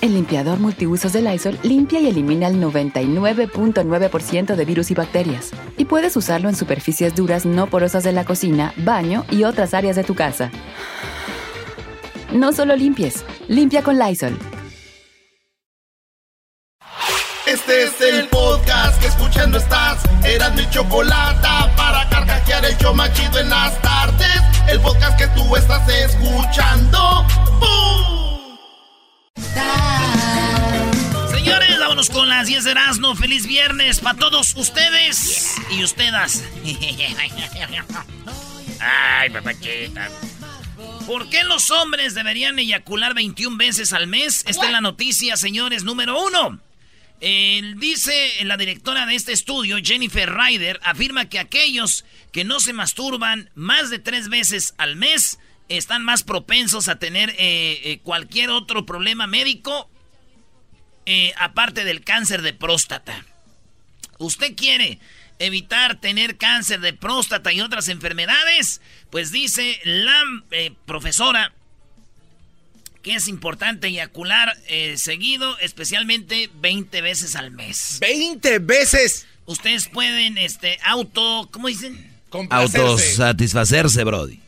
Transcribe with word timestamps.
El 0.00 0.14
limpiador 0.14 0.60
multiusos 0.60 1.12
de 1.12 1.22
Lysol 1.22 1.58
limpia 1.64 1.98
y 1.98 2.06
elimina 2.06 2.46
el 2.46 2.62
99.9% 2.62 4.54
de 4.54 4.64
virus 4.64 4.92
y 4.92 4.94
bacterias. 4.94 5.50
Y 5.76 5.86
puedes 5.86 6.16
usarlo 6.16 6.48
en 6.48 6.54
superficies 6.54 7.16
duras 7.16 7.44
no 7.44 7.66
porosas 7.66 8.04
de 8.04 8.12
la 8.12 8.24
cocina, 8.24 8.72
baño 8.76 9.24
y 9.28 9.42
otras 9.42 9.74
áreas 9.74 9.96
de 9.96 10.04
tu 10.04 10.14
casa. 10.14 10.52
No 12.32 12.52
solo 12.52 12.76
limpies, 12.76 13.24
limpia 13.48 13.82
con 13.82 13.98
Lysol. 13.98 14.38
Este 17.46 17.84
es 17.84 18.00
el 18.00 18.28
podcast 18.28 19.00
que 19.00 19.08
escuchando 19.08 19.58
estás. 19.58 20.04
Eran 20.24 20.54
mi 20.54 20.68
chocolate 20.70 21.48
para 21.76 22.08
carcajear 22.08 22.64
el 22.66 22.78
yo 22.78 22.94
machido 22.94 23.40
en 23.40 23.50
las 23.50 23.80
tardes. 23.82 24.42
El 24.68 24.80
podcast 24.80 25.18
que 25.18 25.26
tú 25.28 25.56
estás 25.56 25.88
escuchando. 25.88 27.24
¡Bum! 27.58 27.98
Vámonos 31.88 32.10
con 32.10 32.28
las 32.28 32.46
10 32.46 32.64
de 32.64 32.70
Erasmo. 32.72 33.16
Feliz 33.16 33.46
viernes 33.46 34.00
para 34.00 34.18
todos 34.18 34.54
ustedes 34.56 35.54
y 35.70 35.82
ustedes. 35.82 36.44
Ay, 38.78 39.30
papachita. 39.30 40.10
¿Por 41.06 41.30
qué 41.30 41.44
los 41.44 41.70
hombres 41.70 42.14
deberían 42.14 42.58
eyacular 42.58 43.14
21 43.14 43.56
veces 43.56 43.94
al 43.94 44.06
mes? 44.06 44.44
Esta 44.46 44.66
es 44.66 44.70
la 44.70 44.82
noticia, 44.82 45.38
señores, 45.38 45.82
número 45.82 46.22
uno. 46.22 46.60
dice 47.20 48.44
la 48.44 48.58
directora 48.58 49.06
de 49.06 49.14
este 49.14 49.32
estudio, 49.32 49.78
Jennifer 49.82 50.30
Ryder, 50.30 50.80
afirma 50.84 51.30
que 51.30 51.38
aquellos 51.38 52.04
que 52.32 52.44
no 52.44 52.60
se 52.60 52.74
masturban 52.74 53.48
más 53.54 53.88
de 53.88 53.98
tres 53.98 54.28
veces 54.28 54.74
al 54.76 54.96
mes 54.96 55.38
están 55.70 56.04
más 56.04 56.22
propensos 56.22 56.88
a 56.88 56.98
tener 56.98 57.30
eh, 57.30 57.80
eh, 57.84 58.00
cualquier 58.02 58.50
otro 58.50 58.84
problema 58.84 59.26
médico 59.26 59.88
eh, 61.10 61.32
aparte 61.38 61.84
del 61.84 62.04
cáncer 62.04 62.42
de 62.42 62.52
próstata. 62.52 63.24
¿Usted 64.18 64.54
quiere 64.54 64.98
evitar 65.38 65.98
tener 66.00 66.36
cáncer 66.36 66.80
de 66.80 66.92
próstata 66.92 67.50
y 67.50 67.62
otras 67.62 67.88
enfermedades? 67.88 68.82
Pues 69.08 69.32
dice 69.32 69.80
la 69.84 70.22
profesora 70.84 71.54
que 73.02 73.14
es 73.14 73.26
importante 73.26 73.86
eyacular 73.86 74.54
seguido, 74.96 75.56
especialmente 75.60 76.50
20 76.56 77.00
veces 77.00 77.36
al 77.36 77.52
mes. 77.52 78.00
¡20 78.02 78.66
veces! 78.66 79.26
Ustedes 79.46 79.88
pueden, 79.88 80.36
este, 80.36 80.78
auto, 80.84 81.48
¿cómo 81.50 81.68
dicen? 81.68 82.12
Autosatisfacerse, 82.50 84.04
Brody. 84.04 84.40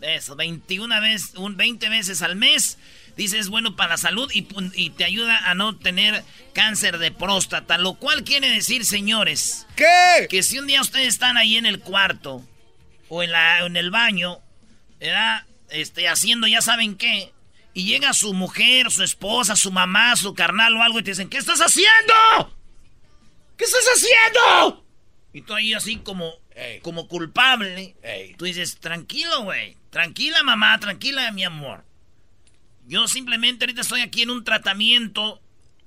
Eso, 0.00 0.36
21 0.36 1.02
veces, 1.02 1.34
un 1.36 1.58
20 1.58 1.90
veces 1.90 2.22
al 2.22 2.36
mes. 2.36 2.78
Dice 3.16 3.38
es 3.38 3.48
bueno 3.48 3.76
para 3.76 3.90
la 3.90 3.96
salud 3.98 4.30
y, 4.32 4.46
y, 4.74 4.90
te 4.90 5.04
ayuda 5.04 5.38
a 5.50 5.54
no 5.54 5.76
tener 5.76 6.24
cáncer 6.54 6.98
de 6.98 7.10
próstata. 7.10 7.76
Lo 7.76 7.94
cual 7.94 8.24
quiere 8.24 8.48
decir, 8.48 8.84
señores, 8.84 9.66
¿qué? 9.76 10.26
Que 10.30 10.42
si 10.42 10.58
un 10.58 10.66
día 10.66 10.80
ustedes 10.80 11.08
están 11.08 11.36
ahí 11.36 11.56
en 11.56 11.66
el 11.66 11.80
cuarto 11.80 12.42
o 13.08 13.22
en, 13.22 13.32
la, 13.32 13.66
en 13.66 13.76
el 13.76 13.90
baño, 13.90 14.38
¿verdad? 14.98 15.44
Este, 15.68 16.08
haciendo 16.08 16.46
ya 16.46 16.62
saben 16.62 16.96
qué, 16.96 17.32
y 17.74 17.84
llega 17.84 18.12
su 18.12 18.34
mujer, 18.34 18.90
su 18.90 19.02
esposa, 19.02 19.56
su 19.56 19.72
mamá, 19.72 20.16
su 20.16 20.34
carnal 20.34 20.76
o 20.76 20.82
algo 20.82 20.98
y 20.98 21.02
te 21.02 21.10
dicen, 21.10 21.28
¿qué 21.28 21.38
estás 21.38 21.60
haciendo? 21.60 22.56
¿Qué 23.56 23.64
estás 23.64 23.84
haciendo? 23.94 24.84
Y 25.32 25.42
tú 25.42 25.54
ahí 25.54 25.72
así 25.72 25.96
como, 25.96 26.34
como 26.82 27.08
culpable. 27.08 27.96
Tú 28.36 28.44
dices, 28.44 28.78
tranquilo, 28.78 29.44
güey. 29.44 29.76
Tranquila, 29.90 30.42
mamá, 30.42 30.78
tranquila, 30.80 31.30
mi 31.32 31.44
amor. 31.44 31.84
Yo 32.86 33.06
simplemente 33.08 33.64
ahorita 33.64 33.82
estoy 33.82 34.00
aquí 34.00 34.22
en 34.22 34.30
un 34.30 34.44
tratamiento 34.44 35.40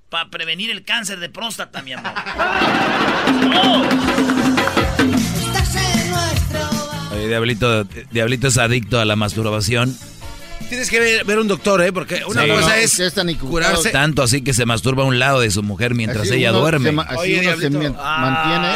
para 0.09 0.29
prevenir 0.29 0.71
el 0.71 0.83
cáncer 0.83 1.19
de 1.19 1.29
próstata, 1.29 1.81
mi 1.81 1.93
amor. 1.93 2.11
Oye, 7.11 7.27
Diablito, 7.27 7.83
Diablito 8.11 8.47
es 8.47 8.57
adicto 8.57 8.99
a 8.99 9.05
la 9.05 9.15
masturbación. 9.15 9.95
Tienes 10.69 10.89
que 10.89 11.23
ver, 11.23 11.39
un 11.39 11.47
doctor, 11.47 11.81
¿eh? 11.81 11.93
Porque 11.93 12.23
una 12.27 12.47
cosa 12.47 12.79
es, 12.79 12.99
curarse. 13.39 13.91
Tanto 13.91 14.23
así 14.23 14.41
que 14.41 14.53
se 14.53 14.65
masturba 14.65 15.03
a 15.03 15.05
un 15.05 15.19
lado 15.19 15.41
de 15.41 15.51
su 15.51 15.61
mujer 15.61 15.93
mientras 15.93 16.31
ella 16.31 16.51
duerme. 16.51 16.91
Se, 16.91 16.99
así 17.01 17.33
uno 17.35 17.57
se, 17.57 17.69
mantiene, 17.69 18.67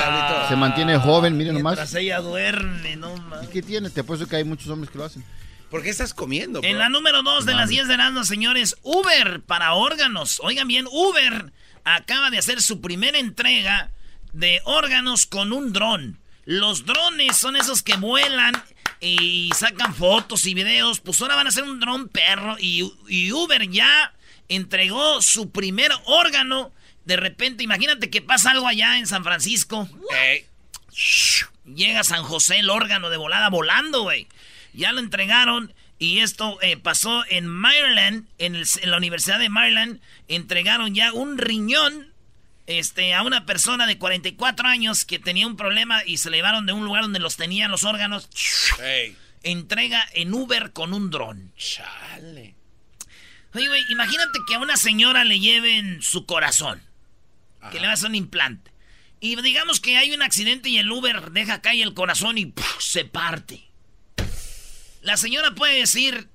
se 0.50 0.56
mantiene 0.56 0.97
joven, 0.97 1.36
miren 1.36 1.56
nomás. 1.56 1.78
Mientras 1.78 1.96
ella 1.96 2.19
duerme, 2.19 2.96
no 2.96 3.16
¿Y 3.44 3.47
qué 3.47 3.62
tiene? 3.62 3.90
Te 3.90 4.01
apuesto 4.01 4.28
que 4.28 4.36
hay 4.36 4.44
muchos 4.44 4.68
hombres 4.68 4.91
que 4.91 4.97
lo 4.97 5.06
hacen. 5.06 5.24
¿Por 5.69 5.84
qué 5.84 5.90
estás 5.90 6.13
comiendo? 6.13 6.62
En 6.63 6.80
la 6.80 6.90
número 6.90 7.22
2 7.22 7.46
de 7.46 7.53
las 7.53 7.69
10 7.69 7.88
de 7.88 7.94
Erasmus, 7.94 8.28
señores, 8.28 8.75
Uber 8.81 9.41
para 9.41 9.74
órganos. 9.74 10.40
Oigan 10.44 10.68
bien, 10.68 10.88
Uber 10.91 11.52
acaba 11.84 12.30
de 12.30 12.40
hacer 12.40 12.62
su 12.62 12.81
primera 12.81 13.19
entrega 13.19 13.91
de 14.34 14.62
órganos 14.66 15.25
con 15.25 15.53
un 15.53 15.72
dron. 15.72 16.19
Los 16.46 16.85
drones 16.85 17.38
son 17.38 17.56
esos 17.56 17.84
que 17.84 17.97
vuelan 17.97 18.53
y 19.00 19.52
sacan 19.56 19.94
fotos 19.94 20.46
y 20.46 20.56
videos. 20.56 21.00
Pues 21.00 21.22
ahora 21.22 21.35
van 21.35 21.46
a 21.46 21.50
hacer 21.50 21.63
un 21.63 21.80
dron 21.80 22.09
perro 22.09 22.57
y, 22.59 22.91
y 23.07 23.31
Uber 23.31 23.69
ya 23.69 24.13
entregó 24.47 25.22
su 25.22 25.51
primer 25.51 25.91
órgano. 26.06 26.74
De 27.06 27.16
repente, 27.16 27.63
imagínate 27.63 28.09
que 28.09 28.22
pasa 28.24 28.51
algo 28.51 28.68
allá 28.68 28.97
en 28.97 29.06
San 29.06 29.24
Francisco. 29.24 29.88
Llega 31.66 32.03
San 32.03 32.24
José 32.24 32.59
el 32.59 32.72
órgano 32.72 33.12
de 33.12 33.18
volada 33.18 33.50
volando, 33.50 34.01
güey. 34.01 34.28
Ya 34.74 34.91
lo 34.91 35.00
entregaron 35.00 35.74
y 36.00 36.19
esto 36.19 36.57
eh, 36.62 36.78
pasó 36.78 37.25
en 37.30 37.46
Maryland, 37.46 38.25
en, 38.38 38.63
la 38.84 38.97
Universidad 38.97 39.38
de 39.38 39.50
Maryland. 39.50 40.00
Entregaron 40.30 40.96
ya 40.96 41.12
un 41.12 41.38
riñón 41.38 42.13
este, 42.68 43.13
a 43.13 43.24
una 43.24 43.46
persona 43.46 43.85
de 43.85 43.97
44 43.97 44.68
años 44.68 45.03
que 45.03 45.19
tenía 45.19 45.46
un 45.46 45.57
problema 45.57 46.02
y 46.06 46.18
se 46.18 46.30
le 46.30 46.38
llevaron 46.38 46.66
de 46.66 46.74
un 46.74 46.85
lugar 46.85 47.03
donde 47.03 47.19
los 47.19 47.35
tenían 47.35 47.69
los 47.69 47.84
órganos. 47.84 48.30
Entrega 49.44 50.07
en 50.13 50.34
Uber 50.34 50.72
con 50.72 50.94
un 50.94 51.09
dron. 51.09 51.51
Chale. 51.57 52.56
Oye, 53.53 53.68
güey, 53.68 53.81
imagínate 53.90 54.40
que 54.47 54.56
a 54.56 54.59
una 54.59 54.78
señora 54.78 55.24
le 55.25 55.40
lleven 55.40 56.01
su 56.01 56.25
corazón. 56.25 56.81
Que 57.72 57.80
le 57.81 57.88
va 57.88 57.94
a 57.94 58.07
un 58.07 58.16
implante. 58.16 58.72
Y 59.19 59.36
digamos 59.41 59.81
que 59.81 59.97
hay 59.97 60.12
un 60.12 60.22
accidente 60.22 60.69
y 60.69 60.78
el 60.78 60.90
Uber 60.90 61.31
deja 61.31 61.62
caer 61.62 61.84
el 61.84 61.94
corazón 61.94 62.38
y 62.38 62.53
se 62.80 63.03
parte. 63.03 63.69
La 65.02 65.16
señora 65.16 65.52
puede 65.56 65.80
decir, 65.80 66.28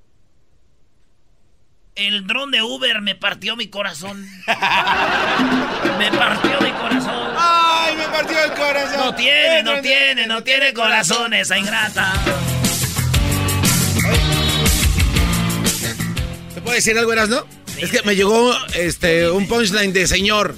el 1.96 2.26
dron 2.26 2.50
de 2.50 2.62
Uber 2.62 3.02
me 3.02 3.14
partió 3.14 3.56
mi 3.56 3.68
corazón. 3.68 4.26
me 4.46 6.10
partió 6.12 6.60
mi 6.60 6.70
corazón. 6.70 7.34
¡Ay, 7.36 7.96
me 7.96 8.04
partió 8.04 8.42
el 8.42 8.52
corazón! 8.52 9.00
No 9.00 9.14
tiene, 9.14 9.62
no, 9.62 9.80
tiene, 9.82 10.26
no 10.26 10.42
tiene 10.42 10.72
corazón 10.72 11.34
esa 11.34 11.58
ingrata. 11.58 12.14
¿Te 16.54 16.60
puedo 16.62 16.74
decir 16.74 16.98
algo, 16.98 17.12
Eras, 17.12 17.28
no? 17.28 17.46
Es 17.78 17.90
que 17.90 18.02
me 18.02 18.14
llegó 18.16 18.54
este 18.74 19.30
un 19.30 19.46
punchline 19.48 19.92
de 19.92 20.06
señor. 20.06 20.54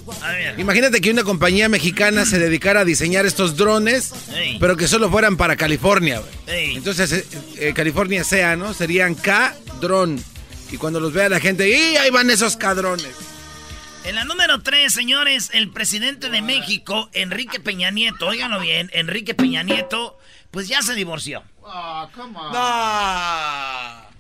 Imagínate 0.59 1.01
que 1.01 1.11
una 1.11 1.25
compañía 1.25 1.69
mexicana 1.69 2.25
se 2.25 2.39
dedicara 2.39 2.81
a 2.81 2.85
diseñar 2.85 3.27
estos 3.27 3.57
drones, 3.57 4.13
pero 4.61 4.77
que 4.77 4.87
solo 4.89 5.11
fueran 5.11 5.37
para 5.37 5.57
California. 5.57 6.23
Entonces, 6.47 7.13
eh, 7.13 7.27
eh, 7.59 7.73
California 7.75 8.25
sea, 8.25 8.57
¿no? 8.57 8.75
Serían 8.75 9.15
K-Drone. 9.15 10.21
Y 10.71 10.77
cuando 10.77 11.01
los 11.01 11.13
vea 11.13 11.29
la 11.29 11.41
gente, 11.41 11.69
¡y 11.69 11.97
ahí 11.97 12.11
van 12.11 12.31
esos 12.31 12.57
cadrones! 12.57 13.15
En 14.05 14.15
la 14.15 14.25
número 14.25 14.63
3, 14.63 14.93
señores, 14.93 15.51
el 15.53 15.71
presidente 15.71 16.31
de 16.31 16.41
México, 16.41 17.11
Enrique 17.13 17.59
Peña 17.59 17.91
Nieto, 17.91 18.29
óiganlo 18.29 18.61
bien, 18.61 18.89
Enrique 18.93 19.35
Peña 19.35 19.65
Nieto, 19.65 20.17
pues 20.53 20.69
ya 20.69 20.81
se 20.83 20.95
divorció. 20.95 21.43
Ah, 21.65 22.09
come 22.15 22.39
on. 22.39 22.53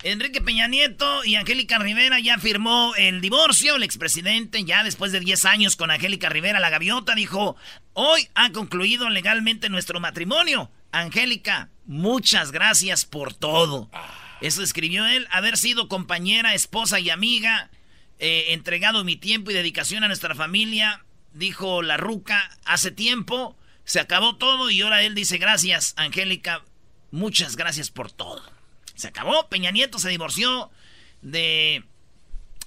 Enrique 0.06 0.40
Peña 0.40 0.68
Nieto 0.68 1.24
y 1.24 1.34
Angélica 1.34 1.78
Rivera 1.78 2.20
ya 2.20 2.38
firmó 2.38 2.94
el 2.96 3.20
divorcio. 3.20 3.74
El 3.74 3.82
expresidente, 3.82 4.62
ya 4.62 4.84
después 4.84 5.10
de 5.10 5.18
10 5.18 5.44
años 5.46 5.74
con 5.74 5.90
Angélica 5.90 6.28
Rivera, 6.28 6.60
la 6.60 6.70
gaviota, 6.70 7.16
dijo: 7.16 7.56
Hoy 7.92 8.28
ha 8.36 8.52
concluido 8.52 9.10
legalmente 9.10 9.68
nuestro 9.68 9.98
matrimonio. 9.98 10.70
Angélica, 10.92 11.70
muchas 11.86 12.52
gracias 12.52 13.04
por 13.04 13.34
todo. 13.34 13.90
Eso 14.40 14.62
escribió 14.62 15.04
él, 15.06 15.26
haber 15.32 15.56
sido 15.56 15.88
compañera, 15.88 16.54
esposa 16.54 17.00
y 17.00 17.10
amiga. 17.10 17.70
eh, 18.18 18.52
entregado 18.54 19.02
mi 19.02 19.16
tiempo 19.16 19.50
y 19.50 19.54
dedicación 19.54 20.04
a 20.04 20.06
nuestra 20.06 20.34
familia, 20.36 21.04
dijo 21.34 21.82
la 21.82 21.96
ruca, 21.96 22.48
hace 22.64 22.90
tiempo, 22.90 23.58
se 23.84 24.00
acabó 24.00 24.36
todo 24.36 24.70
y 24.70 24.80
ahora 24.80 25.02
él 25.02 25.14
dice 25.14 25.36
gracias, 25.36 25.92
Angélica, 25.96 26.64
muchas 27.10 27.56
gracias 27.56 27.90
por 27.90 28.12
todo. 28.12 28.55
Se 28.96 29.08
acabó, 29.08 29.48
Peña 29.48 29.70
Nieto 29.70 29.98
se 29.98 30.08
divorció 30.08 30.70
de 31.22 31.84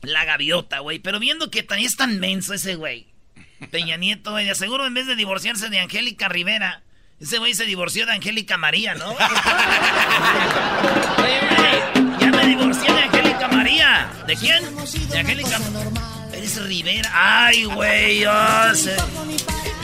la 0.02 0.26
gaviota, 0.26 0.80
güey, 0.80 1.00
pero 1.00 1.20
viendo 1.20 1.52
que 1.52 1.64
también 1.64 1.88
es 1.88 1.98
tan 1.98 2.20
menso 2.20 2.54
ese 2.54 2.76
güey. 2.76 3.08
Peña 3.72 3.98
Nieto, 3.98 4.32
güey, 4.32 4.46
de 4.46 4.52
aseguro 4.52 4.88
en 4.88 4.94
vez 4.94 5.08
de 5.08 5.16
divorciarse 5.16 5.70
de 5.70 5.80
Angélica 5.80 6.30
Rivera, 6.30 6.84
ese 7.20 7.38
güey 7.38 7.54
se 7.54 7.66
divorció 7.66 8.06
de 8.06 8.14
Angélica 8.14 8.56
María, 8.58 8.96
¿no? 8.96 9.14
ya 12.20 12.32
me 12.32 12.46
divorcié 12.46 12.94
de 12.94 13.02
Angélica 13.02 13.48
María. 13.50 14.10
¿De 14.26 14.38
quién? 14.38 14.64
De 15.10 15.20
Angélica. 15.20 15.60
Eres 16.32 16.64
Rivera. 16.66 17.10
Ay, 17.14 17.66
güey. 17.66 18.24
Oh, 18.26 18.72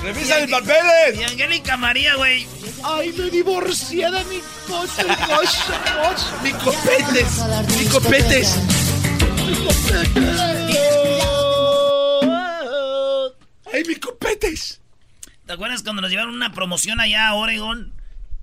Revisa 0.02 0.40
mis 0.40 0.50
papeles. 0.50 1.20
Y 1.20 1.24
Angélica 1.24 1.76
María, 1.76 2.16
güey. 2.16 2.48
Ay, 2.88 3.12
me 3.14 3.32
divorcié 3.32 4.12
de 4.12 4.24
mi 4.26 4.40
cosa, 4.68 5.04
cosa, 5.26 6.42
Mi 6.44 6.52
copetes. 6.52 7.42
Mi 7.80 7.86
copetes. 7.88 8.58
Mi 9.44 9.56
copetes. 9.66 10.40
Ay, 13.74 13.84
mi 13.88 13.96
copetes. 13.96 14.82
¿Te 15.48 15.54
acuerdas 15.54 15.82
cuando 15.82 16.04
nos 16.04 16.12
llevaron 16.12 16.36
una 16.36 16.52
promoción 16.52 17.00
allá 17.00 17.30
a 17.30 17.34
Oregon? 17.34 17.92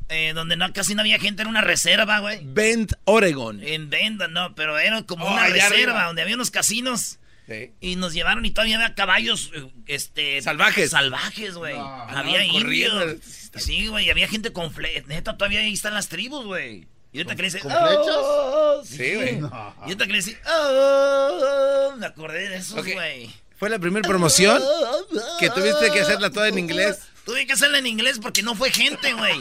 Eh, 0.09 0.33
donde 0.35 0.57
no, 0.57 0.73
casi 0.73 0.97
no 0.97 1.03
había 1.03 1.21
gente, 1.21 1.43
era 1.43 1.49
una 1.49 1.61
reserva, 1.61 2.19
güey. 2.19 2.41
Bend, 2.43 2.97
Oregon. 3.05 3.61
En 3.63 3.91
Bend, 3.91 4.29
no, 4.31 4.57
pero 4.57 4.77
era 4.77 5.05
como 5.05 5.25
oh, 5.25 5.33
una 5.33 5.47
reserva 5.47 6.07
donde 6.07 6.23
había 6.23 6.35
unos 6.35 6.51
casinos. 6.51 7.21
Sí. 7.53 7.73
Y 7.81 7.97
nos 7.97 8.15
llevaron 8.15 8.45
y 8.45 8.51
todavía 8.51 8.77
había 8.77 8.95
caballos, 8.95 9.51
eh, 9.55 9.69
este... 9.87 10.41
Salvajes. 10.43 10.91
Salvajes, 10.91 11.55
güey. 11.55 11.77
había 11.77 12.45
indios. 12.45 13.17
Sí, 13.57 13.89
güey, 13.89 14.11
había 14.11 14.29
gente 14.29 14.53
con 14.53 14.73
flechas. 14.73 15.07
Neta, 15.07 15.37
todavía 15.37 15.61
ahí 15.61 15.73
están 15.73 15.95
las 15.95 16.09
tribus, 16.09 16.47
güey. 16.47 16.87
Y 17.13 17.19
ahorita 17.19 17.37
que 17.37 17.43
¿Con 17.61 17.71
flechas? 17.71 18.17
Oh, 18.17 18.83
sí, 18.85 19.15
güey. 19.15 19.39
Y 19.39 19.93
ahorita 19.93 20.07
le 20.07 20.37
oh, 20.51 21.95
me 21.99 22.07
acordé 22.07 22.49
de 22.49 22.57
eso, 22.57 22.83
güey. 22.83 23.31
Fue 23.59 23.69
la 23.69 23.79
primera 23.79 24.07
promoción 24.09 24.61
que 25.39 25.51
tuviste 25.51 25.93
que 25.93 26.01
hacerla 26.01 26.31
toda 26.31 26.49
en 26.49 26.59
inglés. 26.59 27.01
Tuve 27.25 27.47
que 27.47 27.53
hacerla 27.53 27.79
en 27.79 27.87
inglés 27.87 28.19
porque 28.21 28.43
no 28.43 28.55
fue 28.55 28.71
gente, 28.71 29.13
güey. 29.13 29.41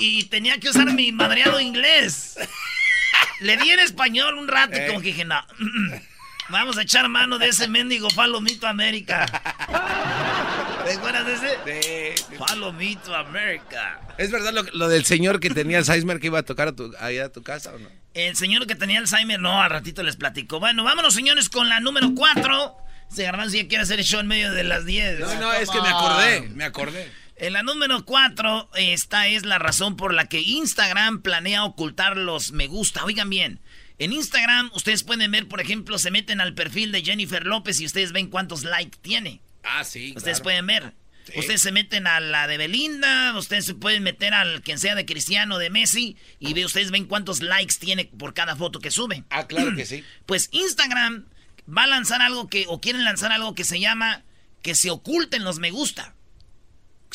Y, 0.00 0.24
tenía 0.24 0.58
que 0.58 0.70
usar 0.70 0.90
mi 0.94 1.12
madreado 1.12 1.60
inglés. 1.60 2.36
Le 3.40 3.56
di 3.58 3.70
en 3.70 3.80
español 3.80 4.38
un 4.38 4.48
rato 4.48 4.78
y 4.78 4.86
como 4.86 5.00
que 5.00 5.08
dije, 5.08 5.24
no. 5.24 5.44
Vamos 6.48 6.76
a 6.76 6.82
echar 6.82 7.08
mano 7.08 7.38
de 7.38 7.48
ese 7.48 7.68
mendigo 7.68 8.10
Falomito 8.10 8.66
América. 8.66 9.24
¿Te 10.84 10.92
acuerdas 10.92 11.26
de 11.26 11.34
ese? 11.34 12.14
Sí. 12.18 12.36
Falomito 12.36 13.14
América. 13.14 14.00
¿Es 14.18 14.30
verdad 14.30 14.52
lo, 14.72 14.88
del 14.88 15.04
señor 15.06 15.40
que 15.40 15.48
tenía 15.48 15.78
Alzheimer 15.78 16.20
que 16.20 16.26
iba 16.26 16.38
a 16.38 16.42
tocar 16.42 16.68
a 16.68 16.72
tu, 16.72 16.92
a 16.96 17.28
tu 17.30 17.42
casa 17.42 17.72
o 17.74 17.78
no? 17.78 17.88
El 18.12 18.36
señor 18.36 18.66
que 18.66 18.74
tenía 18.74 18.98
Alzheimer, 18.98 19.40
no, 19.40 19.62
al 19.62 19.70
ratito 19.70 20.02
les 20.02 20.16
platico. 20.16 20.60
Bueno, 20.60 20.84
vámonos, 20.84 21.14
señores, 21.14 21.48
con 21.48 21.68
la 21.68 21.80
número 21.80 22.14
4. 22.14 22.76
Se 23.08 23.22
Garbanzo 23.22 23.56
ya 23.56 23.66
quiere 23.66 23.82
hacer 23.82 23.98
el 23.98 24.04
show 24.04 24.20
en 24.20 24.26
medio 24.26 24.52
de 24.52 24.64
las 24.64 24.84
10. 24.84 25.20
No, 25.20 25.34
no, 25.36 25.52
es 25.54 25.70
que 25.70 25.80
me 25.80 25.88
acordé, 25.88 26.40
me 26.50 26.64
acordé. 26.64 27.10
En 27.36 27.52
la 27.52 27.62
número 27.62 28.04
4, 28.04 28.70
esta 28.76 29.26
es 29.26 29.44
la 29.44 29.58
razón 29.58 29.96
por 29.96 30.14
la 30.14 30.26
que 30.26 30.40
Instagram 30.40 31.20
planea 31.20 31.64
ocultar 31.64 32.16
los 32.16 32.52
me 32.52 32.68
gusta. 32.68 33.04
Oigan 33.04 33.28
bien, 33.28 33.60
en 33.98 34.12
Instagram 34.12 34.70
ustedes 34.74 35.04
pueden 35.04 35.30
ver, 35.30 35.48
por 35.48 35.60
ejemplo, 35.60 35.98
se 35.98 36.10
meten 36.10 36.40
al 36.40 36.54
perfil 36.54 36.92
de 36.92 37.02
Jennifer 37.02 37.46
López 37.46 37.80
y 37.80 37.86
ustedes 37.86 38.12
ven 38.12 38.28
cuántos 38.28 38.64
likes 38.64 38.98
tiene. 39.00 39.40
Ah, 39.62 39.84
sí. 39.84 40.14
Ustedes 40.16 40.40
pueden 40.40 40.66
ver. 40.66 40.94
Ustedes 41.36 41.62
se 41.62 41.72
meten 41.72 42.06
a 42.06 42.20
la 42.20 42.46
de 42.46 42.58
Belinda, 42.58 43.34
ustedes 43.38 43.64
se 43.64 43.74
pueden 43.74 44.02
meter 44.02 44.34
al 44.34 44.60
quien 44.60 44.78
sea 44.78 44.94
de 44.94 45.06
Cristiano, 45.06 45.56
de 45.56 45.70
Messi, 45.70 46.16
y 46.38 46.52
ve, 46.52 46.66
ustedes 46.66 46.90
ven 46.90 47.06
cuántos 47.06 47.40
likes 47.40 47.76
tiene 47.80 48.04
por 48.04 48.34
cada 48.34 48.56
foto 48.56 48.78
que 48.78 48.90
sube. 48.90 49.24
Ah, 49.30 49.46
claro 49.46 49.74
que 49.74 49.86
sí. 49.86 50.04
Pues 50.26 50.50
Instagram 50.52 51.26
va 51.66 51.84
a 51.84 51.86
lanzar 51.86 52.20
algo 52.20 52.48
que, 52.48 52.66
o 52.68 52.80
quieren 52.80 53.04
lanzar 53.04 53.32
algo 53.32 53.54
que 53.54 53.64
se 53.64 53.80
llama 53.80 54.22
que 54.60 54.74
se 54.74 54.90
oculten 54.90 55.44
los 55.44 55.60
me 55.60 55.70
gusta. 55.70 56.14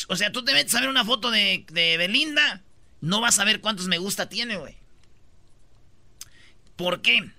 O 0.08 0.16
sea, 0.16 0.32
tú 0.32 0.44
te 0.44 0.54
metes 0.54 0.74
a 0.74 0.80
ver 0.80 0.88
una 0.88 1.04
foto 1.04 1.30
de, 1.30 1.64
de 1.70 1.96
Belinda, 1.96 2.64
no 3.00 3.20
vas 3.20 3.38
a 3.38 3.44
ver 3.44 3.60
cuántos 3.60 3.86
me 3.86 3.98
gusta 3.98 4.28
tiene, 4.28 4.56
güey. 4.56 4.79
¿Por 6.80 7.02
qué? 7.02 7.30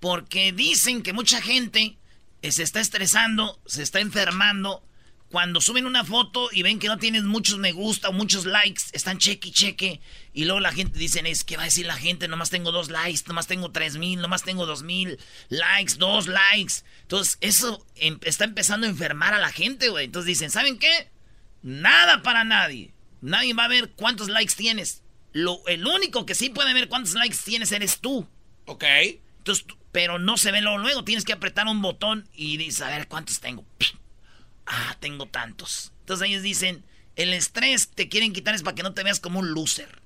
Porque 0.00 0.52
dicen 0.52 1.02
que 1.02 1.14
mucha 1.14 1.40
gente 1.40 1.96
se 2.42 2.62
está 2.62 2.78
estresando, 2.78 3.58
se 3.64 3.82
está 3.82 4.00
enfermando 4.00 4.84
cuando 5.30 5.62
suben 5.62 5.86
una 5.86 6.04
foto 6.04 6.50
y 6.52 6.62
ven 6.62 6.78
que 6.78 6.88
no 6.88 6.98
tienes 6.98 7.22
muchos 7.22 7.56
me 7.56 7.72
gusta 7.72 8.10
o 8.10 8.12
muchos 8.12 8.44
likes, 8.44 8.82
están 8.92 9.16
cheque 9.16 9.48
y 9.48 9.52
cheque. 9.52 10.00
Y 10.34 10.44
luego 10.44 10.60
la 10.60 10.72
gente 10.72 10.98
dice, 10.98 11.22
es 11.24 11.42
que 11.42 11.56
va 11.56 11.62
a 11.62 11.64
decir 11.64 11.86
la 11.86 11.96
gente, 11.96 12.28
nomás 12.28 12.50
tengo 12.50 12.70
dos 12.70 12.90
likes, 12.90 13.22
nomás 13.26 13.46
tengo 13.46 13.72
tres 13.72 13.96
mil, 13.96 14.20
nomás 14.20 14.42
tengo 14.42 14.66
dos 14.66 14.82
mil 14.82 15.18
likes, 15.48 15.94
dos 15.96 16.26
likes. 16.26 16.84
Entonces, 17.00 17.38
eso 17.40 17.86
em, 17.94 18.18
está 18.24 18.44
empezando 18.44 18.86
a 18.86 18.90
enfermar 18.90 19.32
a 19.32 19.40
la 19.40 19.52
gente, 19.52 19.88
güey. 19.88 20.04
Entonces 20.04 20.26
dicen, 20.26 20.50
¿saben 20.50 20.78
qué? 20.78 21.08
Nada 21.62 22.20
para 22.20 22.44
nadie. 22.44 22.92
Nadie 23.22 23.54
va 23.54 23.64
a 23.64 23.68
ver 23.68 23.92
cuántos 23.92 24.28
likes 24.28 24.52
tienes. 24.54 25.02
Lo, 25.32 25.66
el 25.66 25.86
único 25.86 26.26
que 26.26 26.34
sí 26.34 26.50
puede 26.50 26.74
ver 26.74 26.90
cuántos 26.90 27.14
likes 27.14 27.38
tienes 27.42 27.72
eres 27.72 27.98
tú. 27.98 28.28
Ok. 28.66 28.84
Entonces, 29.38 29.66
pero 29.92 30.18
no 30.18 30.36
se 30.36 30.52
ve 30.52 30.60
luego, 30.60 30.78
luego. 30.78 31.04
Tienes 31.04 31.24
que 31.24 31.32
apretar 31.32 31.66
un 31.66 31.82
botón 31.82 32.28
y 32.34 32.56
dices, 32.56 32.82
a 32.82 32.88
ver 32.88 33.08
cuántos 33.08 33.40
tengo. 33.40 33.64
Ah, 34.66 34.96
tengo 35.00 35.26
tantos. 35.26 35.92
Entonces 36.00 36.28
ellos 36.28 36.42
dicen, 36.42 36.84
el 37.16 37.32
estrés 37.34 37.88
te 37.88 38.08
quieren 38.08 38.32
quitar 38.32 38.54
es 38.54 38.62
para 38.62 38.74
que 38.74 38.82
no 38.82 38.94
te 38.94 39.02
veas 39.02 39.20
como 39.20 39.40
un 39.40 39.52
loser. 39.52 40.00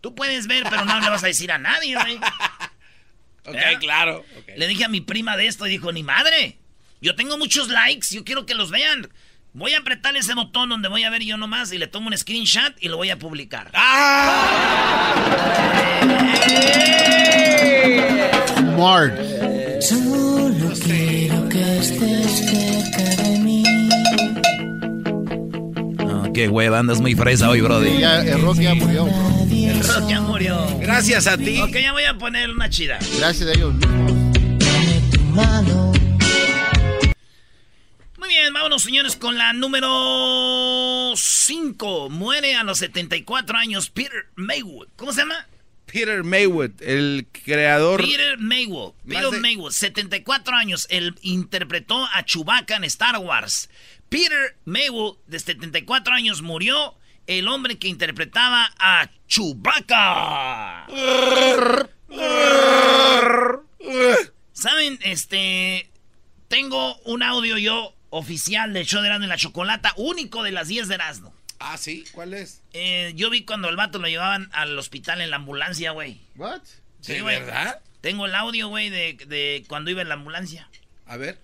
Tú 0.00 0.14
puedes 0.14 0.46
ver, 0.46 0.64
pero 0.70 0.84
no 0.84 0.98
le 1.00 1.10
vas 1.10 1.22
a 1.22 1.26
decir 1.26 1.52
a 1.52 1.58
nadie, 1.58 1.94
güey. 1.94 2.16
ok, 3.44 3.78
claro. 3.80 4.24
Le 4.56 4.66
dije 4.66 4.84
a 4.84 4.88
mi 4.88 5.02
prima 5.02 5.36
de 5.36 5.46
esto 5.46 5.66
y 5.66 5.70
dijo, 5.70 5.92
ni 5.92 6.02
madre. 6.02 6.56
Yo 7.02 7.14
tengo 7.14 7.36
muchos 7.38 7.68
likes, 7.68 8.08
yo 8.14 8.24
quiero 8.24 8.46
que 8.46 8.54
los 8.54 8.70
vean. 8.70 9.10
Voy 9.52 9.74
a 9.74 9.78
apretar 9.78 10.16
ese 10.16 10.34
botón 10.34 10.68
donde 10.68 10.88
voy 10.88 11.02
a 11.02 11.10
ver 11.10 11.22
yo 11.22 11.36
nomás 11.36 11.72
y 11.72 11.78
le 11.78 11.88
tomo 11.88 12.06
un 12.08 12.16
screenshot 12.16 12.74
y 12.80 12.88
lo 12.88 12.96
voy 12.96 13.10
a 13.10 13.18
publicar. 13.18 13.70
¡Ah! 13.74 15.16
Smart. 18.80 19.12
Solo 19.82 20.72
quiero 20.82 21.48
que 21.50 21.78
estés 21.80 22.48
cerca 22.48 23.22
de 23.22 23.38
mí. 23.40 23.62
qué 26.32 26.48
hueva, 26.48 26.78
andas 26.78 26.98
muy 26.98 27.14
fresa 27.14 27.50
hoy, 27.50 27.60
brody. 27.60 27.98
Ya, 27.98 28.22
el 28.22 28.40
rock 28.40 28.60
ya 28.60 28.74
murió. 28.74 29.06
El 29.50 29.86
rock 29.86 30.08
ya 30.08 30.20
murió. 30.22 30.66
Gracias 30.80 31.26
a 31.26 31.36
ti. 31.36 31.60
Ok, 31.60 31.72
ya 31.72 31.92
voy 31.92 32.04
a 32.04 32.16
poner 32.16 32.48
una 32.48 32.70
chida. 32.70 32.98
Gracias 33.18 33.50
a 33.50 33.52
ellos 33.52 33.74
mismos. 33.74 34.12
Muy 38.16 38.28
bien, 38.30 38.54
vámonos 38.54 38.82
señores 38.82 39.14
con 39.16 39.36
la 39.36 39.52
número 39.52 41.12
5. 41.14 42.08
Muere 42.08 42.54
a 42.56 42.64
los 42.64 42.78
74 42.78 43.58
años 43.58 43.90
Peter 43.90 44.30
Maywood. 44.36 44.88
¿Cómo 44.96 45.12
se 45.12 45.20
llama? 45.20 45.49
Peter 45.90 46.22
Maywood, 46.22 46.82
el 46.82 47.26
creador. 47.32 48.00
Peter 48.00 48.38
Maywood. 48.38 48.92
Peter 49.08 49.40
Maywood, 49.40 49.72
74 49.72 50.54
años. 50.54 50.86
Él 50.88 51.16
interpretó 51.22 52.06
a 52.14 52.24
Chewbacca 52.24 52.76
en 52.76 52.84
Star 52.84 53.18
Wars. 53.18 53.68
Peter 54.08 54.56
Maywood, 54.64 55.16
de 55.26 55.38
74 55.38 56.14
años, 56.14 56.42
murió. 56.42 56.94
El 57.26 57.48
hombre 57.48 57.78
que 57.78 57.88
interpretaba 57.88 58.72
a 58.78 59.10
Chewbacca. 59.28 60.86
¿Saben? 64.52 64.98
Este. 65.02 65.90
Tengo 66.48 66.96
un 67.04 67.22
audio 67.22 67.58
yo 67.58 67.94
oficial 68.10 68.72
del 68.72 68.86
show 68.86 69.00
de 69.00 69.06
Erasmo 69.06 69.26
y 69.26 69.28
la 69.28 69.36
Chocolata, 69.36 69.92
único 69.96 70.42
de 70.42 70.50
las 70.50 70.68
10 70.68 70.88
de 70.88 70.94
Erasmo. 70.96 71.32
Ah, 71.62 71.76
sí, 71.76 72.04
¿cuál 72.12 72.32
es? 72.32 72.62
Eh, 72.72 73.12
yo 73.14 73.28
vi 73.28 73.44
cuando 73.44 73.68
el 73.68 73.76
vato 73.76 73.98
lo 73.98 74.08
llevaban 74.08 74.48
al 74.52 74.78
hospital 74.78 75.20
en 75.20 75.28
la 75.28 75.36
ambulancia, 75.36 75.90
güey. 75.90 76.18
¿What? 76.36 76.62
Sí, 77.02 77.20
verdad? 77.20 77.80
Tengo 78.00 78.24
el 78.24 78.34
audio, 78.34 78.68
güey, 78.68 78.88
de, 78.88 79.18
de 79.26 79.64
cuando 79.68 79.90
iba 79.90 80.00
en 80.00 80.08
la 80.08 80.14
ambulancia. 80.14 80.68
A 81.06 81.18
ver. 81.18 81.38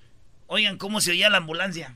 Oigan 0.47 0.79
cómo 0.79 1.03
se 1.03 1.11
oía 1.11 1.29
la 1.29 1.37
ambulancia. 1.37 1.95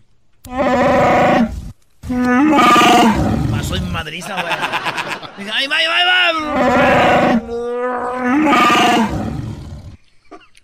Soy 3.67 3.81
madriza, 3.81 4.43
güey. 4.43 4.55
¡ay, 5.53 5.67
va, 5.67 5.77
ahí 5.77 5.87
va! 5.87 7.41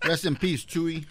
Rest 0.00 0.24
in 0.26 0.36
peace, 0.36 0.66
Chewy. 0.66 1.06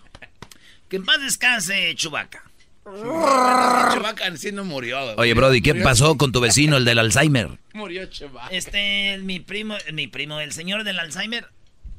Que 0.89 0.97
en 0.97 1.05
paz 1.05 1.19
descanse, 1.21 1.95
Chubaca. 1.95 2.43
Chubaca 2.85 4.37
sí 4.37 4.51
no 4.51 4.63
murió. 4.63 5.15
Oye, 5.17 5.33
Brody, 5.33 5.61
¿qué 5.61 5.73
pasó 5.75 6.17
con 6.17 6.31
tu 6.31 6.39
vecino, 6.39 6.77
el 6.77 6.85
del 6.85 6.99
Alzheimer? 6.99 7.57
Murió 7.73 8.05
Chubaca. 8.05 8.49
Este, 8.49 9.17
mi 9.17 9.39
primo, 9.39 9.75
mi 9.91 10.07
primo, 10.07 10.39
el 10.39 10.53
señor 10.53 10.83
del 10.83 10.99
Alzheimer. 10.99 11.47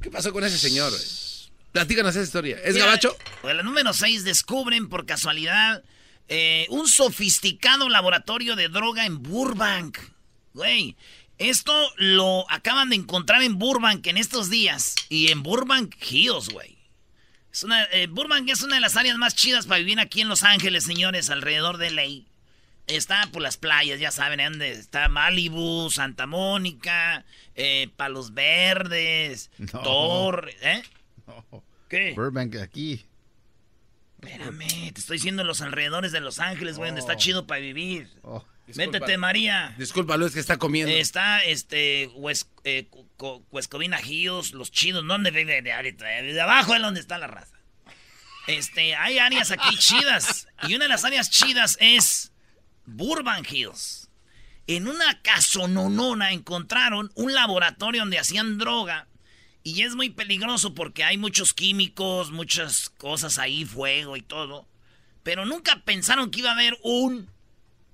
¿Qué 0.01 0.11
pasó 0.11 0.33
con 0.33 0.45
ese 0.45 0.59
señor? 0.59 0.93
Platícanos 1.73 2.15
esa 2.15 2.25
historia. 2.25 2.59
¿Es 2.65 2.77
gabacho? 2.77 3.17
Pues 3.43 3.57
la 3.57 3.63
número 3.63 3.93
6 3.93 4.25
descubren 4.25 4.89
por 4.89 5.07
casualidad 5.07 5.83
eh, 6.29 6.67
un 6.71 6.87
sofisticado 6.89 7.89
laboratorio 7.89 8.55
de 8.55 8.69
droga 8.69 9.07
en 9.07 9.23
Burbank. 9.23 9.99
Güey, 10.55 10.97
esto 11.39 11.73
lo 11.97 12.51
acaban 12.51 12.91
de 12.91 12.97
encontrar 12.97 13.43
en 13.43 13.59
Burbank 13.59 14.07
en 14.07 14.17
estos 14.17 14.51
días. 14.51 14.95
Y 15.09 15.31
en 15.31 15.43
Burbank 15.43 15.95
Hills, 16.01 16.49
güey. 16.49 16.76
Es 17.57 17.65
una, 17.65 17.85
eh, 17.85 18.07
Burbank 18.07 18.51
es 18.51 18.63
una 18.63 18.75
de 18.75 18.83
las 18.83 18.99
áreas 18.99 19.17
más 19.17 19.35
chidas 19.35 19.67
para 19.67 19.79
vivir 19.79 19.99
aquí 19.99 20.21
en 20.21 20.29
Los 20.29 20.43
Ángeles, 20.43 20.85
señores, 20.85 21.31
alrededor 21.31 21.79
de 21.79 21.91
ley. 21.91 22.27
Está 22.87 23.31
por 23.33 23.41
las 23.41 23.57
playas, 23.57 23.99
ya 23.99 24.11
saben, 24.11 24.41
donde 24.45 24.73
está 24.73 25.09
Malibu, 25.09 25.89
Santa 25.91 26.27
Mónica, 26.27 27.25
eh, 27.55 27.89
Palos 27.97 28.35
Verdes, 28.35 29.51
Torre, 29.73 30.55
¿eh? 30.61 30.83
¿Qué? 31.89 32.13
Burbank 32.13 32.57
aquí. 32.57 33.07
Espérame, 34.21 34.93
te 34.93 35.01
estoy 35.01 35.17
diciendo 35.17 35.43
los 35.43 35.63
alrededores 35.63 36.13
de 36.13 36.21
Los 36.21 36.41
Ángeles, 36.41 36.77
güey, 36.77 36.91
donde 36.91 37.01
está 37.01 37.15
oh. 37.15 37.17
chido 37.17 37.47
para 37.47 37.63
vivir. 37.63 38.11
Oh. 38.21 38.45
Métete, 38.75 39.17
María. 39.17 39.75
Discúlpalo, 39.79 40.27
es 40.27 40.35
que 40.35 40.41
está 40.41 40.59
comiendo. 40.59 40.93
Está, 40.93 41.43
este, 41.43 42.11
West, 42.17 42.51
eh, 42.65 42.87
Hills, 44.05 44.53
los 44.53 44.71
chidos. 44.71 45.07
¿Dónde 45.07 45.31
vive? 45.31 45.63
De, 45.63 45.93
de, 45.93 46.41
abajo 46.41 46.75
es 46.75 46.83
donde 46.83 47.01
está 47.01 47.19
la 47.19 47.27
raza. 47.27 47.57
Este, 48.47 48.95
hay 48.95 49.19
áreas 49.19 49.51
aquí 49.51 49.77
chidas. 49.79 50.49
Y 50.69 50.75
una 50.75 50.85
de 50.85 50.89
las 50.89 51.05
áreas 51.05 51.31
chidas 51.31 51.77
es 51.81 52.33
Burbank 52.85 53.51
Hills. 53.51 54.11
En 54.67 54.89
una 54.89 55.23
casononona 55.23 56.33
encontraron 56.33 57.13
un 57.15 57.35
laboratorio 57.35 58.03
donde 58.03 58.19
hacían 58.19 58.59
droga. 58.59 59.07
Y 59.63 59.83
es 59.83 59.95
muy 59.97 60.11
peligroso 60.11 60.75
porque 60.75 61.03
hay 61.03 61.19
muchos 61.19 61.53
químicos, 61.53 62.31
muchas 62.31 62.91
cosas 62.91 63.39
ahí, 63.39 63.65
fuego 63.65 64.17
y 64.17 64.23
todo. 64.23 64.69
Pero 65.23 65.45
nunca 65.45 65.83
pensaron 65.85 66.31
que 66.31 66.41
iba 66.41 66.51
a 66.51 66.55
haber 66.55 66.79
un 66.83 67.29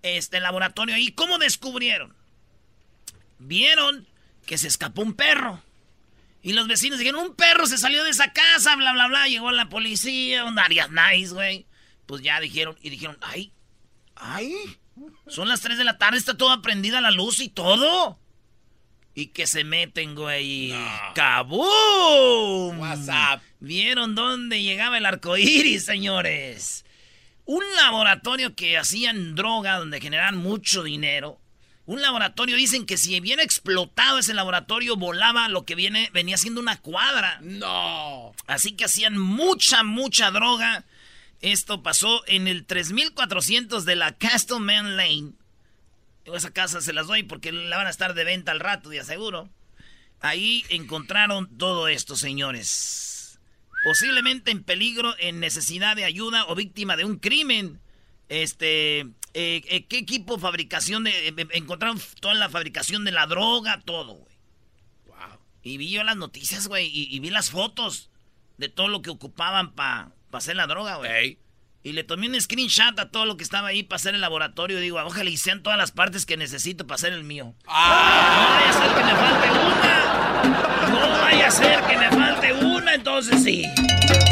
este 0.03 0.41
laboratorio 0.41 0.95
ahí. 0.95 1.13
¿Cómo 1.13 1.39
descubrieron? 1.39 2.15
Vieron 3.39 4.07
que 4.47 4.59
se 4.59 4.69
escapó 4.69 5.03
un 5.03 5.15
perro. 5.15 5.63
Y 6.43 6.53
los 6.55 6.67
vecinos 6.67 6.99
dijeron, 6.99 7.25
un 7.25 7.37
perro 7.37 7.67
se 7.67 7.79
salió 7.79 8.03
de 8.03 8.11
esa 8.11 8.33
casa, 8.33 8.75
bla, 8.77 8.93
bla, 8.93 9.07
bla. 9.07 9.29
Llegó 9.29 9.53
la 9.53 9.69
policía, 9.69 10.45
un 10.45 10.59
área 10.59 10.89
nice, 10.89 11.33
güey. 11.33 11.67
Pues 12.07 12.23
ya 12.23 12.41
dijeron, 12.41 12.77
y 12.83 12.91
dijeron, 12.91 13.17
ay, 13.21 13.53
ay, 14.17 14.55
son 15.29 15.49
las 15.49 15.61
3 15.61 15.79
de 15.79 15.85
la 15.85 15.99
tarde, 15.99 16.19
está 16.19 16.37
toda 16.37 16.63
prendida 16.63 17.01
la 17.01 17.11
luz 17.11 17.41
y 17.41 17.49
todo. 17.49 18.19
Y 19.15 19.27
que 19.27 19.47
se 19.47 19.63
meten, 19.63 20.15
güey. 20.15 20.73
¡Cabum! 21.15 22.81
WhatsApp. 22.81 23.43
¿Vieron 23.61 24.15
dónde 24.15 24.63
llegaba 24.63 24.99
el 24.99 25.07
arco 25.07 25.37
iris, 25.37 25.85
señores? 25.85 26.85
Un 27.45 27.63
laboratorio 27.77 28.55
que 28.55 28.79
hacían 28.79 29.35
droga, 29.35 29.77
donde 29.77 30.01
generaban 30.01 30.37
mucho 30.37 30.83
dinero. 30.83 31.42
Un 31.85 32.01
laboratorio, 32.01 32.57
dicen 32.57 32.87
que 32.87 32.97
si 32.97 33.19
viene 33.21 33.43
explotado 33.43 34.19
ese 34.19 34.35
laboratorio, 34.35 34.97
volaba 34.97 35.49
lo 35.49 35.65
que 35.65 35.75
viene, 35.75 36.11
venía 36.13 36.37
siendo 36.37 36.61
una 36.61 36.81
cuadra. 36.81 37.39
No. 37.43 38.33
Así 38.47 38.73
que 38.73 38.85
hacían 38.85 39.19
mucha, 39.19 39.83
mucha 39.83 40.31
droga. 40.31 40.85
Esto 41.41 41.83
pasó 41.83 42.23
en 42.29 42.47
el 42.47 42.65
3400 42.67 43.85
de 43.85 43.97
la 43.97 44.17
Castleman 44.17 44.97
Lane. 44.97 45.33
Esa 46.25 46.53
casa 46.53 46.81
se 46.81 46.93
las 46.93 47.09
doy 47.09 47.25
porque 47.25 47.51
la 47.51 47.77
van 47.77 47.89
a 47.89 47.91
estar 47.91 48.15
de 48.15 48.25
venta 48.25 48.53
al 48.53 48.61
rato, 48.61 48.91
de 48.91 49.01
aseguro. 49.01 49.51
Ahí 50.21 50.65
encontraron 50.69 51.59
todo 51.59 51.89
esto, 51.89 52.15
señores 52.15 53.13
posiblemente 53.83 54.51
en 54.51 54.63
peligro, 54.63 55.15
en 55.19 55.41
necesidad 55.41 55.97
de 55.97 56.05
ayuda 56.05 56.47
o 56.47 56.55
víctima 56.55 56.97
de 56.97 57.05
un 57.05 57.17
crimen. 57.17 57.81
Este, 58.29 59.07
eh, 59.35 59.63
eh, 59.69 59.87
¿qué 59.87 59.99
equipo 59.99 60.39
fabricación 60.39 61.05
de, 61.05 61.29
eh, 61.29 61.35
encontraron 61.53 62.01
toda 62.21 62.35
la 62.35 62.51
fabricación 62.51 63.05
de 63.05 63.13
la 63.13 63.27
droga, 63.27 63.81
todo, 63.85 64.15
güey? 64.15 64.35
Wow. 65.07 65.39
Y 65.63 65.79
vi 65.79 65.91
yo 65.91 66.05
las 66.05 66.17
noticias, 66.17 66.69
güey, 66.69 66.91
y, 66.93 67.19
vi 67.19 67.31
las 67.31 67.51
fotos 67.51 68.11
de 68.59 68.69
todo 68.69 68.89
lo 68.89 69.01
que 69.01 69.11
ocupaban 69.11 69.73
para 69.73 70.13
hacer 70.33 70.57
la 70.57 70.67
droga, 70.67 70.97
güey. 70.97 71.39
Y 71.85 71.93
le 71.93 72.05
tomé 72.05 72.29
un 72.29 72.41
screenshot 72.41 72.99
a 73.01 73.11
todo 73.11 73.25
lo 73.25 73.37
que 73.37 73.43
estaba 73.43 73.69
ahí 73.69 73.83
para 73.83 73.97
hacer 73.97 74.15
el 74.15 74.21
laboratorio. 74.21 74.79
Y 74.79 74.83
digo, 74.83 75.03
ojalá 75.03 75.29
y 75.29 75.37
sean 75.37 75.63
todas 75.63 75.79
las 75.79 75.91
partes 75.91 76.27
que 76.27 76.37
necesito 76.37 76.87
para 76.87 76.95
hacer 76.95 77.13
el 77.13 77.25
mío. 77.25 77.55
Ah. 77.67 78.61
No 78.61 78.71
vaya 78.71 78.79
a 78.79 78.81
ser 78.81 78.95
que 78.95 79.05
me 79.05 79.17
falte 79.17 79.51
una. 79.61 80.91
No 80.91 81.23
vaya 81.23 81.47
a 81.47 81.51
ser 81.51 81.81
que 81.83 81.97
me 81.97 82.11
falte 82.11 82.53
una, 82.53 82.95
entonces 82.95 83.43
sí. 83.43 84.32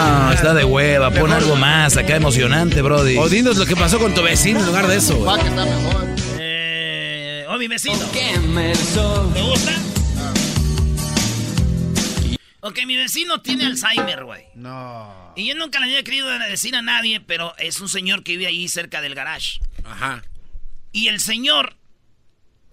No, 0.00 0.32
está 0.32 0.54
de 0.54 0.64
hueva. 0.64 1.10
Pon 1.10 1.32
algo 1.32 1.56
más 1.56 1.96
acá 1.96 2.16
emocionante, 2.16 2.82
Brody. 2.82 3.16
O 3.18 3.28
dinos 3.28 3.56
lo 3.56 3.66
que 3.66 3.76
pasó 3.76 3.98
con 3.98 4.14
tu 4.14 4.22
vecino 4.22 4.60
en 4.60 4.66
lugar 4.66 4.86
de 4.86 4.96
eso. 4.96 5.20
Va 5.24 5.38
que 5.38 5.48
está 5.48 5.64
mejor. 5.64 6.06
Eh, 6.38 7.44
oh, 7.48 7.56
mi 7.58 7.68
vecino. 7.68 7.98
¿Me 8.54 8.72
gusta? 9.42 9.72
Ok, 12.62 12.80
mi 12.86 12.96
vecino 12.96 13.40
tiene 13.40 13.66
Alzheimer, 13.66 14.24
güey. 14.24 14.44
No. 14.54 15.32
Y 15.34 15.48
yo 15.48 15.54
nunca 15.54 15.80
le 15.80 15.86
había 15.86 16.02
querido 16.02 16.28
decir 16.28 16.76
a 16.76 16.82
nadie, 16.82 17.20
pero 17.20 17.54
es 17.56 17.80
un 17.80 17.88
señor 17.88 18.22
que 18.22 18.32
vive 18.32 18.46
ahí 18.46 18.68
cerca 18.68 19.00
del 19.00 19.14
garage. 19.14 19.60
Ajá. 19.84 20.22
Y 20.92 21.08
el 21.08 21.20
señor, 21.20 21.76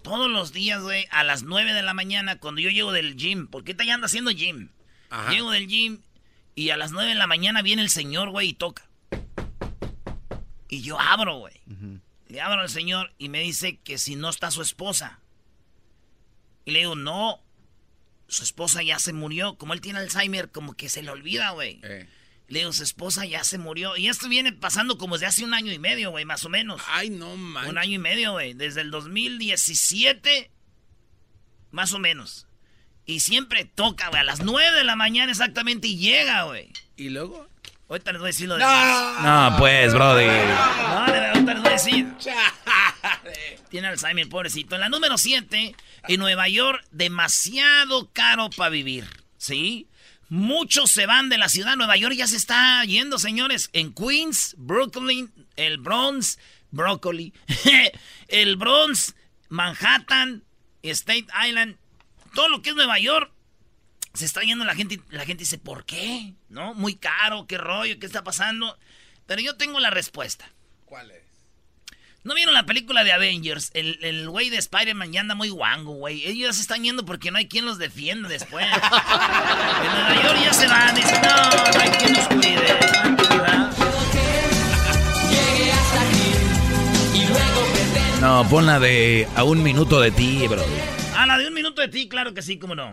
todos 0.02 0.30
los 0.30 0.52
días, 0.52 0.82
güey, 0.82 1.06
a 1.10 1.24
las 1.24 1.42
9 1.42 1.72
de 1.72 1.82
la 1.82 1.94
mañana, 1.94 2.38
cuando 2.38 2.60
yo 2.60 2.68
llego 2.68 2.92
del 2.92 3.16
gym, 3.16 3.46
porque 3.46 3.72
está 3.72 3.84
ya 3.84 3.94
anda 3.94 4.06
haciendo 4.06 4.30
gym. 4.30 4.68
Ajá. 5.08 5.32
Llego 5.32 5.50
del 5.52 5.68
gym 5.68 6.00
y 6.58 6.70
a 6.70 6.76
las 6.76 6.90
9 6.90 7.10
de 7.10 7.14
la 7.14 7.28
mañana 7.28 7.62
viene 7.62 7.82
el 7.82 7.88
señor, 7.88 8.30
güey, 8.30 8.48
y 8.48 8.52
toca. 8.52 8.90
Y 10.68 10.82
yo 10.82 10.98
abro, 10.98 11.38
güey. 11.38 11.54
Le 12.26 12.40
abro 12.40 12.62
al 12.62 12.68
señor 12.68 13.14
y 13.16 13.28
me 13.28 13.38
dice 13.42 13.78
que 13.78 13.96
si 13.96 14.16
no 14.16 14.28
está 14.28 14.50
su 14.50 14.60
esposa. 14.60 15.20
Y 16.64 16.72
le 16.72 16.80
digo, 16.80 16.96
no, 16.96 17.40
su 18.26 18.42
esposa 18.42 18.82
ya 18.82 18.98
se 18.98 19.12
murió. 19.12 19.56
Como 19.56 19.72
él 19.72 19.80
tiene 19.80 20.00
Alzheimer, 20.00 20.50
como 20.50 20.74
que 20.74 20.88
se 20.88 21.00
le 21.00 21.10
olvida, 21.10 21.50
güey. 21.50 21.78
Eh. 21.84 22.08
Le 22.48 22.58
digo, 22.58 22.72
su 22.72 22.82
esposa 22.82 23.24
ya 23.24 23.44
se 23.44 23.58
murió. 23.58 23.96
Y 23.96 24.08
esto 24.08 24.28
viene 24.28 24.52
pasando 24.52 24.98
como 24.98 25.14
desde 25.14 25.26
hace 25.26 25.44
un 25.44 25.54
año 25.54 25.72
y 25.72 25.78
medio, 25.78 26.10
güey, 26.10 26.24
más 26.24 26.44
o 26.44 26.48
menos. 26.48 26.82
Ay, 26.88 27.08
no, 27.08 27.36
man. 27.36 27.68
Un 27.68 27.78
año 27.78 27.94
y 27.94 27.98
medio, 27.98 28.32
güey. 28.32 28.54
Desde 28.54 28.80
el 28.80 28.90
2017, 28.90 30.50
más 31.70 31.92
o 31.92 32.00
menos. 32.00 32.47
Y 33.08 33.20
siempre 33.20 33.64
toca, 33.64 34.10
güey, 34.10 34.20
a 34.20 34.24
las 34.24 34.40
9 34.40 34.76
de 34.76 34.84
la 34.84 34.94
mañana 34.94 35.32
exactamente 35.32 35.88
y 35.88 35.96
llega, 35.96 36.42
güey. 36.42 36.70
¿Y 36.98 37.08
luego? 37.08 37.48
Ahorita 37.88 38.12
les 38.12 38.20
voy 38.20 38.26
a 38.26 38.32
decir 38.32 38.48
lo 38.48 38.58
de... 38.58 38.62
No, 38.62 39.54
pues, 39.58 39.94
brody. 39.94 40.26
No, 40.26 41.06
ahorita 41.06 41.54
les 41.54 41.62
voy 41.62 41.68
a 41.68 41.72
decir. 41.72 42.06
Tiene 43.70 43.88
Alzheimer, 43.88 44.28
pobrecito. 44.28 44.74
En 44.74 44.82
la 44.82 44.90
número 44.90 45.16
7, 45.16 45.74
en 46.06 46.20
Nueva 46.20 46.48
York, 46.48 46.84
demasiado 46.90 48.10
caro 48.12 48.50
para 48.50 48.68
vivir. 48.68 49.06
¿Sí? 49.38 49.88
Muchos 50.28 50.90
se 50.90 51.06
van 51.06 51.30
de 51.30 51.38
la 51.38 51.48
ciudad. 51.48 51.76
Nueva 51.76 51.96
York 51.96 52.14
ya 52.14 52.26
se 52.26 52.36
está 52.36 52.84
yendo, 52.84 53.18
señores. 53.18 53.70
En 53.72 53.94
Queens, 53.94 54.54
Brooklyn, 54.58 55.32
el 55.56 55.78
Bronx, 55.78 56.38
Broccoli, 56.70 57.32
el 58.28 58.56
Bronx, 58.58 59.14
Manhattan, 59.48 60.44
State 60.82 61.28
Island, 61.48 61.78
todo 62.38 62.48
lo 62.48 62.62
que 62.62 62.70
es 62.70 62.76
Nueva 62.76 63.00
York, 63.00 63.32
se 64.14 64.24
está 64.24 64.42
yendo 64.42 64.64
la 64.64 64.76
gente. 64.76 65.00
La 65.10 65.26
gente 65.26 65.42
dice, 65.42 65.58
¿por 65.58 65.84
qué? 65.84 66.34
¿No? 66.48 66.72
Muy 66.72 66.94
caro, 66.94 67.48
qué 67.48 67.58
rollo, 67.58 67.98
qué 67.98 68.06
está 68.06 68.22
pasando. 68.22 68.78
Pero 69.26 69.42
yo 69.42 69.56
tengo 69.56 69.80
la 69.80 69.90
respuesta. 69.90 70.48
¿Cuál 70.84 71.10
es? 71.10 71.24
¿No 72.22 72.34
vieron 72.34 72.54
la 72.54 72.64
película 72.64 73.02
de 73.02 73.10
Avengers? 73.10 73.72
El 73.74 74.28
güey 74.28 74.50
de 74.50 74.58
Spider-Man 74.58 75.12
ya 75.12 75.22
anda 75.22 75.34
muy 75.34 75.48
guango, 75.48 75.94
güey. 75.94 76.24
Ellos 76.26 76.54
se 76.54 76.62
están 76.62 76.84
yendo 76.84 77.04
porque 77.04 77.32
no 77.32 77.38
hay 77.38 77.48
quien 77.48 77.64
los 77.64 77.76
defienda 77.76 78.28
después. 78.28 78.64
en 78.72 78.72
Nueva 78.72 80.22
York 80.22 80.38
ya 80.40 80.54
se 80.54 80.68
van. 80.68 80.94
Dicen, 80.94 81.20
no, 81.20 81.72
no 81.72 81.80
hay 81.80 81.90
quien 81.90 82.12
nos 82.12 82.28
cuide. 82.28 82.78
No, 88.20 88.48
pon 88.48 88.64
la 88.64 88.78
de 88.78 89.26
a 89.34 89.42
un 89.42 89.60
minuto 89.64 90.00
de 90.00 90.12
ti, 90.12 90.46
bro. 90.46 90.64
Ah, 91.20 91.26
la 91.26 91.36
de 91.36 91.48
un 91.48 91.54
minuto 91.54 91.82
de 91.82 91.88
ti, 91.88 92.08
claro 92.08 92.32
que 92.32 92.42
sí, 92.42 92.60
cómo 92.60 92.76
no. 92.76 92.92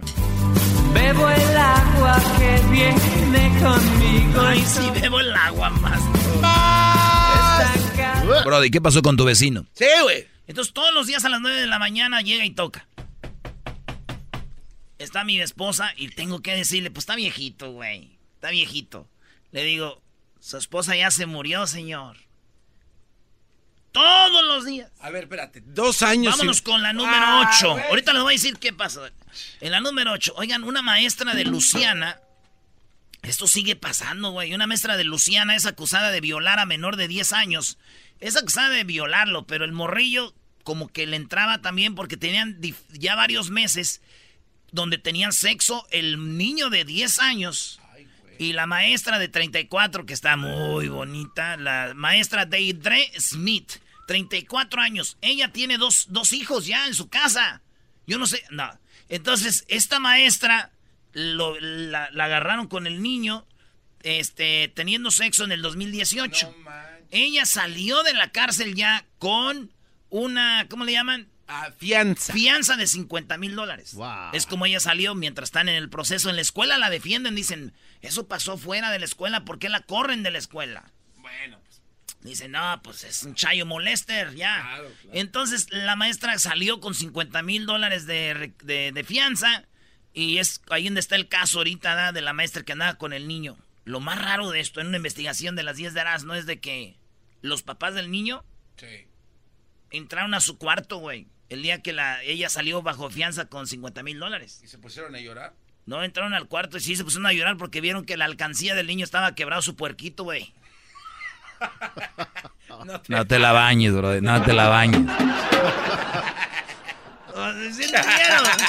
Bebo 0.95 1.29
el 1.29 1.57
agua 1.57 2.19
que 2.39 2.59
viene 2.71 3.59
conmigo. 3.61 4.41
Ay, 4.41 4.63
sí, 4.65 4.81
bebo 4.99 5.19
el 5.19 5.31
agua 5.31 5.69
más. 5.69 6.01
Brody, 8.43 8.71
¿qué 8.71 8.81
pasó 8.81 9.03
con 9.03 9.15
tu 9.15 9.25
vecino? 9.25 9.67
Sí, 9.73 9.85
güey. 10.01 10.25
Entonces 10.47 10.73
todos 10.73 10.91
los 10.91 11.05
días 11.05 11.23
a 11.23 11.29
las 11.29 11.39
9 11.39 11.55
de 11.55 11.67
la 11.67 11.77
mañana 11.77 12.21
llega 12.21 12.43
y 12.43 12.49
toca. 12.49 12.87
Está 14.97 15.23
mi 15.23 15.39
esposa 15.39 15.93
y 15.95 16.07
tengo 16.07 16.41
que 16.41 16.55
decirle, 16.55 16.89
pues 16.89 17.03
está 17.03 17.15
viejito, 17.15 17.73
güey. 17.73 18.17
Está 18.33 18.49
viejito. 18.49 19.07
Le 19.51 19.63
digo, 19.63 20.01
su 20.39 20.57
esposa 20.57 20.95
ya 20.95 21.11
se 21.11 21.27
murió, 21.27 21.67
señor. 21.67 22.17
Todos 23.95 24.43
los 24.45 24.65
días. 24.65 24.91
A 24.99 25.09
ver, 25.09 25.23
espérate. 25.23 25.63
Dos 25.65 26.01
años. 26.01 26.33
Vámonos 26.33 26.61
con 26.61 26.81
la 26.81 26.93
número 26.93 27.39
8. 27.39 27.77
Ah, 27.77 27.85
Ahorita 27.89 28.13
les 28.13 28.21
voy 28.21 28.33
a 28.33 28.37
decir 28.37 28.57
qué 28.57 28.73
pasó. 28.73 29.07
En 29.61 29.71
la 29.71 29.79
número 29.79 30.11
8, 30.11 30.33
oigan, 30.37 30.63
una 30.63 30.81
maestra 30.81 31.33
de 31.33 31.45
Luciana. 31.45 32.19
Esto 33.23 33.47
sigue 33.47 33.75
pasando, 33.75 34.31
güey. 34.31 34.53
Una 34.53 34.67
maestra 34.67 34.97
de 34.97 35.03
Luciana 35.03 35.55
es 35.55 35.65
acusada 35.65 36.11
de 36.11 36.21
violar 36.21 36.59
a 36.59 36.65
menor 36.65 36.95
de 36.95 37.07
10 37.07 37.33
años. 37.33 37.77
Es 38.19 38.35
acusada 38.35 38.69
de 38.69 38.83
violarlo, 38.83 39.47
pero 39.47 39.65
el 39.65 39.71
morrillo 39.71 40.33
como 40.63 40.87
que 40.87 41.05
le 41.05 41.15
entraba 41.15 41.61
también 41.61 41.95
porque 41.95 42.17
tenían 42.17 42.59
ya 42.91 43.15
varios 43.15 43.49
meses 43.49 44.01
donde 44.71 44.97
tenían 44.97 45.31
sexo 45.31 45.87
el 45.91 46.37
niño 46.37 46.69
de 46.69 46.83
10 46.85 47.19
años 47.19 47.79
y 48.37 48.53
la 48.53 48.65
maestra 48.65 49.19
de 49.19 49.27
34 49.27 50.05
que 50.05 50.13
está 50.13 50.35
muy 50.35 50.87
bonita, 50.89 51.55
la 51.57 51.93
maestra 51.95 52.45
Deidre 52.45 53.11
Smith, 53.17 53.73
34 54.07 54.81
años. 54.81 55.17
Ella 55.21 55.51
tiene 55.51 55.77
dos, 55.77 56.07
dos 56.09 56.33
hijos 56.33 56.65
ya 56.65 56.87
en 56.87 56.93
su 56.93 57.09
casa. 57.09 57.61
Yo 58.07 58.17
no 58.17 58.27
sé, 58.27 58.43
no. 58.51 58.69
Entonces, 59.09 59.65
esta 59.67 59.99
maestra 59.99 60.71
la, 61.13 62.05
agarraron 62.05 62.67
con 62.67 62.87
el 62.87 63.01
niño 63.01 63.47
este, 64.03 64.71
teniendo 64.75 65.11
sexo 65.11 65.43
en 65.43 65.51
el 65.51 65.61
2018. 65.61 66.55
Ella 67.11 67.45
salió 67.45 68.03
de 68.03 68.13
la 68.13 68.31
cárcel 68.31 68.75
ya 68.75 69.05
con 69.19 69.71
una, 70.09 70.67
¿cómo 70.69 70.85
le 70.85 70.91
llaman? 70.91 71.29
Ah, 71.47 71.71
fianza. 71.77 72.33
Fianza 72.33 72.75
de 72.75 72.87
50 72.87 73.37
mil 73.37 73.55
dólares. 73.55 73.95
Es 74.33 74.45
como 74.45 74.65
ella 74.65 74.79
salió 74.79 75.13
mientras 75.13 75.49
están 75.49 75.69
en 75.69 75.75
el 75.75 75.89
proceso. 75.89 76.29
En 76.29 76.35
la 76.35 76.41
escuela 76.41 76.77
la 76.77 76.89
defienden, 76.89 77.35
dicen, 77.35 77.73
eso 78.01 78.27
pasó 78.27 78.57
fuera 78.57 78.91
de 78.91 78.99
la 78.99 79.05
escuela, 79.05 79.45
¿por 79.45 79.59
qué 79.59 79.69
la 79.69 79.81
corren 79.81 80.23
de 80.23 80.31
la 80.31 80.39
escuela? 80.39 80.91
Bueno, 81.17 81.59
Dicen, 82.25 82.51
no, 82.51 82.81
pues 82.83 83.03
es 83.03 83.21
un 83.23 83.35
chayo 83.35 83.67
molester, 83.67 84.33
ya. 84.33 84.81
Entonces 85.13 85.67
la 85.71 85.95
maestra 85.95 86.39
salió 86.39 86.79
con 86.79 86.95
50 86.95 87.43
mil 87.43 87.65
dólares 87.67 88.07
de, 88.07 89.05
fianza. 89.07 89.65
Y 90.13 90.39
es 90.39 90.61
ahí 90.69 90.85
donde 90.85 91.01
está 91.01 91.15
el 91.15 91.27
caso 91.27 91.59
ahorita 91.59 92.11
de 92.11 92.21
la 92.21 92.33
maestra 92.33 92.63
que 92.63 92.71
andaba 92.71 92.95
con 92.97 93.13
el 93.13 93.27
niño. 93.27 93.57
Lo 93.83 93.99
más 93.99 94.19
raro 94.19 94.49
de 94.49 94.59
esto 94.59 94.81
en 94.81 94.87
una 94.87 94.97
investigación 94.97 95.55
de 95.55 95.63
las 95.63 95.77
10 95.77 95.93
de 95.93 96.01
Aras 96.01 96.23
no 96.23 96.33
es 96.33 96.47
de 96.47 96.59
que 96.59 96.95
los 97.41 97.61
papás 97.61 97.93
del 97.93 98.09
niño 98.09 98.43
entraron 99.91 100.33
a 100.33 100.41
su 100.41 100.57
cuarto, 100.57 100.97
güey. 100.97 101.27
El 101.49 101.61
día 101.61 101.83
que 101.83 101.93
la, 101.93 102.23
ella 102.23 102.49
salió 102.49 102.81
bajo 102.81 103.11
fianza 103.11 103.45
con 103.45 103.67
50 103.67 104.01
mil 104.01 104.17
dólares. 104.17 104.61
¿Y 104.63 104.67
se 104.67 104.79
pusieron 104.79 105.15
a 105.15 105.19
llorar? 105.19 105.53
No, 105.85 106.03
entraron 106.03 106.33
al 106.33 106.47
cuarto 106.47 106.77
y 106.77 106.79
sí 106.79 106.95
se 106.95 107.03
pusieron 107.03 107.27
a 107.27 107.33
llorar 107.33 107.57
porque 107.57 107.81
vieron 107.81 108.05
que 108.05 108.17
la 108.17 108.25
alcancía 108.25 108.73
del 108.73 108.87
niño 108.87 109.03
estaba 109.03 109.35
quebrado 109.35 109.61
su 109.61 109.75
puerquito, 109.75 110.23
güey. 110.23 110.51
No, 113.07 113.25
te... 113.25 113.39
la 113.39 113.51
bañes, 113.51 113.93
bro. 113.93 114.21
No 114.21 114.41
te 114.43 114.53
la 114.53 114.67
bañes. 114.67 115.01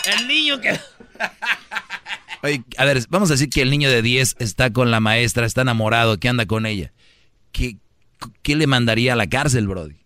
El 0.07 0.29
niño 0.29 0.61
que... 0.61 0.79
Oye, 2.43 2.63
a 2.77 2.85
ver, 2.85 3.03
vamos 3.09 3.31
a 3.31 3.35
decir 3.35 3.49
que 3.49 3.63
el 3.63 3.71
niño 3.71 3.91
de 3.91 4.03
10 4.03 4.37
está 4.39 4.73
con 4.73 4.91
la 4.91 5.01
maestra, 5.01 5.47
está 5.47 5.63
enamorado, 5.63 6.19
que 6.19 6.29
anda 6.29 6.47
con 6.47 6.67
ella. 6.67 6.93
¿Qué, 7.53 7.79
qué 8.43 8.57
le 8.57 8.67
mandaría 8.67 9.15
a 9.15 9.17
la 9.17 9.29
cárcel, 9.29 9.67
Brody? 9.67 9.97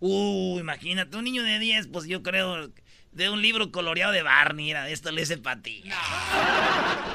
Uh, 0.00 0.58
imagínate, 0.58 1.16
un 1.16 1.24
niño 1.24 1.42
de 1.42 1.58
10, 1.58 1.88
pues 1.88 2.06
yo 2.06 2.22
creo 2.22 2.70
de 3.16 3.30
un 3.30 3.40
libro 3.40 3.72
coloreado 3.72 4.12
de 4.12 4.22
Barney, 4.22 4.70
era, 4.70 4.90
esto 4.90 5.10
le 5.10 5.22
hice 5.22 5.38
para 5.38 5.60
ti. 5.62 5.82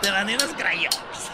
Te 0.01 0.11
mandé 0.11 0.33
unos 0.33 0.53
crayones. 0.55 1.31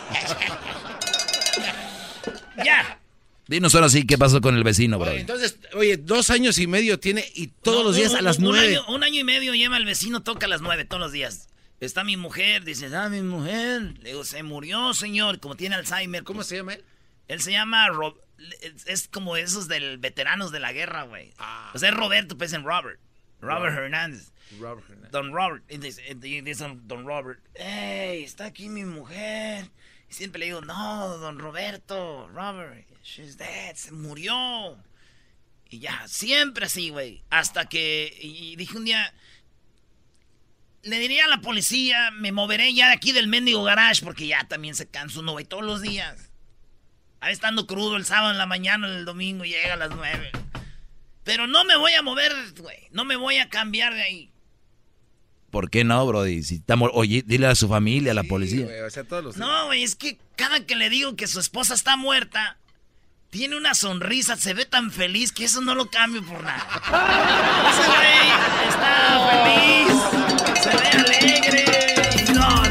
ya. 2.65 2.99
Dinos 3.47 3.75
ahora 3.75 3.89
sí 3.89 4.05
qué 4.05 4.17
pasó 4.17 4.41
con 4.41 4.55
el 4.55 4.63
vecino, 4.63 4.99
bro. 4.99 5.11
entonces, 5.11 5.57
oye, 5.73 5.97
dos 5.97 6.29
años 6.29 6.57
y 6.57 6.67
medio 6.67 6.99
tiene 6.99 7.25
y 7.33 7.47
todos 7.47 7.83
los 7.85 7.95
días 7.95 8.13
a 8.13 8.21
las 8.21 8.39
nueve. 8.39 8.79
Un 8.87 9.03
año, 9.03 9.21
y 9.21 9.23
medio 9.23 9.53
lleva 9.53 9.77
el 9.77 9.85
vecino, 9.85 10.21
toca 10.21 10.45
a 10.45 10.49
las 10.49 10.61
nueve 10.61 10.85
todos 10.85 11.01
los 11.01 11.11
días. 11.11 11.47
Está 11.79 12.03
mi 12.03 12.17
mujer, 12.17 12.63
dice, 12.63 12.93
ah, 12.95 13.07
mi 13.07 13.21
mujer. 13.21 13.93
Le 14.01 14.09
digo, 14.09 14.25
se 14.25 14.43
murió, 14.43 14.93
señor, 14.93 15.39
como 15.39 15.55
tiene 15.55 15.75
Alzheimer. 15.75 16.23
¿Cómo 16.23 16.43
se 16.43 16.57
llama 16.57 16.73
él? 16.73 16.83
Él 17.27 17.41
se 17.41 17.51
llama 17.51 17.87
Rob 17.89 18.15
es 18.85 19.07
como 19.07 19.35
esos 19.37 19.67
del 19.67 19.97
veteranos 19.97 20.51
de 20.51 20.59
la 20.59 20.71
guerra, 20.71 21.03
güey. 21.03 21.33
Ah. 21.37 21.71
O 21.73 21.79
sea, 21.79 21.89
es 21.89 21.95
Roberto, 21.95 22.37
pues 22.37 22.53
en 22.53 22.63
Robert. 22.63 22.99
Robert, 23.41 23.77
Hernández. 23.77 24.31
Robert 24.59 24.87
Hernández. 24.89 25.11
Don 25.11 25.31
Robert. 25.33 25.63
Y 25.69 25.77
dice, 25.77 26.77
Don 26.83 27.05
Robert, 27.05 27.39
hey, 27.55 28.23
está 28.23 28.45
aquí 28.45 28.69
mi 28.69 28.85
mujer. 28.85 29.69
Y 30.09 30.13
siempre 30.13 30.39
le 30.39 30.45
digo, 30.47 30.61
no, 30.61 31.17
Don 31.17 31.39
Roberto, 31.39 32.29
Robert, 32.33 32.85
she's 33.07 33.37
dead, 33.37 33.75
se 33.75 33.91
murió. 33.91 34.77
Y 35.69 35.79
ya, 35.79 36.07
siempre 36.07 36.65
así, 36.65 36.89
güey. 36.89 37.23
Hasta 37.29 37.67
que, 37.67 38.17
y 38.21 38.55
dije 38.55 38.77
un 38.77 38.85
día, 38.85 39.13
le 40.83 40.99
diría 40.99 41.25
a 41.25 41.29
la 41.29 41.41
policía, 41.41 42.11
me 42.11 42.31
moveré 42.31 42.73
ya 42.73 42.87
de 42.87 42.93
aquí 42.93 43.11
del 43.11 43.27
mendigo 43.27 43.63
garage 43.63 44.03
porque 44.03 44.27
ya 44.27 44.47
también 44.47 44.75
se 44.75 44.87
cansa 44.87 45.19
uno, 45.19 45.33
güey, 45.33 45.45
todos 45.45 45.63
los 45.63 45.81
días. 45.81 46.31
Ahí 47.19 47.33
estando 47.33 47.65
crudo 47.65 47.95
el 47.95 48.05
sábado 48.05 48.31
en 48.31 48.37
la 48.37 48.45
mañana, 48.45 48.87
el 48.87 49.05
domingo 49.05 49.43
llega 49.43 49.73
a 49.73 49.77
las 49.77 49.89
nueve. 49.89 50.31
Pero 51.23 51.47
no 51.47 51.65
me 51.65 51.75
voy 51.75 51.93
a 51.93 52.01
mover, 52.01 52.31
güey. 52.59 52.77
No 52.91 53.03
me 53.03 53.15
voy 53.15 53.37
a 53.37 53.49
cambiar 53.49 53.93
de 53.93 54.01
ahí. 54.01 54.31
¿Por 55.49 55.69
qué 55.69 55.83
no, 55.83 56.05
Brody? 56.05 56.43
Si 56.43 56.55
estamos, 56.55 56.91
oye, 56.93 57.23
dile 57.25 57.47
a 57.47 57.55
su 57.55 57.67
familia, 57.67 58.11
a 58.11 58.15
la 58.15 58.23
policía. 58.23 58.67
no, 59.37 59.65
güey, 59.65 59.83
es 59.83 59.95
que 59.95 60.19
cada 60.35 60.65
que 60.65 60.75
le 60.75 60.89
digo 60.89 61.15
que 61.15 61.27
su 61.27 61.39
esposa 61.39 61.73
está 61.73 61.97
muerta, 61.97 62.57
tiene 63.29 63.57
una 63.57 63.73
sonrisa, 63.73 64.35
se 64.37 64.53
ve 64.53 64.65
tan 64.65 64.91
feliz 64.91 65.31
que 65.31 65.45
eso 65.45 65.61
no 65.61 65.75
lo 65.75 65.89
cambio 65.89 66.23
por 66.23 66.43
nada. 66.43 66.65
Ese 67.69 67.87
güey 67.87 68.31
está 68.69 69.19
feliz, 69.29 69.93
se 70.61 70.69
ve 70.69 70.87
alegre. 70.89 71.65
No, 72.33 72.63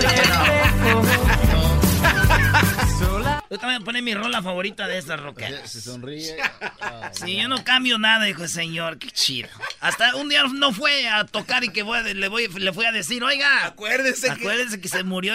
yo 3.48 3.58
también 3.58 3.78
voy 3.78 3.82
a 3.82 3.84
poner 3.84 4.02
mi 4.02 4.14
rola 4.14 4.42
favorita 4.42 4.88
de 4.88 4.98
estas 4.98 5.20
rocas. 5.20 5.70
Se 5.70 5.80
sonríe. 5.80 6.36
sí, 7.12 7.36
yo 7.36 7.48
no 7.48 7.62
cambio 7.64 7.98
nada, 7.98 8.24
dijo 8.24 8.42
el 8.42 8.48
señor. 8.48 8.98
Qué 8.98 9.10
chido. 9.10 9.48
Hasta 9.80 10.16
un 10.16 10.28
día 10.28 10.44
no 10.44 10.72
fue 10.72 11.08
a 11.08 11.24
tocar 11.24 11.64
y 11.64 11.68
que 11.68 11.84
le, 12.14 12.28
voy, 12.28 12.48
le 12.48 12.72
fui 12.72 12.84
a 12.84 12.92
decir, 12.92 13.22
oiga. 13.22 13.66
Acuérdese, 13.66 14.30
acuérdese 14.30 14.80
que... 14.80 14.88
se 14.88 15.04
murió. 15.04 15.34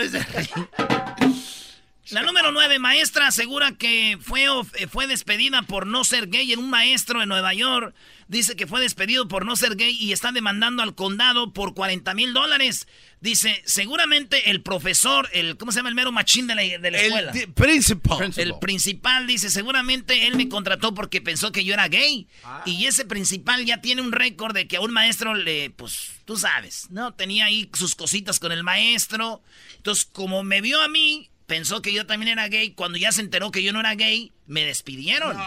La 2.11 2.23
número 2.23 2.51
9, 2.51 2.77
maestra 2.79 3.27
asegura 3.27 3.71
que 3.71 4.17
fue, 4.19 4.45
fue 4.89 5.07
despedida 5.07 5.61
por 5.61 5.87
no 5.87 6.03
ser 6.03 6.27
gay 6.27 6.51
en 6.51 6.59
un 6.59 6.69
maestro 6.69 7.21
en 7.21 7.29
Nueva 7.29 7.53
York. 7.53 7.95
Dice 8.27 8.55
que 8.57 8.67
fue 8.67 8.81
despedido 8.81 9.29
por 9.29 9.45
no 9.45 9.55
ser 9.55 9.77
gay 9.77 9.95
y 9.97 10.11
está 10.11 10.33
demandando 10.33 10.83
al 10.83 10.93
condado 10.93 11.53
por 11.53 11.73
40 11.73 12.13
mil 12.13 12.33
dólares. 12.33 12.87
Dice, 13.21 13.61
seguramente 13.65 14.51
el 14.51 14.61
profesor, 14.61 15.29
el, 15.31 15.55
¿cómo 15.55 15.71
se 15.71 15.79
llama 15.79 15.89
el 15.89 15.95
mero 15.95 16.11
machín 16.11 16.47
de 16.47 16.55
la, 16.55 16.61
de 16.63 16.91
la 16.91 17.01
escuela? 17.01 17.31
El 17.31 17.53
principal. 17.53 18.33
El 18.35 18.59
principal 18.59 19.25
dice, 19.25 19.49
seguramente 19.49 20.27
él 20.27 20.35
me 20.35 20.49
contrató 20.49 20.93
porque 20.93 21.21
pensó 21.21 21.53
que 21.53 21.63
yo 21.63 21.73
era 21.73 21.87
gay. 21.87 22.27
Ah. 22.43 22.63
Y 22.65 22.87
ese 22.87 23.05
principal 23.05 23.65
ya 23.65 23.79
tiene 23.79 24.01
un 24.01 24.11
récord 24.11 24.53
de 24.53 24.67
que 24.67 24.77
a 24.77 24.81
un 24.81 24.91
maestro 24.91 25.33
le, 25.33 25.69
pues, 25.69 26.11
tú 26.25 26.35
sabes, 26.35 26.87
¿no? 26.89 27.13
Tenía 27.13 27.45
ahí 27.45 27.69
sus 27.73 27.95
cositas 27.95 28.39
con 28.39 28.51
el 28.51 28.63
maestro. 28.63 29.41
Entonces, 29.77 30.05
como 30.05 30.43
me 30.43 30.61
vio 30.61 30.81
a 30.81 30.89
mí, 30.89 31.30
pensó 31.51 31.81
que 31.81 31.91
yo 31.91 32.05
también 32.05 32.31
era 32.31 32.47
gay. 32.47 32.71
Cuando 32.71 32.97
ya 32.97 33.11
se 33.11 33.19
enteró 33.19 33.51
que 33.51 33.61
yo 33.61 33.73
no 33.73 33.81
era 33.81 33.93
gay, 33.95 34.31
me 34.47 34.63
despidieron. 34.63 35.37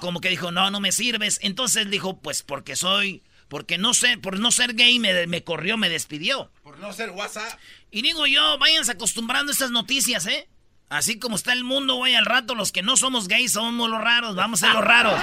como 0.00 0.20
que 0.20 0.28
dijo, 0.28 0.50
no, 0.50 0.68
no 0.72 0.80
me 0.80 0.90
sirves. 0.90 1.38
Entonces 1.42 1.88
dijo, 1.88 2.18
pues 2.18 2.42
porque 2.42 2.74
soy 2.74 3.22
porque 3.46 3.78
no 3.78 3.94
sé, 3.94 4.18
por 4.18 4.40
no 4.40 4.50
ser 4.50 4.74
gay 4.74 4.98
me, 4.98 5.28
me 5.28 5.44
corrió, 5.44 5.76
me 5.76 5.88
despidió. 5.88 6.50
Por 6.64 6.76
no 6.78 6.92
ser 6.92 7.10
WhatsApp. 7.10 7.56
Y 7.92 8.02
digo 8.02 8.26
yo, 8.26 8.58
váyanse 8.58 8.90
acostumbrando 8.92 9.50
a 9.50 9.52
estas 9.52 9.70
noticias, 9.70 10.26
¿eh? 10.26 10.48
Así 10.88 11.20
como 11.20 11.36
está 11.36 11.52
el 11.52 11.62
mundo, 11.62 11.94
güey, 11.96 12.16
al 12.16 12.24
rato 12.24 12.56
los 12.56 12.72
que 12.72 12.82
no 12.82 12.96
somos 12.96 13.28
gays 13.28 13.52
somos 13.52 13.88
los 13.88 14.00
raros, 14.00 14.34
vamos 14.34 14.60
a 14.62 14.66
ser 14.66 14.74
los 14.74 14.84
raros. 14.84 15.20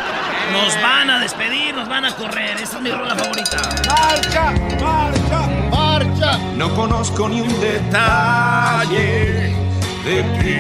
Nos 0.54 0.76
van 0.76 1.10
a 1.10 1.20
despedir, 1.20 1.76
nos 1.76 1.90
van 1.90 2.06
a 2.06 2.16
correr. 2.16 2.56
Esa 2.58 2.78
es 2.78 2.84
mi 2.84 2.92
rola 2.92 3.18
favorita. 3.18 3.58
¡Marcha! 3.88 4.52
¡Marcha! 4.80 5.48
¡Marcha! 5.70 6.38
No 6.56 6.74
conozco 6.74 7.28
ni 7.28 7.42
un 7.42 7.60
detalle 7.60 9.60
de 10.06 10.24
ti. 10.40 10.56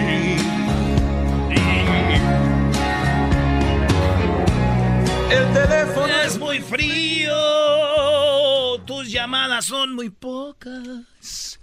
El 5.31 5.53
teléfono 5.53 6.13
es 6.25 6.37
muy 6.37 6.59
frío. 6.59 7.35
Tus 8.85 9.11
llamadas 9.11 9.65
son 9.65 9.93
muy 9.95 10.09
pocas. 10.09 11.59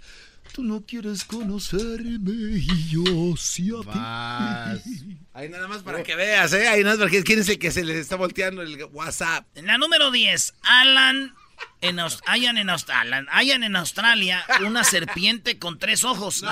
Tú 0.53 0.63
no 0.63 0.81
quieres 0.81 1.23
conocerme 1.23 2.31
y 2.31 2.89
yo 2.89 3.37
sí 3.37 3.69
a 3.93 4.75
ti. 4.83 5.17
Ahí 5.33 5.49
nada 5.49 5.67
más 5.67 5.83
para 5.83 6.01
que 6.01 6.15
veas, 6.15 6.51
¿eh? 6.53 6.67
Ahí 6.67 6.83
nada 6.83 6.95
más 6.95 7.03
porque 7.03 7.23
quién 7.23 7.39
es 7.39 7.49
el 7.49 7.59
que 7.59 7.69
se 7.69 7.83
les 7.83 7.97
está 7.97 8.15
volteando 8.15 8.63
el 8.63 8.83
WhatsApp. 8.85 9.45
En 9.55 9.67
la 9.67 9.77
número 9.77 10.09
10, 10.09 10.55
Alan. 10.63 11.35
En 11.79 11.99
hayan, 12.25 12.57
en 12.57 12.69
Australia, 12.69 13.25
hayan 13.29 13.63
en 13.63 13.75
Australia 13.75 14.43
una 14.65 14.83
serpiente 14.83 15.59
con 15.59 15.77
tres 15.77 16.03
ojos. 16.03 16.43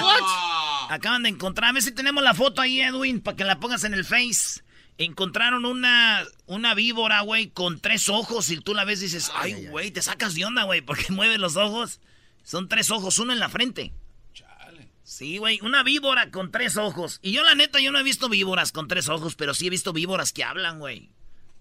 Acaban 0.89 1.23
de 1.23 1.29
encontrar. 1.29 1.71
A 1.71 1.73
ver 1.73 1.81
si 1.81 1.91
tenemos 1.91 2.23
la 2.23 2.33
foto 2.33 2.61
ahí, 2.61 2.81
Edwin, 2.81 3.21
para 3.21 3.35
que 3.35 3.43
la 3.43 3.59
pongas 3.59 3.83
en 3.83 3.93
el 3.93 4.05
Face. 4.05 4.61
Encontraron 4.97 5.65
una, 5.65 6.23
una 6.45 6.73
víbora, 6.73 7.21
güey, 7.21 7.49
con 7.49 7.79
tres 7.81 8.07
ojos 8.07 8.49
y 8.49 8.57
tú 8.57 8.73
la 8.73 8.85
ves 8.85 8.99
y 8.99 9.05
dices, 9.05 9.31
ay, 9.35 9.67
güey, 9.67 9.91
te 9.91 10.01
sacas 10.01 10.35
de 10.35 10.45
onda, 10.45 10.63
güey, 10.63 10.81
porque 10.81 11.05
mueve 11.11 11.37
los 11.37 11.57
ojos. 11.57 11.99
Son 12.43 12.69
tres 12.69 12.91
ojos, 12.91 13.17
uno 13.19 13.33
en 13.33 13.39
la 13.39 13.49
frente. 13.49 13.91
Chale. 14.33 14.89
Sí, 15.03 15.37
güey, 15.39 15.59
una 15.63 15.83
víbora 15.83 16.29
con 16.29 16.51
tres 16.51 16.77
ojos. 16.77 17.19
Y 17.23 17.31
yo 17.31 17.43
la 17.43 17.55
neta, 17.55 17.79
yo 17.79 17.91
no 17.91 17.99
he 17.99 18.03
visto 18.03 18.29
víboras 18.29 18.71
con 18.71 18.87
tres 18.87 19.09
ojos, 19.09 19.35
pero 19.35 19.53
sí 19.53 19.67
he 19.67 19.71
visto 19.71 19.91
víboras 19.91 20.31
que 20.31 20.43
hablan, 20.43 20.79
güey. 20.79 21.09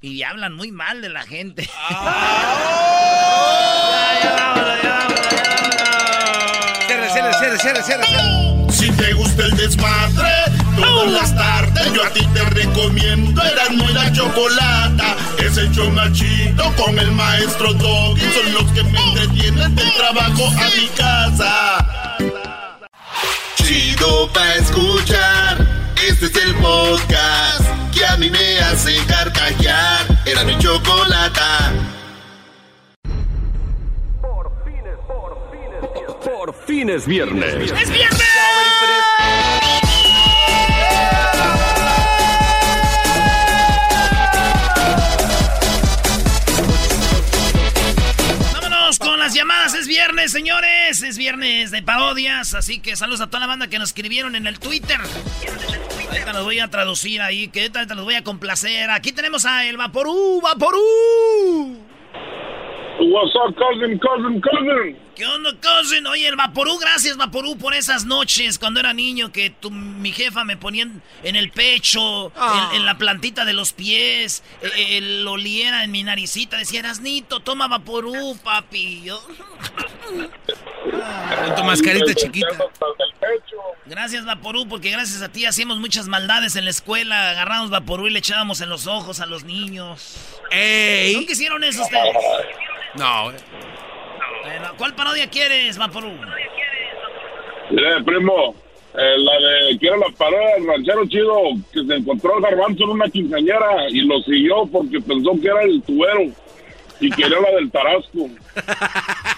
Y 0.01 0.23
hablan 0.23 0.55
muy 0.55 0.71
mal 0.71 1.01
de 1.01 1.09
la 1.09 1.23
gente. 1.23 1.69
Cierra, 6.87 7.09
cierra, 7.13 7.59
cierra, 7.59 7.59
cierra, 7.59 7.83
cierra. 7.83 8.05
Si 8.71 8.91
te 8.91 9.13
gusta 9.15 9.45
el 9.45 9.57
desmadre, 9.57 10.31
todas 10.77 11.11
las 11.11 11.35
tardes 11.35 11.93
yo 11.95 12.05
a 12.05 12.11
ti 12.11 12.27
te 12.35 12.45
recomiendo. 12.51 13.43
Eran 13.43 13.77
muy 13.77 13.93
la 13.93 14.13
chocolata. 14.13 15.17
Es 15.39 15.57
el 15.57 15.71
machito 15.93 16.73
con 16.77 16.99
el 16.99 17.11
maestro 17.13 17.73
Doggy. 17.73 18.21
Son 18.21 18.53
los 18.53 18.73
que 18.73 18.83
me 18.85 18.99
entretienen 18.99 19.75
del 19.75 19.93
trabajo 19.95 20.49
a 20.49 20.69
mi 20.77 20.89
casa. 20.89 22.17
Chido 23.57 24.31
pa' 24.33 24.55
escuchar. 24.57 25.67
Este 26.07 26.27
es 26.27 26.37
el 26.37 26.55
podcast 26.57 27.64
que 27.95 28.05
a 28.05 28.17
mí 28.17 28.31
me 28.31 28.59
hace 28.61 28.97
carcajear. 29.07 30.07
Era 30.27 30.45
mi 30.45 30.59
chocolata. 30.59 31.73
Por 36.25 36.55
fin 36.67 36.91
es 36.91 37.07
viernes. 37.07 37.55
¡Es 37.55 37.91
viernes! 37.91 38.23
Vámonos 38.23 38.75
con 38.81 39.94
las 49.25 49.33
llamadas. 49.33 49.73
Es 49.73 49.87
viernes, 49.87 50.33
señores. 50.33 51.03
Es 51.03 51.17
viernes 51.17 51.71
de 51.71 51.83
parodias. 51.83 52.53
Así 52.53 52.79
que 52.79 52.95
saludos 52.95 53.23
a 53.23 53.29
toda 53.29 53.41
la 53.41 53.47
banda 53.47 53.69
que 53.69 53.79
nos 53.79 53.89
escribieron 53.89 54.37
en 54.37 54.47
el 54.47 54.59
Twitter. 54.59 54.99
Ahorita 56.11 56.33
los 56.35 56.45
voy 56.45 56.61
a 56.61 56.69
traducir 56.69 57.23
ahí. 57.23 57.49
Que 57.49 57.71
ahorita 57.73 57.95
los 57.95 58.05
voy 58.05 58.17
a 58.17 58.23
complacer. 58.23 58.91
Aquí 58.91 59.13
tenemos 59.13 59.47
a 59.47 59.65
El 59.65 59.79
Vaporú. 59.79 60.43
¡Vaporú! 60.43 61.79
What's 63.01 63.35
up, 63.35 63.57
cousin, 63.57 63.99
cousin, 63.99 64.41
cousin? 64.41 64.97
¿Qué 65.17 65.27
onda, 65.27 65.51
cousin? 65.61 66.07
Oye, 66.07 66.29
el 66.29 66.37
Vaporú, 66.37 66.79
gracias, 66.79 67.17
Vaporú, 67.17 67.59
por 67.59 67.75
esas 67.75 68.05
noches 68.05 68.59
cuando 68.59 68.79
era 68.79 68.93
niño 68.93 69.33
que 69.33 69.51
tu, 69.51 69.71
mi 69.71 70.13
jefa 70.13 70.45
me 70.45 70.57
ponía 70.57 70.87
en, 71.25 71.37
el 71.37 71.51
pecho, 71.51 72.33
en, 72.73 72.85
la 72.85 72.97
plantita 72.97 73.45
de 73.45 73.53
los 73.53 73.73
pies, 73.73 74.45
eh, 74.63 74.99
el, 74.99 75.27
oliera 75.27 75.83
en 75.83 75.91
mi 75.91 76.05
naricita. 76.05 76.57
Decía, 76.57 76.81
Erasnito, 76.81 77.41
toma 77.41 77.67
Vaporú, 77.67 78.37
papi. 78.43 79.03
Yo... 79.03 79.21
Con 80.85 81.55
tu 81.57 81.65
mascarita 81.65 82.15
chiquita. 82.15 82.49
Gracias, 83.87 84.25
Vaporú, 84.25 84.69
porque 84.69 84.91
gracias 84.91 85.21
a 85.23 85.31
ti 85.31 85.47
hacíamos 85.47 85.79
muchas 85.79 86.09
maldades 86.09 86.57
en 86.57 86.65
la 86.65 86.71
escuela. 86.71 87.31
Agarramos 87.31 87.71
Vaporú 87.71 88.07
y 88.07 88.11
le 88.11 88.21
echábamos 88.21 88.61
en 88.61 88.69
los 88.69 88.87
ojos 88.87 89.21
a 89.21 89.27
los 89.27 89.45
niños. 89.45 90.39
¡Ey! 90.51 91.15
¿Nunca 91.15 91.33
hicieron 91.33 91.65
eso 91.65 91.83
ustedes? 91.83 92.17
No. 92.97 93.33
Bueno, 94.43 94.73
¿Cuál 94.77 94.95
parodia 94.95 95.29
quieres, 95.29 95.79
Vaporú? 95.79 96.13
Eh, 97.71 98.03
primo, 98.05 98.55
eh, 98.97 99.15
la 99.19 99.33
de, 99.33 99.79
quiero 99.79 99.97
la 99.97 100.09
parodia 100.17 100.55
del 100.55 100.67
ranchero 100.67 101.07
chido 101.09 101.37
que 101.73 101.85
se 101.85 101.95
encontró 101.95 102.37
el 102.37 102.43
garbanzo 102.43 102.85
en 102.85 102.91
una 102.91 103.09
quinceañera 103.09 103.89
y 103.91 104.03
lo 104.03 104.21
siguió 104.21 104.67
porque 104.67 105.01
pensó 105.01 105.33
que 105.41 105.49
era 105.49 105.63
el 105.63 105.83
tubero 105.83 106.31
y 107.01 107.11
quería 107.11 107.41
la 107.41 107.51
del 107.53 107.71
tarasco. 107.71 108.31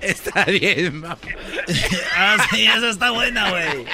Está 0.00 0.44
bien, 0.44 1.00
mamá. 1.00 1.16
ah, 2.16 2.36
sí, 2.50 2.66
esa 2.66 2.90
está 2.90 3.10
buena, 3.10 3.48
güey. 3.48 3.86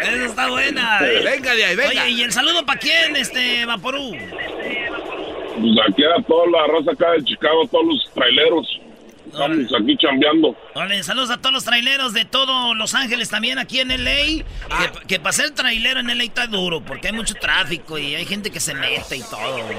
Esa 0.00 0.26
está 0.26 0.48
buena. 0.48 1.00
Venga 1.00 1.54
de 1.54 1.64
ahí, 1.64 1.74
venga. 1.74 2.02
Oye, 2.02 2.10
¿y 2.10 2.22
el 2.22 2.32
saludo 2.32 2.64
para 2.64 2.78
quién, 2.78 3.16
este, 3.16 3.66
Vaporú? 3.66 4.12
Pues 5.54 5.72
aquí 5.88 6.02
era 6.02 6.20
toda 6.22 6.46
la 6.48 6.66
raza 6.66 6.92
acá 6.92 7.12
de 7.12 7.24
Chicago, 7.24 7.66
todos 7.70 7.86
los 7.86 8.10
traileros. 8.14 8.80
Estamos 9.26 9.72
aquí 9.80 9.96
chambeando. 9.96 10.56
Vale, 10.74 11.02
saludos 11.02 11.30
a 11.30 11.38
todos 11.38 11.52
los 11.52 11.64
traileros 11.64 12.12
de 12.12 12.24
todos 12.24 12.76
Los 12.76 12.94
Ángeles 12.94 13.30
también 13.30 13.58
aquí 13.58 13.80
en 13.80 13.88
LA. 13.88 14.44
Ah. 14.70 14.92
Que, 14.92 15.06
que 15.06 15.18
para 15.18 15.32
ser 15.32 15.50
trailero 15.52 16.00
en 16.00 16.06
LA 16.06 16.24
está 16.24 16.46
duro 16.46 16.82
porque 16.82 17.08
hay 17.08 17.14
mucho 17.14 17.34
tráfico 17.34 17.98
y 17.98 18.14
hay 18.14 18.26
gente 18.26 18.50
que 18.50 18.60
se 18.60 18.74
mete 18.74 19.16
y 19.16 19.22
todo, 19.22 19.64
güey. 19.64 19.76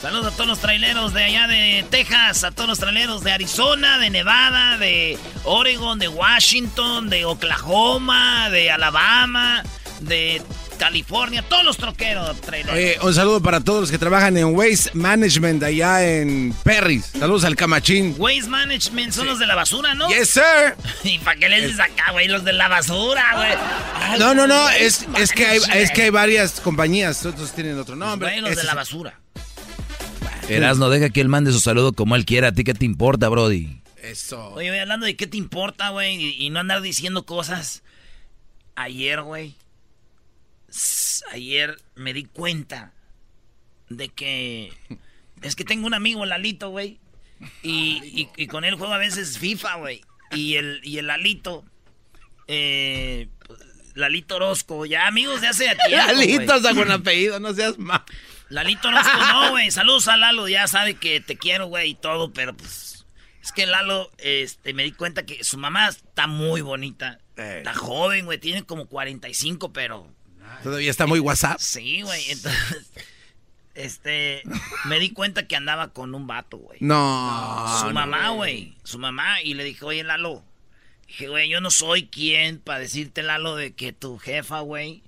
Saludos 0.00 0.28
a 0.28 0.30
todos 0.30 0.46
los 0.46 0.60
traileros 0.60 1.12
de 1.12 1.24
allá 1.24 1.48
de 1.48 1.84
Texas, 1.90 2.44
a 2.44 2.52
todos 2.52 2.68
los 2.68 2.78
traileros 2.78 3.24
de 3.24 3.32
Arizona, 3.32 3.98
de 3.98 4.10
Nevada, 4.10 4.78
de 4.78 5.18
Oregon, 5.44 5.98
de 5.98 6.08
Washington, 6.08 7.10
de 7.10 7.24
Oklahoma, 7.24 8.48
de 8.50 8.70
Alabama, 8.70 9.64
de 10.00 10.40
California, 10.78 11.42
todos 11.42 11.64
los 11.64 11.76
troqueros 11.76 12.40
traileros. 12.40 12.74
Oye, 12.74 12.96
un 13.02 13.12
saludo 13.12 13.42
para 13.42 13.60
todos 13.60 13.82
los 13.82 13.90
que 13.90 13.98
trabajan 13.98 14.36
en 14.36 14.46
Waste 14.56 14.92
Management 14.94 15.62
allá 15.62 16.06
en 16.06 16.54
Perris. 16.64 17.12
Saludos 17.18 17.44
al 17.44 17.56
Camachín. 17.56 18.14
Waste 18.16 18.48
Management 18.48 19.12
son 19.12 19.26
los 19.26 19.38
de 19.38 19.46
la 19.46 19.54
basura, 19.54 19.94
¿no? 19.94 20.08
Yes, 20.08 20.30
sir. 20.30 20.76
¿Y 21.04 21.18
para 21.18 21.38
qué 21.38 21.48
les 21.48 21.64
dices 21.64 21.80
acá, 21.80 22.12
güey? 22.12 22.28
Los 22.28 22.44
de 22.44 22.52
la 22.52 22.68
basura, 22.68 23.24
güey. 23.34 24.18
No, 24.18 24.34
no, 24.34 24.46
no, 24.46 24.70
es, 24.70 25.06
es, 25.18 25.32
que 25.32 25.46
hay, 25.46 25.60
es 25.74 25.90
que 25.90 26.04
hay 26.04 26.10
varias 26.10 26.60
compañías, 26.60 27.26
otros 27.26 27.52
tienen 27.52 27.78
otro 27.78 27.96
nombre. 27.96 28.30
Güey, 28.30 28.40
los 28.40 28.56
de 28.56 28.64
la 28.64 28.74
basura. 28.74 29.20
Erasno, 30.48 30.88
deja 30.88 31.10
que 31.10 31.20
él 31.20 31.28
mande 31.28 31.52
su 31.52 31.60
saludo 31.60 31.92
como 31.92 32.16
él 32.16 32.24
quiera. 32.24 32.48
¿A 32.48 32.52
ti 32.52 32.64
qué 32.64 32.72
te 32.72 32.86
importa, 32.86 33.28
Brody? 33.28 33.82
Eso. 34.02 34.52
Oye, 34.52 34.80
hablando 34.80 35.04
de 35.04 35.16
qué 35.16 35.26
te 35.26 35.36
importa, 35.36 35.90
güey, 35.90 36.14
y, 36.16 36.46
y 36.46 36.50
no 36.50 36.60
andar 36.60 36.80
diciendo 36.80 37.26
cosas. 37.26 37.82
Ayer, 38.74 39.20
güey. 39.22 39.56
Ayer 41.32 41.76
me 41.94 42.12
di 42.12 42.24
cuenta 42.24 42.92
de 43.88 44.08
que. 44.08 44.72
Es 45.42 45.54
que 45.56 45.64
tengo 45.64 45.86
un 45.86 45.94
amigo, 45.94 46.26
Lalito, 46.26 46.70
güey. 46.70 46.98
Y, 47.62 48.00
y- 48.04 48.28
y 48.36 48.46
con 48.48 48.64
él 48.64 48.74
juego 48.74 48.92
a 48.92 48.98
veces 48.98 49.38
FIFA, 49.38 49.76
güey. 49.76 50.02
Y 50.32 50.56
el, 50.56 50.80
y 50.82 50.98
el 50.98 51.06
Lalito. 51.06 51.64
Eh, 52.48 53.28
Lalito 53.94 54.36
Orozco, 54.36 54.86
ya 54.86 55.06
amigos 55.06 55.40
de 55.40 55.48
hace 55.48 55.64
tiempo. 55.86 56.06
Lalito 56.12 56.52
hasta 56.54 56.74
con 56.74 56.90
apellido, 56.90 57.40
no 57.40 57.52
seas 57.54 57.78
mal. 57.78 58.02
Lalito 58.48 58.88
Orozco, 58.88 59.16
no, 59.32 59.50
güey. 59.50 59.70
Saludos 59.70 60.08
a 60.08 60.16
Lalo, 60.16 60.48
ya 60.48 60.66
sabe 60.66 60.94
que 60.94 61.20
te 61.20 61.36
quiero, 61.36 61.66
güey, 61.66 61.90
y 61.90 61.94
todo, 61.94 62.32
pero 62.32 62.56
pues. 62.56 63.06
Es 63.42 63.52
que 63.52 63.66
Lalo, 63.66 64.10
este, 64.18 64.74
me 64.74 64.82
di 64.84 64.92
cuenta 64.92 65.24
que 65.24 65.42
su 65.44 65.56
mamá 65.58 65.88
está 65.88 66.26
muy 66.26 66.60
bonita. 66.60 67.18
Está 67.36 67.72
joven, 67.74 68.24
güey, 68.26 68.38
tiene 68.38 68.64
como 68.64 68.86
45, 68.86 69.72
pero. 69.72 70.12
Todavía 70.62 70.90
está 70.90 71.06
muy 71.06 71.20
WhatsApp. 71.20 71.58
Sí, 71.60 72.02
güey. 72.02 72.30
Entonces. 72.30 72.90
Este. 73.74 74.42
Me 74.86 74.98
di 74.98 75.10
cuenta 75.10 75.46
que 75.46 75.56
andaba 75.56 75.88
con 75.92 76.14
un 76.14 76.26
vato, 76.26 76.58
güey. 76.58 76.78
No. 76.80 77.78
Su 77.80 77.90
mamá, 77.92 78.30
güey. 78.30 78.74
Su 78.84 78.98
mamá. 78.98 79.42
Y 79.42 79.54
le 79.54 79.64
dije, 79.64 79.84
oye, 79.84 80.02
Lalo. 80.04 80.42
Dije, 81.06 81.28
güey, 81.28 81.48
yo 81.48 81.60
no 81.60 81.70
soy 81.70 82.06
quien 82.06 82.58
para 82.58 82.80
decirte, 82.80 83.22
Lalo, 83.22 83.56
de 83.56 83.72
que 83.72 83.92
tu 83.92 84.18
jefa, 84.18 84.60
güey. 84.60 85.02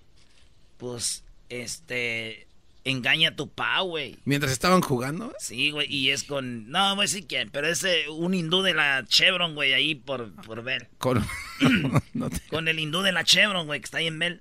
Pues, 0.79 1.25
este. 1.49 2.47
Engaña 2.83 3.29
a 3.31 3.37
tu 3.37 3.49
pa, 3.51 3.81
güey. 3.81 4.17
Mientras 4.25 4.53
estaban 4.53 4.81
jugando. 4.81 5.35
Sí, 5.39 5.71
güey, 5.71 5.87
y 5.95 6.11
es 6.11 6.25
con... 6.25 6.71
No, 6.71 6.79
a 6.79 6.97
decir 6.97 7.27
quién, 7.27 7.51
pero 7.51 7.69
es 7.69 7.85
eh, 7.85 8.09
un 8.09 8.33
hindú 8.33 8.63
de 8.63 8.73
la 8.73 9.05
Chevron, 9.07 9.55
güey, 9.55 9.75
ahí 9.75 9.95
por, 9.95 10.33
por 10.47 10.63
ver. 10.63 10.89
Con... 10.97 11.23
no 12.15 12.31
te- 12.31 12.41
Con 12.49 12.69
el 12.69 12.79
hindú 12.79 13.03
de 13.03 13.13
la 13.13 13.23
Chevron, 13.23 13.67
güey, 13.67 13.81
que 13.81 13.85
está 13.85 13.99
ahí 13.99 14.07
en 14.07 14.19
Bell. 14.19 14.41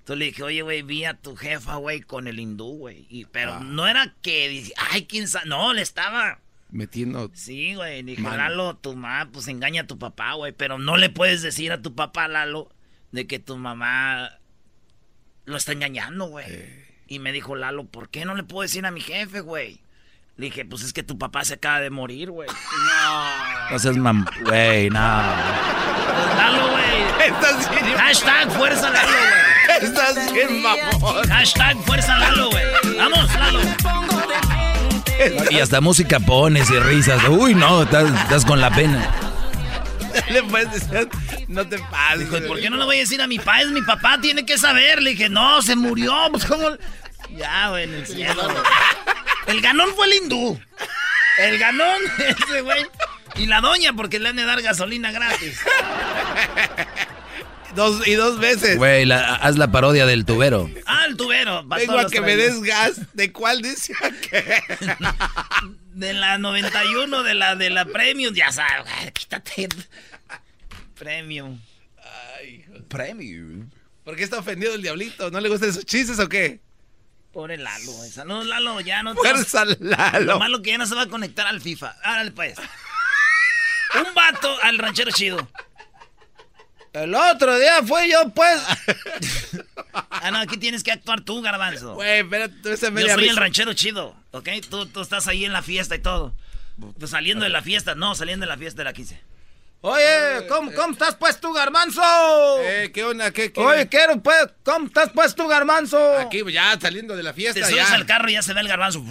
Entonces 0.00 0.18
le 0.18 0.24
dije, 0.26 0.42
oye, 0.42 0.62
güey, 0.62 0.82
vi 0.82 1.04
a 1.04 1.14
tu 1.14 1.36
jefa, 1.36 1.76
güey, 1.76 2.00
con 2.00 2.26
el 2.26 2.40
hindú, 2.40 2.76
güey. 2.78 3.06
Y- 3.08 3.26
Pero 3.26 3.54
Ah. 3.54 3.60
no 3.62 3.86
era 3.86 4.14
que... 4.22 4.72
Ay, 4.90 5.06
quién 5.06 5.28
sabe... 5.28 5.46
No, 5.48 5.72
le 5.72 5.82
estaba... 5.82 6.40
Metiendo. 6.70 7.30
Sí, 7.34 7.74
güey, 7.74 8.02
dije, 8.02 8.22
Mano. 8.22 8.36
Lalo, 8.36 8.76
tu 8.76 8.94
mamá, 8.96 9.28
pues 9.32 9.48
engaña 9.48 9.82
a 9.82 9.86
tu 9.86 9.98
papá, 9.98 10.34
güey. 10.34 10.52
Pero 10.52 10.78
no 10.78 10.96
le 10.96 11.10
puedes 11.10 11.42
decir 11.42 11.72
a 11.72 11.82
tu 11.82 11.94
papá, 11.94 12.28
Lalo, 12.28 12.70
de 13.12 13.26
que 13.26 13.38
tu 13.40 13.56
mamá 13.56 14.30
lo 15.46 15.56
está 15.56 15.72
engañando, 15.72 16.26
güey. 16.26 16.46
Y 17.08 17.18
me 17.18 17.32
dijo, 17.32 17.56
Lalo, 17.56 17.84
¿por 17.86 18.08
qué 18.08 18.24
no 18.24 18.34
le 18.36 18.44
puedo 18.44 18.62
decir 18.62 18.86
a 18.86 18.90
mi 18.92 19.00
jefe, 19.00 19.40
güey? 19.40 19.80
Le 20.36 20.46
dije, 20.46 20.64
pues 20.64 20.82
es 20.84 20.92
que 20.92 21.02
tu 21.02 21.18
papá 21.18 21.44
se 21.44 21.54
acaba 21.54 21.80
de 21.80 21.90
morir, 21.90 22.30
güey. 22.30 22.48
No 23.70 23.78
seas 23.78 23.96
mam... 23.96 24.24
Güey, 24.44 24.90
no. 24.90 24.98
Pues, 24.98 26.36
Lalo, 26.36 26.70
güey. 26.70 27.00
Hashtag 27.98 28.50
fuerza 28.52 28.90
Lalo, 28.90 29.08
güey. 29.08 29.39
Estás 29.86 30.32
bien, 30.32 30.62
mamón. 30.62 31.28
Hashtag 31.28 31.76
fuerza 31.84 32.18
Lalo, 32.18 32.50
güey. 32.50 32.64
Vamos, 32.96 33.34
Lalo. 33.34 33.60
Y 35.50 35.58
hasta 35.58 35.82
música 35.82 36.18
pones 36.18 36.70
y 36.70 36.78
risas. 36.78 37.22
Uy, 37.28 37.54
no, 37.54 37.82
estás, 37.82 38.10
estás 38.22 38.44
con 38.44 38.58
la 38.58 38.70
pena. 38.70 39.06
Le 40.30 40.42
puedes 40.44 40.72
decir, 40.72 41.08
no 41.48 41.66
te 41.66 41.78
pases. 41.78 42.20
Dijo, 42.20 42.38
¿y 42.38 42.40
por 42.42 42.60
qué 42.60 42.70
no 42.70 42.76
le 42.76 42.84
voy 42.84 42.96
a 42.96 43.00
decir 43.00 43.20
a 43.20 43.26
mi 43.26 43.38
papá? 43.38 43.60
Es 43.62 43.68
mi 43.68 43.82
papá, 43.82 44.18
tiene 44.20 44.44
que 44.46 44.58
saber. 44.58 45.02
Le 45.02 45.10
dije, 45.10 45.28
no, 45.28 45.62
se 45.62 45.76
murió. 45.76 46.14
Pues, 46.30 46.44
¿cómo? 46.44 46.70
Ya, 47.36 47.68
güey, 47.70 47.84
en 47.84 47.94
el 47.94 48.06
cielo. 48.06 48.42
El 49.46 49.60
ganón 49.60 49.90
fue 49.94 50.06
el 50.06 50.14
hindú. 50.14 50.60
El 51.38 51.58
ganón, 51.58 52.00
ese 52.18 52.60
güey. 52.62 52.86
Y 53.36 53.46
la 53.46 53.60
doña 53.60 53.92
porque 53.92 54.18
le 54.18 54.28
han 54.28 54.36
de 54.36 54.44
dar 54.44 54.60
gasolina 54.60 55.12
gratis. 55.12 55.60
Dos, 57.74 58.06
y 58.06 58.14
dos 58.14 58.38
veces. 58.38 58.76
Güey, 58.76 59.10
haz 59.12 59.56
la 59.56 59.70
parodia 59.70 60.06
del 60.06 60.24
tubero. 60.24 60.70
Ah, 60.86 61.04
el 61.08 61.16
tubero. 61.16 61.64
Vengo 61.64 61.98
a 61.98 62.08
que 62.08 62.20
me 62.20 62.36
des 62.36 62.60
gas. 62.62 63.00
¿De 63.14 63.32
cuál 63.32 63.62
dice 63.62 63.94
que? 64.30 64.62
de 65.94 66.12
la 66.14 66.38
91, 66.38 67.22
de 67.22 67.34
la 67.34 67.56
de 67.56 67.70
la 67.70 67.84
Premium. 67.84 68.34
Ya 68.34 68.52
sabes, 68.52 69.12
quítate. 69.12 69.68
Premium. 70.98 71.60
Ay, 72.38 72.64
Premium. 72.88 73.70
¿Por 74.04 74.16
qué 74.16 74.24
está 74.24 74.38
ofendido 74.38 74.74
el 74.74 74.82
diablito? 74.82 75.30
¿No 75.30 75.40
le 75.40 75.48
gustan 75.48 75.70
esos 75.70 75.84
chistes 75.84 76.18
o 76.18 76.28
qué? 76.28 76.60
Pobre 77.32 77.56
Lalo, 77.58 77.92
Saludos, 78.10 78.46
Lalo, 78.46 78.80
ya 78.80 79.04
no... 79.04 79.14
Fuerza, 79.14 79.64
Lalo. 79.78 80.32
Lo 80.32 80.38
malo 80.40 80.62
que 80.62 80.70
ya 80.70 80.78
no 80.78 80.86
se 80.86 80.96
va 80.96 81.02
a 81.02 81.06
conectar 81.06 81.46
al 81.46 81.60
FIFA. 81.60 81.94
Árale, 82.02 82.32
pues. 82.32 82.58
Un 83.94 84.14
vato 84.14 84.56
al 84.62 84.78
ranchero 84.78 85.12
chido. 85.12 85.48
El 86.92 87.14
otro 87.14 87.58
día 87.58 87.82
fui 87.84 88.10
yo, 88.10 88.30
pues. 88.30 88.60
ah, 89.92 90.30
no, 90.32 90.38
aquí 90.38 90.56
tienes 90.56 90.82
que 90.82 90.90
actuar 90.90 91.20
tú, 91.20 91.40
garbanzo. 91.40 91.94
Güey, 91.94 92.20
espérate, 92.20 92.54
tú 92.62 92.68
Yo 92.68 93.14
soy 93.14 93.28
el 93.28 93.36
ranchero 93.36 93.72
chido, 93.74 94.16
¿ok? 94.32 94.48
Tú, 94.68 94.86
tú 94.86 95.00
estás 95.00 95.28
ahí 95.28 95.44
en 95.44 95.52
la 95.52 95.62
fiesta 95.62 95.94
y 95.94 96.00
todo. 96.00 96.34
Pues 96.98 97.10
saliendo 97.10 97.44
de 97.44 97.50
la 97.50 97.62
fiesta, 97.62 97.94
no, 97.94 98.14
saliendo 98.14 98.44
de 98.44 98.48
la 98.48 98.56
fiesta 98.56 98.78
de 98.78 98.84
la 98.84 98.92
15. 98.92 99.20
Oye, 99.82 100.46
¿cómo, 100.48 100.72
¿cómo 100.72 100.92
estás 100.92 101.14
pues 101.14 101.40
tú, 101.40 101.52
garbanzo? 101.52 102.02
Eh, 102.60 102.90
¿qué 102.92 103.04
onda? 103.04 103.30
¿Qué, 103.30 103.50
qué? 103.50 103.60
Oye, 103.60 103.88
quiero 103.88 104.20
pues, 104.20 104.48
¿cómo 104.62 104.86
estás 104.86 105.10
pues 105.14 105.34
tú, 105.34 105.48
garbanzo? 105.48 106.18
Aquí 106.18 106.42
ya 106.52 106.78
saliendo 106.78 107.16
de 107.16 107.22
la 107.22 107.32
fiesta, 107.32 107.60
Te 107.60 107.66
subes 107.66 107.90
al 107.90 108.04
carro 108.04 108.28
y 108.28 108.34
ya 108.34 108.42
se 108.42 108.52
ve 108.52 108.60
el 108.60 108.68
garbanzo. 108.68 109.02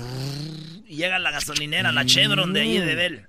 Y 0.85 0.97
llega 0.97 1.17
la 1.17 1.31
gasolinera, 1.31 1.91
la 1.91 2.05
Chevron 2.05 2.53
de 2.53 2.61
ahí 2.61 2.77
de 2.77 2.95
Bell. 2.95 3.28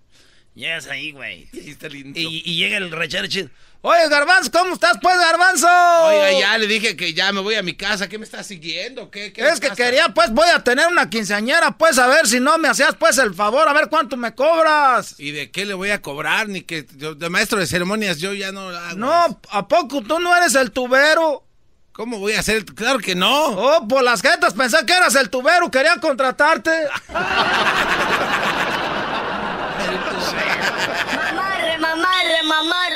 Llegas 0.54 0.86
ahí, 0.88 1.12
güey. 1.12 1.48
Y, 1.52 2.42
y, 2.44 2.56
llega 2.56 2.78
el 2.78 3.28
chido. 3.28 3.48
Oye, 3.82 4.08
Garbanzo, 4.10 4.50
¿cómo 4.52 4.74
estás, 4.74 4.98
pues, 5.00 5.16
Garbanzo? 5.16 5.66
Oiga, 5.66 6.38
ya 6.38 6.58
le 6.58 6.66
dije 6.66 6.96
que 6.96 7.14
ya 7.14 7.32
me 7.32 7.40
voy 7.40 7.54
a 7.54 7.62
mi 7.62 7.74
casa. 7.74 8.08
¿Qué 8.10 8.18
me 8.18 8.24
estás 8.24 8.46
siguiendo? 8.46 9.10
¿Qué, 9.10 9.32
es 9.34 9.58
que 9.58 9.70
quería, 9.70 10.08
pues, 10.08 10.30
voy 10.32 10.48
a 10.54 10.62
tener 10.62 10.86
una 10.88 11.08
quinceañera, 11.08 11.78
pues, 11.78 11.98
a 11.98 12.06
ver 12.06 12.26
si 12.26 12.40
no 12.40 12.58
me 12.58 12.68
hacías, 12.68 12.94
pues, 12.96 13.16
el 13.16 13.32
favor, 13.32 13.66
a 13.66 13.72
ver 13.72 13.88
cuánto 13.88 14.18
me 14.18 14.34
cobras. 14.34 15.14
¿Y 15.18 15.30
de 15.30 15.50
qué 15.50 15.64
le 15.64 15.72
voy 15.72 15.90
a 15.90 16.02
cobrar? 16.02 16.48
Ni 16.48 16.60
que 16.60 16.82
de 16.82 17.30
maestro 17.30 17.58
de 17.58 17.66
ceremonias 17.66 18.18
yo 18.18 18.34
ya 18.34 18.52
no 18.52 18.68
hago 18.68 18.98
No, 18.98 19.40
¿a 19.50 19.68
poco 19.68 20.02
tú 20.02 20.18
no 20.20 20.36
eres 20.36 20.54
el 20.56 20.72
tubero? 20.72 21.46
¿Cómo 21.92 22.18
voy 22.18 22.34
a 22.34 22.42
ser? 22.42 22.66
Claro 22.66 22.98
que 22.98 23.14
no. 23.14 23.46
Oh, 23.46 23.88
por 23.88 24.02
las 24.02 24.20
jetas 24.20 24.52
pensé 24.52 24.84
que 24.86 24.92
eras 24.92 25.14
el 25.14 25.30
tubero, 25.30 25.70
quería 25.70 25.96
contratarte. 25.96 26.70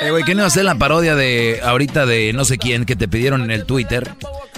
Eh, 0.01 0.11
güey, 0.11 0.23
¿qué 0.23 0.35
no 0.35 0.45
hacer 0.45 0.65
la 0.65 0.75
parodia 0.75 1.15
de 1.15 1.61
ahorita 1.63 2.05
de 2.05 2.31
no 2.33 2.45
sé 2.45 2.57
quién 2.57 2.85
que 2.85 2.95
te 2.95 3.07
pidieron 3.07 3.41
en 3.43 3.51
el 3.51 3.65
Twitter? 3.65 4.13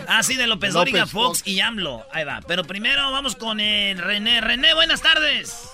Ah, 0.08 0.24
sí, 0.24 0.36
de 0.36 0.48
López 0.48 0.74
Dóriga, 0.74 1.06
Fox, 1.06 1.44
y 1.46 1.60
AMLO. 1.60 2.06
Ahí 2.12 2.24
va. 2.24 2.42
Pero 2.48 2.64
primero 2.64 3.12
vamos 3.12 3.36
con 3.36 3.60
el 3.60 3.98
René. 3.98 4.42
René, 4.42 4.74
buenas 4.74 5.02
tardes. 5.02 5.70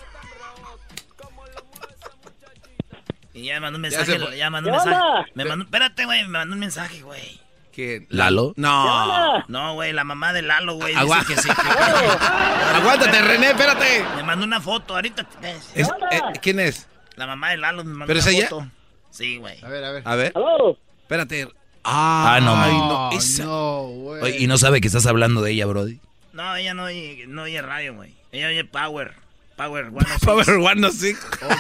Y 3.34 3.46
ya 3.46 3.56
me 3.56 3.60
mandó 3.62 3.78
un 3.78 3.82
mensaje. 3.82 4.38
Ya, 4.38 4.50
mandó 4.50 4.70
un 4.70 4.76
mensaje. 4.76 5.32
Me 5.34 5.46
mandó, 5.46 5.66
espérate, 5.66 6.06
güey, 6.06 6.22
me 6.24 6.30
mandó 6.30 6.54
un 6.54 6.60
mensaje, 6.60 7.02
güey. 7.02 7.43
¿Qué? 7.74 8.06
¿Lalo? 8.10 8.54
No. 8.56 9.44
No, 9.48 9.74
güey, 9.74 9.94
la 9.94 10.04
mamá 10.04 10.32
de 10.32 10.44
Lalo, 10.44 10.76
güey. 10.76 10.94
Dice 10.96 11.26
que 11.28 11.42
sí. 11.42 11.50
Aguántate, 12.76 13.22
René, 13.24 13.48
espérate. 13.50 14.06
Me 14.16 14.24
mandó 14.24 14.46
una 14.46 14.62
foto, 14.62 14.94
ahorita. 14.96 15.26
Es, 15.74 15.90
eh, 16.12 16.22
¿Quién 16.42 16.60
es? 16.60 16.88
La 17.16 17.26
mamá 17.26 17.50
de 17.50 17.58
Lalo 17.58 17.84
me 17.84 17.92
mandó 17.92 18.06
¿Pero 18.08 18.20
una 18.20 18.30
es 18.30 18.36
ella? 18.38 18.48
foto. 18.50 18.68
Sí, 19.10 19.38
güey. 19.38 19.64
A 19.64 19.70
ver, 19.70 19.84
a 19.84 19.92
ver. 19.92 20.04
A 20.06 20.16
ver. 20.16 20.32
¿Aló? 20.36 20.78
Espérate. 21.02 21.48
Ah, 21.84 22.40
no, 22.42 22.56
Ay, 22.56 22.72
no. 22.74 23.12
Esa. 23.12 23.44
no 23.44 23.82
güey. 23.88 24.44
¿Y 24.44 24.48
no 24.48 24.58
sabe 24.58 24.80
que 24.80 24.88
estás 24.88 25.06
hablando 25.06 25.42
de 25.42 25.52
ella, 25.52 25.66
Brody? 25.66 26.00
No, 26.32 26.56
ella 26.56 26.74
no 26.74 26.84
oye, 26.84 27.26
no 27.28 27.44
oye 27.44 27.62
radio, 27.62 27.94
güey. 27.96 28.14
Ella 28.32 28.48
oye 28.48 28.64
Power. 28.66 29.16
Power 29.56 29.92
Power 30.24 30.46
106. 30.46 31.20
Oh 31.42 31.48
my, 31.50 31.56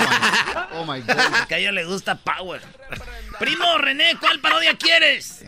oh 0.80 0.86
my 0.86 1.02
God. 1.02 1.48
Que 1.48 1.56
a 1.56 1.58
ella 1.60 1.72
le 1.72 1.86
gusta 1.86 2.16
Power. 2.16 2.62
Primo 3.40 3.78
René, 3.78 4.16
¿cuál 4.20 4.40
parodia 4.40 4.76
quieres? 4.78 5.44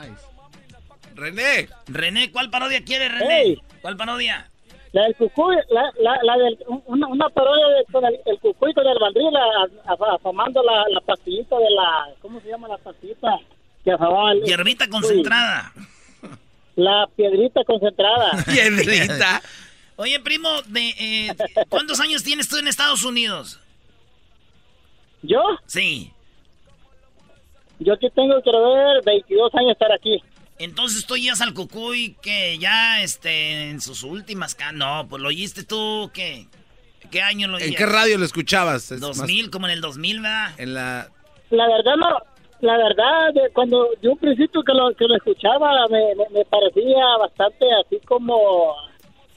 Nice. 0.00 0.22
René. 1.14 1.68
René, 1.88 2.30
¿cuál 2.30 2.50
parodia 2.50 2.82
quieres, 2.84 3.12
René? 3.12 3.42
Hey. 3.42 3.62
¿Cuál 3.82 3.96
parodia? 3.96 4.48
La 4.92 5.02
del 5.04 5.14
cucuy, 5.14 5.56
la, 5.70 5.92
la, 6.00 6.18
la 6.22 6.36
del, 6.36 6.58
una, 6.86 7.06
una 7.06 7.28
parodia 7.28 7.64
de, 7.68 7.92
con 7.92 8.04
el, 8.04 8.18
el 8.26 8.38
cucuy 8.40 8.74
con 8.74 8.84
el 8.84 8.98
bandril 8.98 9.30
afamando 9.86 10.62
la, 10.64 10.84
la 10.88 11.00
pastillita 11.00 11.56
de 11.56 11.70
la, 11.70 12.08
¿cómo 12.20 12.40
se 12.40 12.48
llama 12.48 12.66
la 12.66 12.76
pastillita? 12.78 13.38
Que 13.84 13.92
afamaba 13.92 14.32
el, 14.32 14.42
Hierbita 14.42 14.88
concentrada. 14.88 15.72
La 16.74 17.06
piedrita 17.14 17.62
concentrada. 17.64 18.30
Piedrita. 18.46 19.42
Oye, 19.96 20.18
primo, 20.20 20.48
de, 20.66 20.88
eh, 20.98 21.36
¿cuántos 21.68 22.00
años 22.00 22.24
tienes 22.24 22.48
tú 22.48 22.56
en 22.56 22.66
Estados 22.66 23.04
Unidos? 23.04 23.60
¿Yo? 25.22 25.42
Sí. 25.66 26.12
Yo 27.80 27.94
aquí 27.94 28.08
tengo, 28.10 28.40
quiero 28.42 28.74
ver, 28.74 29.02
22 29.04 29.54
años 29.54 29.72
estar 29.72 29.90
aquí. 29.92 30.22
Entonces 30.58 31.06
tú 31.06 31.16
ya 31.16 31.32
al 31.40 31.54
Cucuy 31.54 32.16
que 32.20 32.58
ya 32.58 33.02
este, 33.02 33.70
en 33.70 33.80
sus 33.80 34.02
últimas... 34.02 34.56
No, 34.74 35.06
pues 35.08 35.22
lo 35.22 35.28
oíste 35.28 35.64
tú, 35.64 36.10
¿qué? 36.12 36.46
¿Qué 37.10 37.22
año 37.22 37.48
lo 37.48 37.56
oíste? 37.56 37.70
¿En 37.70 37.76
qué 37.76 37.86
radio 37.86 38.18
lo 38.18 38.26
escuchabas? 38.26 39.00
2000, 39.00 39.50
como 39.50 39.66
en 39.66 39.72
el 39.72 39.80
2000, 39.80 40.20
¿verdad? 40.20 40.50
En 40.58 40.74
la... 40.74 41.08
La 41.50 41.66
verdad 41.66 41.96
no... 41.96 42.08
La 42.60 42.76
verdad, 42.76 43.32
de 43.32 43.50
cuando 43.54 43.88
yo 44.02 44.12
un 44.12 44.18
principio 44.18 44.62
que 44.62 44.74
lo, 44.74 44.94
que 44.94 45.06
lo 45.06 45.16
escuchaba 45.16 45.88
me, 45.88 46.14
me, 46.14 46.28
me 46.28 46.44
parecía 46.44 47.16
bastante 47.18 47.64
así 47.72 47.98
como 48.04 48.76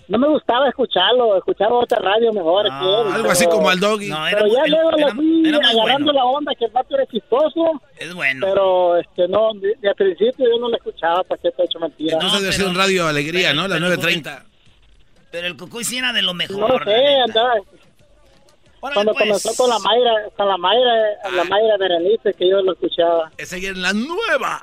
no 0.08 0.18
me 0.18 0.28
gustaba 0.28 0.68
escucharlo, 0.68 1.38
escuchaba 1.38 1.76
otra 1.80 2.00
radio 2.00 2.34
mejor 2.34 2.64
que 2.64 2.70
él. 2.70 3.14
Algo 3.14 3.32
así 3.32 3.46
como 3.48 3.70
al 3.70 3.80
doggy. 3.80 4.10
No, 4.10 4.28
era, 4.28 4.40
pero 4.40 4.54
ya 4.54 4.68
luego 4.68 4.92
le 4.92 5.12
fui 5.14 5.54
agarrando 5.54 6.12
la 6.12 6.26
onda 6.26 6.54
que 6.56 6.66
el 6.66 6.72
vato 6.72 6.96
era 6.96 7.06
chistoso. 7.06 7.82
Es 7.98 8.14
bueno. 8.14 8.46
Pero 8.48 8.98
este 8.98 9.28
no, 9.28 9.54
de, 9.54 9.76
de 9.80 9.90
al 9.90 9.96
principio 9.96 10.46
yo 10.50 10.60
no 10.60 10.70
lo 10.70 10.76
escuchaba, 10.76 11.24
para 11.24 11.42
que 11.42 11.52
te 11.52 11.62
he 11.62 11.66
hecho 11.66 11.80
mentira. 11.80 12.14
Entonces 12.14 12.42
debe 12.42 12.54
ser 12.54 12.68
un 12.68 12.76
radio 12.76 13.08
alegría, 13.08 13.50
pero, 13.50 13.62
¿no? 13.62 13.68
La 13.68 13.80
930. 13.80 14.46
Pero 15.32 15.48
el 15.48 15.58
Cucuy 15.58 15.84
sí 15.84 15.98
era 15.98 16.14
de 16.14 16.22
lo 16.22 16.34
mejor. 16.34 16.86
No 16.86 16.92
sé, 16.92 17.06
andaba. 17.26 17.54
Cuando 18.80 19.14
pues. 19.14 19.24
comenzó 19.24 19.56
con 19.56 19.70
la 19.70 19.80
Mayra, 19.80 20.12
con 20.36 20.48
la 20.48 20.58
Mayra, 20.58 20.92
ah. 21.24 21.30
la 21.32 21.44
Mayra 21.46 21.78
Berenice, 21.78 22.34
que 22.34 22.50
yo 22.50 22.62
lo 22.62 22.74
escuchaba. 22.74 23.32
Esa 23.38 23.56
es 23.56 23.78
la 23.78 23.94
nueva. 23.94 24.62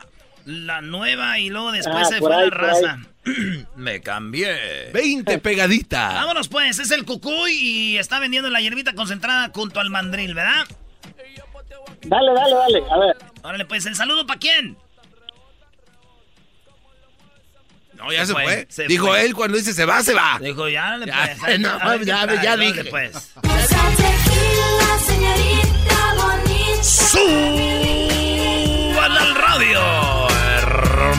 La 0.51 0.81
nueva 0.81 1.39
y 1.39 1.49
luego 1.49 1.71
después 1.71 2.07
ah, 2.07 2.09
se 2.11 2.19
fue 2.19 2.35
ahí, 2.35 2.51
la 2.51 2.57
raza. 2.57 2.99
Me 3.77 4.01
cambié. 4.01 4.91
20 4.93 5.39
pegaditas. 5.39 6.13
Vámonos 6.15 6.49
pues, 6.49 6.81
es 6.81 6.91
el 6.91 7.05
cucuy 7.05 7.53
y 7.53 7.99
está 7.99 8.19
vendiendo 8.19 8.51
la 8.51 8.61
hierbita 8.61 8.95
concentrada 8.95 9.53
junto 9.55 9.79
al 9.79 9.91
mandril, 9.91 10.35
¿verdad? 10.35 10.65
Dale, 12.03 12.33
dale, 12.35 12.55
dale, 12.57 12.83
a 12.91 12.99
ver. 12.99 13.17
Órale 13.43 13.65
pues, 13.67 13.87
¿el 13.87 13.95
saludo 13.95 14.27
para 14.27 14.41
quién? 14.41 14.77
No, 17.95 18.11
ya 18.11 18.21
se, 18.21 18.27
se 18.29 18.33
fue. 18.33 18.43
fue. 18.43 18.67
Se 18.71 18.87
Dijo 18.89 19.07
fue. 19.07 19.25
él 19.25 19.35
cuando 19.35 19.57
dice 19.57 19.73
se 19.73 19.85
va, 19.85 20.03
se 20.03 20.15
va. 20.15 20.39
Dijo, 20.41 20.69
ya, 20.69 20.91
dale 20.91 21.07
ya, 21.07 21.37
pues. 21.39 21.61
No, 21.61 21.97
ya, 22.03 22.27
ya, 22.27 22.43
ya 22.43 22.57
dije. 22.57 22.85
pues. 22.87 23.35
¡Suban 26.83 29.13
al 29.13 29.35
radio! 29.35 30.00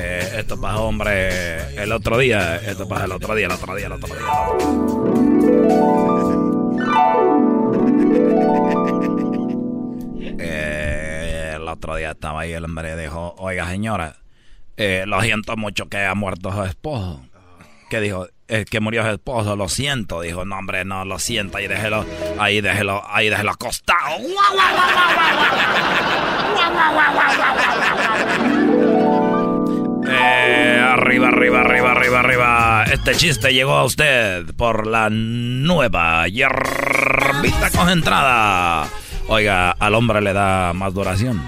Eh, 0.00 0.34
esto 0.38 0.60
pasó, 0.60 0.84
hombre, 0.84 1.74
el 1.82 1.90
otro 1.90 2.18
día. 2.18 2.56
Esto 2.56 2.86
pasó 2.88 3.06
el 3.06 3.12
otro 3.12 3.34
día, 3.34 3.46
el 3.46 3.52
otro 3.52 3.74
día, 3.74 3.86
el 3.86 3.92
otro 3.92 4.14
día. 4.14 4.26
Eh, 10.38 11.52
el 11.56 11.66
otro 11.66 11.96
día 11.96 12.12
estaba 12.12 12.42
ahí 12.42 12.52
el 12.52 12.64
hombre 12.64 12.96
dijo, 12.96 13.34
oiga 13.38 13.68
señora, 13.68 14.14
eh, 14.76 15.02
lo 15.06 15.20
siento 15.20 15.56
mucho 15.56 15.88
que 15.88 15.96
haya 15.96 16.14
muerto 16.14 16.52
su 16.52 16.62
esposo. 16.62 17.22
¿Qué 17.90 18.00
dijo? 18.00 18.28
que 18.70 18.80
murió 18.80 19.02
su 19.02 19.10
esposo, 19.10 19.56
lo 19.56 19.68
siento. 19.68 20.22
Dijo, 20.22 20.46
no, 20.46 20.56
hombre, 20.56 20.84
no, 20.84 21.04
lo 21.04 21.18
siento, 21.18 21.58
ahí 21.58 21.66
déjelo, 21.66 22.06
ahí 22.38 22.62
déjelo, 22.62 23.02
ahí 23.06 23.28
déjelo 23.28 23.50
acostado. 23.50 24.16
Eh, 30.10 30.80
arriba, 30.80 31.28
arriba, 31.28 31.60
arriba, 31.60 31.92
arriba, 31.92 32.20
arriba. 32.20 32.84
Este 32.90 33.14
chiste 33.14 33.52
llegó 33.52 33.74
a 33.74 33.84
usted 33.84 34.46
por 34.56 34.86
la 34.86 35.08
nueva 35.10 36.26
hierbita 36.28 37.70
concentrada. 37.74 38.88
Oiga, 39.28 39.72
al 39.72 39.94
hombre 39.94 40.20
le 40.20 40.32
da 40.32 40.72
más 40.72 40.94
duración. 40.94 41.40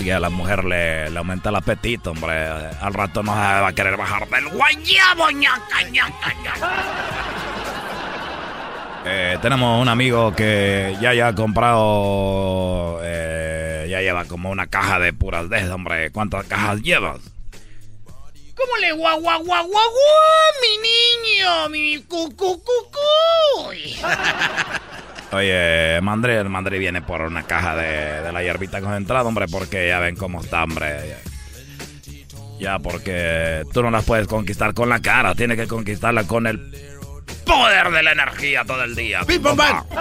Y 0.00 0.10
a 0.10 0.18
la 0.18 0.30
mujer 0.30 0.64
le, 0.64 1.16
aumenta 1.16 1.50
el 1.50 1.56
apetito, 1.56 2.10
hombre. 2.10 2.46
Al 2.46 2.94
rato 2.94 3.22
no 3.22 3.32
va 3.32 3.66
a 3.68 3.72
querer 3.72 3.96
bajar 3.96 4.28
del 4.28 4.48
guayabo, 4.48 5.30
ñaca, 5.30 5.82
ñaca. 5.90 6.34
Eh, 9.04 9.36
tenemos 9.42 9.80
un 9.80 9.88
amigo 9.88 10.34
que 10.34 10.96
ya 11.00 11.12
ya 11.12 11.28
ha 11.28 11.34
comprado, 11.34 13.00
eh, 13.02 13.86
ya 13.90 14.00
lleva 14.00 14.24
como 14.24 14.50
una 14.50 14.66
caja 14.66 14.98
de 14.98 15.12
puras 15.12 15.48
de 15.48 15.70
hombre. 15.70 16.10
¿Cuántas 16.10 16.46
cajas 16.46 16.80
llevas? 16.82 17.31
¿Cómo 18.62 18.76
le 18.76 18.92
guau, 18.92 19.20
guau, 19.20 19.44
guau, 19.44 19.66
guau, 19.66 19.90
guau, 19.90 20.52
mi 20.62 20.78
niño? 20.78 21.68
Mi 21.68 22.02
cu, 22.04 22.30
cu, 22.36 22.62
cu, 22.62 22.72
cu. 22.92 23.72
Oye, 25.36 26.00
Mandre, 26.00 26.38
el 26.38 26.48
Mandre 26.48 26.78
viene 26.78 27.02
por 27.02 27.22
una 27.22 27.42
caja 27.42 27.74
de, 27.74 28.22
de 28.22 28.32
la 28.32 28.40
hierbita 28.42 28.80
concentrada, 28.80 29.24
hombre, 29.24 29.48
porque 29.48 29.88
ya 29.88 29.98
ven 29.98 30.14
cómo 30.14 30.42
está, 30.42 30.62
hombre. 30.62 31.16
Ya, 32.60 32.78
porque 32.78 33.64
tú 33.72 33.82
no 33.82 33.90
las 33.90 34.04
puedes 34.04 34.28
conquistar 34.28 34.74
con 34.74 34.88
la 34.88 35.02
cara, 35.02 35.34
tienes 35.34 35.56
que 35.56 35.66
conquistarla 35.66 36.24
con 36.28 36.46
el 36.46 36.60
poder 37.44 37.90
de 37.90 38.02
la 38.04 38.12
energía 38.12 38.64
todo 38.64 38.84
el 38.84 38.94
día. 38.94 39.24
¡Pim, 39.24 39.42
pam, 39.42 39.56
pam! 39.56 39.84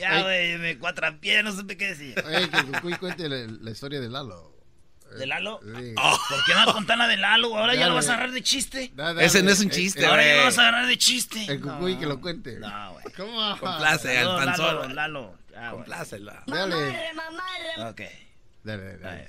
Ya, 0.00 0.22
güey, 0.22 0.58
me 0.58 0.78
cuatrampié, 0.78 1.42
no 1.42 1.52
supe 1.52 1.78
qué 1.78 1.88
decir. 1.88 2.22
Oye, 2.26 2.50
que 3.16 3.28
la, 3.30 3.46
la 3.62 3.70
historia 3.70 3.98
de 3.98 4.10
Lalo. 4.10 4.55
¿De 5.18 5.26
Lalo? 5.26 5.60
Sí. 5.62 5.94
¿Por 5.94 6.44
qué 6.46 6.54
no 6.54 6.72
contar 6.72 6.98
la 6.98 7.08
de 7.08 7.16
Lalo? 7.16 7.56
Ahora 7.56 7.74
ya 7.74 7.88
lo 7.88 7.94
vas 7.94 8.08
a 8.08 8.14
agarrar 8.14 8.32
de 8.32 8.42
chiste. 8.42 8.90
Dale. 8.94 9.24
Ese 9.24 9.42
no 9.42 9.50
es 9.50 9.60
un 9.60 9.68
Eh, 9.68 9.70
chiste, 9.70 10.02
eh, 10.02 10.06
Ahora 10.06 10.24
ya 10.26 10.36
lo 10.36 10.44
vas 10.44 10.58
a 10.58 10.62
agarrar 10.62 10.86
de 10.86 10.98
chiste. 10.98 11.44
El 11.48 11.60
Cucuy 11.60 11.96
que 11.96 12.06
lo 12.06 12.20
cuente. 12.20 12.58
No, 12.58 12.92
güey. 12.92 13.04
¿Cómo? 13.16 13.58
Complace 13.58 14.18
al 14.18 14.24
No, 14.24 14.38
Lalo, 14.38 14.46
panzón. 14.56 14.94
Lalo. 14.94 15.34
Ah, 15.56 15.58
güey. 15.70 15.70
Complácelo. 15.84 16.32
Dale. 16.46 17.10
Ok. 17.90 18.00
Dale, 18.64 18.96
dale. 18.98 19.28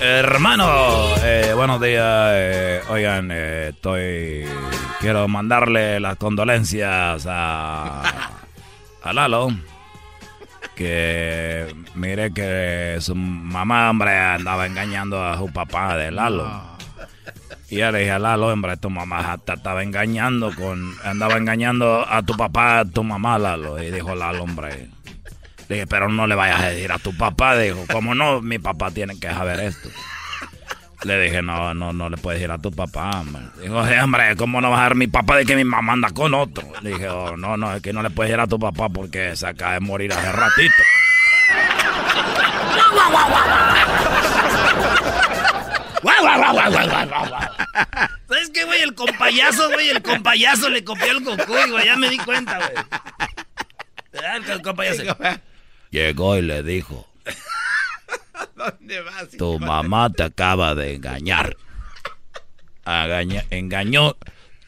Hermano, 0.00 1.14
eh, 1.22 1.52
buenos 1.54 1.80
días. 1.80 2.30
eh, 2.34 2.82
oigan, 2.88 3.30
eh, 3.32 3.68
estoy. 3.68 4.44
Quiero 5.00 5.26
mandarle 5.28 6.00
las 6.00 6.16
condolencias 6.16 7.24
a. 7.28 8.02
a 9.02 9.12
Lalo. 9.12 9.48
Que 10.76 11.74
mire 11.94 12.32
que 12.32 12.98
su 13.00 13.14
mamá, 13.14 13.88
hombre, 13.88 14.16
andaba 14.16 14.66
engañando 14.66 15.24
a 15.24 15.38
su 15.38 15.50
papá 15.50 15.96
de 15.96 16.10
Lalo. 16.10 16.76
Y 17.70 17.78
ya 17.78 17.90
le 17.90 18.00
dije 18.00 18.10
a 18.12 18.18
Lalo, 18.18 18.48
hombre, 18.48 18.76
tu 18.76 18.90
mamá 18.90 19.38
te 19.38 19.54
estaba 19.54 19.82
engañando 19.82 20.54
con. 20.54 20.94
Andaba 21.02 21.38
engañando 21.38 22.06
a 22.06 22.22
tu 22.22 22.36
papá, 22.36 22.80
a 22.80 22.84
tu 22.84 23.02
mamá, 23.02 23.38
Lalo. 23.38 23.82
Y 23.82 23.90
dijo 23.90 24.14
Lalo, 24.14 24.42
hombre. 24.42 24.90
Le 25.68 25.76
dije, 25.76 25.86
pero 25.86 26.08
no 26.08 26.26
le 26.26 26.34
vayas 26.34 26.60
a 26.60 26.68
decir 26.68 26.92
a 26.92 26.98
tu 26.98 27.16
papá. 27.16 27.56
Dijo, 27.56 27.84
como 27.90 28.14
no, 28.14 28.42
mi 28.42 28.58
papá 28.58 28.90
tiene 28.90 29.18
que 29.18 29.28
saber 29.28 29.60
esto. 29.60 29.88
Le 31.06 31.20
dije, 31.20 31.40
no, 31.40 31.72
no, 31.72 31.92
no 31.92 32.10
le 32.10 32.16
puedes 32.16 32.40
decir 32.40 32.50
a 32.50 32.58
tu 32.58 32.72
papá, 32.72 33.20
hombre. 33.20 33.42
Dijo, 33.62 33.86
"Sí, 33.86 33.94
hombre, 33.94 34.34
¿cómo 34.36 34.60
no 34.60 34.70
va 34.70 34.78
a 34.78 34.80
dejar 34.80 34.94
mi 34.96 35.06
papá 35.06 35.36
de 35.36 35.46
que 35.46 35.54
mi 35.54 35.62
mamá 35.64 35.92
anda 35.92 36.10
con 36.10 36.34
otro? 36.34 36.66
Le 36.82 36.90
dije, 36.90 37.08
oh, 37.08 37.36
no, 37.36 37.56
no, 37.56 37.74
es 37.74 37.80
que 37.82 37.92
no 37.92 38.02
le 38.02 38.10
puedes 38.10 38.30
decir 38.30 38.40
a 38.40 38.48
tu 38.48 38.58
papá 38.58 38.88
porque 38.88 39.36
se 39.36 39.46
acaba 39.46 39.74
de 39.74 39.80
morir 39.80 40.12
hace 40.12 40.32
ratito. 40.32 40.82
¿Sabes 48.28 48.50
qué, 48.52 48.64
güey? 48.64 48.82
El 48.82 48.94
compayazo, 48.94 49.70
güey. 49.70 49.88
El 49.90 50.02
compayazo 50.02 50.68
le 50.68 50.84
copió 50.84 51.10
al 51.10 51.20
Goku, 51.22 51.52
güey. 51.70 51.84
Ya 51.84 51.96
me 51.96 52.08
di 52.10 52.18
cuenta, 52.18 52.58
güey. 52.58 52.84
¿Verdad? 54.12 54.50
El 54.50 54.62
compayazo. 54.62 55.02
Llegó 55.90 56.36
y 56.36 56.42
le 56.42 56.62
dijo, 56.62 57.08
¿Dónde 58.56 59.00
vas? 59.02 59.30
tu 59.36 59.58
mamá 59.58 60.10
te 60.10 60.22
acaba 60.22 60.74
de 60.74 60.94
engañar. 60.94 61.56
Agaña- 62.84 63.44
engañó, 63.50 64.16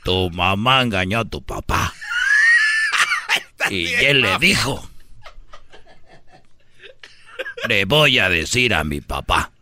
tu 0.05 0.31
mamá 0.31 0.83
engañó 0.83 1.21
a 1.21 1.25
tu 1.25 1.43
papá. 1.43 1.93
Y 3.71 3.87
él 3.87 4.23
le 4.23 4.38
dijo, 4.38 4.88
le 7.69 7.85
voy 7.85 8.19
a 8.19 8.29
decir 8.29 8.75
a 8.75 8.85
mi 8.85 9.01
papá. 9.01 9.53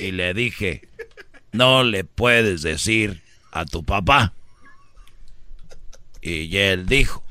Y 0.00 0.12
le 0.12 0.32
dije, 0.34 0.88
no 1.52 1.82
le 1.82 2.04
puedes 2.04 2.62
decir 2.62 3.22
a 3.50 3.64
tu 3.64 3.84
papá. 3.84 4.32
Y 6.20 6.56
él 6.56 6.86
dijo, 6.86 7.24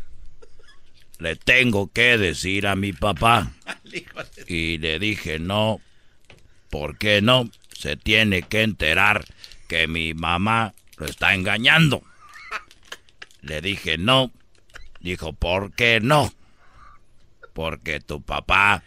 le 1.21 1.35
tengo 1.35 1.91
que 1.91 2.17
decir 2.17 2.65
a 2.65 2.75
mi 2.75 2.93
papá. 2.93 3.51
Y 4.47 4.79
le 4.79 4.97
dije, 4.97 5.37
no, 5.37 5.79
¿por 6.71 6.97
qué 6.97 7.21
no? 7.21 7.47
Se 7.77 7.95
tiene 7.95 8.41
que 8.41 8.63
enterar 8.63 9.25
que 9.67 9.87
mi 9.87 10.15
mamá 10.15 10.73
lo 10.97 11.05
está 11.05 11.35
engañando. 11.35 12.01
Le 13.41 13.61
dije, 13.61 13.99
no. 13.99 14.31
Dijo, 14.99 15.31
¿por 15.33 15.71
qué 15.73 15.99
no? 16.01 16.33
Porque 17.53 17.99
tu 17.99 18.23
papá 18.23 18.81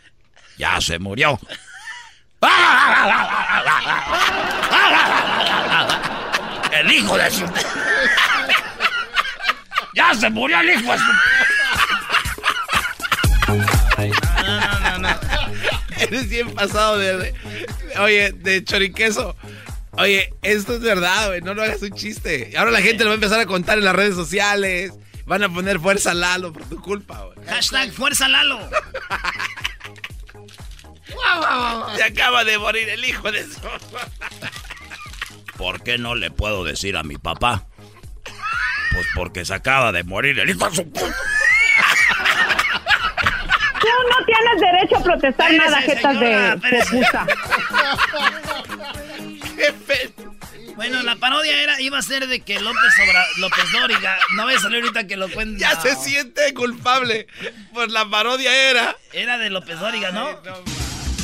ya 0.59 0.81
se 0.81 0.99
murió. 0.99 1.39
El 6.73 6.91
hijo 6.91 7.17
de 7.17 7.31
su... 7.31 7.47
Ya 9.95 10.13
se 10.13 10.29
murió 10.29 10.59
el 10.59 10.71
hijo 10.71 10.91
de 10.91 10.99
su... 10.99 11.05
Eres 15.99 16.29
bien 16.29 16.51
pasado 16.55 16.99
de, 16.99 17.17
de- 17.19 17.35
Oye, 18.01 18.33
de 18.33 18.65
choriqueso. 18.65 19.37
Oye, 19.93 20.35
esto 20.43 20.75
es 20.75 20.81
verdad, 20.81 21.29
güey. 21.29 21.41
No 21.41 21.55
lo 21.55 21.63
hagas 21.63 21.81
un 21.83 21.93
chiste. 21.93 22.53
Ahora 22.57 22.71
la 22.73 22.83
gente 22.83 23.05
lo 23.05 23.11
va 23.11 23.13
a 23.13 23.15
empezar 23.15 23.39
a 23.41 23.47
contar 23.47 23.79
en 23.79 23.85
las 23.85 23.95
redes 23.95 24.15
sociales. 24.17 24.93
Van 25.27 25.43
a 25.43 25.49
poner 25.49 25.79
fuerza 25.81 26.13
Lalo 26.13 26.53
por 26.53 26.65
tu 26.65 26.81
culpa, 26.83 27.23
güey. 27.23 27.47
Hashtag 27.49 27.93
Fuerza 27.93 28.29
Lalo. 28.29 28.59
Se 31.97 32.03
acaba 32.03 32.45
de 32.45 32.59
morir 32.59 32.89
el 32.89 33.05
hijo 33.05 33.31
de 33.31 33.45
su. 33.45 33.61
¿Por 35.57 35.83
qué 35.83 35.97
no 35.99 36.15
le 36.17 36.31
puedo 36.33 36.65
decir 36.65 36.97
a 36.97 37.05
mi 37.05 37.17
papá? 37.17 37.67
Pues 38.93 39.07
porque 39.15 39.45
se 39.45 39.55
acaba 39.55 39.93
de 39.93 40.03
morir 40.05 40.39
el 40.41 40.51
hijo 40.51 40.69
de 40.69 40.77
su... 40.77 40.83
Tú 43.81 43.89
no 44.11 44.25
tienes 44.27 44.61
derecho 44.61 44.97
a 44.97 45.03
protestar 45.03 45.51
Espérese, 45.53 45.71
nada, 45.71 45.83
jetas 45.83 46.13
señora, 46.19 46.39
de 46.39 46.55
espérese. 46.55 46.97
puta. 46.97 47.27
Bueno, 50.77 51.03
la 51.03 51.15
parodia 51.15 51.63
era, 51.63 51.81
iba 51.81 51.99
a 51.99 52.03
ser 52.03 52.27
de 52.27 52.41
que 52.41 52.59
López 52.59 52.93
Obra, 53.09 53.25
López 53.39 53.65
Dóriga, 53.73 54.17
no 54.35 54.43
voy 54.43 54.55
a 54.55 54.59
salir 54.59 54.83
ahorita 54.83 55.07
que 55.07 55.17
lo 55.17 55.31
cuente. 55.31 55.61
Ya 55.61 55.73
no. 55.75 55.81
se 55.81 55.95
siente 55.95 56.53
culpable. 56.53 57.29
Pues 57.73 57.93
la 57.93 58.09
parodia 58.11 58.53
era. 58.71 58.97
Era 59.13 59.39
de 59.39 59.51
López 59.51 59.79
Dóriga, 59.79 60.11
¿no? 60.11 60.31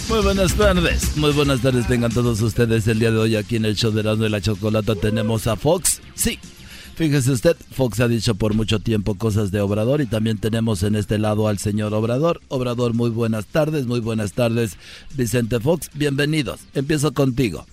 Muy 0.08 0.20
buenas 0.22 0.54
tardes, 0.54 1.16
muy 1.16 1.32
buenas 1.32 1.60
tardes 1.62 1.86
tengan 1.86 2.12
todos 2.12 2.40
ustedes 2.42 2.86
el 2.88 2.98
día 2.98 3.10
de 3.12 3.18
hoy 3.18 3.36
aquí 3.36 3.56
en 3.56 3.64
el 3.64 3.76
show 3.76 3.92
de 3.92 4.00
Erasmo 4.00 4.26
y 4.26 4.28
la 4.28 4.40
Chocolata 4.40 4.94
tenemos 4.96 5.46
a 5.46 5.54
Fox, 5.56 6.00
sí, 6.14 6.38
fíjese 7.00 7.32
usted, 7.32 7.56
Fox 7.72 7.98
ha 8.00 8.08
dicho 8.08 8.34
por 8.34 8.52
mucho 8.52 8.78
tiempo 8.78 9.14
cosas 9.14 9.50
de 9.50 9.62
Obrador 9.62 10.02
y 10.02 10.06
también 10.06 10.36
tenemos 10.36 10.82
en 10.82 10.96
este 10.96 11.16
lado 11.16 11.48
al 11.48 11.56
señor 11.56 11.94
Obrador, 11.94 12.42
Obrador 12.48 12.92
muy 12.92 13.08
buenas 13.08 13.46
tardes, 13.46 13.86
muy 13.86 14.00
buenas 14.00 14.34
tardes 14.34 14.76
Vicente 15.14 15.58
Fox, 15.60 15.88
bienvenidos, 15.94 16.60
empiezo 16.74 17.14
contigo, 17.14 17.64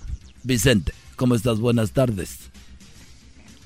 Vicente, 0.44 0.94
¿cómo 1.18 1.36
estás? 1.36 1.60
Buenas 1.60 1.92
tardes. 1.92 2.50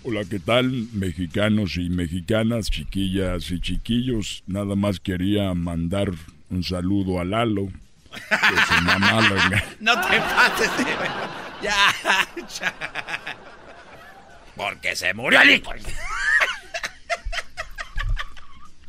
Hola, 0.04 0.26
¿qué 0.28 0.40
tal? 0.40 0.88
Mexicanos 0.94 1.78
y 1.78 1.92
mexicanas, 1.92 2.72
chiquillas 2.72 3.52
y 3.52 3.60
chiquillos. 3.60 4.44
Nada 4.48 4.76
más 4.76 5.00
quería 5.00 5.54
mandar 5.54 6.10
un 6.50 6.64
saludo 6.64 7.20
a 7.20 7.24
Lalo. 7.24 7.68
Que 8.12 8.76
su 8.78 8.84
mamá 8.84 9.22
lo 9.30 9.36
No 9.80 9.94
te 9.94 10.18
pases, 10.18 10.72
Ya, 11.62 11.76
ya. 12.60 13.51
Porque 14.62 14.96
se 14.96 15.12
murió 15.16 15.42
el 15.42 15.50
hijo. 15.56 15.72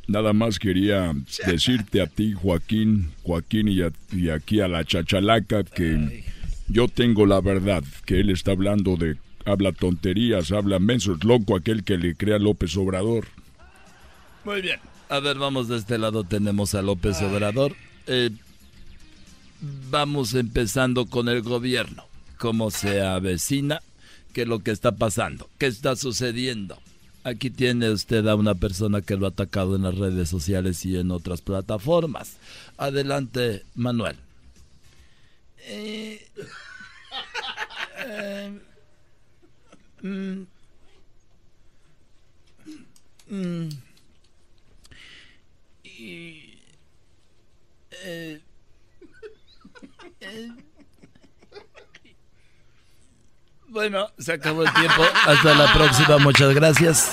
Nada 0.06 0.34
más 0.34 0.58
quería 0.58 1.14
decirte 1.46 2.02
a 2.02 2.06
ti, 2.06 2.34
Joaquín, 2.34 3.10
Joaquín 3.22 3.68
y, 3.68 3.80
a- 3.80 3.92
y 4.10 4.28
aquí 4.28 4.60
a 4.60 4.68
la 4.68 4.84
chachalaca 4.84 5.64
que 5.64 6.24
yo 6.68 6.88
tengo 6.88 7.24
la 7.24 7.40
verdad, 7.40 7.82
que 8.04 8.20
él 8.20 8.28
está 8.28 8.50
hablando 8.50 8.96
de 8.96 9.16
habla 9.46 9.72
tonterías, 9.72 10.52
habla 10.52 10.78
mensos, 10.78 11.24
loco 11.24 11.56
aquel 11.56 11.84
que 11.84 11.96
le 11.96 12.14
crea 12.16 12.38
López 12.38 12.76
Obrador. 12.76 13.28
Muy 14.44 14.60
bien. 14.60 14.78
A 15.08 15.20
ver, 15.20 15.38
vamos 15.38 15.68
de 15.68 15.78
este 15.78 15.96
lado, 15.96 16.24
tenemos 16.24 16.74
a 16.74 16.82
López 16.82 17.22
Obrador. 17.22 17.74
Eh, 18.06 18.28
vamos 19.88 20.34
empezando 20.34 21.06
con 21.06 21.30
el 21.30 21.40
gobierno. 21.40 22.04
¿Cómo 22.38 22.70
se 22.70 23.00
avecina? 23.00 23.80
¿Qué 24.32 24.42
es 24.42 24.48
lo 24.48 24.60
que 24.60 24.70
está 24.70 24.92
pasando? 24.92 25.48
¿Qué 25.58 25.66
está 25.66 25.96
sucediendo? 25.96 26.78
Aquí 27.24 27.50
tiene 27.50 27.90
usted 27.90 28.26
a 28.26 28.34
una 28.34 28.54
persona 28.54 29.00
que 29.00 29.16
lo 29.16 29.26
ha 29.26 29.30
atacado 29.30 29.76
en 29.76 29.82
las 29.82 29.96
redes 29.96 30.28
sociales 30.28 30.84
y 30.84 30.96
en 30.96 31.10
otras 31.10 31.40
plataformas. 31.40 32.36
Adelante, 32.78 33.64
Manuel. 33.74 34.16
Eh, 35.58 36.26
eh, 37.98 38.60
mm, 40.02 40.42
mm, 43.28 43.68
eh, 48.04 48.40
bueno, 53.72 54.08
se 54.18 54.32
acabó 54.34 54.62
el 54.62 54.72
tiempo. 54.74 55.02
Hasta 55.26 55.54
la 55.54 55.72
próxima. 55.72 56.18
Muchas 56.18 56.54
gracias. 56.54 57.10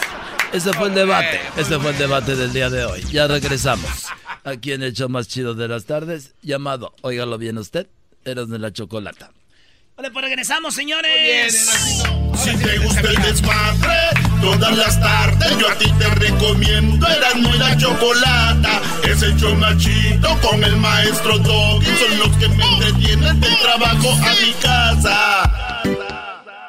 Ese 0.53 0.73
fue 0.73 0.89
el 0.89 0.95
debate. 0.95 1.39
Ese 1.57 1.79
fue 1.79 1.91
el 1.91 1.97
debate 1.97 2.35
del 2.35 2.51
día 2.53 2.69
de 2.69 2.85
hoy. 2.85 3.01
Ya 3.11 3.27
regresamos. 3.27 4.05
Aquí 4.43 4.71
en 4.71 4.83
el 4.83 4.93
show 4.93 5.09
más 5.09 5.27
chido 5.27 5.53
de 5.53 5.67
las 5.67 5.85
tardes, 5.85 6.33
llamado, 6.41 6.93
óigalo 7.01 7.37
bien 7.37 7.57
usted, 7.57 7.87
Eras 8.25 8.49
de 8.49 8.57
la 8.57 8.71
Chocolata. 8.71 9.31
Vale, 9.97 10.11
pues 10.11 10.25
regresamos, 10.25 10.73
señores. 10.73 11.69
Si 12.37 12.55
te 12.55 12.77
gusta 12.79 13.01
el 13.01 13.21
desmadre, 13.21 13.97
todas 14.41 14.77
las 14.77 14.99
tardes 14.99 15.57
yo 15.57 15.69
a 15.69 15.75
ti 15.75 15.91
te 15.99 16.09
recomiendo. 16.15 17.05
Eras 17.05 17.35
muy 17.35 17.57
la 17.57 17.75
chocolata. 17.77 18.81
Es 19.03 19.21
el 19.23 19.35
show 19.37 19.53
más 19.55 19.77
chido 19.77 20.39
con 20.41 20.63
el 20.63 20.77
maestro 20.77 21.37
Doggy. 21.39 21.85
Son 21.85 22.19
los 22.19 22.37
que 22.37 22.47
me 22.47 22.63
entretienen 22.63 23.39
del 23.41 23.57
trabajo 23.59 24.13
a 24.13 24.33
mi 24.45 24.53
casa. 24.61 25.81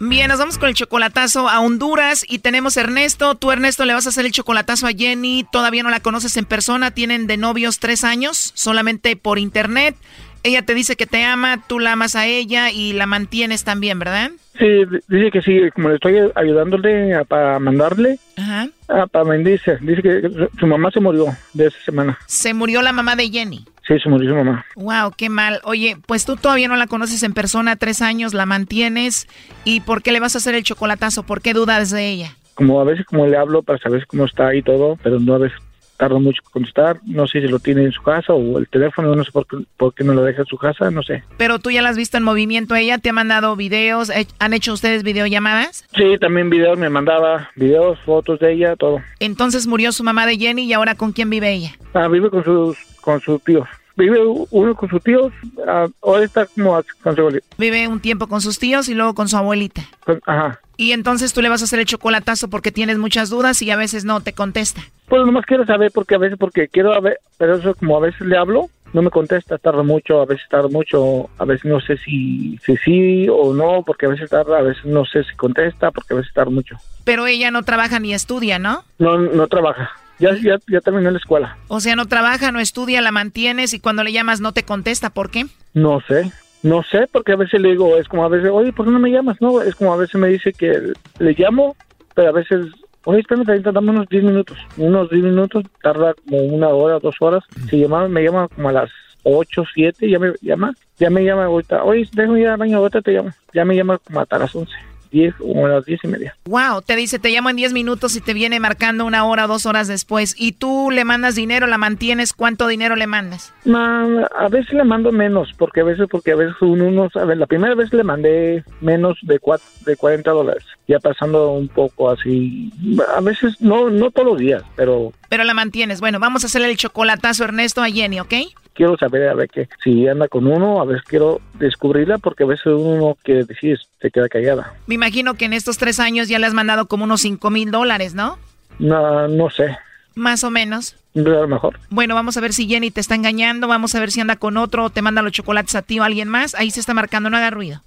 Bien, 0.00 0.28
nos 0.28 0.38
vamos 0.38 0.58
con 0.58 0.68
el 0.68 0.74
chocolatazo 0.76 1.48
a 1.48 1.58
Honduras 1.60 2.24
y 2.28 2.38
tenemos 2.38 2.76
a 2.76 2.82
Ernesto. 2.82 3.34
Tú, 3.34 3.50
Ernesto, 3.50 3.84
le 3.84 3.94
vas 3.94 4.06
a 4.06 4.10
hacer 4.10 4.26
el 4.26 4.32
chocolatazo 4.32 4.86
a 4.86 4.90
Jenny. 4.92 5.44
Todavía 5.50 5.82
no 5.82 5.90
la 5.90 5.98
conoces 6.00 6.36
en 6.36 6.44
persona. 6.44 6.92
Tienen 6.92 7.26
de 7.26 7.36
novios 7.36 7.80
tres 7.80 8.04
años, 8.04 8.52
solamente 8.54 9.16
por 9.16 9.40
internet. 9.40 9.96
Ella 10.44 10.62
te 10.62 10.74
dice 10.74 10.94
que 10.94 11.06
te 11.06 11.24
ama, 11.24 11.64
tú 11.66 11.80
la 11.80 11.92
amas 11.92 12.14
a 12.14 12.26
ella 12.26 12.70
y 12.70 12.92
la 12.92 13.06
mantienes 13.06 13.64
también, 13.64 13.98
¿verdad? 13.98 14.30
Sí, 14.56 14.66
dice 15.08 15.30
que 15.32 15.42
sí, 15.42 15.58
como 15.74 15.88
le 15.88 15.96
estoy 15.96 16.14
ayudándole 16.36 17.14
a, 17.14 17.24
para 17.24 17.58
mandarle, 17.58 18.20
Ajá. 18.36 18.68
ah, 18.88 19.06
para 19.08 19.24
bendice. 19.24 19.78
Dice 19.80 20.00
que 20.00 20.48
su 20.58 20.66
mamá 20.68 20.92
se 20.92 21.00
murió 21.00 21.26
de 21.54 21.66
esa 21.66 21.78
semana. 21.84 22.16
Se 22.26 22.54
murió 22.54 22.82
la 22.82 22.92
mamá 22.92 23.16
de 23.16 23.28
Jenny. 23.30 23.66
Sí, 23.88 23.98
se 23.98 24.08
murió 24.10 24.28
su 24.30 24.36
mamá. 24.36 24.66
Wow, 24.76 25.14
qué 25.16 25.30
mal. 25.30 25.60
Oye, 25.64 25.96
pues 26.06 26.26
tú 26.26 26.36
todavía 26.36 26.68
no 26.68 26.76
la 26.76 26.86
conoces 26.86 27.22
en 27.22 27.32
persona, 27.32 27.76
tres 27.76 28.02
años, 28.02 28.34
la 28.34 28.44
mantienes. 28.44 29.26
¿Y 29.64 29.80
por 29.80 30.02
qué 30.02 30.12
le 30.12 30.20
vas 30.20 30.34
a 30.34 30.38
hacer 30.38 30.54
el 30.54 30.62
chocolatazo? 30.62 31.22
¿Por 31.22 31.40
qué 31.40 31.54
dudas 31.54 31.90
de 31.90 32.06
ella? 32.10 32.36
Como 32.54 32.80
a 32.80 32.84
veces 32.84 33.06
como 33.06 33.26
le 33.26 33.38
hablo 33.38 33.62
para 33.62 33.78
saber 33.78 34.06
cómo 34.06 34.26
está 34.26 34.54
y 34.54 34.62
todo, 34.62 34.98
pero 35.02 35.18
no 35.18 35.34
a 35.34 35.38
veces 35.38 35.58
tarda 35.96 36.18
mucho 36.18 36.40
en 36.44 36.52
contestar. 36.52 37.00
No 37.04 37.26
sé 37.26 37.40
si 37.40 37.48
lo 37.48 37.58
tiene 37.58 37.84
en 37.84 37.92
su 37.92 38.02
casa 38.02 38.32
o 38.34 38.58
el 38.58 38.68
teléfono, 38.68 39.14
no 39.14 39.24
sé 39.24 39.32
por 39.32 39.46
qué, 39.46 39.56
por 39.76 39.94
qué 39.94 40.04
no 40.04 40.12
lo 40.14 40.22
deja 40.22 40.42
en 40.42 40.46
su 40.46 40.58
casa, 40.58 40.90
no 40.90 41.02
sé. 41.02 41.24
Pero 41.36 41.58
tú 41.58 41.70
ya 41.70 41.80
la 41.80 41.88
has 41.88 41.96
visto 41.96 42.16
en 42.16 42.24
movimiento, 42.24 42.74
ella 42.74 42.98
te 42.98 43.10
ha 43.10 43.12
mandado 43.12 43.56
videos, 43.56 44.10
eh, 44.10 44.26
¿han 44.38 44.52
hecho 44.54 44.72
ustedes 44.72 45.02
videollamadas? 45.02 45.86
Sí, 45.94 46.16
también 46.20 46.50
videos 46.50 46.78
me 46.78 46.88
mandaba, 46.88 47.50
videos, 47.56 47.98
fotos 48.00 48.38
de 48.38 48.52
ella, 48.52 48.76
todo. 48.76 49.00
Entonces 49.18 49.66
murió 49.66 49.92
su 49.92 50.04
mamá 50.04 50.26
de 50.26 50.36
Jenny 50.36 50.64
y 50.64 50.72
ahora 50.72 50.94
¿con 50.94 51.12
quién 51.12 51.30
vive 51.30 51.52
ella? 51.52 51.72
Ah, 51.94 52.08
vive 52.08 52.30
con 52.30 52.44
sus, 52.44 52.76
con 53.08 53.20
sus 53.22 53.42
tíos. 53.42 53.66
Vive 53.96 54.20
uno 54.50 54.74
con 54.76 54.88
sus 54.90 55.02
tíos, 55.02 55.32
ah, 55.66 55.86
ahora 56.02 56.24
está 56.24 56.44
como 56.44 56.78
con 57.02 57.14
su 57.16 57.20
abuelita. 57.22 57.46
Vive 57.56 57.88
un 57.88 58.00
tiempo 58.00 58.26
con 58.28 58.42
sus 58.42 58.58
tíos 58.58 58.86
y 58.90 58.94
luego 58.94 59.14
con 59.14 59.28
su 59.28 59.36
abuelita. 59.38 59.82
Con- 60.04 60.20
Ajá. 60.26 60.60
Y 60.76 60.92
entonces 60.92 61.32
tú 61.32 61.40
le 61.40 61.48
vas 61.48 61.62
a 61.62 61.64
hacer 61.64 61.78
el 61.80 61.86
chocolatazo 61.86 62.48
porque 62.50 62.70
tienes 62.70 62.98
muchas 62.98 63.30
dudas 63.30 63.62
y 63.62 63.70
a 63.70 63.76
veces 63.76 64.04
no 64.04 64.20
te 64.20 64.34
contesta. 64.34 64.82
Pues 65.08 65.24
nomás 65.24 65.46
quiero 65.46 65.64
saber 65.64 65.90
porque 65.90 66.14
a 66.16 66.18
veces, 66.18 66.36
porque 66.38 66.68
quiero 66.68 66.92
a 66.92 67.00
ver, 67.00 67.18
pero 67.38 67.56
eso 67.56 67.74
como 67.74 67.96
a 67.96 68.00
veces 68.00 68.20
le 68.20 68.36
hablo, 68.36 68.68
no 68.92 69.00
me 69.02 69.10
contesta, 69.10 69.56
tarda 69.58 69.82
mucho, 69.82 70.20
a 70.20 70.26
veces 70.26 70.46
tarda 70.50 70.68
mucho, 70.68 71.28
a 71.38 71.44
veces 71.46 71.64
no 71.64 71.80
sé 71.80 71.96
si, 71.96 72.58
si 72.64 72.76
sí 72.76 73.26
o 73.28 73.54
no, 73.54 73.82
porque 73.84 74.04
a 74.06 74.10
veces 74.10 74.28
tarda, 74.30 74.58
a 74.58 74.62
veces 74.62 74.84
no 74.84 75.06
sé 75.06 75.24
si 75.24 75.34
contesta, 75.34 75.90
porque 75.90 76.12
a 76.12 76.18
veces 76.18 76.32
tarda 76.34 76.50
mucho. 76.50 76.76
Pero 77.04 77.26
ella 77.26 77.50
no 77.50 77.62
trabaja 77.64 77.98
ni 77.98 78.12
estudia, 78.12 78.58
¿no? 78.58 78.84
No, 78.98 79.18
no 79.18 79.46
trabaja. 79.48 79.90
Ya, 80.18 80.34
ya, 80.36 80.58
ya 80.68 80.80
terminó 80.80 81.10
la 81.10 81.18
escuela. 81.18 81.56
O 81.68 81.80
sea, 81.80 81.94
no 81.96 82.06
trabaja, 82.06 82.50
no 82.52 82.60
estudia, 82.60 83.00
la 83.00 83.12
mantienes 83.12 83.72
y 83.74 83.80
cuando 83.80 84.02
le 84.02 84.12
llamas 84.12 84.40
no 84.40 84.52
te 84.52 84.64
contesta. 84.64 85.10
¿Por 85.10 85.30
qué? 85.30 85.46
No 85.74 86.00
sé, 86.00 86.32
no 86.62 86.82
sé, 86.82 87.06
porque 87.12 87.32
a 87.32 87.36
veces 87.36 87.60
le 87.60 87.70
digo, 87.70 87.96
es 87.96 88.08
como 88.08 88.24
a 88.24 88.28
veces, 88.28 88.50
oye, 88.52 88.72
¿por 88.72 88.86
qué 88.86 88.92
no 88.92 88.98
me 88.98 89.10
llamas? 89.10 89.40
No, 89.40 89.62
es 89.62 89.74
como 89.76 89.92
a 89.92 89.96
veces 89.96 90.16
me 90.16 90.28
dice 90.28 90.52
que 90.52 90.92
le 91.18 91.34
llamo, 91.38 91.76
pero 92.14 92.30
a 92.30 92.32
veces, 92.32 92.66
oye, 93.04 93.20
espérame, 93.20 93.62
dame 93.62 93.90
unos 93.90 94.08
10 94.08 94.24
minutos. 94.24 94.58
Unos 94.76 95.08
10 95.08 95.22
minutos, 95.22 95.64
tarda 95.82 96.14
como 96.14 96.38
una 96.38 96.68
hora, 96.68 96.98
dos 96.98 97.14
horas. 97.20 97.44
Si 97.70 97.78
llama, 97.78 98.08
me 98.08 98.24
llama 98.24 98.48
como 98.48 98.70
a 98.70 98.72
las 98.72 98.90
8, 99.22 99.64
7, 99.72 100.10
ya 100.10 100.18
me 100.18 100.32
llama, 100.40 100.74
ya 100.98 101.10
me 101.10 101.24
llama 101.24 101.44
ahorita, 101.44 101.84
oye, 101.84 102.08
déjame 102.12 102.40
ir 102.40 102.48
al 102.48 102.56
baño, 102.56 102.78
ahorita 102.78 103.02
te 103.02 103.12
llamo. 103.12 103.30
Ya 103.52 103.64
me 103.64 103.76
llama 103.76 103.98
como 103.98 104.20
hasta 104.20 104.38
las 104.38 104.54
11, 104.54 104.72
10 105.10 105.34
o 105.40 105.66
a 105.66 105.68
las 105.68 105.84
10 105.84 106.00
y 106.04 106.08
media. 106.08 106.36
Wow, 106.46 106.82
te 106.82 106.96
dice, 106.96 107.18
te 107.18 107.30
llamo 107.30 107.50
en 107.50 107.56
10 107.56 107.72
minutos 107.72 108.16
y 108.16 108.20
te 108.20 108.34
viene 108.34 108.60
marcando 108.60 109.04
una 109.04 109.24
hora 109.24 109.46
dos 109.46 109.66
horas 109.66 109.88
después. 109.88 110.34
Y 110.38 110.52
tú 110.52 110.90
le 110.90 111.04
mandas 111.04 111.34
dinero, 111.34 111.66
la 111.66 111.78
mantienes, 111.78 112.32
¿cuánto 112.32 112.66
dinero 112.66 112.96
le 112.96 113.06
mandas? 113.06 113.52
Ma, 113.64 114.06
a 114.36 114.48
veces 114.48 114.72
le 114.74 114.84
mando 114.84 115.12
menos, 115.12 115.50
porque 115.56 115.80
a 115.80 115.84
veces, 115.84 116.06
porque 116.10 116.32
a 116.32 116.36
veces 116.36 116.54
uno 116.60 116.90
no 116.90 117.10
sabe. 117.10 117.36
La 117.36 117.46
primera 117.46 117.74
vez 117.74 117.92
le 117.92 118.04
mandé 118.04 118.64
menos 118.80 119.18
de 119.22 119.40
cuat- 119.40 119.60
de 119.84 119.96
40 119.96 120.30
dólares, 120.30 120.64
ya 120.86 120.98
pasando 120.98 121.52
un 121.52 121.68
poco 121.68 122.10
así. 122.10 122.72
A 123.16 123.20
veces, 123.20 123.60
no, 123.60 123.90
no 123.90 124.10
todos 124.10 124.28
los 124.28 124.38
días, 124.38 124.62
pero 124.76 125.12
Pero 125.28 125.44
la 125.44 125.54
mantienes. 125.54 126.00
Bueno, 126.00 126.18
vamos 126.20 126.42
a 126.44 126.46
hacerle 126.46 126.70
el 126.70 126.76
chocolatazo 126.76 127.44
Ernesto 127.44 127.82
a 127.82 127.88
Jenny, 127.90 128.20
¿ok? 128.20 128.34
Quiero 128.78 128.96
saber 128.96 129.28
a 129.28 129.34
ver 129.34 129.48
que 129.50 129.68
si 129.82 130.06
anda 130.06 130.28
con 130.28 130.46
uno, 130.46 130.80
a 130.80 130.84
veces 130.84 131.02
quiero 131.02 131.40
descubrirla, 131.54 132.18
porque 132.18 132.44
a 132.44 132.46
veces 132.46 132.66
uno 132.66 133.18
quiere 133.24 133.44
decir, 133.44 133.76
se 134.00 134.10
queda 134.12 134.28
callada. 134.28 134.72
Me 134.86 134.94
imagino 134.94 135.34
que 135.34 135.46
en 135.46 135.52
estos 135.52 135.78
tres 135.78 135.98
años 135.98 136.28
ya 136.28 136.38
le 136.38 136.46
has 136.46 136.54
mandado 136.54 136.86
como 136.86 137.02
unos 137.02 137.20
5 137.22 137.50
mil 137.50 137.72
dólares, 137.72 138.14
¿no? 138.14 138.38
No, 138.78 139.26
no 139.26 139.50
sé, 139.50 139.76
Más 140.14 140.44
o 140.44 140.50
menos. 140.50 140.94
a 141.16 141.18
lo 141.18 141.48
mejor. 141.48 141.80
Bueno, 141.90 142.14
vamos 142.14 142.36
a 142.36 142.40
ver 142.40 142.52
si 142.52 142.68
Jenny 142.68 142.92
te 142.92 143.00
está 143.00 143.16
engañando, 143.16 143.66
vamos 143.66 143.96
a 143.96 144.00
ver 144.00 144.12
si 144.12 144.20
anda 144.20 144.36
con 144.36 144.56
otro 144.56 144.84
o 144.84 144.90
te 144.90 145.02
manda 145.02 145.22
los 145.22 145.32
chocolates 145.32 145.74
a 145.74 145.82
ti 145.82 145.98
o 145.98 146.04
a 146.04 146.06
alguien 146.06 146.28
más. 146.28 146.54
Ahí 146.54 146.70
se 146.70 146.78
está 146.78 146.94
marcando, 146.94 147.30
no 147.30 147.36
haga 147.36 147.50
ruido. 147.50 147.82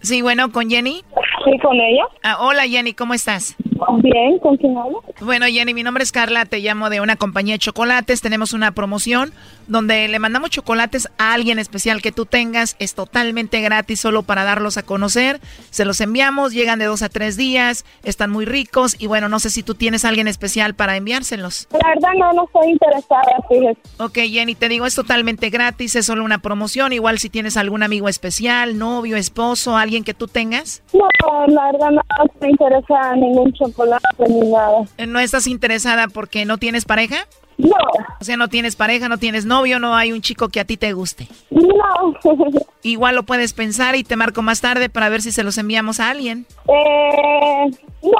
Sí, 0.00 0.20
bueno, 0.22 0.52
con 0.52 0.68
Jenny. 0.68 1.02
Sí, 1.44 1.58
con 1.58 1.76
ella. 1.80 2.04
Ah, 2.22 2.38
hola 2.40 2.62
Jenny, 2.66 2.94
¿cómo 2.94 3.14
estás? 3.14 3.56
Bien, 3.98 4.38
¿con 4.38 4.56
quién 4.56 4.76
hablo? 4.78 5.02
Bueno, 5.20 5.46
Jenny, 5.46 5.74
mi 5.74 5.82
nombre 5.82 6.04
es 6.04 6.12
Carla, 6.12 6.46
te 6.46 6.58
llamo 6.60 6.90
de 6.90 7.00
una 7.00 7.16
compañía 7.16 7.54
de 7.54 7.58
chocolates. 7.58 8.20
Tenemos 8.20 8.52
una 8.52 8.72
promoción 8.72 9.32
donde 9.66 10.08
le 10.08 10.18
mandamos 10.18 10.50
chocolates 10.50 11.08
a 11.18 11.32
alguien 11.34 11.58
especial 11.58 12.00
que 12.00 12.12
tú 12.12 12.24
tengas. 12.24 12.76
Es 12.78 12.94
totalmente 12.94 13.60
gratis, 13.60 14.00
solo 14.00 14.22
para 14.22 14.44
darlos 14.44 14.76
a 14.78 14.84
conocer. 14.84 15.40
Se 15.70 15.84
los 15.84 16.00
enviamos, 16.00 16.52
llegan 16.52 16.78
de 16.78 16.86
dos 16.86 17.02
a 17.02 17.08
tres 17.08 17.36
días, 17.36 17.84
están 18.04 18.30
muy 18.30 18.44
ricos 18.44 18.96
y 18.98 19.06
bueno, 19.06 19.28
no 19.28 19.38
sé 19.40 19.50
si 19.50 19.62
tú 19.62 19.74
tienes 19.74 20.04
a 20.04 20.08
alguien 20.08 20.28
especial 20.28 20.74
para 20.74 20.96
enviárselos. 20.96 21.68
La 21.72 21.88
verdad 21.88 22.10
no, 22.16 22.32
no 22.32 22.44
estoy 22.44 22.70
interesada, 22.70 23.22
fíjese. 23.48 23.78
Ok, 23.98 24.18
Jenny, 24.30 24.54
te 24.54 24.68
digo, 24.68 24.86
es 24.86 24.94
totalmente 24.94 25.50
gratis, 25.50 25.96
es 25.96 26.06
solo 26.06 26.24
una 26.24 26.38
promoción. 26.38 26.92
Igual 26.92 27.18
si 27.18 27.28
tienes 27.28 27.56
algún 27.56 27.82
amigo 27.82 28.08
especial, 28.08 28.78
novio, 28.78 29.16
esposo, 29.16 29.76
alguien 29.76 30.04
que 30.04 30.14
tú 30.14 30.28
tengas. 30.28 30.82
No, 30.92 31.08
la 31.48 31.72
verdad 31.72 31.90
no 31.90 32.48
interesada 32.48 33.14
en 33.14 33.20
ningún 33.20 33.52
chocolate 33.52 34.06
ni 34.28 34.50
nada. 34.50 34.84
Eh, 34.98 35.06
¿No 35.06 35.18
estás 35.18 35.46
interesada 35.46 36.08
porque 36.08 36.44
no 36.44 36.58
tienes 36.58 36.84
pareja? 36.84 37.26
No. 37.56 37.76
O 38.20 38.24
sea, 38.24 38.36
no 38.36 38.48
tienes 38.48 38.76
pareja, 38.76 39.08
no 39.08 39.18
tienes 39.18 39.44
novio, 39.44 39.78
no 39.78 39.94
hay 39.94 40.12
un 40.12 40.20
chico 40.20 40.48
que 40.48 40.60
a 40.60 40.64
ti 40.64 40.76
te 40.76 40.92
guste. 40.92 41.28
No. 41.50 42.14
Igual 42.82 43.14
lo 43.14 43.22
puedes 43.22 43.52
pensar 43.52 43.94
y 43.94 44.04
te 44.04 44.16
marco 44.16 44.42
más 44.42 44.60
tarde 44.60 44.88
para 44.88 45.08
ver 45.08 45.22
si 45.22 45.32
se 45.32 45.44
los 45.44 45.56
enviamos 45.58 46.00
a 46.00 46.10
alguien. 46.10 46.46
Eh, 46.68 47.70
no, 48.02 48.18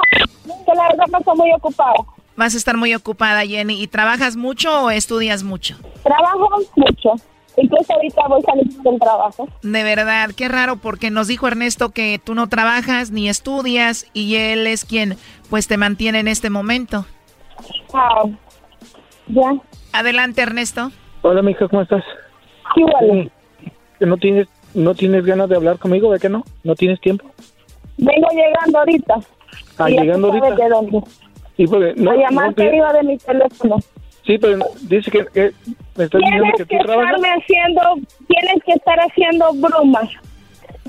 que 0.65 0.75
la 0.75 0.89
verdad 0.89 1.05
no 1.11 1.19
estoy 1.19 1.37
muy 1.37 1.53
ocupada. 1.53 1.95
Vas 2.37 2.55
a 2.55 2.57
estar 2.57 2.77
muy 2.77 2.95
ocupada, 2.95 3.45
Jenny. 3.45 3.81
¿Y 3.83 3.87
trabajas 3.87 4.37
mucho 4.37 4.85
o 4.85 4.91
estudias 4.91 5.43
mucho? 5.43 5.77
Trabajo 6.03 6.49
mucho. 6.77 7.15
Incluso 7.57 7.93
ahorita 7.95 8.23
voy 8.29 8.43
saliendo 8.43 8.91
del 8.91 8.99
trabajo. 9.01 9.49
De 9.63 9.83
verdad, 9.85 10.31
qué 10.37 10.49
raro 10.49 10.77
porque 10.77 11.11
nos 11.11 11.29
dijo 11.29 11.47
Ernesto 11.47 11.91
que 11.91 12.21
tú 12.23 12.35
no 12.35 12.49
trabajas 12.49 13.11
ni 13.13 13.29
estudias 13.29 14.07
y 14.13 14.37
él 14.37 14.67
es 14.67 14.85
quien 14.85 15.17
pues 15.51 15.69
te 15.69 15.77
mantiene 15.77 16.19
en 16.21 16.29
este 16.29 16.51
momento. 16.51 17.07
Ah, 17.93 18.25
ya. 19.29 19.55
Adelante, 19.93 20.43
Ernesto. 20.43 20.91
Hola, 21.23 21.43
mija, 21.43 21.69
¿cómo 21.69 21.83
estás? 21.83 22.03
Igual. 22.77 23.31
¿No 24.01 24.17
tienes, 24.17 24.49
¿No 24.75 24.95
tienes 24.95 25.25
ganas 25.25 25.49
de 25.49 25.55
hablar 25.57 25.79
conmigo? 25.79 26.13
¿De 26.13 26.19
qué 26.19 26.29
no? 26.29 26.43
¿No 26.65 26.75
tienes 26.75 27.01
tiempo? 27.01 27.25
Vengo 27.97 28.29
llegando 28.33 28.79
ahorita. 28.81 29.15
Ah, 29.79 29.89
Y 29.91 29.97
llegando 29.99 30.27
ahorita. 30.33 30.57
de 30.65 30.69
dónde. 30.69 31.01
Sí, 31.57 31.67
porque 31.69 31.95
no, 31.97 32.13
no 32.13 32.41
arriba 32.41 32.93
de 32.93 33.03
mi 33.05 33.17
teléfono. 33.17 33.77
Sí, 34.27 34.39
pero 34.39 34.59
dice 34.83 35.11
que, 35.11 35.27
que 35.27 35.53
me 35.97 36.05
estás 36.05 36.21
diciendo 36.21 36.45
que 36.57 36.65
que 36.65 36.77
tú 36.79 36.85
trabajas. 36.85 37.15
estarme 37.17 37.29
haciendo, 37.43 37.81
tienes 38.29 38.63
que 38.65 38.73
estar 38.73 38.99
haciendo 39.01 39.53
bromas. 39.55 40.11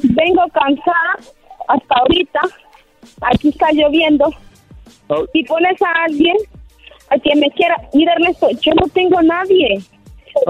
Vengo 0.04 0.44
cansada 0.54 1.18
hasta 1.68 1.96
ahorita. 1.96 2.42
Aquí 3.22 3.50
está 3.50 3.72
lloviendo. 3.72 4.34
Oh. 5.08 5.26
Si 5.32 5.44
pones 5.44 5.80
a 5.82 6.04
alguien 6.06 6.36
a 7.10 7.18
quien 7.20 7.40
me 7.40 7.50
quiera, 7.52 7.76
mira 7.94 8.14
Ernesto, 8.14 8.50
yo 8.62 8.74
no 8.74 8.88
tengo 8.90 9.20
a 9.20 9.24
nadie. 9.24 9.80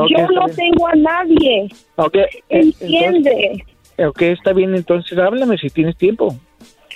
Yo 0.10 0.28
no 0.30 0.46
bien. 0.46 0.56
tengo 0.56 0.88
a 0.88 0.96
nadie. 0.96 1.68
Ok, 1.98 2.16
eh, 2.16 2.32
Entiende. 2.50 3.30
entonces- 3.32 4.08
ok, 4.08 4.22
está 4.22 4.54
bien, 4.54 4.74
entonces 4.74 5.18
háblame 5.18 5.58
si 5.58 5.70
tienes 5.70 5.96
tiempo. 5.98 6.36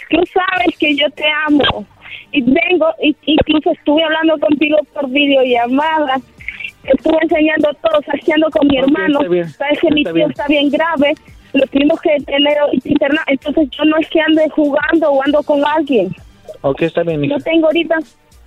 Tú 0.10 0.18
sabes 0.34 0.76
que 0.78 0.96
yo 0.96 1.08
te 1.12 1.26
amo. 1.46 1.86
Y 2.32 2.42
vengo, 2.42 2.88
y, 3.02 3.16
incluso 3.26 3.72
estuve 3.72 4.04
hablando 4.04 4.38
contigo 4.40 4.78
por 4.94 5.10
videollamada. 5.10 6.18
Estuve 6.84 7.18
enseñando 7.22 7.70
todo, 7.82 8.00
haciendo 8.14 8.50
con 8.52 8.68
mi 8.68 8.80
Ok, 8.80 8.84
hermano. 8.86 9.20
Sabes 9.58 9.80
que 9.80 9.92
mi 9.92 10.04
tío 10.04 10.14
bien. 10.14 10.30
está 10.30 10.48
bien 10.48 10.70
grave. 10.70 11.14
Lo 11.54 11.66
tuvimos 11.68 12.00
que 12.02 12.18
tener 12.26 12.58
internado. 12.84 13.26
Entonces 13.28 13.70
yo 13.72 13.84
no 13.86 13.98
es 13.98 14.08
que 14.10 14.22
ande 14.22 14.48
jugando 14.50 15.12
o 15.12 15.24
ando 15.24 15.42
con 15.44 15.64
alguien. 15.66 16.10
Ok, 16.62 16.84
está 16.84 17.04
bien. 17.04 17.22
No 17.28 17.40
tengo 17.40 17.68
ahorita, 17.68 17.98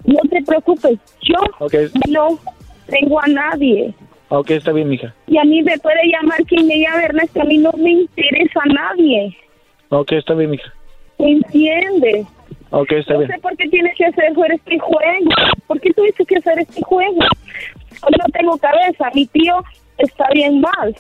no 0.05 0.19
te 0.31 0.43
preocupes. 0.43 0.99
Yo 1.23 1.37
Ok, 1.59 1.75
no 2.09 2.39
tengo 2.87 3.21
a 3.21 3.27
nadie. 3.27 3.93
ok, 4.29 4.51
está 4.53 4.73
bien, 4.73 4.89
mija. 4.89 5.15
Y 5.27 5.37
a 5.39 5.45
mí 5.45 5.63
me 5.63 5.79
puede 5.79 6.01
llamar 6.09 6.43
quien 6.45 6.67
me 6.67 6.79
llame, 6.79 7.05
Ernesto. 7.05 7.43
A 7.43 7.45
mí 7.45 7.59
no 7.59 7.73
me 7.77 7.91
interesa 7.91 8.61
a 8.65 8.73
nadie. 8.73 9.37
Ok, 9.91 10.13
está 10.13 10.35
bien, 10.35 10.51
mija. 10.51 10.73
¿Entiendes? 11.19 12.27
Ok, 12.73 12.93
está 12.93 13.13
No 13.15 13.19
bien. 13.21 13.31
sé 13.33 13.39
por 13.41 13.57
qué 13.57 13.69
tienes 13.69 13.95
que 13.97 14.07
hacer 14.07 14.33
este 14.53 14.79
juego. 14.79 15.31
¿Por 15.67 15.81
qué 15.81 15.93
tuviste 15.93 16.25
que 16.25 16.37
hacer 16.37 16.59
este 16.59 16.83
juego? 16.83 17.19
Yo 17.21 18.09
no 18.19 18.25
tengo 18.33 18.57
cabeza. 18.59 19.11
Mi 19.15 19.27
tío 19.27 19.63
está 19.99 20.27
bien 20.35 20.61
mal. 20.61 20.97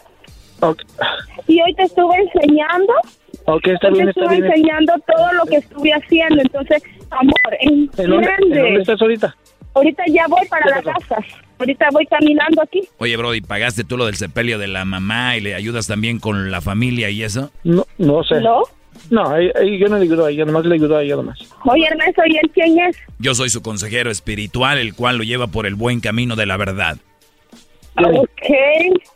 Ok, 0.61 0.81
Y 1.49 1.61
hoy 1.61 1.75
te 1.75 1.83
estuve 1.85 2.15
enseñando. 2.17 2.93
ok, 3.47 3.67
está 3.69 3.89
hoy 3.89 3.95
bien, 3.95 4.05
te 4.07 4.11
está 4.11 4.21
estuve 4.23 4.37
bien. 4.41 4.45
enseñando 4.53 4.93
todo 5.07 5.33
lo 5.33 5.45
que 5.47 5.57
estuve 5.57 5.91
haciendo. 5.93 6.41
Entonces, 6.43 6.83
amor, 7.11 7.35
¿En 7.61 7.87
dónde, 7.87 8.03
¿En 8.05 8.11
dónde 8.11 8.31
entiende. 8.39 8.81
estás 8.81 9.01
ahorita? 9.03 9.35
Ahorita 9.75 10.03
ya 10.09 10.27
voy 10.29 10.47
para 10.49 10.67
la 10.67 10.83
casa. 10.83 11.17
Ahorita 11.59 11.89
voy 11.93 12.07
caminando 12.07 12.61
aquí. 12.63 12.83
Oye, 12.99 13.17
Brody, 13.17 13.41
¿pagaste 13.41 13.85
tú 13.85 13.97
lo 13.97 14.07
del 14.07 14.17
sepelio 14.17 14.59
de 14.59 14.69
la 14.69 14.85
mamá 14.85 15.37
y 15.37 15.41
le 15.41 15.55
ayudas 15.55 15.87
también 15.87 16.19
con 16.21 16.51
la 16.51 16.61
familia 16.61 17.09
y 17.09 17.23
eso? 17.23 17.51
No, 17.65 17.87
no 17.99 18.23
sé. 18.25 18.41
¿No? 18.41 18.63
No, 19.11 19.29
ahí, 19.29 19.51
ahí 19.55 19.79
yo 19.79 19.89
no 19.89 19.99
le 19.99 20.05
ayudo 20.05 20.27
a 20.27 20.31
ella, 20.31 20.45
nomás 20.45 20.65
le 20.65 20.75
ayudo 20.75 20.97
a 20.97 21.03
ella 21.03 21.17
nomás. 21.17 21.39
Oye, 21.65 21.87
Ernesto, 21.87 22.23
¿y 22.27 22.37
él 22.37 22.51
quién 22.55 22.79
es? 22.79 22.97
Yo 23.19 23.35
soy 23.35 23.51
su 23.51 23.63
consejero 23.63 24.11
espiritual, 24.11 24.79
el 24.79 24.95
cual 24.95 25.19
lo 25.19 25.25
lleva 25.25 25.47
por 25.49 25.67
el 25.67 25.75
buen 25.75 26.01
camino 26.01 26.37
de 26.37 26.47
la 26.47 26.57
verdad. 26.57 26.97
Ok. 27.97 29.09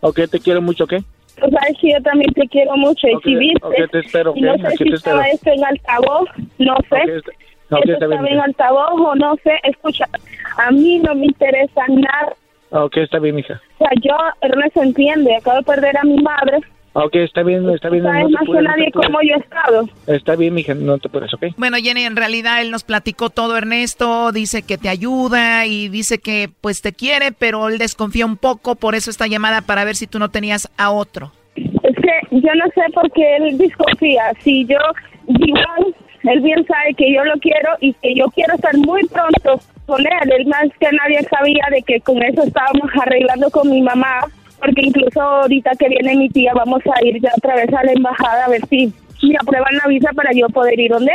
Ok, 0.00 0.20
te 0.30 0.40
quiero 0.40 0.62
mucho, 0.62 0.84
¿ok? 0.84 0.94
Tú 1.40 1.50
sabes 1.50 1.76
que 1.80 1.92
yo 1.92 2.02
también 2.02 2.32
te 2.34 2.46
quiero 2.48 2.76
mucho. 2.76 3.06
Y 3.08 3.16
si 3.22 3.34
viste, 3.36 3.66
ok, 3.66 3.90
te 3.90 3.98
espero, 4.00 4.32
y 4.36 4.42
no 4.42 4.56
sé 4.56 4.66
aquí 4.66 4.76
si 4.78 4.84
te 4.84 4.96
estaba 4.96 5.26
espero. 5.28 5.34
esto 5.34 5.50
en 5.50 5.64
altavoz, 5.64 6.28
no 6.58 6.76
sé. 6.88 7.22
Bien, 7.84 7.90
estaba 7.90 8.28
en 8.28 8.40
altavoz 8.40 9.00
o 9.00 9.14
no 9.14 9.36
sé. 9.42 9.52
Escucha, 9.64 10.08
a 10.58 10.70
mí 10.70 10.98
no 10.98 11.14
me 11.14 11.26
interesa 11.26 11.82
nada. 11.88 12.34
Ok, 12.70 12.96
está 12.98 13.18
bien, 13.18 13.34
mija. 13.34 13.60
O 13.78 13.78
sea, 13.78 13.90
yo, 14.02 14.16
Ernesto, 14.40 14.82
entiende, 14.82 15.36
acabo 15.36 15.58
de 15.58 15.62
perder 15.62 15.96
a 15.96 16.04
mi 16.04 16.16
madre. 16.22 16.58
Ok, 16.94 17.14
está 17.16 17.42
bien, 17.42 17.68
está 17.70 17.88
bien. 17.88 18.04
Sabes 18.04 18.24
no 18.24 18.30
más 18.30 18.44
que 18.44 18.52
no 18.52 18.62
nadie 18.62 18.88
apures. 18.88 19.06
cómo 19.06 19.18
yo 19.22 19.34
he 19.34 19.38
estado. 19.38 19.88
Está 20.06 20.36
bien, 20.36 20.52
mija, 20.54 20.74
no 20.74 20.98
te 20.98 21.08
apures, 21.08 21.32
¿ok? 21.32 21.44
Bueno, 21.56 21.78
Jenny, 21.78 22.04
en 22.04 22.16
realidad 22.16 22.60
él 22.60 22.70
nos 22.70 22.84
platicó 22.84 23.30
todo, 23.30 23.56
Ernesto, 23.56 24.30
dice 24.32 24.62
que 24.62 24.76
te 24.76 24.88
ayuda 24.90 25.64
y 25.66 25.88
dice 25.88 26.18
que 26.18 26.50
pues 26.60 26.82
te 26.82 26.92
quiere, 26.92 27.32
pero 27.32 27.68
él 27.68 27.78
desconfía 27.78 28.26
un 28.26 28.36
poco, 28.36 28.74
por 28.74 28.94
eso 28.94 29.10
esta 29.10 29.26
llamada 29.26 29.62
para 29.62 29.84
ver 29.84 29.96
si 29.96 30.06
tú 30.06 30.18
no 30.18 30.30
tenías 30.30 30.70
a 30.76 30.90
otro. 30.90 31.32
Es 31.56 31.96
que 31.96 32.12
yo 32.30 32.54
no 32.54 32.64
sé 32.74 32.92
por 32.94 33.10
qué 33.12 33.36
él 33.36 33.56
desconfía. 33.56 34.32
Si 34.40 34.66
yo, 34.66 34.78
igual, 35.28 35.94
él 36.24 36.40
bien 36.40 36.66
sabe 36.66 36.94
que 36.96 37.12
yo 37.14 37.24
lo 37.24 37.34
quiero 37.40 37.70
y 37.80 37.94
que 37.94 38.14
yo 38.14 38.26
quiero 38.34 38.54
estar 38.54 38.76
muy 38.76 39.02
pronto 39.08 39.60
con 39.86 40.00
él. 40.00 40.32
Él 40.38 40.46
más 40.46 40.68
que 40.78 40.88
nadie 40.92 41.22
sabía 41.28 41.64
de 41.70 41.82
que 41.82 42.00
con 42.00 42.22
eso 42.22 42.42
estábamos 42.42 42.90
arreglando 43.00 43.50
con 43.50 43.68
mi 43.70 43.80
mamá, 43.80 44.26
porque 44.64 44.82
incluso 44.82 45.20
ahorita 45.20 45.72
que 45.78 45.88
viene 45.88 46.16
mi 46.16 46.28
tía 46.28 46.52
vamos 46.54 46.80
a 46.86 47.04
ir 47.04 47.20
ya 47.20 47.30
otra 47.36 47.56
vez 47.56 47.68
a 47.74 47.84
la 47.84 47.92
embajada 47.92 48.44
a 48.44 48.48
ver 48.48 48.60
si 48.68 48.92
me 49.22 49.36
aprueban 49.40 49.74
la 49.76 49.88
visa 49.88 50.10
para 50.14 50.30
yo 50.32 50.46
poder 50.48 50.78
ir 50.80 50.90
donde. 50.90 51.12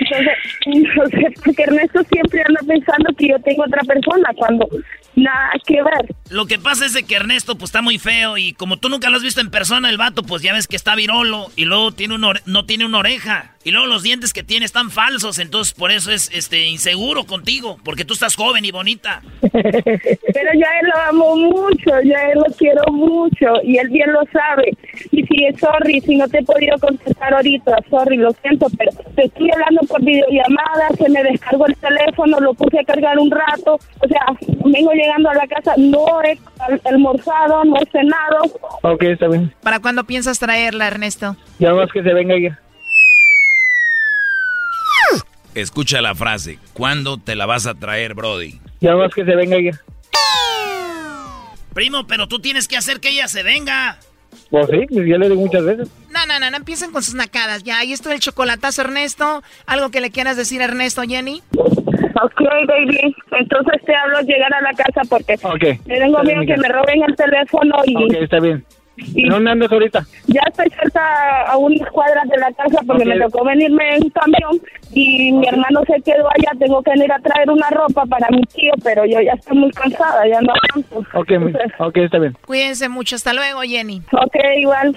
Entonces, 0.00 0.28
no 1.46 1.52
Ernesto 1.56 2.02
siempre 2.04 2.42
anda 2.46 2.60
pensando 2.66 3.12
que 3.16 3.28
yo 3.28 3.38
tengo 3.40 3.64
otra 3.64 3.82
persona 3.82 4.28
cuando 4.36 4.68
nada 5.16 5.50
que 5.66 5.82
ver. 5.82 6.14
Lo 6.30 6.46
que 6.46 6.58
pasa 6.58 6.86
es 6.86 6.94
de 6.94 7.02
que 7.02 7.16
Ernesto 7.16 7.56
pues 7.56 7.70
está 7.70 7.82
muy 7.82 7.98
feo 7.98 8.38
y 8.38 8.52
como 8.52 8.76
tú 8.76 8.88
nunca 8.88 9.10
lo 9.10 9.16
has 9.16 9.22
visto 9.22 9.40
en 9.40 9.50
persona, 9.50 9.90
el 9.90 9.98
vato 9.98 10.22
pues 10.22 10.42
ya 10.42 10.52
ves 10.52 10.66
que 10.68 10.76
está 10.76 10.94
virolo 10.94 11.48
y 11.56 11.64
luego 11.64 11.90
tiene 11.92 12.14
ore- 12.14 12.42
no 12.46 12.64
tiene 12.66 12.86
una 12.86 12.98
oreja 12.98 13.52
y 13.62 13.72
luego 13.72 13.86
los 13.86 14.02
dientes 14.02 14.32
que 14.32 14.42
tiene 14.42 14.64
están 14.64 14.90
falsos, 14.90 15.38
entonces 15.38 15.74
por 15.74 15.90
eso 15.90 16.10
es 16.10 16.30
este 16.32 16.66
inseguro 16.68 17.24
contigo, 17.24 17.76
porque 17.84 18.04
tú 18.04 18.14
estás 18.14 18.34
joven 18.36 18.64
y 18.64 18.70
bonita. 18.70 19.22
Pero 19.42 20.50
yo 20.54 20.66
a 20.66 20.78
él 20.80 20.86
lo 20.94 21.00
amo 21.08 21.36
mucho, 21.36 21.90
yo 22.04 22.16
a 22.16 22.22
él 22.32 22.38
lo 22.38 22.54
quiero 22.56 22.82
mucho 22.92 23.46
y 23.62 23.76
él 23.78 23.88
bien 23.90 24.12
lo 24.12 24.20
sabe. 24.32 24.72
Y 25.12 25.22
si 25.24 25.44
es 25.44 25.58
sorry, 25.60 26.00
si 26.00 26.16
no 26.16 26.26
te 26.28 26.38
he 26.38 26.42
podido 26.44 26.78
contestar 26.78 27.34
ahorita, 27.34 27.76
sorry, 27.90 28.16
lo 28.16 28.32
siento, 28.42 28.66
pero 28.78 28.90
te 29.14 29.24
estoy 29.26 29.50
hablando 29.52 29.80
por 29.88 30.02
videollamada, 30.02 30.88
se 30.96 31.08
me 31.10 31.22
descargó 31.22 31.66
el 31.66 31.76
teléfono, 31.76 32.40
lo 32.40 32.54
puse 32.54 32.78
a 32.80 32.84
cargar 32.84 33.18
un 33.18 33.30
rato, 33.30 33.74
o 34.00 34.08
sea, 34.08 34.24
vengo 34.64 34.92
llegando 34.92 35.28
a 35.30 35.34
la 35.34 35.46
casa, 35.46 35.74
no 35.76 36.22
he 36.22 36.38
al- 36.60 36.80
almorzado, 36.84 37.64
no 37.64 37.76
he 37.76 37.86
cenado. 37.90 38.38
Ok, 38.82 39.02
está 39.02 39.28
bien. 39.28 39.52
¿Para 39.62 39.80
cuándo 39.80 40.04
piensas 40.04 40.38
traerla, 40.38 40.86
Ernesto? 40.86 41.36
Ya 41.58 41.74
más 41.74 41.90
que 41.92 42.02
se 42.02 42.12
venga 42.14 42.34
ella. 42.34 42.58
Escucha 45.54 46.00
la 46.00 46.14
frase, 46.14 46.58
¿cuándo 46.72 47.18
te 47.18 47.34
la 47.34 47.44
vas 47.46 47.66
a 47.66 47.74
traer, 47.74 48.14
Brody? 48.14 48.60
Ya 48.80 48.94
más 48.94 49.12
que 49.12 49.24
se 49.24 49.34
venga 49.34 49.56
ella. 49.56 49.78
Primo, 51.74 52.06
pero 52.06 52.26
tú 52.28 52.38
tienes 52.40 52.68
que 52.68 52.76
hacer 52.76 53.00
que 53.00 53.10
ella 53.10 53.28
se 53.28 53.42
venga. 53.42 53.98
Pues 54.50 54.66
sí, 54.70 54.86
pues 54.88 55.06
ya 55.08 55.18
le 55.18 55.28
digo 55.28 55.40
muchas 55.40 55.64
veces. 55.64 55.88
No, 56.10 56.24
no, 56.26 56.38
no, 56.40 56.50
no 56.50 56.56
empiecen 56.56 56.90
con 56.92 57.02
sus 57.02 57.14
nacadas. 57.14 57.62
Ya, 57.62 57.78
ahí 57.78 57.92
está 57.92 58.12
el 58.12 58.20
chocolatazo, 58.20 58.82
Ernesto. 58.82 59.42
¿Algo 59.66 59.90
que 59.90 60.00
le 60.00 60.10
quieras 60.10 60.36
decir 60.36 60.60
a 60.60 60.64
Ernesto, 60.64 61.02
Jenny? 61.02 61.42
Ok, 61.54 62.40
baby, 62.66 63.14
entonces 63.38 63.80
te 63.86 63.94
hablo 63.94 64.20
llegar 64.20 64.52
a 64.52 64.60
la 64.60 64.72
casa 64.72 65.02
porque 65.08 65.34
Ok. 65.42 65.86
me 65.86 65.98
tengo 65.98 66.22
miedo 66.22 66.42
que 66.46 66.56
me 66.56 66.68
roben 66.68 67.02
el 67.08 67.16
teléfono 67.16 67.76
y... 67.86 67.96
Ok, 67.96 68.12
está 68.22 68.40
bien. 68.40 68.64
Y- 69.14 69.24
¿En 69.24 69.28
dónde 69.30 69.50
andas 69.50 69.72
ahorita? 69.72 70.04
Ya 70.26 70.40
estoy 70.48 70.66
cerca 70.80 71.42
a 71.46 71.56
unas 71.56 71.88
cuadras 71.90 72.28
de 72.28 72.36
la 72.38 72.52
casa 72.52 72.78
porque 72.86 73.04
me 73.04 73.18
tocó 73.18 73.44
venirme 73.44 73.96
en 73.96 74.10
camión 74.10 74.60
y 74.92 75.32
mi 75.32 75.46
hermano 75.48 75.80
se 75.86 76.00
quedó 76.02 76.28
allá. 76.28 76.52
Tengo 76.58 76.82
que 76.82 76.92
ir 76.96 77.12
a 77.12 77.18
traer 77.18 77.50
una 77.50 77.68
ropa 77.70 78.04
para 78.06 78.28
mi 78.30 78.42
tío, 78.42 78.72
pero 78.82 79.04
yo 79.04 79.20
ya 79.20 79.32
estoy 79.32 79.56
muy 79.58 79.70
cansada, 79.70 80.26
ya 80.28 80.40
no 80.40 80.52
aguanto. 80.52 81.18
Ok, 81.18 81.30
mi- 81.40 81.52
ok, 81.78 81.96
está 81.98 82.18
bien. 82.18 82.36
Cuídense 82.46 82.88
mucho. 82.88 83.16
Hasta 83.16 83.32
luego, 83.32 83.60
Jenny. 83.62 84.02
Ok, 84.12 84.36
igual. 84.58 84.96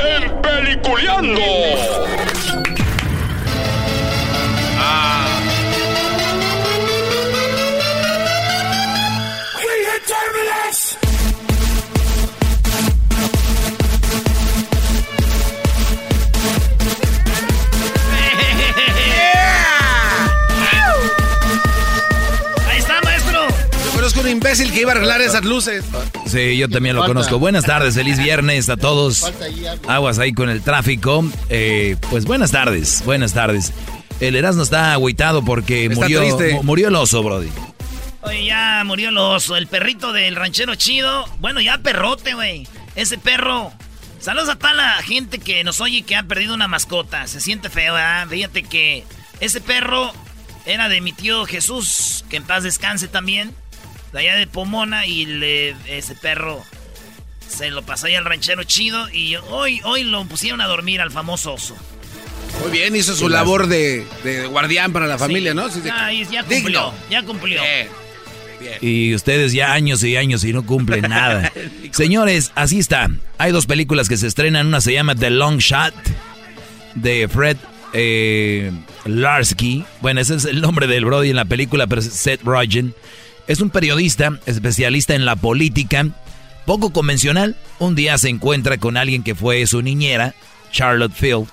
en 0.00 0.42
Peliculeando. 0.42 1.40
Ahí 4.78 5.35
conozco 24.06 24.20
un 24.20 24.28
imbécil 24.36 24.72
que 24.72 24.82
iba 24.82 24.92
a 24.92 24.94
arreglar 24.94 25.20
esas 25.20 25.44
luces. 25.44 25.84
Sí, 26.26 26.56
yo 26.56 26.68
también 26.68 26.94
lo 26.94 27.02
Falta. 27.02 27.12
conozco. 27.14 27.38
Buenas 27.40 27.64
tardes, 27.64 27.96
feliz 27.96 28.18
viernes 28.18 28.68
a 28.68 28.76
todos. 28.76 29.32
Aguas 29.88 30.20
ahí 30.20 30.32
con 30.32 30.48
el 30.48 30.62
tráfico. 30.62 31.24
Eh, 31.48 31.96
pues 32.08 32.24
buenas 32.24 32.52
tardes, 32.52 33.02
buenas 33.04 33.32
tardes. 33.32 33.72
El 34.20 34.36
Erasmo 34.36 34.62
está 34.62 34.92
agüitado 34.92 35.44
porque 35.44 35.86
Está 35.86 35.96
murió, 35.96 36.20
triste. 36.20 36.60
murió 36.62 36.86
el 36.86 36.94
oso, 36.94 37.20
Brody. 37.24 37.48
Oye, 38.22 38.44
ya 38.46 38.84
murió 38.86 39.08
el 39.08 39.18
oso, 39.18 39.56
el 39.56 39.66
perrito 39.66 40.12
del 40.12 40.36
ranchero 40.36 40.76
chido. 40.76 41.26
Bueno, 41.40 41.60
ya 41.60 41.78
perrote, 41.78 42.34
güey. 42.34 42.68
Ese 42.94 43.18
perro. 43.18 43.72
Saludos 44.20 44.50
a 44.50 44.54
toda 44.56 44.74
la 44.74 45.02
gente 45.02 45.40
que 45.40 45.64
nos 45.64 45.80
oye 45.80 45.98
y 45.98 46.02
que 46.02 46.14
ha 46.14 46.22
perdido 46.22 46.54
una 46.54 46.68
mascota. 46.68 47.26
Se 47.26 47.40
siente 47.40 47.70
feo, 47.70 47.94
¿verdad? 47.94 48.28
Fíjate 48.28 48.62
que 48.62 49.02
ese 49.40 49.60
perro 49.60 50.12
era 50.64 50.88
de 50.88 51.00
mi 51.00 51.12
tío 51.12 51.44
Jesús, 51.44 52.24
que 52.30 52.36
en 52.36 52.44
paz 52.44 52.62
descanse 52.62 53.08
también. 53.08 53.52
De 54.16 54.22
allá 54.22 54.36
de 54.36 54.46
Pomona 54.46 55.04
y 55.06 55.26
le- 55.26 55.76
ese 55.88 56.14
perro 56.14 56.64
se 57.46 57.70
lo 57.70 57.82
pasó 57.82 58.06
ahí 58.06 58.14
al 58.14 58.24
ranchero 58.24 58.64
chido 58.64 59.10
y 59.10 59.36
hoy, 59.50 59.80
hoy 59.84 60.04
lo 60.04 60.24
pusieron 60.24 60.60
a 60.62 60.66
dormir 60.66 61.00
al 61.02 61.10
famoso 61.10 61.52
oso. 61.52 61.76
Muy 62.62 62.70
bien, 62.70 62.96
hizo 62.96 63.14
su 63.14 63.28
labor 63.28 63.66
de, 63.66 64.06
de 64.24 64.46
guardián 64.46 64.92
para 64.92 65.06
la 65.06 65.18
familia, 65.18 65.50
Sí. 65.52 65.56
¿no? 65.56 65.68
Sí, 65.68 65.80
sí. 65.82 65.88
Ya, 65.88 66.10
ya 66.12 66.40
cumplió, 66.44 66.56
Digno. 66.56 66.94
ya 67.10 67.22
cumplió. 67.24 67.60
Y 68.80 69.14
ustedes 69.14 69.52
ya 69.52 69.74
años 69.74 70.02
y 70.02 70.16
años 70.16 70.42
y 70.44 70.52
no 70.54 70.64
cumplen 70.64 71.02
nada. 71.02 71.52
Señores, 71.92 72.52
así 72.54 72.78
está. 72.78 73.10
Hay 73.36 73.52
dos 73.52 73.66
películas 73.66 74.08
que 74.08 74.16
se 74.16 74.26
estrenan. 74.26 74.66
Una 74.68 74.80
se 74.80 74.94
llama 74.94 75.14
The 75.14 75.28
Long 75.28 75.58
Shot 75.58 75.92
de 76.94 77.28
Fred 77.28 77.58
eh, 77.92 78.72
Larsky. 79.04 79.84
Bueno, 80.00 80.20
ese 80.22 80.36
es 80.36 80.46
el 80.46 80.62
nombre 80.62 80.86
del 80.86 81.04
Brody 81.04 81.28
en 81.30 81.36
la 81.36 81.44
película, 81.44 81.86
pero 81.86 82.00
es 82.00 82.06
Seth 82.10 82.42
Rogen. 82.44 82.94
Es 83.46 83.60
un 83.60 83.70
periodista 83.70 84.40
especialista 84.46 85.14
en 85.14 85.24
la 85.24 85.36
política, 85.36 86.08
poco 86.64 86.92
convencional. 86.92 87.56
Un 87.78 87.94
día 87.94 88.18
se 88.18 88.28
encuentra 88.28 88.76
con 88.78 88.96
alguien 88.96 89.22
que 89.22 89.36
fue 89.36 89.64
su 89.68 89.82
niñera, 89.82 90.34
Charlotte 90.72 91.12
Field, 91.12 91.46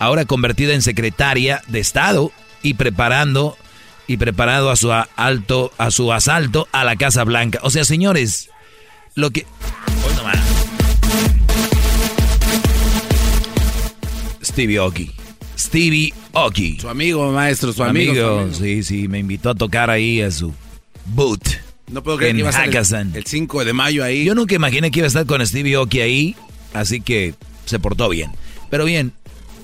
ahora 0.00 0.24
convertida 0.24 0.74
en 0.74 0.82
secretaria 0.82 1.62
de 1.68 1.78
Estado 1.78 2.32
y 2.62 2.74
preparando 2.74 3.56
y 4.08 4.16
preparado 4.16 4.70
a 4.70 4.76
su 4.76 4.90
alto 4.92 5.70
a 5.78 5.90
su 5.90 6.12
asalto 6.12 6.66
a 6.72 6.82
la 6.82 6.96
Casa 6.96 7.22
Blanca. 7.22 7.60
O 7.62 7.70
sea, 7.70 7.84
señores, 7.84 8.50
lo 9.14 9.30
que. 9.30 9.46
Stevie 14.42 14.80
Oki. 14.80 15.12
Stevie 15.56 16.14
Oki. 16.32 16.80
Su 16.80 16.88
amigo, 16.88 17.30
maestro, 17.30 17.72
su 17.72 17.84
amigo. 17.84 18.14
su 18.14 18.20
amigo. 18.20 18.54
sí, 18.54 18.82
sí, 18.82 19.06
me 19.06 19.20
invitó 19.20 19.50
a 19.50 19.54
tocar 19.54 19.88
ahí 19.88 20.20
a 20.20 20.32
su 20.32 20.52
boot. 21.14 21.42
No 21.90 22.02
puedo 22.02 22.18
creer 22.18 22.30
en 22.30 22.36
que 22.36 22.40
iba 22.40 22.50
a 22.50 22.84
ser 22.84 23.06
el, 23.06 23.16
el 23.16 23.24
5 23.24 23.64
de 23.64 23.72
mayo 23.72 24.04
ahí. 24.04 24.24
Yo 24.24 24.34
nunca 24.34 24.54
imaginé 24.54 24.90
que 24.90 25.00
iba 25.00 25.06
a 25.06 25.08
estar 25.08 25.26
con 25.26 25.44
Stevie 25.46 25.76
Oki 25.76 26.00
ahí, 26.00 26.36
así 26.74 27.00
que 27.00 27.34
se 27.64 27.78
portó 27.78 28.08
bien. 28.08 28.30
Pero 28.70 28.84
bien, 28.84 29.12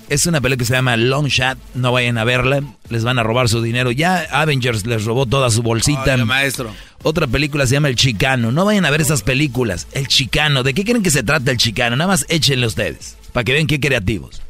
es 0.09 0.27
una 0.27 0.41
película 0.41 0.59
que 0.59 0.67
se 0.67 0.75
llama 0.75 0.97
Long 0.97 1.27
Shot, 1.27 1.59
no 1.75 1.93
vayan 1.93 2.19
a 2.19 2.25
verla, 2.25 2.63
les 2.89 3.05
van 3.05 3.19
a 3.19 3.23
robar 3.23 3.49
su 3.49 3.63
dinero. 3.63 3.91
Ya 3.91 4.27
Avengers 4.31 4.87
les 4.87 5.05
robó 5.05 5.27
toda 5.27 5.51
su 5.51 5.63
bolsita. 5.63 6.17
Maestro. 6.25 6.73
Otra 7.03 7.27
película 7.27 7.67
se 7.67 7.75
llama 7.75 7.89
El 7.89 7.97
Chicano, 7.97 8.53
no 8.53 8.65
vayan 8.65 8.87
a 8.87 8.91
ver 8.91 9.01
esas 9.01 9.23
películas. 9.23 9.87
El 9.93 10.09
Chicano, 10.09 10.63
¿de 10.63 10.73
qué 10.75 10.85
creen 10.85 11.03
que 11.03 11.11
se 11.11 11.23
trata 11.23 11.51
El 11.51 11.59
Chicano? 11.59 11.97
Nada 11.97 12.09
más 12.09 12.27
échenle 12.29 12.67
ustedes, 12.67 13.17
para 13.33 13.45
que 13.45 13.53
vean 13.53 13.67
qué 13.67 13.81
creativos. 13.81 14.41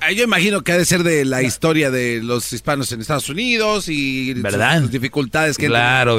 Ah, 0.00 0.12
Yo 0.12 0.24
imagino 0.24 0.60
que 0.62 0.72
ha 0.72 0.76
de 0.78 0.84
ser 0.84 1.02
de 1.02 1.24
la 1.24 1.42
historia 1.42 1.90
de 1.90 2.20
los 2.22 2.52
hispanos 2.52 2.92
en 2.92 3.00
Estados 3.00 3.28
Unidos 3.30 3.88
y 3.88 4.32
sus- 4.34 4.42
¿Verdad? 4.42 4.80
sus 4.82 4.90
dificultades 4.90 5.56
que 5.56 5.66
Claro, 5.66 6.18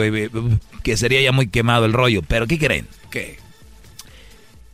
que 0.83 0.97
sería 0.97 1.21
ya 1.21 1.31
muy 1.31 1.47
quemado 1.47 1.85
el 1.85 1.93
rollo, 1.93 2.21
pero 2.27 2.47
¿qué 2.47 2.57
creen? 2.57 2.87
¿Qué? 3.11 3.37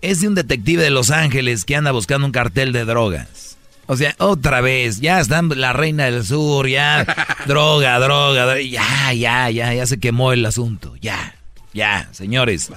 Es 0.01 0.21
de 0.21 0.27
un 0.29 0.35
detective 0.35 0.81
de 0.81 0.89
Los 0.89 1.11
Ángeles 1.11 1.65
que 1.65 1.75
anda 1.75 1.91
buscando 1.91 2.25
un 2.25 2.31
cartel 2.31 2.71
de 2.71 2.85
drogas. 2.85 3.57
O 3.87 3.97
sea, 3.97 4.15
otra 4.19 4.61
vez, 4.61 5.01
ya 5.01 5.19
están 5.19 5.49
la 5.59 5.73
reina 5.73 6.05
del 6.05 6.25
sur, 6.25 6.67
ya, 6.69 7.05
droga, 7.47 7.99
droga, 7.99 8.45
droga, 8.45 8.61
ya, 8.61 9.11
ya, 9.13 9.49
ya, 9.49 9.73
ya 9.73 9.85
se 9.85 9.99
quemó 9.99 10.31
el 10.31 10.45
asunto, 10.45 10.95
ya, 11.01 11.35
ya, 11.73 12.07
señores. 12.13 12.71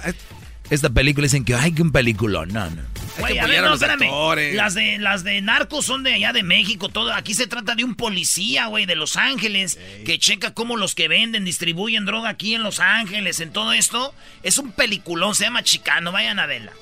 Esta 0.69 0.89
película 0.89 1.25
dicen 1.25 1.45
que, 1.45 1.55
ay, 1.55 1.71
que 1.71 1.81
un 1.81 1.91
peliculón, 1.93 2.49
no, 2.51 2.69
no. 2.69 2.81
Güey, 3.19 3.39
a 3.39 3.47
ver, 3.47 3.61
no, 3.63 3.73
espérame. 3.75 4.53
Las 4.55 4.73
de, 4.73 4.97
las 4.99 5.23
de 5.23 5.41
narcos 5.41 5.85
son 5.85 6.03
de 6.03 6.13
allá 6.13 6.33
de 6.33 6.43
México, 6.43 6.89
todo. 6.89 7.13
Aquí 7.13 7.33
se 7.33 7.47
trata 7.47 7.73
de 7.75 7.83
un 7.83 7.95
policía, 7.95 8.65
güey, 8.67 8.85
de 8.85 8.95
Los 8.95 9.15
Ángeles, 9.15 9.79
que 10.05 10.19
checa 10.19 10.53
cómo 10.53 10.75
los 10.75 10.95
que 10.95 11.07
venden, 11.07 11.45
distribuyen 11.45 12.05
droga 12.05 12.29
aquí 12.29 12.55
en 12.55 12.63
Los 12.63 12.79
Ángeles, 12.79 13.39
en 13.39 13.51
todo 13.51 13.71
esto. 13.73 14.13
Es 14.43 14.57
un 14.57 14.71
peliculón, 14.71 15.33
se 15.35 15.45
llama 15.45 15.63
Chicano, 15.63 16.11
vayan 16.11 16.39
a 16.39 16.45
verla. 16.45 16.73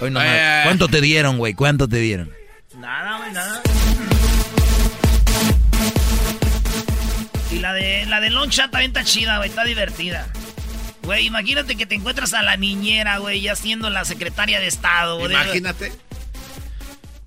Hoy 0.00 0.10
nomás, 0.10 0.28
Eh. 0.30 0.60
¿Cuánto 0.64 0.88
te 0.88 1.00
dieron, 1.00 1.38
güey? 1.38 1.54
¿Cuánto 1.54 1.88
te 1.88 1.96
dieron? 1.98 2.30
Nada, 2.78 3.18
güey, 3.18 3.32
nada. 3.32 3.60
Y 7.50 7.58
la 7.58 7.72
de, 7.72 8.06
la 8.06 8.20
de 8.20 8.30
Long 8.30 8.48
Shot 8.50 8.70
también 8.70 8.90
está 8.92 9.02
chida, 9.04 9.38
güey, 9.38 9.50
está 9.50 9.64
divertida. 9.64 10.28
Güey, 11.02 11.26
imagínate 11.26 11.76
que 11.76 11.86
te 11.86 11.94
encuentras 11.94 12.34
a 12.34 12.42
la 12.42 12.56
niñera, 12.56 13.18
güey, 13.18 13.40
ya 13.40 13.56
siendo 13.56 13.90
la 13.90 14.04
secretaria 14.04 14.60
de 14.60 14.66
Estado. 14.66 15.18
güey. 15.18 15.32
Imagínate. 15.32 15.92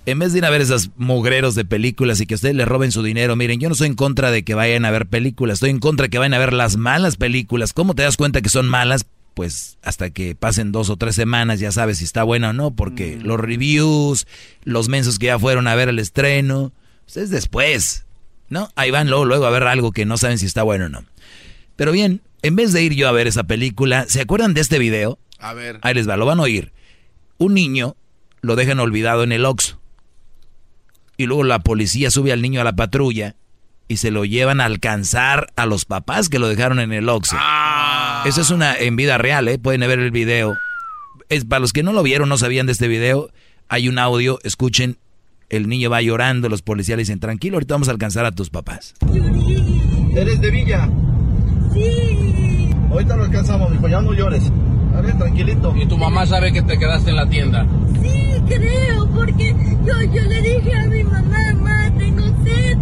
En 0.06 0.20
vez 0.20 0.34
de 0.34 0.40
ir 0.40 0.46
a 0.46 0.50
ver 0.50 0.62
esos 0.62 0.90
mugreros 0.98 1.56
de 1.56 1.64
películas 1.64 2.20
y 2.20 2.26
que 2.26 2.36
ustedes 2.36 2.56
le 2.56 2.66
roben 2.66 2.92
su 2.92 3.04
dinero, 3.04 3.38
miren, 3.38 3.60
yo 3.60 3.70
no 3.70 3.74
estoy 3.74 3.88
en 3.88 3.96
contra 3.96 4.32
de 4.32 4.44
que 4.44 4.54
vayan 4.54 4.84
a 4.84 4.92
ver 4.92 5.06
películas, 5.08 5.56
estoy 5.56 5.70
en 5.70 5.80
contra 5.80 6.04
de 6.06 6.10
que 6.10 6.18
vayan 6.18 6.34
a 6.34 6.40
ver 6.40 6.52
las 6.52 6.76
malas 6.76 7.16
películas. 7.16 7.72
¿Cómo 7.72 7.96
te 7.96 8.04
das 8.04 8.18
cuenta 8.18 8.42
que 8.42 8.50
son 8.50 8.68
malas? 8.68 9.06
Pues 9.34 9.78
hasta 9.82 10.10
que 10.10 10.36
pasen 10.36 10.74
dos 10.74 10.90
o 10.90 10.98
tres 10.98 11.16
semanas 11.16 11.60
ya 11.62 11.72
sabes 11.72 12.00
si 12.00 12.04
está 12.04 12.24
buena 12.24 12.50
o 12.50 12.54
no, 12.54 12.72
porque 12.72 13.18
los 13.18 13.40
reviews, 13.40 14.28
los 14.66 14.90
mensos 14.90 15.20
que 15.20 15.28
ya 15.28 15.40
fueron 15.40 15.68
a 15.68 15.76
ver 15.76 15.88
el 15.88 16.00
estreno, 16.00 16.74
ustedes 17.08 17.30
después, 17.30 18.06
¿no? 18.50 18.70
Ahí 18.76 18.92
van 18.92 19.10
luego, 19.10 19.24
luego 19.24 19.46
a 19.46 19.52
ver 19.52 19.64
algo 19.64 19.94
que 19.94 20.06
no 20.06 20.18
saben 20.18 20.38
si 20.38 20.46
está 20.46 20.64
bueno 20.64 20.86
o 20.86 20.90
no. 20.90 21.06
Pero 21.78 21.94
bien, 21.94 22.22
en 22.44 22.58
vez 22.58 22.74
de 22.74 22.84
ir 22.84 22.94
yo 22.94 23.08
a 23.08 23.12
ver 23.12 23.26
esa 23.26 23.46
película, 23.46 24.06
¿se 24.08 24.22
acuerdan 24.22 24.54
de 24.54 24.62
este 24.62 24.78
video? 24.78 25.18
A 25.40 25.54
ver. 25.54 25.80
Ahí 25.82 25.94
les 25.94 26.08
va, 26.08 26.18
lo 26.18 26.26
van 26.26 26.40
a 26.40 26.44
oír. 26.44 26.74
Un 27.38 27.54
niño 27.54 27.96
lo 28.42 28.56
dejan 28.56 28.80
olvidado 28.80 29.24
en 29.24 29.32
el 29.32 29.46
Oxxo. 29.46 29.80
Y 31.16 31.26
luego 31.26 31.44
la 31.44 31.60
policía 31.60 32.12
sube 32.12 32.34
al 32.34 32.42
niño 32.42 32.60
a 32.60 32.66
la 32.66 32.76
patrulla 32.76 33.38
y 33.88 33.98
se 33.98 34.12
lo 34.12 34.26
llevan 34.26 34.60
a 34.60 34.66
alcanzar 34.66 35.54
a 35.56 35.66
los 35.66 35.86
papás 35.86 36.28
que 36.28 36.38
lo 36.38 36.50
dejaron 36.50 36.80
en 36.80 36.92
el 36.92 37.08
Oxxo. 37.08 37.38
Eso 38.26 38.42
es 38.42 38.50
una 38.50 38.76
en 38.76 38.98
vida 38.98 39.18
real, 39.18 39.48
¿eh? 39.48 39.58
Pueden 39.58 39.82
ver 39.82 40.00
el 40.00 40.12
video. 40.12 40.58
Es, 41.30 41.46
para 41.46 41.62
los 41.62 41.72
que 41.72 41.84
no 41.84 41.94
lo 41.94 42.04
vieron, 42.04 42.28
no 42.28 42.38
sabían 42.38 42.66
de 42.66 42.74
este 42.74 42.90
video, 42.90 43.32
hay 43.70 43.88
un 43.88 43.98
audio, 44.00 44.40
escuchen, 44.44 44.98
el 45.50 45.70
niño 45.70 45.90
va 45.90 46.02
llorando, 46.02 46.50
los 46.50 46.62
policías 46.62 46.98
le 46.98 47.04
dicen, 47.04 47.22
tranquilo, 47.22 47.56
ahorita 47.56 47.76
vamos 47.76 47.88
a 47.88 47.92
alcanzar 47.92 48.26
a 48.26 48.32
tus 48.32 48.50
papás. 48.50 48.96
¿Eres 50.16 50.42
de 50.42 50.52
Villa? 50.52 50.90
Sí. 51.74 52.13
Ahorita 52.94 53.16
lo 53.16 53.24
alcanzamos, 53.24 53.72
mijo, 53.72 53.88
ya 53.88 54.02
no 54.04 54.14
llores. 54.14 54.52
A 54.96 55.02
ver, 55.02 55.18
tranquilito. 55.18 55.74
¿Y 55.76 55.88
tu 55.88 55.98
mamá 55.98 56.28
sabe 56.28 56.54
que 56.54 56.62
te 56.62 56.78
quedaste 56.78 57.10
en 57.10 57.16
la 57.16 57.28
tienda? 57.28 57.66
Sí, 58.00 58.40
creo, 58.48 59.08
porque 59.16 59.56
yo, 59.84 60.00
yo 60.14 60.22
le 60.22 60.42
dije 60.44 60.76
a 60.76 60.86
mi 60.86 61.04
mamá, 61.04 61.54
mamá, 61.56 61.92
tengo 61.98 62.24
sed, 62.44 62.78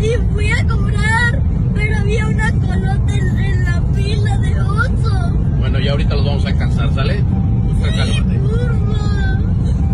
y 0.00 0.32
fui 0.32 0.52
a 0.52 0.64
comprar, 0.68 1.42
pero 1.74 1.96
había 1.96 2.28
una 2.28 2.52
colota 2.52 3.12
en, 3.12 3.38
en 3.40 3.64
la 3.64 3.82
fila 3.92 4.38
de 4.38 4.60
oso. 4.60 5.32
Bueno, 5.58 5.80
ya 5.80 5.90
ahorita 5.90 6.14
los 6.14 6.24
vamos 6.24 6.44
a 6.44 6.48
alcanzar, 6.50 6.94
¿sale? 6.94 7.24
Porfa, 7.24 7.88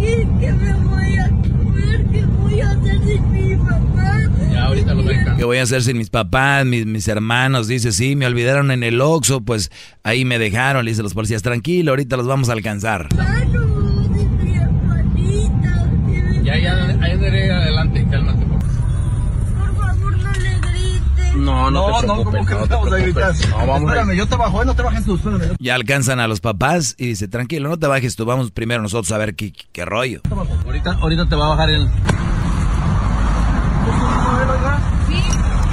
¿y 0.00 0.26
qué 0.38 0.52
me 0.52 0.72
voy 0.84 1.16
a 1.16 1.28
comer? 1.30 2.06
¿Qué 2.12 2.24
voy 2.52 2.60
a 2.60 2.70
hacer 2.70 2.98
si 3.00 3.08
sin 3.08 3.32
mi 3.32 3.56
papá? 3.56 4.20
Ya, 4.52 4.64
ahorita 4.66 4.94
lo 4.94 5.02
ven. 5.04 5.24
¿Qué 5.36 5.44
voy 5.44 5.58
a 5.58 5.62
hacer 5.62 5.82
sin 5.82 5.96
mis 5.98 6.10
papás, 6.10 6.64
mis, 6.66 6.86
mis 6.86 7.08
hermanos? 7.08 7.66
Dice, 7.68 7.92
sí, 7.92 8.16
me 8.16 8.26
olvidaron 8.26 8.70
en 8.70 8.82
el 8.82 9.00
Oxxo, 9.00 9.40
pues 9.40 9.70
ahí 10.02 10.24
me 10.24 10.38
dejaron. 10.38 10.84
Le 10.84 10.90
dice 10.92 11.02
los 11.02 11.14
policías, 11.14 11.42
tranquilo, 11.42 11.92
ahorita 11.92 12.16
los 12.16 12.26
vamos 12.26 12.48
a 12.48 12.52
alcanzar. 12.52 13.08
Ya, 16.42 16.58
ya, 16.58 16.98
ahí 17.00 17.16
de 17.18 17.52
adelante, 17.52 18.06
cálmate. 18.10 18.44
Por 18.44 18.58
Por 18.58 19.76
favor, 19.76 20.16
no 20.18 20.32
le 20.32 20.58
grites. 20.58 21.36
No, 21.36 21.70
no, 21.70 22.02
no, 22.02 22.24
¿cómo 22.24 22.44
que 22.44 22.54
no 22.54 22.66
te 22.66 22.74
vamos 22.74 22.92
a 22.92 22.96
gritar? 22.96 23.34
No, 23.48 23.56
vamos 23.66 23.90
a- 23.90 23.94
Espérame, 23.94 24.16
yo 24.16 24.26
te 24.26 24.36
bajo, 24.36 24.62
eh, 24.62 24.66
no 24.66 24.74
te 24.74 24.82
bajes 24.82 25.04
tú, 25.04 25.14
espérame. 25.16 25.40
yo 25.50 25.54
Ya 25.60 25.74
alcanzan 25.76 26.20
a 26.20 26.26
los 26.28 26.40
papás 26.40 26.94
y 26.98 27.06
dice, 27.08 27.28
tranquilo, 27.28 27.68
no 27.68 27.78
te 27.78 27.86
bajes 27.86 28.16
tú, 28.16 28.24
vamos 28.24 28.50
primero 28.50 28.82
nosotros 28.82 29.12
a 29.12 29.18
ver 29.18 29.34
qué, 29.36 29.52
qué 29.72 29.84
rollo. 29.84 30.20
te. 30.22 30.28
Ahorita, 30.66 30.92
ahorita 31.00 31.28
te 31.28 31.36
va 31.36 31.46
a 31.46 31.48
bajar 31.50 31.70
el... 31.70 31.88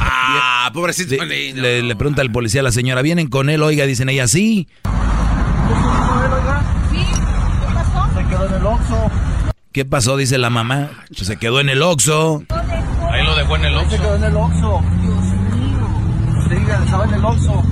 Ah, 0.02 0.70
pobrecito. 0.74 1.24
Le, 1.26 1.54
le- 1.54 1.82
le 1.82 1.96
pregunta 1.96 2.22
el 2.22 2.32
policía 2.32 2.62
a 2.62 2.64
la 2.64 2.72
señora, 2.72 3.02
¿vienen 3.02 3.28
con 3.30 3.50
él? 3.50 3.62
Oiga, 3.64 3.86
dicen 3.86 4.10
ella, 4.10 4.28
sí. 4.28 4.68
Se 8.16 8.26
quedó 8.26 8.46
en 8.48 8.54
el 8.56 8.66
Oxxo. 8.66 9.12
¿Qué 9.72 9.86
pasó? 9.86 10.18
Dice 10.18 10.38
la 10.38 10.50
mamá. 10.50 10.90
Pues 11.16 11.28
se 11.28 11.38
quedó 11.38 11.60
en 11.60 11.70
el 11.70 11.82
Oxxo. 11.82 12.44
Ahí 13.12 13.24
lo 13.26 13.36
dejó 13.36 13.56
en 13.56 13.66
el 13.66 13.74
Se 13.74 13.80
Oxxo. 13.80 13.98
quedó 13.98 14.16
en 14.16 14.24
el 14.24 14.36
Oxxo. 14.36 14.82
Dios 15.02 15.24
mío. 15.24 15.88
Sí, 16.50 16.56
estaba 16.84 17.06
en 17.06 17.14
el 17.14 17.26
Oxxo. 17.26 17.64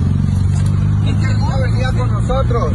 Venía 1.62 1.92
con 1.92 2.12
nosotros. 2.12 2.72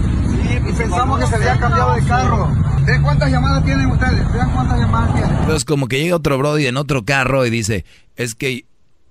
y 0.69 0.73
pensamos 0.73 1.19
que 1.19 1.27
se 1.27 1.35
había 1.35 1.59
cambiado 1.59 1.95
de 1.95 2.03
carro. 2.03 2.49
¿Ven 2.85 3.01
cuántas 3.01 3.31
llamadas 3.31 3.63
tienen 3.63 3.85
ustedes? 3.87 4.33
Vean 4.33 4.51
cuántas 4.51 4.79
llamadas 4.79 5.15
tienen. 5.15 5.37
Entonces 5.37 5.65
como 5.65 5.87
que 5.87 5.99
llega 5.99 6.15
otro 6.15 6.37
brody 6.37 6.67
en 6.67 6.77
otro 6.77 7.05
carro 7.05 7.45
y 7.45 7.49
dice, 7.49 7.85
es 8.15 8.35
que, 8.35 8.65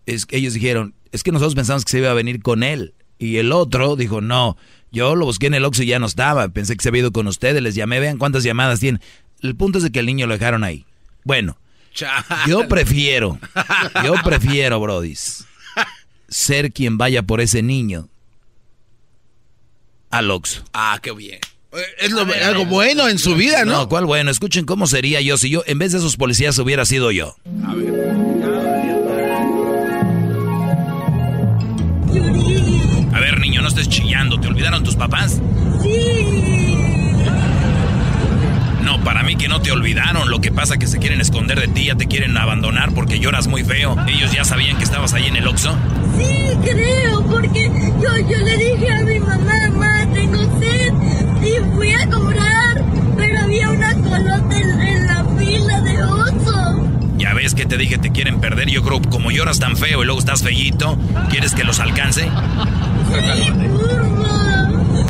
es 0.07 0.27
que 0.27 0.37
ellos 0.37 0.55
dijeron, 0.55 0.95
es 1.11 1.23
que 1.23 1.33
nosotros 1.33 1.55
pensamos 1.55 1.85
que 1.85 1.93
se 1.93 1.99
iba 1.99 2.11
a 2.11 2.15
venir 2.15 2.43
con 2.43 2.63
él. 2.63 2.95
Y 3.19 3.37
el 3.39 3.53
otro 3.53 3.97
dijo, 3.97 4.21
no, 4.21 4.57
yo 4.91 5.15
lo 5.15 5.25
busqué 5.25 5.47
en 5.47 5.55
el 5.55 5.65
Oxxo 5.65 5.85
y 5.85 5.87
ya 5.87 5.99
no 5.99 6.07
estaba. 6.07 6.49
Pensé 6.49 6.77
que 6.77 6.83
se 6.83 6.89
había 6.89 7.01
ido 7.01 7.13
con 7.13 7.27
ustedes, 7.29 7.63
les 7.63 7.75
llamé, 7.75 8.01
vean 8.01 8.19
cuántas 8.19 8.43
llamadas 8.43 8.81
tienen. 8.81 9.01
El 9.41 9.57
punto 9.57 9.79
es 9.79 9.85
de 9.85 9.91
que 9.91 10.01
el 10.01 10.07
niño 10.07 10.27
lo 10.27 10.35
dejaron 10.35 10.65
ahí. 10.65 10.85
Bueno, 11.25 11.57
yo 12.47 12.69
prefiero, 12.69 13.39
yo 14.05 14.15
prefiero, 14.25 14.81
brodis, 14.81 15.47
ser 16.29 16.73
quien 16.73 16.99
vaya 16.99 17.23
por 17.23 17.41
ese 17.41 17.63
niño 17.63 18.09
al 20.13 20.31
Oxxo. 20.31 20.63
Ah, 20.73 20.99
qué 21.03 21.11
bien. 21.13 21.41
Eh, 21.73 21.79
Es 22.01 22.13
lo- 22.13 22.21
algo 22.45 22.67
bueno 22.67 23.09
en 23.09 23.19
su 23.19 23.35
vida, 23.35 23.65
¿no? 23.65 23.73
No, 23.73 23.89
¿cuál 23.89 24.05
bueno? 24.07 24.31
Escuchen 24.31 24.65
cómo 24.67 24.87
sería 24.87 25.21
yo 25.21 25.37
si 25.39 25.51
yo, 25.51 25.63
en 25.67 25.79
vez 25.79 25.93
de 25.93 25.99
esos 25.99 26.17
policías, 26.17 26.59
hubiera 26.59 26.85
sido 26.85 27.11
yo. 27.11 27.35
A 33.15 33.21
ver, 33.21 33.39
niño, 33.41 33.63
no 33.63 33.69
estés 33.69 33.89
chillando. 33.89 34.41
¿Te 34.41 34.49
olvidaron 34.49 34.83
tus 34.85 34.97
papás? 34.97 35.41
Sí. 35.83 36.27
No, 38.83 39.03
para 39.05 39.23
mí 39.23 39.37
que 39.37 39.49
no 39.49 39.61
te 39.61 39.71
olvidaron. 39.71 40.31
Lo 40.31 40.41
que 40.41 40.51
pasa 40.51 40.77
que 40.79 40.87
se 40.87 40.99
quieren 40.99 41.21
esconder 41.21 41.61
de 41.61 41.69
ti, 41.69 41.87
ya 41.87 41.95
te 41.95 42.07
quieren 42.07 42.37
abandonar 42.37 42.93
porque 42.95 43.19
lloras 43.19 43.47
muy 43.47 43.65
feo. 43.65 43.97
Ellos 44.09 44.33
ya 44.33 44.45
sabían 44.45 44.77
que 44.79 44.85
estabas 44.85 45.13
ahí 45.15 45.27
en 45.27 45.37
el 45.37 45.47
Oxxo. 45.47 45.77
Sí, 46.19 46.57
creo, 46.63 47.23
porque 47.27 47.71
yo, 48.03 48.29
yo 48.29 48.39
le 48.39 48.57
dije 48.57 48.91
a 48.91 49.03
mi 49.03 49.19
mamá, 49.19 49.69
mamá, 49.71 49.92
tengo 50.23 50.59
sed, 50.61 50.93
y 51.43 51.75
fui 51.75 51.93
a 51.93 52.09
cobrar, 52.09 52.85
pero 53.17 53.41
había 53.41 53.71
una 53.71 53.95
colota 53.95 54.57
en, 54.59 54.81
en 54.81 55.07
la 55.07 55.25
fila 55.37 55.81
de 55.81 56.05
oso. 56.05 56.87
Ya 57.19 57.35
ves 57.35 57.55
que 57.55 57.67
te 57.67 57.77
dije, 57.77 57.99
te 57.99 58.11
quieren 58.11 58.41
perder. 58.41 58.69
Yo 58.69 58.83
creo, 58.83 59.01
como 59.03 59.31
lloras 59.31 59.59
tan 59.59 59.77
feo 59.77 60.03
y 60.03 60.07
luego 60.07 60.21
estás 60.21 60.43
feíto, 60.43 60.99
¿quieres 61.31 61.55
que 61.55 61.65
los 61.65 61.81
alcance? 61.81 62.23
Sí, 62.23 63.53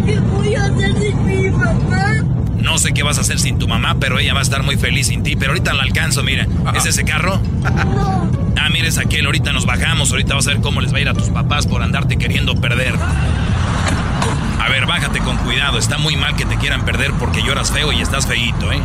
¿qué 0.06 0.18
voy 0.20 0.54
a 0.54 0.64
hacer 0.64 0.94
sin 0.98 1.26
mi 1.26 1.50
mamá? 1.50 2.14
No 2.56 2.78
sé 2.78 2.92
qué 2.92 3.02
vas 3.02 3.18
a 3.18 3.20
hacer 3.22 3.38
sin 3.38 3.58
tu 3.58 3.68
mamá, 3.68 3.96
pero 3.98 4.18
ella 4.18 4.34
va 4.34 4.40
a 4.40 4.42
estar 4.42 4.62
muy 4.62 4.76
feliz 4.76 5.08
sin 5.08 5.22
ti. 5.22 5.36
Pero 5.36 5.52
ahorita 5.52 5.74
la 5.74 5.82
alcanzo, 5.82 6.22
mira. 6.22 6.46
¿Es 6.74 6.86
ese 6.86 7.04
carro? 7.04 7.40
Ah, 7.64 8.68
mira, 8.72 8.88
es 8.88 8.98
aquel. 8.98 9.26
Ahorita 9.26 9.52
nos 9.52 9.66
bajamos. 9.66 10.10
Ahorita 10.10 10.34
vas 10.34 10.46
a 10.46 10.50
ver 10.50 10.60
cómo 10.60 10.80
les 10.80 10.92
va 10.92 10.98
a 10.98 11.00
ir 11.00 11.08
a 11.08 11.14
tus 11.14 11.28
papás 11.28 11.66
por 11.66 11.82
andarte 11.82 12.16
queriendo 12.16 12.54
perder. 12.54 12.94
A 14.62 14.68
ver, 14.68 14.86
bájate 14.86 15.18
con 15.18 15.36
cuidado. 15.38 15.76
Está 15.76 15.98
muy 15.98 16.16
mal 16.16 16.36
que 16.36 16.44
te 16.44 16.56
quieran 16.56 16.84
perder 16.84 17.12
porque 17.14 17.42
lloras 17.42 17.72
feo 17.72 17.90
y 17.90 18.00
estás 18.00 18.28
feíto, 18.28 18.70
¿eh? 18.70 18.80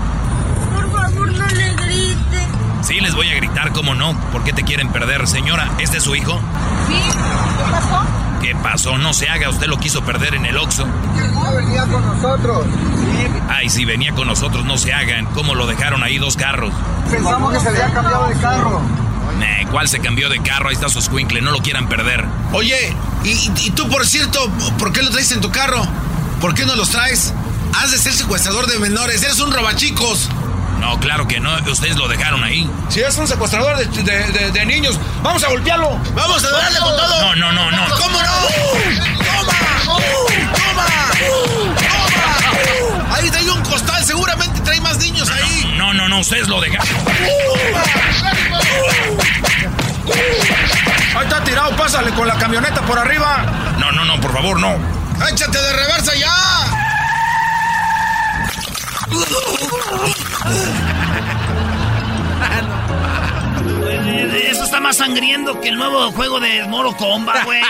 Por 0.74 0.92
favor, 0.92 1.32
no 1.32 1.46
le 1.46 1.74
grite. 1.76 2.48
Sí, 2.82 3.00
les 3.00 3.14
voy 3.14 3.30
a 3.30 3.36
gritar, 3.36 3.72
¿cómo 3.74 3.94
no? 3.94 4.20
¿Por 4.32 4.44
qué 4.44 4.54
te 4.54 4.64
quieren 4.64 4.90
perder? 4.92 5.28
Señora, 5.28 5.70
¿este 5.78 5.98
es 5.98 6.04
su 6.04 6.16
hijo? 6.16 6.42
Sí, 6.88 6.96
¿qué 6.96 7.72
pasó? 7.72 8.02
¿Qué 8.42 8.56
pasó? 8.56 8.98
No 8.98 9.14
se 9.14 9.30
haga. 9.30 9.50
Usted 9.50 9.68
lo 9.68 9.78
quiso 9.78 10.04
perder 10.04 10.34
en 10.34 10.48
el 10.48 10.58
Oxxo. 10.58 10.88
No 10.88 11.54
venía 11.54 11.86
con 11.86 12.04
nosotros. 12.04 12.66
Ay, 13.48 13.70
si 13.70 13.86
venía 13.86 14.14
con 14.14 14.28
nosotros, 14.28 14.66
no 14.66 14.80
se 14.80 14.94
hagan. 14.94 15.28
¿Cómo 15.28 15.54
lo 15.54 15.68
dejaron 15.68 16.02
ahí 16.02 16.18
dos 16.18 16.38
carros? 16.38 16.74
Pensamos 17.12 17.54
que 17.54 17.60
se 17.60 17.70
había 17.70 17.94
cambiado 17.94 18.28
de 18.28 18.36
carro. 18.36 18.82
Nah, 19.40 19.70
¿Cuál 19.72 19.88
se 19.88 20.00
cambió 20.00 20.30
de 20.30 20.42
carro? 20.42 20.70
Ahí 20.70 20.76
está 20.76 20.90
su 20.90 21.00
escuincle, 21.00 21.42
no 21.42 21.52
lo 21.52 21.60
quieran 21.60 21.88
perder. 21.90 22.26
Oye, 22.54 22.96
y, 23.24 23.32
y 23.66 23.72
tú, 23.72 23.88
por 23.90 24.06
cierto, 24.08 24.50
¿por 24.80 24.92
qué 24.94 25.04
lo 25.04 25.10
traes 25.12 25.32
en 25.32 25.42
tu 25.42 25.52
carro? 25.52 25.86
¿Por 26.42 26.54
qué 26.54 26.66
no 26.66 26.76
los 26.76 26.90
traes? 26.90 27.34
Has 27.76 27.92
de 27.92 27.98
ser 27.98 28.14
secuestrador 28.14 28.66
de 28.68 28.80
menores, 28.80 29.22
eres 29.24 29.40
un 29.40 29.52
robachicos. 29.52 30.30
No, 30.80 31.00
claro 31.00 31.28
que 31.28 31.40
no, 31.40 31.56
ustedes 31.72 31.96
lo 31.98 32.08
dejaron 32.08 32.44
ahí. 32.44 32.70
Si 32.90 33.02
es 33.02 33.18
un 33.18 33.28
secuestrador 33.28 33.78
de, 33.78 33.86
de- 34.04 34.32
de- 34.32 34.52
de 34.52 34.66
niños, 34.66 35.00
vamos 35.24 35.44
a 35.44 35.50
golpearlo. 35.50 36.00
Vamos 36.16 36.44
a 36.44 36.50
darle 36.52 36.80
con 36.80 36.96
todo. 36.96 37.22
No, 37.22 37.36
no, 37.36 37.52
no, 37.52 37.72
no. 37.72 37.96
¿Cómo 37.98 38.22
no? 38.22 38.28
¡Toma! 39.18 39.54
¡Toma! 39.84 40.06
¡Toma! 40.56 41.97
Costal, 43.78 44.04
seguramente 44.04 44.60
trae 44.62 44.82
más 44.82 44.98
niños 44.98 45.30
ahí. 45.30 45.76
No, 45.78 45.94
no, 45.94 46.10
no, 46.10 46.22
ustedes 46.22 46.48
lo 46.48 46.60
dejaron. 46.60 46.88
Ahí 51.16 51.24
está 51.24 51.44
tirado, 51.44 51.76
pásale 51.76 52.10
con 52.14 52.28
la 52.28 52.36
camioneta 52.40 52.82
por 52.82 52.98
arriba. 52.98 53.46
No, 53.78 53.92
no, 53.92 54.04
no, 54.04 54.20
por 54.20 54.34
favor, 54.34 54.60
no. 54.60 54.78
¡Échate 55.32 55.62
de 55.62 55.74
reversa 55.74 56.16
ya! 56.16 56.34
Eso 64.50 64.64
está 64.64 64.80
más 64.80 64.98
sangriento 64.98 65.62
que 65.62 65.70
el 65.70 65.76
nuevo 65.76 66.12
juego 66.14 66.40
de 66.40 66.64
Moro 66.64 66.98
Comba, 66.98 67.44
güey. 67.44 67.62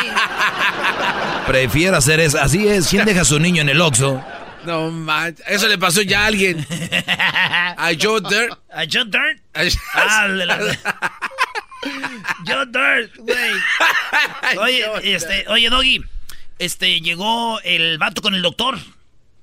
Prefiero 1.47 1.97
hacer 1.97 2.21
eso. 2.21 2.39
Así 2.39 2.65
es. 2.65 2.87
¿Quién 2.87 3.03
deja 3.03 3.21
a 3.21 3.25
su 3.25 3.39
niño 3.39 3.61
en 3.61 3.67
el 3.67 3.81
Oxxo? 3.81 4.23
No 4.67 4.91
manches, 4.91 5.45
eso 5.47 5.67
le 5.67 5.77
pasó 5.77 6.01
ya 6.01 6.23
a 6.23 6.27
alguien. 6.27 6.65
A 7.77 7.91
Joe 7.99 8.19
Dirt. 8.21 8.53
¿A 8.69 8.83
Joe 8.91 9.05
Dirt? 9.05 9.41
Ah, 9.93 10.27
Joe 12.45 12.65
Dirt, 12.65 13.15
güey. 13.17 14.57
Oye, 14.59 15.15
este, 15.15 15.45
oye, 15.47 15.69
Doggy, 15.69 16.03
este, 16.59 17.01
llegó 17.01 17.59
el 17.61 17.97
vato 17.97 18.21
con 18.21 18.35
el 18.35 18.41
doctor 18.41 18.77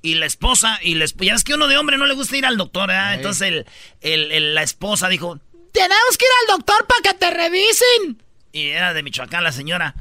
y 0.01 0.15
la 0.15 0.25
esposa, 0.25 0.79
y 0.81 0.95
la 0.95 1.05
esp- 1.05 1.25
ya 1.25 1.33
ves 1.33 1.43
que 1.43 1.53
uno 1.55 1.67
de 1.67 1.77
hombre 1.77 1.97
no 1.97 2.05
le 2.05 2.13
gusta 2.13 2.37
ir 2.37 2.45
al 2.45 2.57
doctor, 2.57 2.87
¿verdad? 2.87 3.15
Entonces 3.15 3.47
el, 3.47 3.65
el- 4.01 4.31
el- 4.31 4.55
la 4.55 4.61
esposa 4.63 5.07
dijo, 5.09 5.39
tenemos 5.73 6.17
que 6.19 6.25
ir 6.25 6.31
al 6.51 6.57
doctor 6.57 6.85
para 6.87 7.01
que 7.01 7.13
te 7.17 7.31
revisen. 7.31 8.21
Y 8.51 8.67
era 8.69 8.93
de 8.93 9.01
Michoacán 9.03 9.43
la 9.43 9.51
señora. 9.51 9.95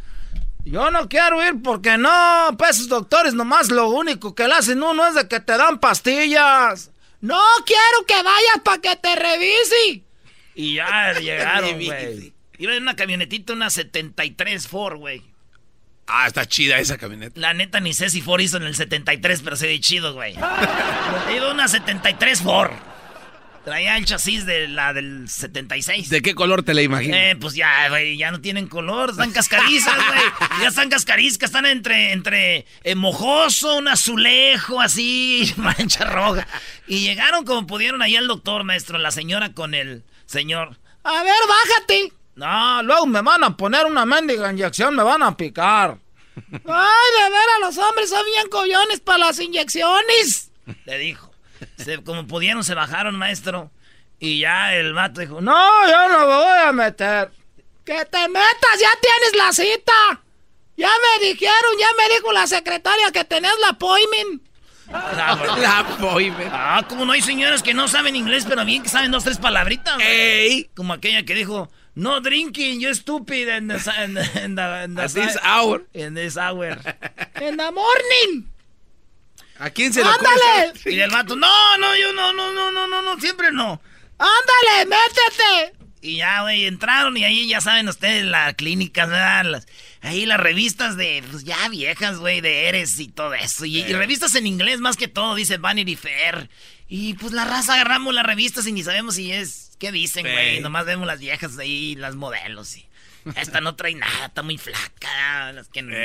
Yo 0.65 0.91
no 0.91 1.09
quiero 1.09 1.47
ir 1.47 1.63
porque 1.63 1.99
no, 1.99 2.55
pues 2.57 2.71
esos 2.77 2.89
doctores 2.89 3.35
nomás 3.35 3.71
lo 3.71 3.89
único 3.91 4.35
que 4.35 4.49
le 4.49 4.55
hacen 4.55 4.83
uno 4.83 5.07
es 5.07 5.15
de 5.15 5.29
que 5.29 5.41
te 5.41 5.57
dan 5.57 5.79
pastillas. 5.79 6.91
No 7.21 7.41
quiero 7.67 8.07
que 8.07 8.23
vayas 8.23 8.61
para 8.65 8.81
que 8.81 8.97
te 8.97 9.15
revise. 9.15 10.03
Y 10.55 10.75
ya 10.75 11.13
llegaron, 11.21 11.75
güey. 11.75 12.33
Iba 12.59 12.75
en 12.75 12.83
una 12.83 12.97
camionetita, 12.97 13.53
una 13.53 13.69
73 13.69 14.69
Ford, 14.69 14.99
güey. 14.99 15.23
Ah, 16.07 16.27
está 16.27 16.47
chida 16.47 16.79
esa 16.79 16.99
camioneta. 16.99 17.41
La 17.41 17.55
neta 17.55 17.81
ni 17.81 17.95
sé 17.95 18.11
si 18.11 18.21
Ford 18.21 18.41
hizo 18.41 18.59
en 18.59 18.65
el 18.65 18.75
73, 18.75 19.41
pero 19.43 19.57
se 19.57 19.67
ve 19.67 19.81
chido, 19.81 20.15
güey. 20.15 20.35
Iba 21.35 21.51
una 21.51 21.69
73 21.69 22.43
Ford. 22.43 22.73
Traía 23.65 23.97
el 23.97 24.05
chasis 24.05 24.45
de 24.45 24.69
la 24.69 24.93
del 24.93 25.27
76. 25.27 26.11
¿De 26.11 26.21
qué 26.21 26.35
color 26.35 26.63
te 26.65 26.75
la 26.75 26.83
imaginas? 26.83 27.19
Eh, 27.19 27.37
pues 27.41 27.55
ya, 27.55 27.89
güey, 27.89 28.19
ya 28.19 28.31
no 28.31 28.43
tienen 28.43 28.69
color, 28.69 29.11
están 29.11 29.33
cascarizas, 29.33 29.97
güey. 29.97 30.21
Ya 30.61 30.69
están 30.69 30.91
cascarizas, 30.91 31.43
están 31.43 31.65
entre, 31.65 32.13
entre 32.13 32.67
eh, 32.83 32.95
mojoso, 32.95 33.79
un 33.79 33.89
azulejo, 33.89 34.83
así, 34.83 35.51
mancha 35.57 36.05
roja. 36.05 36.47
Y 36.87 37.01
llegaron 37.01 37.47
como 37.47 37.67
pudieron 37.67 38.03
ahí 38.03 38.17
al 38.17 38.27
doctor, 38.27 38.65
maestro, 38.65 38.99
la 38.99 39.11
señora 39.11 39.55
con 39.55 39.73
el 39.75 40.05
señor. 40.27 40.79
A 41.03 41.23
ver, 41.23 41.35
bájate. 41.49 42.13
No, 42.35 42.83
luego 42.83 43.07
me 43.07 43.23
van 43.23 43.45
a 43.45 43.57
poner 43.57 43.87
una 43.87 44.05
mendiga 44.05 44.53
inyección, 44.53 44.95
me 44.95 45.03
van 45.03 45.23
a 45.23 45.35
picar. 45.39 45.97
Ay, 46.37 46.51
de 46.53 47.31
veras, 47.31 47.61
los 47.63 47.79
hombres 47.79 48.11
son 48.11 48.25
bien 48.27 48.49
collones 48.51 49.01
para 49.01 49.19
las 49.19 49.41
inyecciones. 49.41 50.51
Le 50.85 50.99
dijo. 50.99 51.34
Se- 51.77 52.03
como 52.03 52.27
pudieron, 52.27 52.65
se 52.65 52.75
bajaron, 52.75 53.17
maestro. 53.17 53.71
Y 54.19 54.41
ya 54.41 54.75
el 54.75 54.95
vato 54.95 55.21
dijo, 55.21 55.41
no, 55.41 55.89
yo 55.89 56.09
no 56.09 56.21
me 56.21 56.25
voy 56.27 56.59
a 56.67 56.73
meter. 56.73 57.31
Que 57.85 58.05
te 58.07 58.29
metas, 58.29 58.81
ya 58.81 58.91
tienes 59.01 59.37
la 59.37 59.53
cita. 59.53 60.23
Ya 60.77 60.89
me 60.89 61.27
dijeron, 61.27 61.73
ya 61.79 61.89
me 61.97 62.15
dijo 62.15 62.33
la 62.33 62.47
secretaria 62.47 63.11
que 63.13 63.25
tenés 63.25 63.53
la 63.61 63.71
appointment. 63.71 64.43
La, 64.91 65.79
appointment. 65.81 66.51
Ah, 66.53 66.85
como 66.89 67.05
no 67.05 67.13
hay 67.13 67.23
señoras 67.23 67.63
que 67.63 67.75
no 67.75 67.89
saben 67.89 68.17
inglés, 68.17 68.45
pero 68.49 68.65
bien 68.65 68.83
que 68.83 68.89
saben 68.89 69.11
dos, 69.11 69.25
tres 69.25 69.39
palabritas. 69.39 69.99
Ey. 70.01 70.71
Como 70.75 70.93
aquella 70.93 71.25
que 71.25 71.35
dijo, 71.35 71.71
no 71.95 72.21
drinking, 72.21 72.81
you 72.81 72.95
stupid 72.95 73.49
in 73.49 73.69
the, 73.69 73.77
in 74.05 74.15
the, 74.15 74.45
in 74.45 74.55
the, 74.57 75.03
At 75.03 75.13
this 75.13 75.39
hour. 75.43 75.83
In 75.93 76.15
this 76.15 76.37
hour. 76.37 76.79
in 77.41 77.57
the 77.57 77.71
morning. 77.71 78.49
¿A 79.59 79.71
quién 79.71 79.93
se 79.93 80.03
le 80.03 80.11
¡Ándale! 80.11 80.73
Y 80.87 81.01
el 81.01 81.11
vato, 81.11 81.37
no, 81.37 81.79
no, 81.79 81.97
yo 81.97 82.13
no, 82.13 82.33
no, 82.33 82.53
no, 82.53 82.71
no, 82.71 82.87
no, 82.87 83.03
no, 83.03 83.21
siempre 83.21 83.53
no. 83.53 83.81
¡Ándale, 84.19 84.87
métete! 84.87 85.85
Y 86.01 86.17
ya, 86.17 86.43
güey, 86.43 86.67
entraron 86.67 87.17
y 87.17 87.25
ahí 87.25 87.49
ya 87.49 87.61
saben 87.63 87.89
ustedes 87.89 88.25
las 88.25 88.55
clínicas, 88.55 89.09
¿verdad? 89.09 89.45
Las, 89.45 89.67
ahí 90.03 90.27
las 90.27 90.39
revistas 90.39 90.97
de, 90.97 91.25
pues 91.31 91.45
ya 91.45 91.69
viejas, 91.71 92.19
güey, 92.19 92.43
de 92.43 92.69
Eres 92.69 92.99
y 92.99 93.09
todo 93.09 93.33
eso. 93.33 93.65
Y, 93.65 93.79
y, 93.79 93.93
revistas 93.95 94.35
en 94.35 94.47
inglés 94.47 94.81
más 94.81 94.97
que 94.99 95.09
todo, 95.09 95.35
dice 95.35 95.57
Vanity 95.57 95.97
Fair. 95.97 96.51
Y 96.89 97.15
pues 97.15 97.33
la 97.33 97.47
raza 97.47 97.75
agarramos 97.75 98.13
las 98.13 98.27
revistas 98.27 98.67
y 98.67 98.73
ni 98.73 98.83
sabemos 98.83 99.15
si 99.15 99.33
es, 99.33 99.77
¿qué 99.79 99.93
dicen, 99.93 100.27
güey? 100.31 100.61
Nomás 100.61 100.85
vemos 100.85 101.07
las 101.07 101.21
viejas 101.21 101.57
ahí, 101.59 101.95
las 101.97 102.15
modelos 102.15 102.77
y... 102.77 102.87
Esta 103.37 103.63
no 103.63 103.75
trae 103.75 103.95
nada, 103.95 104.27
está 104.27 104.43
muy 104.43 104.59
flaca. 104.59 105.53
Las 105.53 105.69
que 105.69 105.81
no... 105.81 105.97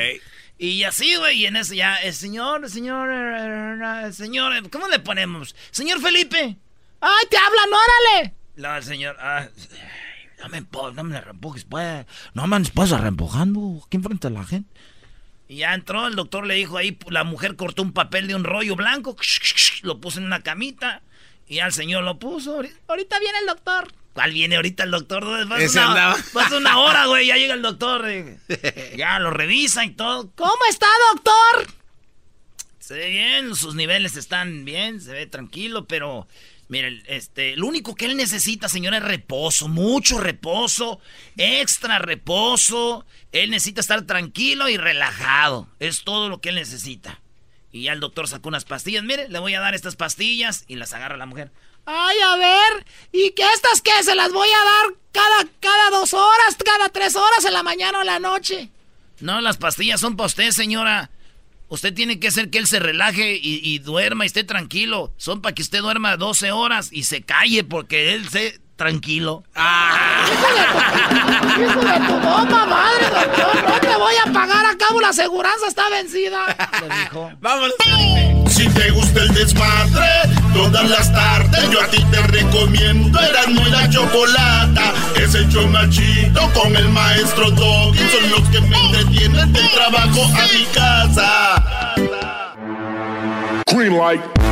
Y 0.62 0.84
así, 0.84 1.16
güey, 1.16 1.40
y 1.40 1.46
en 1.46 1.56
eso 1.56 1.74
ya, 1.74 1.96
el 1.96 2.14
señor, 2.14 2.70
señor, 2.70 3.10
el 3.10 4.14
señor, 4.14 4.70
¿cómo 4.70 4.90
le 4.90 5.00
ponemos? 5.00 5.56
Señor 5.72 6.02
Felipe. 6.02 6.58
¡Ay, 7.00 7.26
te 7.30 7.38
hablan, 7.38 7.70
órale! 7.70 8.34
No, 8.58 8.76
el 8.76 8.84
señor, 8.84 9.16
ah, 9.22 9.48
no 10.42 10.50
me, 10.50 10.66
no 10.94 11.04
me 11.06 11.22
reempujes, 11.22 11.64
pues. 11.64 12.06
No 12.34 12.46
me 12.46 12.60
pues 12.74 12.90
reempujando 12.90 13.82
aquí 13.86 13.96
enfrente 13.96 14.28
de 14.28 14.34
la 14.34 14.44
gente. 14.44 14.70
Y 15.48 15.60
ya 15.60 15.74
entró, 15.74 16.08
el 16.08 16.16
doctor 16.16 16.46
le 16.46 16.56
dijo 16.56 16.76
ahí, 16.76 17.00
la 17.08 17.24
mujer 17.24 17.56
cortó 17.56 17.82
un 17.82 17.94
papel 17.94 18.28
de 18.28 18.36
un 18.36 18.44
rollo 18.44 18.76
blanco, 18.76 19.16
lo 19.84 20.02
puso 20.02 20.20
en 20.20 20.26
una 20.26 20.42
camita, 20.42 21.04
y 21.48 21.60
al 21.60 21.72
señor 21.72 22.04
lo 22.04 22.20
puso. 22.20 22.62
Ahorita 22.88 23.20
viene 23.20 23.40
el 23.40 23.48
doctor. 23.48 23.94
¿Cuál 24.14 24.32
viene 24.32 24.56
ahorita 24.56 24.84
el 24.84 24.92
doctor? 24.92 25.48
Pasa 25.48 25.92
una, 25.92 26.18
pasa 26.34 26.58
una 26.58 26.80
hora, 26.80 27.06
güey, 27.06 27.28
ya 27.28 27.38
llega 27.38 27.54
el 27.54 27.62
doctor. 27.62 28.06
Ya 28.98 29.20
lo 29.20 29.32
revisa 29.32 29.86
y 29.86 29.92
todo. 29.92 30.30
¿Cómo 30.36 30.58
está, 30.70 30.88
doctor? 31.14 31.74
Se 32.80 32.96
ve 32.96 33.10
bien, 33.10 33.56
sus 33.56 33.76
niveles 33.76 34.16
están 34.18 34.66
bien, 34.66 35.00
se 35.00 35.14
ve 35.14 35.28
tranquilo, 35.28 35.86
pero 35.86 36.28
Miren, 36.70 37.02
este, 37.08 37.56
lo 37.56 37.66
único 37.66 37.96
que 37.96 38.06
él 38.06 38.16
necesita, 38.16 38.70
señora, 38.70 38.98
es 38.98 39.04
reposo, 39.04 39.68
mucho 39.68 40.20
reposo, 40.20 41.02
extra 41.36 41.98
reposo. 41.98 43.08
Él 43.32 43.50
necesita 43.50 43.82
estar 43.82 44.04
tranquilo 44.04 44.70
y 44.70 44.78
relajado. 44.78 45.68
Es 45.80 46.04
todo 46.04 46.30
lo 46.30 46.42
que 46.42 46.50
él 46.50 46.56
necesita. 46.56 47.22
Y 47.72 47.84
ya 47.84 47.94
el 47.94 48.00
doctor 48.00 48.28
sacó 48.28 48.50
unas 48.50 48.66
pastillas. 48.66 49.04
Mire, 49.04 49.30
le 49.30 49.40
voy 49.40 49.56
a 49.56 49.60
dar 49.60 49.74
estas 49.74 49.96
pastillas 49.96 50.64
y 50.68 50.76
las 50.76 50.94
agarra 50.94 51.18
la 51.18 51.26
mujer. 51.26 51.52
Ay, 51.92 52.18
a 52.22 52.36
ver, 52.36 52.86
¿y 53.12 53.32
qué 53.32 53.44
estas 53.52 53.82
qué? 53.82 53.92
¿Se 54.04 54.14
las 54.14 54.32
voy 54.32 54.48
a 54.48 54.64
dar 54.64 54.96
cada, 55.12 55.52
cada 55.60 55.90
dos 55.90 56.14
horas, 56.14 56.56
cada 56.64 56.88
tres 56.90 57.16
horas, 57.16 57.44
en 57.46 57.54
la 57.54 57.64
mañana 57.64 57.98
o 57.98 58.02
en 58.02 58.08
la 58.08 58.20
noche? 58.20 58.70
No, 59.22 59.42
las 59.42 59.58
pastillas 59.58 60.00
son 60.00 60.16
para 60.16 60.28
usted, 60.28 60.52
señora. 60.52 61.10
Usted 61.68 61.92
tiene 61.92 62.20
que 62.20 62.28
hacer 62.28 62.52
que 62.52 62.60
él 62.60 62.68
se 62.68 62.78
relaje 62.78 63.40
y, 63.42 63.80
duerma 63.80 64.24
y 64.24 64.28
esté 64.28 64.44
tranquilo. 64.44 65.14
Son 65.18 65.42
para 65.42 65.56
que 65.56 65.64
usted 65.64 65.82
duerma 65.82 66.16
12 66.16 66.52
horas 66.52 66.90
y 66.92 67.06
se 67.06 67.24
calle 67.24 67.64
porque 67.64 68.14
él 68.14 68.30
se 68.30 68.60
tranquilo. 68.76 69.44
¡Ah! 69.56 70.28
¡Hijo 71.58 71.80
de 71.80 72.08
tu 72.08 72.14
bomba, 72.14 72.66
madre, 72.68 73.10
doctor! 73.10 73.68
¡No 73.68 73.80
te 73.80 73.96
voy 73.98 74.14
a 74.26 74.32
pagar 74.32 74.66
a 74.66 74.78
cabo! 74.78 75.02
¡La 75.02 75.10
aseguranza 75.10 75.68
está 75.68 75.90
vencida! 75.90 76.46
Le 76.88 76.96
dijo. 77.02 77.32
¡Vamos! 77.40 77.72
Si 78.48 78.70
te 78.70 78.92
gusta 78.92 79.24
el 79.24 79.34
desmadre, 79.34 80.39
todas 80.54 80.90
las 80.90 81.12
tardes 81.12 81.70
yo 81.70 81.82
a 81.82 81.88
ti 81.88 82.04
te 82.12 82.22
recomiendo 82.24 83.20
Eran 83.20 83.54
muy 83.54 83.70
la 83.70 83.90
chocolata. 83.90 84.94
Es 85.16 85.36
el 85.36 85.50
chomachito 85.50 86.50
con 86.54 86.76
el 86.76 86.90
maestro 86.90 87.52
Doggy 87.52 88.00
Son 88.00 88.30
los 88.32 88.50
que 88.50 88.62
me 88.62 88.78
entretienen 88.78 89.52
del 89.54 89.70
trabajo 89.72 90.24
a 90.24 90.48
mi 90.54 90.66
casa. 90.74 91.96
Green 93.72 93.98
light 93.98 94.49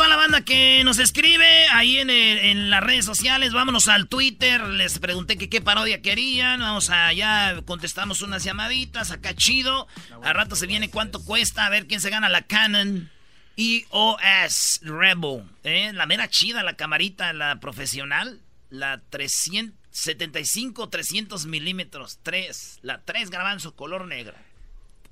toda 0.00 0.08
la 0.08 0.16
banda 0.16 0.40
que 0.40 0.82
nos 0.82 0.98
escribe 0.98 1.68
ahí 1.72 1.98
en, 1.98 2.08
en, 2.08 2.70
las 2.70 2.82
redes 2.82 3.04
sociales. 3.04 3.52
Vámonos 3.52 3.86
al 3.86 4.08
Twitter. 4.08 4.62
Les 4.66 4.98
pregunté 4.98 5.36
qué 5.36 5.60
parodia 5.60 6.00
querían. 6.00 6.60
Vamos 6.60 6.88
allá, 6.88 7.60
contestamos 7.66 8.22
unas 8.22 8.42
llamaditas. 8.42 9.10
Acá 9.10 9.34
chido. 9.34 9.86
A 10.22 10.32
rato 10.32 10.56
se 10.56 10.66
viene 10.66 10.88
cuánto 10.88 11.22
cuesta. 11.22 11.66
A 11.66 11.68
ver 11.68 11.86
quién 11.86 12.00
se 12.00 12.08
gana 12.08 12.30
la 12.30 12.40
Canon 12.40 13.10
EOS 13.58 14.80
Rebel. 14.84 15.44
¿eh? 15.64 15.92
La 15.92 16.06
mera 16.06 16.30
chida, 16.30 16.62
la 16.62 16.76
camarita, 16.76 17.34
la 17.34 17.60
profesional. 17.60 18.40
La 18.70 19.02
375 19.10 20.88
300 20.88 21.44
milímetros. 21.44 22.20
3. 22.22 22.78
La 22.80 23.02
3 23.02 23.28
su 23.58 23.74
color 23.74 24.06
negra. 24.06 24.42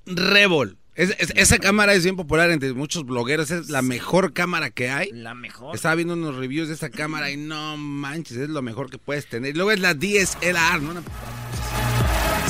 Rebel 0.07 0.78
esa 0.99 1.59
cámara 1.59 1.94
es 1.94 2.03
bien 2.03 2.16
popular 2.16 2.51
entre 2.51 2.72
muchos 2.72 3.07
blogueros. 3.07 3.53
Es 3.53 3.70
la 3.70 3.82
mejor 3.82 4.32
cámara 4.32 4.70
que 4.70 4.90
hay. 4.90 5.11
La 5.12 5.32
mejor. 5.32 5.74
Estaba 5.74 5.94
viendo 5.94 6.14
unos 6.14 6.34
reviews 6.34 6.68
de 6.68 6.74
esta 6.74 6.90
cámara 6.90 7.30
y 7.30 7.36
no 7.36 7.76
manches, 7.76 8.36
es 8.36 8.49
lo 8.49 8.62
mejor 8.62 8.90
que 8.90 8.99
puedes 8.99 9.26
tener. 9.28 9.57
luego 9.57 9.70
es 9.70 9.78
la 9.78 9.94
DSLR, 9.94 10.82
¿no? 10.82 11.03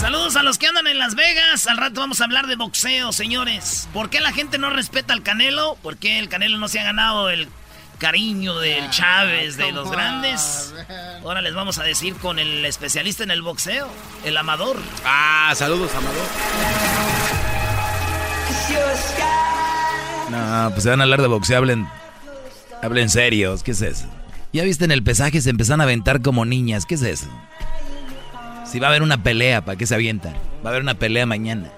Saludos 0.01 0.37
a 0.37 0.43
los 0.43 0.57
que 0.59 0.67
andan 0.67 0.87
en 0.87 0.99
Las 0.99 1.15
Vegas. 1.15 1.67
Al 1.67 1.77
rato 1.77 2.01
vamos 2.01 2.23
a 2.23 2.25
hablar 2.25 2.47
de 2.47 2.57
boxeo, 2.57 3.13
señores. 3.13 3.87
¿Por 3.93 4.09
qué 4.09 4.21
la 4.21 4.33
gente 4.33 4.57
no 4.57 4.71
respeta 4.71 5.13
al 5.13 5.23
Canelo? 5.23 5.77
¿Por 5.83 5.99
qué 5.99 6.19
el 6.19 6.31
Canelo 6.31 6.57
no 6.57 6.69
se 6.69 6.81
ha 6.81 6.85
ganado 6.85 7.29
el 7.29 7.49
cariño 7.99 8.61
del 8.61 8.85
ah, 8.85 8.91
Chávez, 8.91 9.59
de 9.59 9.73
los 9.73 9.91
grandes? 9.91 10.73
Ahora 11.23 11.43
les 11.43 11.55
vamos 11.55 11.79
a 11.79 11.83
decir 11.83 12.15
con 12.15 12.39
el 12.39 12.65
especialista 12.65 13.25
en 13.25 13.31
el 13.31 13.43
boxeo, 13.43 13.91
el 14.25 14.37
Amador. 14.39 14.79
Ah, 15.05 15.53
saludos, 15.55 15.91
Amador. 15.95 17.48
No, 20.31 20.71
pues 20.71 20.83
se 20.83 20.91
van 20.91 21.01
a 21.01 21.05
hablar 21.05 21.23
de 21.23 21.29
boxeo, 21.29 21.59
hablen, 21.59 21.87
hablen 22.83 23.09
serios, 23.09 23.63
¿qué 23.63 23.71
es 23.71 23.83
eso? 23.83 24.07
Ya 24.53 24.65
viste 24.65 24.85
en 24.85 24.91
el 24.91 25.03
pesaje 25.03 25.41
se 25.41 25.51
empiezan 25.51 25.81
a 25.81 25.85
aventar 25.85 26.23
como 26.23 26.45
niñas, 26.45 26.87
¿qué 26.87 26.95
es 26.95 27.03
eso? 27.03 27.29
Si 28.71 28.79
va 28.79 28.89
a 28.89 28.91
haber 28.91 29.03
una 29.03 29.23
pelea, 29.23 29.65
¿para 29.65 29.79
qué 29.79 29.87
se 29.87 29.95
avientan? 29.95 30.35
Va 30.65 30.67
a 30.67 30.69
haber 30.71 30.83
una 30.83 30.95
pelea 30.95 31.25
mañana. 31.25 31.71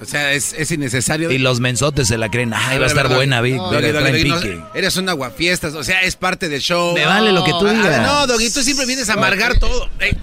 O 0.00 0.04
sea, 0.04 0.32
es, 0.32 0.70
innecesario. 0.70 1.30
Y 1.30 1.38
los 1.38 1.58
mensotes 1.58 2.08
se 2.08 2.18
la 2.18 2.28
creen. 2.28 2.52
Ay, 2.54 2.78
va 2.78 2.84
a 2.84 2.88
estar 2.88 3.08
buena, 3.08 3.40
Vic. 3.40 3.60
eres 4.74 4.96
un 4.96 5.08
aguafiestas, 5.08 5.74
o 5.74 5.82
sea, 5.82 6.02
es 6.02 6.16
parte 6.16 6.48
del 6.48 6.60
show. 6.60 6.94
Me 6.94 7.06
vale 7.06 7.32
lo 7.32 7.42
que 7.44 7.52
tú 7.52 7.66
digas. 7.66 8.02
no, 8.02 8.26
Doggy, 8.26 8.50
tú 8.50 8.62
siempre 8.62 8.86
vienes 8.86 9.08
a 9.08 9.14
amargar 9.14 9.58
todo. 9.58 9.88
Hey, 9.98 10.16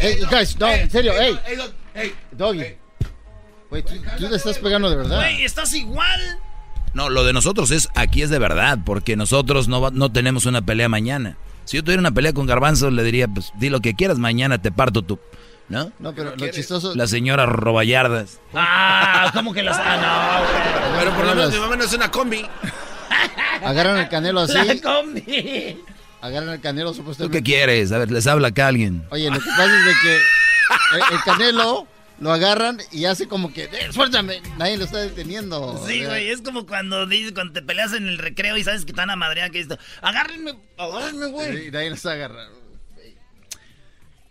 hey, 0.00 0.20
guys, 0.30 0.56
no, 0.58 0.70
en 0.70 0.90
serio, 0.90 1.12
hey. 1.18 1.38
Hey, 1.94 2.14
Doggy. 2.32 2.76
Güey, 3.74 3.82
tú, 3.82 3.94
tú, 4.18 4.28
te 4.28 4.36
estás 4.36 4.58
pegando 4.58 4.88
de 4.88 4.94
verdad. 4.94 5.16
Güey, 5.16 5.44
estás 5.44 5.74
igual. 5.74 6.38
No, 6.92 7.08
lo 7.08 7.24
de 7.24 7.32
nosotros 7.32 7.72
es, 7.72 7.88
aquí 7.96 8.22
es 8.22 8.30
de 8.30 8.38
verdad, 8.38 8.78
porque 8.86 9.16
nosotros 9.16 9.66
no, 9.66 9.90
no 9.90 10.12
tenemos 10.12 10.46
una 10.46 10.62
pelea 10.62 10.88
mañana. 10.88 11.36
Si 11.64 11.76
yo 11.76 11.82
tuviera 11.82 11.98
una 11.98 12.12
pelea 12.12 12.32
con 12.32 12.46
Garbanzo, 12.46 12.92
le 12.92 13.02
diría, 13.02 13.26
pues, 13.26 13.50
di 13.56 13.70
lo 13.70 13.80
que 13.80 13.94
quieras, 13.94 14.18
mañana 14.18 14.62
te 14.62 14.70
parto 14.70 15.02
tú. 15.02 15.18
¿No? 15.68 15.90
No, 15.98 16.14
pero 16.14 16.36
lo 16.36 16.48
chistoso... 16.52 16.94
La 16.94 17.08
señora 17.08 17.46
Roballardas. 17.46 18.38
Ah, 18.54 19.32
¿cómo 19.34 19.52
que 19.52 19.64
las...? 19.64 19.76
Ah, 19.76 19.96
no, 20.92 21.00
Pero 21.00 21.16
por 21.16 21.24
lo 21.24 21.34
menos 21.34 21.52
mi 21.52 21.58
mamá 21.58 21.74
no 21.74 21.82
es 21.82 21.92
una 21.94 22.12
combi. 22.12 22.46
Agarran 23.64 23.96
el 23.96 24.08
canelo 24.08 24.40
así. 24.42 24.52
La 24.52 24.80
combi. 24.80 25.82
Agarran 26.20 26.50
el 26.50 26.60
canelo 26.60 26.94
supuestamente. 26.94 27.38
¿Tú 27.38 27.44
qué 27.44 27.50
quieres? 27.50 27.90
A 27.90 27.98
ver, 27.98 28.12
les 28.12 28.24
habla 28.28 28.48
acá 28.48 28.68
alguien. 28.68 29.04
Oye, 29.10 29.28
lo 29.28 29.40
que 29.40 29.50
pasa 29.50 29.64
es 29.64 29.84
de 29.84 29.92
que 30.00 30.18
el 31.14 31.22
canelo 31.24 31.88
lo 32.20 32.32
agarran 32.32 32.78
y 32.92 33.06
hace 33.06 33.26
como 33.28 33.52
que, 33.52 33.64
eh, 33.64 33.92
suéltame, 33.92 34.40
nadie 34.56 34.76
lo 34.76 34.84
está 34.84 34.98
deteniendo. 34.98 35.84
Sí, 35.86 36.04
güey, 36.04 36.30
es 36.30 36.42
como 36.42 36.66
cuando, 36.66 37.06
cuando 37.34 37.52
te 37.52 37.62
peleas 37.62 37.92
en 37.92 38.06
el 38.06 38.18
recreo 38.18 38.56
y 38.56 38.64
sabes 38.64 38.84
que 38.84 38.92
están 38.92 39.10
a 39.10 39.16
madrear 39.16 39.50
que 39.50 39.60
esto, 39.60 39.78
agárrenme, 40.00 40.54
agárrenme, 40.78 41.26
güey. 41.26 41.68
Y 41.68 41.70
nadie 41.70 41.90
lo 41.90 41.96
está 41.96 42.12
agarrando. 42.12 42.64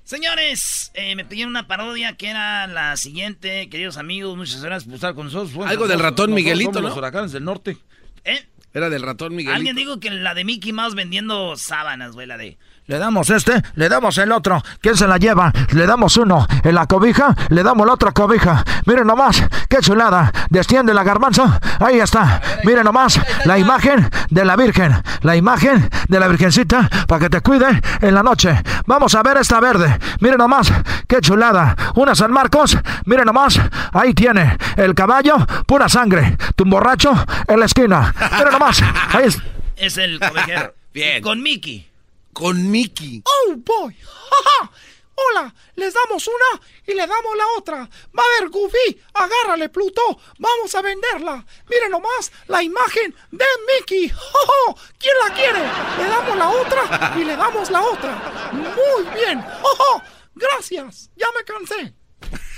Señores, 0.04 0.92
eh, 0.96 1.16
me 1.16 1.24
pidieron 1.24 1.52
una 1.52 1.66
parodia 1.66 2.18
que 2.18 2.30
era 2.30 2.68
la 2.68 2.98
siguiente, 2.98 3.70
queridos 3.70 3.98
amigos, 3.98 4.36
muchas 4.36 4.62
gracias 4.62 4.84
por 4.86 4.96
estar 4.96 5.16
con 5.16 5.26
nosotros. 5.28 5.66
Algo 5.66 5.88
del 5.88 6.00
ratón 6.00 6.34
Miguelito, 6.34 6.82
¿no? 6.82 6.90
Los 6.90 6.98
huracanes 6.98 7.32
del 7.32 7.46
norte. 7.46 7.78
¿Eh? 8.26 8.46
Era 8.74 8.90
del 8.90 9.02
ratón 9.02 9.36
Miguel. 9.36 9.54
Alguien 9.54 9.76
dijo 9.76 10.00
que 10.00 10.10
la 10.10 10.34
de 10.34 10.44
Mickey 10.44 10.74
Mouse 10.74 10.96
vendiendo 10.96 11.56
sábanas, 11.56 12.14
güey, 12.14 12.28
la 12.28 12.38
de... 12.38 12.58
Le 12.86 13.00
damos 13.00 13.30
este, 13.30 13.62
le 13.76 13.88
damos 13.88 14.18
el 14.18 14.32
otro. 14.34 14.62
¿Quién 14.82 14.98
se 14.98 15.08
la 15.08 15.18
lleva? 15.18 15.54
Le 15.72 15.86
damos 15.86 16.18
uno. 16.18 16.46
En 16.66 16.76
la 16.76 16.86
cobija, 16.86 17.34
le 17.48 17.64
damos 17.64 17.88
la 17.88 17.94
otra 17.94 18.12
cobija. 18.12 18.66
Miren 18.86 19.08
nomás, 19.08 19.42
qué 19.70 19.78
chulada. 19.78 20.34
Desciende 20.50 20.94
la 20.94 21.04
garbanzo. 21.04 21.50
Ahí 21.80 22.02
está. 22.02 22.42
Miren 22.66 22.84
nomás, 22.84 23.22
la 23.46 23.58
imagen 23.58 24.10
de 24.30 24.44
la 24.44 24.58
Virgen. 24.58 25.02
La 25.22 25.38
imagen 25.38 25.90
de 26.10 26.20
la 26.20 26.28
Virgencita 26.28 26.90
para 27.08 27.22
que 27.22 27.30
te 27.30 27.40
cuide 27.40 27.82
en 28.02 28.14
la 28.14 28.22
noche. 28.22 28.62
Vamos 28.86 29.16
a 29.16 29.24
ver 29.24 29.38
esta 29.38 29.62
verde. 29.62 29.98
Miren 30.20 30.40
nomás, 30.40 30.70
qué 31.08 31.22
chulada. 31.22 31.78
Una 31.96 32.16
San 32.16 32.34
Marcos. 32.34 32.78
Miren 33.06 33.26
nomás, 33.26 33.62
ahí 33.94 34.14
tiene. 34.14 34.58
El 34.76 34.94
caballo, 34.94 35.38
pura 35.66 35.88
sangre. 35.88 36.36
Tu 36.58 36.66
borracho 36.66 37.14
en 37.48 37.60
la 37.62 37.66
esquina. 37.66 38.14
Miren 38.38 38.52
nomás, 38.52 38.84
ahí 39.14 39.28
es. 39.28 39.42
Es 39.78 39.98
el 39.98 40.20
cobijero. 40.20 40.74
Bien. 40.94 41.24
Con 41.24 41.42
Mickey. 41.42 41.93
Con 42.34 42.70
Mickey. 42.70 43.24
¡Oh, 43.26 43.56
boy! 43.56 43.96
¡Ja, 44.04 44.72
Hola, 45.16 45.54
les 45.76 45.94
damos 45.94 46.28
una 46.28 46.66
y 46.88 46.96
le 46.96 47.06
damos 47.06 47.38
la 47.38 47.44
otra. 47.58 47.78
Va 47.78 48.24
a 48.24 48.42
ver, 48.42 48.50
Goofy, 48.50 49.00
agárrale, 49.14 49.70
Pluto. 49.70 50.02
Vamos 50.40 50.74
a 50.74 50.82
venderla. 50.82 51.46
Miren 51.70 51.92
nomás 51.92 52.32
la 52.48 52.64
imagen 52.64 53.16
de 53.32 53.46
Mickey. 53.68 54.12
¡Oh, 54.12 54.76
¿Quién 54.98 55.14
la 55.24 55.36
quiere? 55.36 55.60
Le 55.60 56.10
damos 56.10 56.36
la 56.36 56.50
otra 56.50 57.14
y 57.16 57.24
le 57.26 57.36
damos 57.38 57.70
la 57.70 57.82
otra. 57.84 58.52
Muy 58.54 59.14
bien. 59.14 59.46
¡Oh, 59.62 60.02
Gracias. 60.36 61.12
Ya 61.16 61.28
me 61.38 61.44
cansé. 61.44 61.94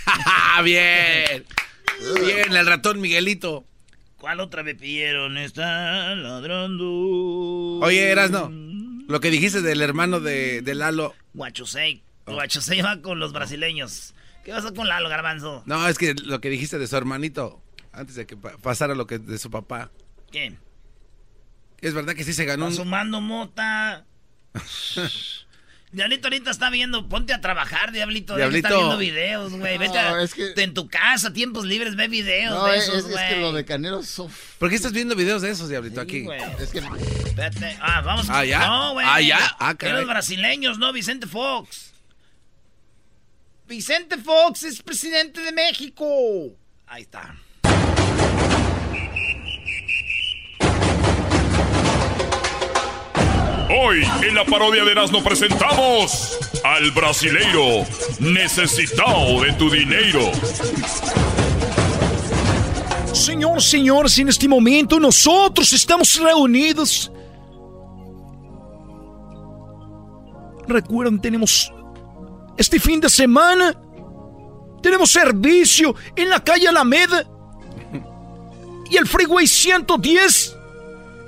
bien. 0.63 1.45
Bien, 2.25 2.55
el 2.55 2.65
ratón 2.65 3.01
Miguelito. 3.01 3.65
¿Cuál 4.17 4.39
otra 4.39 4.63
me 4.63 4.75
pidieron? 4.75 5.37
Está 5.37 6.15
ladrando. 6.15 6.85
Oye, 7.85 8.09
eras 8.09 8.31
no. 8.31 8.49
Lo 9.07 9.19
que 9.19 9.29
dijiste 9.29 9.61
del 9.61 9.81
hermano 9.81 10.19
de, 10.19 10.61
de 10.61 10.75
Lalo. 10.75 11.13
Guachusei. 11.33 12.03
Guachusei 12.25 12.81
va 12.81 13.01
con 13.01 13.19
los 13.19 13.33
brasileños. 13.33 14.13
¿Qué 14.43 14.51
pasa 14.51 14.71
con 14.73 14.87
Lalo, 14.87 15.09
Garbanzo? 15.09 15.63
No, 15.65 15.87
es 15.87 15.97
que 15.97 16.13
lo 16.13 16.41
que 16.41 16.49
dijiste 16.49 16.77
de 16.77 16.87
su 16.87 16.95
hermanito, 16.95 17.61
antes 17.91 18.15
de 18.15 18.25
que 18.25 18.37
pasara 18.37 18.95
lo 18.95 19.07
que 19.07 19.19
de 19.19 19.37
su 19.37 19.49
papá. 19.49 19.91
¿Qué? 20.31 20.57
Es 21.81 21.93
verdad 21.93 22.15
que 22.15 22.23
sí 22.23 22.33
se 22.33 22.45
ganó. 22.45 22.71
Sumando 22.71 23.21
mota. 23.21 24.05
Diablito 25.91 26.27
ahorita 26.27 26.51
está 26.51 26.69
viendo, 26.69 27.07
ponte 27.07 27.31
a 27.33 27.39
trabajar, 27.39 27.93
Diablito. 27.93 28.35
Diablito. 28.35 28.67
Está 28.67 28.77
viendo 28.77 28.97
videos, 28.97 29.53
güey. 29.53 29.75
No, 29.75 29.79
Vete 29.79 29.97
a- 29.97 30.21
es 30.21 30.33
que- 30.33 30.53
en 30.57 30.73
tu 30.73 30.89
casa, 30.89 31.31
tiempos 31.31 31.63
libres, 31.65 31.95
ve 31.95 32.09
videos 32.09 32.53
No, 32.53 32.65
de 32.65 32.77
es, 32.77 32.83
esos, 32.83 32.97
es 33.05 33.11
güey. 33.11 33.29
que 33.29 33.35
lo 33.39 33.53
de 33.53 33.63
Canelo 33.63 34.01
es... 34.01 34.19
uf. 34.19 34.33
¿Por 34.57 34.69
qué 34.69 34.75
estás 34.75 34.91
viendo 34.91 35.15
videos 35.15 35.41
de 35.41 35.51
esos, 35.51 35.69
Diablito, 35.69 36.01
aquí? 36.01 36.23
güey. 36.23 36.41
Es 36.59 36.71
que... 36.71 36.79
Espérate. 36.79 37.77
Ah, 37.79 38.01
vamos. 38.01 38.25
Ah, 38.29 38.43
¿ya? 38.43 38.67
No, 38.67 38.93
güey. 38.93 39.05
Ah, 39.09 39.21
¿ya? 39.21 39.55
Ah, 39.59 39.75
caray. 39.75 39.95
los 40.01 40.07
brasileños, 40.07 40.77
¿no? 40.79 40.91
Vicente 40.91 41.27
Fox. 41.27 41.93
Vicente 43.67 44.17
Fox 44.17 44.63
es 44.63 44.81
presidente 44.83 45.41
de 45.41 45.51
México. 45.51 46.05
Ahí 46.87 47.03
está. 47.03 47.35
Hoy 53.77 54.03
en 54.25 54.35
la 54.35 54.45
parodia 54.45 54.85
de 54.85 54.91
Erasmo 54.91 55.21
presentamos 55.21 56.39
al 56.63 56.91
brasileiro 56.91 57.85
necesitado 58.19 59.41
de 59.41 59.51
tu 59.53 59.69
dinero. 59.69 60.31
Senhor, 63.13 63.61
senhores, 63.61 64.17
neste 64.19 64.47
momento 64.47 64.97
nós 64.97 65.27
estamos 65.73 66.17
reunidos. 66.17 67.11
Recuerdan, 70.67 71.19
tenemos 71.19 71.69
este 72.57 72.79
fin 72.79 73.01
de 73.01 73.09
semana, 73.09 73.75
tenemos 74.81 75.11
servicio 75.11 75.95
en 76.15 76.29
la 76.29 76.41
calle 76.41 76.69
Alameda 76.69 77.27
y 78.89 78.95
el 78.95 79.05
Freeway 79.05 79.47
110. 79.47 80.54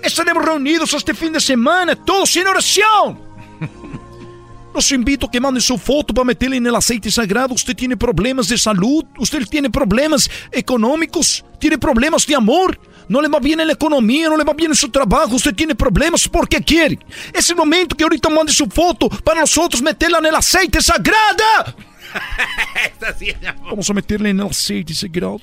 Estaremos 0.04 0.46
reunidos 0.46 0.94
este 0.94 1.14
fin 1.14 1.34
de 1.34 1.40
semana, 1.40 1.96
todos 1.96 2.36
en 2.36 2.48
oración. 2.48 3.20
Los 4.74 4.92
invito 4.92 5.26
a 5.26 5.32
que 5.32 5.40
manden 5.40 5.62
su 5.62 5.78
foto 5.78 6.14
para 6.14 6.26
meterla 6.26 6.56
en 6.56 6.68
el 6.68 6.76
aceite 6.76 7.10
sagrado. 7.10 7.56
Usted 7.56 7.76
tiene 7.76 7.98
problemas 7.98 8.48
de 8.48 8.58
salud, 8.58 9.04
usted 9.18 9.46
tiene 9.48 9.70
problemas 9.70 10.30
económicos, 10.52 11.44
tiene 11.60 11.78
problemas 11.78 12.28
de 12.28 12.36
amor. 12.36 12.80
No 13.10 13.22
le 13.22 13.30
va 13.30 13.40
bien 13.40 13.60
en 13.60 13.68
la 13.68 13.74
economía, 13.74 14.30
no 14.30 14.38
le 14.38 14.44
va 14.44 14.54
bien 14.54 14.72
en 14.72 14.76
su 14.76 14.90
trabajo, 14.90 15.36
usted 15.36 15.56
tiene 15.56 15.74
problemas 15.74 16.28
porque 16.28 16.62
quiere. 16.62 17.00
Es 17.34 17.50
el 17.50 17.56
momento 17.56 17.96
que 17.96 18.04
ahorita 18.04 18.30
mande 18.30 18.52
su 18.52 18.68
foto 18.68 19.10
para 19.10 19.42
nosotros 19.42 19.82
meterla 19.82 20.20
en 20.20 20.26
el 20.26 20.36
aceite 20.36 20.82
sagrado. 20.82 21.76
Vamos 23.64 23.90
a 23.90 23.94
meterla 23.94 24.30
en 24.30 24.40
el 24.42 24.46
aceite 24.46 24.94
sagrado 24.94 25.42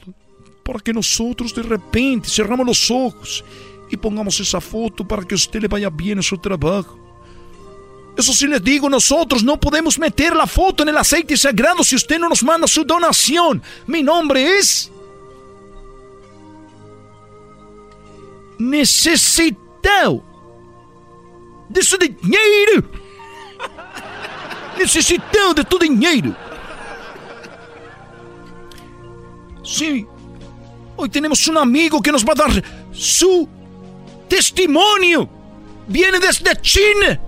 para 0.65 0.81
que 0.81 0.93
nosotros 0.93 1.55
de 1.55 1.63
repente 1.63 2.29
cerramos 2.29 2.67
los 2.67 2.91
ojos 2.91 3.45
y 3.91 3.97
pongamos 3.97 4.39
esa 4.41 4.61
foto 4.61 5.07
para 5.07 5.23
que 5.25 5.35
a 5.35 5.37
usted 5.37 5.61
le 5.61 5.69
vaya 5.69 5.91
bien 5.91 6.19
en 6.19 6.23
su 6.23 6.39
trabajo. 6.39 6.99
Eso 8.17 8.33
sí 8.33 8.47
les 8.47 8.63
digo, 8.63 8.89
nosotros 8.89 9.43
no 9.43 9.59
podemos 9.59 9.99
meter 9.99 10.37
la 10.37 10.47
foto 10.47 10.83
en 10.83 10.91
el 10.91 10.97
aceite 10.97 11.37
sagrado 11.37 11.83
si 11.83 11.97
usted 11.97 12.19
no 12.19 12.29
nos 12.29 12.43
manda 12.43 12.67
su 12.67 12.85
donación. 12.85 13.63
Mi 13.87 14.03
nombre 14.03 14.59
es... 14.59 14.91
Necesitado 18.57 20.23
de 21.69 21.83
su 21.83 21.97
dinero. 21.99 22.89
Necesitado 24.79 25.55
de 25.55 25.65
tu 25.65 25.77
dinero. 25.77 26.37
Sí, 29.65 30.07
hoy 30.97 31.09
tenemos 31.09 31.47
un 31.49 31.59
amigo 31.59 32.01
que 32.01 32.13
nos 32.13 32.25
va 32.25 32.33
a 32.33 32.35
dar 32.37 32.65
su 32.93 33.49
testimonio. 34.29 35.29
Viene 35.87 36.19
desde 36.19 36.57
China. 36.61 37.21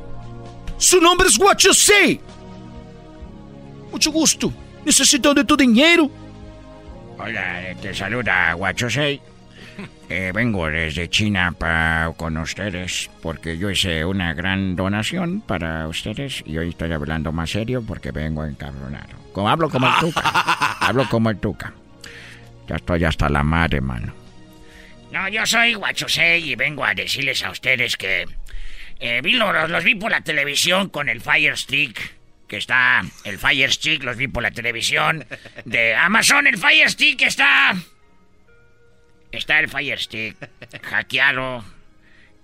Su 0.78 1.00
nombre 1.00 1.28
es 1.28 1.38
Guachosei. 1.38 2.20
Mucho 3.90 4.10
gusto. 4.10 4.52
Necesito 4.84 5.34
de 5.34 5.44
tu 5.44 5.56
dinero. 5.56 6.10
Hola, 7.18 7.74
te 7.80 7.94
saluda 7.94 8.52
Guachosei. 8.54 9.20
Eh, 10.08 10.30
vengo 10.32 10.68
desde 10.68 11.10
China 11.10 11.52
para 11.58 12.12
con 12.16 12.36
ustedes 12.36 13.10
porque 13.22 13.58
yo 13.58 13.70
hice 13.70 14.04
una 14.04 14.34
gran 14.34 14.76
donación 14.76 15.40
para 15.40 15.88
ustedes 15.88 16.44
y 16.46 16.56
hoy 16.58 16.68
estoy 16.68 16.92
hablando 16.92 17.32
más 17.32 17.50
serio 17.50 17.82
porque 17.84 18.12
vengo 18.12 18.44
encabronado. 18.44 19.16
Como 19.32 19.48
hablo 19.48 19.68
como 19.68 19.88
el 19.88 19.94
tuca. 19.98 20.22
hablo 20.80 21.08
como 21.10 21.28
el 21.30 21.38
tuca. 21.38 21.72
Ya 22.68 22.76
estoy 22.76 23.02
hasta 23.02 23.28
la 23.28 23.42
madre, 23.42 23.80
mano. 23.80 24.12
No, 25.10 25.28
yo 25.28 25.46
soy 25.46 25.74
Guachosei 25.74 26.50
y 26.50 26.56
vengo 26.56 26.84
a 26.84 26.94
decirles 26.94 27.42
a 27.44 27.50
ustedes 27.50 27.96
que 27.96 28.26
eh, 28.98 29.20
los, 29.22 29.70
los 29.70 29.84
vi 29.84 29.94
por 29.94 30.10
la 30.10 30.22
televisión 30.22 30.88
con 30.88 31.08
el 31.08 31.20
Fire 31.20 31.56
Stick. 31.56 32.16
Que 32.48 32.58
está 32.58 33.02
el 33.24 33.38
Fire 33.38 33.72
Stick, 33.72 34.02
los 34.04 34.16
vi 34.16 34.28
por 34.28 34.42
la 34.42 34.50
televisión. 34.50 35.26
De 35.64 35.94
Amazon, 35.94 36.46
el 36.46 36.58
Fire 36.58 36.90
Stick 36.90 37.22
está. 37.22 37.74
Está 39.32 39.58
el 39.58 39.68
Fire 39.68 39.98
Stick 39.98 40.36
hackeado. 40.82 41.64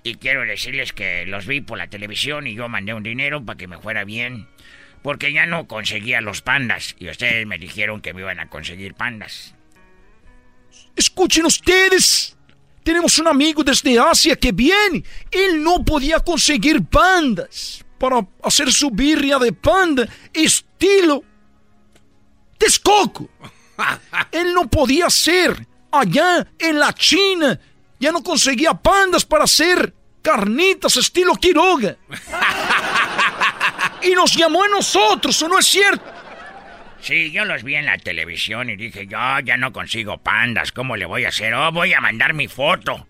Y 0.04 0.16
quiero 0.16 0.44
decirles 0.44 0.92
que 0.92 1.24
los 1.26 1.46
vi 1.46 1.60
por 1.60 1.78
la 1.78 1.86
televisión 1.86 2.46
y 2.46 2.54
yo 2.54 2.68
mandé 2.68 2.92
un 2.94 3.04
dinero 3.04 3.44
para 3.44 3.56
que 3.56 3.68
me 3.68 3.78
fuera 3.78 4.04
bien. 4.04 4.48
Porque 5.02 5.32
ya 5.32 5.46
no 5.46 5.66
conseguía 5.66 6.20
los 6.20 6.42
pandas. 6.42 6.96
Y 6.98 7.08
ustedes 7.08 7.46
me 7.46 7.58
dijeron 7.58 8.00
que 8.00 8.12
me 8.12 8.20
iban 8.22 8.40
a 8.40 8.48
conseguir 8.48 8.94
pandas. 8.94 9.54
Escuchen 10.96 11.46
ustedes. 11.46 12.36
Tenemos 12.82 13.18
un 13.18 13.28
amigo 13.28 13.62
desde 13.62 13.98
Asia 13.98 14.36
que 14.36 14.52
viene. 14.52 15.04
Él 15.30 15.62
no 15.62 15.84
podía 15.84 16.20
conseguir 16.20 16.84
pandas 16.84 17.84
para 17.98 18.26
hacer 18.42 18.72
su 18.72 18.90
birria 18.90 19.38
de 19.38 19.52
panda 19.52 20.08
estilo 20.32 21.22
Texcoco. 22.58 23.28
Él 24.32 24.52
no 24.54 24.68
podía 24.68 25.06
hacer 25.06 25.66
allá 25.90 26.46
en 26.58 26.78
la 26.78 26.92
China. 26.92 27.58
Ya 27.98 28.10
no 28.10 28.22
conseguía 28.22 28.74
pandas 28.74 29.24
para 29.24 29.44
hacer 29.44 29.94
carnitas 30.20 30.96
estilo 30.96 31.34
Quiroga. 31.34 31.96
Y 34.02 34.14
nos 34.16 34.34
llamó 34.34 34.64
a 34.64 34.68
nosotros, 34.68 35.40
¿o 35.42 35.48
no 35.48 35.60
es 35.60 35.66
cierto? 35.66 36.11
Sí, 37.02 37.32
yo 37.32 37.44
los 37.44 37.64
vi 37.64 37.74
en 37.74 37.86
la 37.86 37.98
televisión 37.98 38.70
y 38.70 38.76
dije, 38.76 39.06
yo 39.06 39.18
ya 39.44 39.56
no 39.56 39.72
consigo 39.72 40.18
pandas, 40.22 40.70
¿cómo 40.72 40.96
le 40.96 41.04
voy 41.04 41.24
a 41.24 41.28
hacer? 41.28 41.52
Oh, 41.54 41.72
voy 41.72 41.92
a 41.92 42.00
mandar 42.00 42.32
mi 42.32 42.46
foto. 42.48 43.08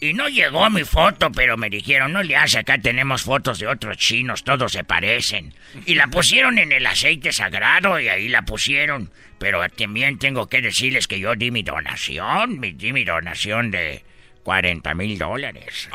Y 0.00 0.12
no 0.14 0.28
llegó 0.28 0.68
mi 0.70 0.84
foto, 0.84 1.30
pero 1.32 1.56
me 1.56 1.70
dijeron, 1.70 2.12
no 2.12 2.22
le 2.22 2.36
hace, 2.36 2.58
acá 2.58 2.78
tenemos 2.78 3.22
fotos 3.22 3.58
de 3.58 3.66
otros 3.66 3.96
chinos, 3.98 4.42
todos 4.42 4.72
se 4.72 4.84
parecen. 4.84 5.54
Y 5.86 5.94
la 5.94 6.06
pusieron 6.10 6.58
en 6.58 6.72
el 6.72 6.86
aceite 6.86 7.32
sagrado 7.32 8.00
y 8.00 8.08
ahí 8.08 8.28
la 8.28 8.42
pusieron. 8.42 9.10
Pero 9.38 9.66
también 9.70 10.18
tengo 10.18 10.48
que 10.48 10.62
decirles 10.62 11.06
que 11.06 11.20
yo 11.20 11.34
di 11.36 11.50
mi 11.50 11.62
donación, 11.62 12.58
mi- 12.60 12.72
di 12.72 12.92
mi 12.92 13.04
donación 13.04 13.70
de 13.70 14.02
40 14.44 14.94
mil 14.94 15.18
dólares. 15.18 15.88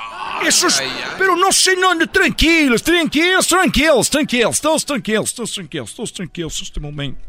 Eso 0.44 0.68
es, 0.68 0.82
pero 1.18 1.36
no 1.36 1.52
sé, 1.52 1.76
no, 1.78 1.96
tranquilos, 2.10 2.82
tranquilos, 2.82 3.48
tranquilos, 3.48 4.10
tranquilos, 4.10 4.60
todos 4.60 4.84
tranquilos, 4.84 5.34
todos 5.34 5.54
tranquilos, 5.54 5.94
todos 5.94 6.12
tranquilos 6.12 6.60
este 6.60 6.80
momento. 6.80 7.22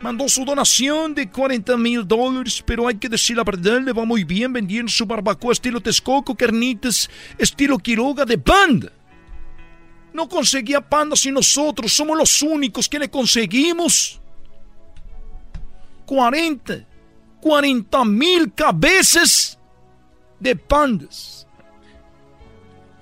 Mandó 0.00 0.28
su 0.28 0.44
donación 0.44 1.14
de 1.14 1.30
40 1.30 1.78
mil 1.78 2.06
dólares, 2.06 2.62
pero 2.66 2.86
hay 2.86 2.96
que 2.96 3.08
decir 3.08 3.38
la 3.38 3.44
verdad, 3.44 3.80
le 3.80 3.92
va 3.92 4.04
muy 4.04 4.24
bien 4.24 4.52
vendiendo 4.52 4.92
su 4.92 5.06
barbacoa 5.06 5.52
estilo 5.52 5.80
Texcoco, 5.80 6.34
carnitas, 6.34 7.08
estilo 7.38 7.78
Quiroga 7.78 8.26
de 8.26 8.36
Panda. 8.36 8.92
No 10.12 10.28
conseguía 10.28 10.82
Panda 10.82 11.16
sin 11.16 11.32
nosotros, 11.32 11.90
somos 11.94 12.18
los 12.18 12.42
únicos 12.42 12.90
que 12.90 12.98
le 12.98 13.08
conseguimos. 13.08 14.20
40, 16.04 16.84
40 17.40 18.04
mil 18.04 18.52
cabezas 18.52 19.58
de 20.44 20.54
pandas. 20.54 21.46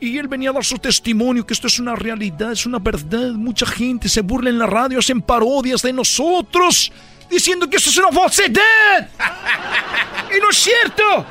Y 0.01 0.17
él 0.17 0.27
venía 0.27 0.51
a 0.51 0.53
dar 0.55 0.65
su 0.65 0.79
testimonio 0.79 1.47
que 1.47 1.53
esto 1.53 1.67
es 1.67 1.79
una 1.79 1.95
realidad, 1.95 2.53
es 2.53 2.67
una 2.67 2.79
verdad. 2.79 3.33
Mucha 3.33 3.67
gente 3.67 4.09
se 4.09 4.21
burla 4.23 4.51
en 4.51 4.59
la 4.59 4.67
radio, 4.67 4.99
hacen 4.99 5.21
parodias 5.21 5.83
de 5.83 5.93
nosotros, 5.93 6.91
diciendo 7.31 7.69
que 7.69 7.77
esto 7.77 7.91
es 7.91 7.99
una 7.99 8.11
falsedad. 8.11 9.09
y 10.37 10.41
no 10.41 10.51
es 10.51 10.57
cierto. 10.57 11.27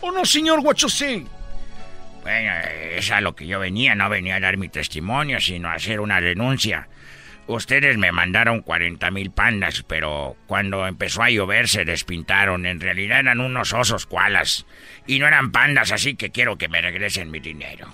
¿O 0.00 0.12
no, 0.12 0.24
señor 0.24 0.60
Guachosé? 0.60 1.24
Bueno, 2.22 2.52
es 2.96 3.10
a 3.10 3.20
lo 3.20 3.34
que 3.34 3.46
yo 3.46 3.58
venía, 3.58 3.94
no 3.94 4.08
venía 4.08 4.36
a 4.36 4.40
dar 4.40 4.56
mi 4.56 4.68
testimonio, 4.68 5.40
sino 5.40 5.68
a 5.68 5.74
hacer 5.74 6.00
una 6.00 6.20
denuncia. 6.20 6.88
Ustedes 7.48 7.96
me 7.96 8.12
mandaron 8.12 8.60
40 8.60 9.10
mil 9.10 9.30
pandas, 9.30 9.82
pero 9.88 10.36
cuando 10.46 10.86
empezó 10.86 11.22
a 11.22 11.30
llover 11.30 11.66
se 11.66 11.86
despintaron. 11.86 12.66
En 12.66 12.78
realidad 12.78 13.20
eran 13.20 13.40
unos 13.40 13.72
osos 13.72 14.04
koalas. 14.04 14.66
Y 15.06 15.18
no 15.18 15.26
eran 15.26 15.50
pandas, 15.50 15.90
así 15.90 16.14
que 16.14 16.30
quiero 16.30 16.58
que 16.58 16.68
me 16.68 16.82
regresen 16.82 17.30
mi 17.30 17.40
dinero. 17.40 17.90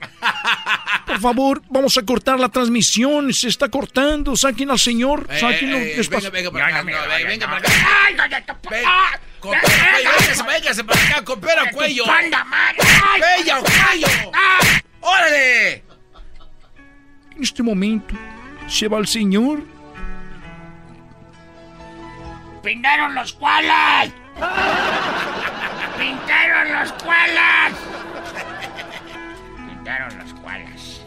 Por 1.06 1.20
favor, 1.20 1.62
vamos 1.70 1.96
a 1.98 2.02
cortar 2.02 2.40
la 2.40 2.48
transmisión. 2.48 3.32
Se 3.32 3.46
está 3.48 3.68
cortando. 3.68 4.36
Saquen 4.36 4.70
al 4.70 4.78
señor. 4.78 5.28
Eh, 5.30 5.38
Sáquenlo. 5.38 5.78
eh, 5.78 5.94
despacio. 5.96 6.30
venga, 6.32 6.50
venga 6.50 6.64
para 6.64 6.78
acá, 6.78 6.82
no, 6.82 7.26
venga 7.28 7.46
para 7.46 7.58
acá. 7.58 7.70
Venga, 8.70 9.20
Coopera, 9.38 9.62
cuello, 9.92 10.10
véngase, 10.18 10.42
véngase 10.42 10.84
para 10.84 11.00
acá, 11.00 11.24
coopera, 11.24 11.70
cuello. 11.70 12.04
Cuello, 12.04 13.54
cuello. 13.62 14.08
¡Órale! 15.00 15.84
En 17.36 17.42
este 17.42 17.62
momento, 17.62 18.16
se 18.68 18.88
va 18.88 18.98
el 18.98 19.06
señor. 19.06 19.62
¡Pintaron 22.62 23.14
los 23.14 23.32
koalas! 23.32 24.10
¡Pintaron 25.98 26.72
los 26.72 26.92
koalas! 26.92 27.72
Pintaron 29.68 30.18
los 30.18 30.34
koalas. 30.34 31.00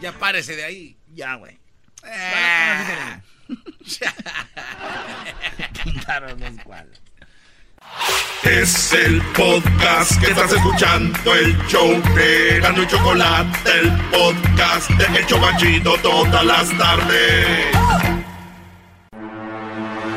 Ya 0.00 0.12
párese 0.12 0.54
de 0.54 0.64
ahí. 0.64 0.96
Ya, 1.12 1.34
güey. 1.34 1.58
Eh. 2.04 3.20
Pintaron 5.84 6.40
los 6.40 6.64
koalas. 6.64 7.00
Es 8.44 8.92
el 8.92 9.20
podcast 9.36 10.18
que 10.20 10.30
estás 10.30 10.52
escuchando, 10.52 11.34
el 11.34 11.56
show 11.66 11.90
de 12.14 12.60
Gano 12.60 12.82
y 12.82 12.86
Chocolate, 12.86 13.70
el 13.80 13.92
podcast 14.10 14.90
de 14.90 15.18
El 15.18 15.26
Chocachito 15.26 15.96
todas 15.98 16.44
las 16.44 16.78
tardes. 16.78 17.66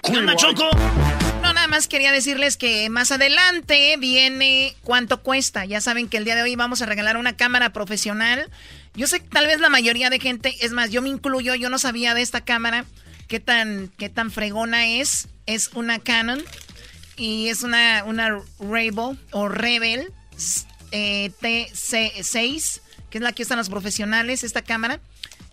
¿Qué 0.03 0.17
onda, 0.17 0.35
Choco? 0.35 0.69
No, 1.41 1.53
nada 1.53 1.67
más 1.67 1.87
quería 1.87 2.11
decirles 2.11 2.57
que 2.57 2.89
más 2.89 3.11
adelante 3.11 3.97
viene 3.97 4.75
cuánto 4.83 5.23
cuesta. 5.23 5.65
Ya 5.65 5.81
saben 5.81 6.07
que 6.07 6.17
el 6.17 6.23
día 6.23 6.35
de 6.35 6.43
hoy 6.43 6.55
vamos 6.55 6.81
a 6.81 6.85
regalar 6.85 7.17
una 7.17 7.35
cámara 7.35 7.73
profesional. 7.73 8.49
Yo 8.93 9.07
sé 9.07 9.19
que 9.19 9.27
tal 9.29 9.47
vez 9.47 9.59
la 9.59 9.69
mayoría 9.69 10.09
de 10.09 10.19
gente, 10.19 10.55
es 10.61 10.71
más, 10.71 10.91
yo 10.91 11.01
me 11.01 11.09
incluyo, 11.09 11.55
yo 11.55 11.69
no 11.69 11.79
sabía 11.79 12.13
de 12.13 12.21
esta 12.21 12.41
cámara, 12.41 12.85
qué 13.27 13.39
tan, 13.39 13.91
qué 13.97 14.09
tan 14.09 14.31
fregona 14.31 14.87
es. 14.87 15.27
Es 15.47 15.71
una 15.73 15.99
Canon 15.99 16.41
y 17.17 17.49
es 17.49 17.63
una, 17.63 18.03
una 18.05 18.41
Rebel 18.59 19.17
o 19.31 19.49
Rebel 19.49 20.11
eh, 20.91 21.31
TC6, 21.41 22.81
que 23.09 23.17
es 23.17 23.23
la 23.23 23.33
que 23.33 23.43
usan 23.43 23.57
los 23.57 23.69
profesionales, 23.69 24.43
esta 24.43 24.61
cámara. 24.61 24.99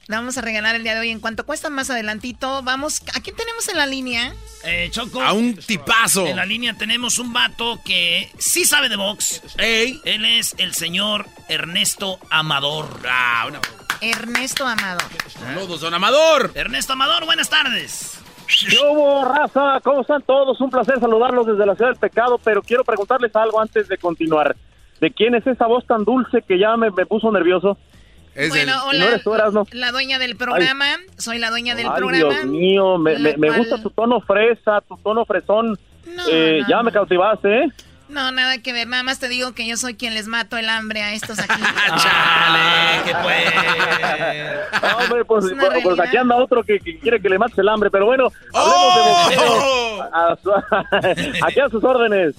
La 0.06 0.16
vamos 0.16 0.38
a 0.38 0.40
regalar 0.40 0.74
el 0.74 0.84
día 0.84 0.94
de 0.94 1.00
hoy. 1.00 1.10
En 1.10 1.20
cuanto 1.20 1.44
cuesta 1.44 1.68
más 1.68 1.90
adelantito, 1.90 2.62
vamos. 2.62 3.02
¿A 3.14 3.20
quién 3.20 3.36
tenemos 3.36 3.68
en 3.68 3.76
la 3.76 3.84
línea? 3.84 4.34
Eh, 4.64 4.88
Choco. 4.90 5.20
A 5.20 5.34
un 5.34 5.54
tipazo. 5.54 6.26
En 6.26 6.36
la 6.36 6.46
línea 6.46 6.72
tenemos 6.72 7.18
un 7.18 7.34
vato 7.34 7.78
que 7.84 8.32
sí 8.38 8.64
sabe 8.64 8.88
de 8.88 8.96
box. 8.96 9.42
Ey. 9.58 10.00
Él 10.06 10.24
es 10.24 10.54
el 10.56 10.74
señor 10.74 11.26
Ernesto 11.50 12.18
Amador. 12.30 13.02
Ah, 13.06 13.44
una... 13.48 13.60
Ernesto 14.00 14.66
Amador. 14.66 15.04
Saludos, 15.30 15.82
don 15.82 15.92
Amador. 15.92 16.52
Ernesto 16.54 16.94
Amador, 16.94 17.26
buenas 17.26 17.50
tardes. 17.50 18.12
¿Qué 18.48 18.76
hubo, 18.90 19.24
raza? 19.24 19.80
¿Cómo 19.84 20.00
están 20.00 20.22
todos? 20.22 20.60
Un 20.60 20.70
placer 20.70 20.98
saludarlos 21.00 21.46
desde 21.46 21.66
la 21.66 21.74
Ciudad 21.74 21.90
del 21.90 22.00
Pecado, 22.00 22.38
pero 22.42 22.62
quiero 22.62 22.82
preguntarles 22.84 23.34
algo 23.36 23.60
antes 23.60 23.88
de 23.88 23.98
continuar. 23.98 24.56
¿De 25.00 25.10
quién 25.12 25.34
es 25.34 25.46
esa 25.46 25.66
voz 25.66 25.86
tan 25.86 26.04
dulce 26.04 26.42
que 26.42 26.58
ya 26.58 26.76
me, 26.76 26.90
me 26.90 27.06
puso 27.06 27.30
nervioso? 27.30 27.76
Es 28.34 28.48
bueno, 28.48 28.72
el... 28.72 28.88
hola. 28.88 28.98
¿No 28.98 29.10
eres 29.10 29.22
tú? 29.24 29.76
La 29.76 29.90
dueña 29.92 30.18
del 30.18 30.36
programa. 30.36 30.86
Soy 31.16 31.38
la 31.38 31.50
dueña 31.50 31.74
del 31.74 31.86
Ay, 31.88 31.92
programa. 31.96 32.32
Dios 32.34 32.46
mío, 32.46 32.98
me, 32.98 33.18
me- 33.36 33.50
gusta 33.50 33.82
tu 33.82 33.90
tono 33.90 34.20
fresa, 34.20 34.80
tu 34.88 34.96
tono 34.96 35.24
fresón. 35.24 35.78
No, 36.06 36.22
Eh, 36.30 36.60
no, 36.62 36.68
ya 36.68 36.76
no. 36.78 36.84
me 36.84 36.92
cautivaste, 36.92 37.64
¿eh? 37.64 37.68
No, 38.08 38.30
nada 38.32 38.58
que 38.58 38.72
ver. 38.72 38.88
Nada 38.88 39.02
más 39.02 39.18
te 39.18 39.28
digo 39.28 39.52
que 39.52 39.66
yo 39.66 39.76
soy 39.76 39.94
quien 39.94 40.14
les 40.14 40.26
mato 40.26 40.56
el 40.56 40.68
hambre 40.68 41.02
a 41.02 41.12
estos 41.12 41.38
aquí. 41.38 41.62
Chale, 42.02 43.02
¿qué 43.04 43.14
pues? 43.22 44.82
No, 44.82 44.98
hombre, 44.98 45.24
pues, 45.24 45.44
pues, 45.58 45.82
pues 45.82 46.00
aquí 46.00 46.16
anda 46.16 46.36
otro 46.36 46.62
que, 46.62 46.78
que 46.80 46.98
quiere 46.98 47.20
que 47.20 47.28
le 47.28 47.38
mates 47.38 47.58
el 47.58 47.68
hambre, 47.68 47.90
pero 47.90 48.06
bueno, 48.06 48.28
¡Oh! 48.52 48.92
hablemos 48.92 49.28
de 49.30 49.36
boxeo. 49.36 50.02
A 50.12 50.36
su- 50.42 51.44
aquí 51.46 51.60
a 51.60 51.68
sus 51.68 51.84
órdenes. 51.84 52.34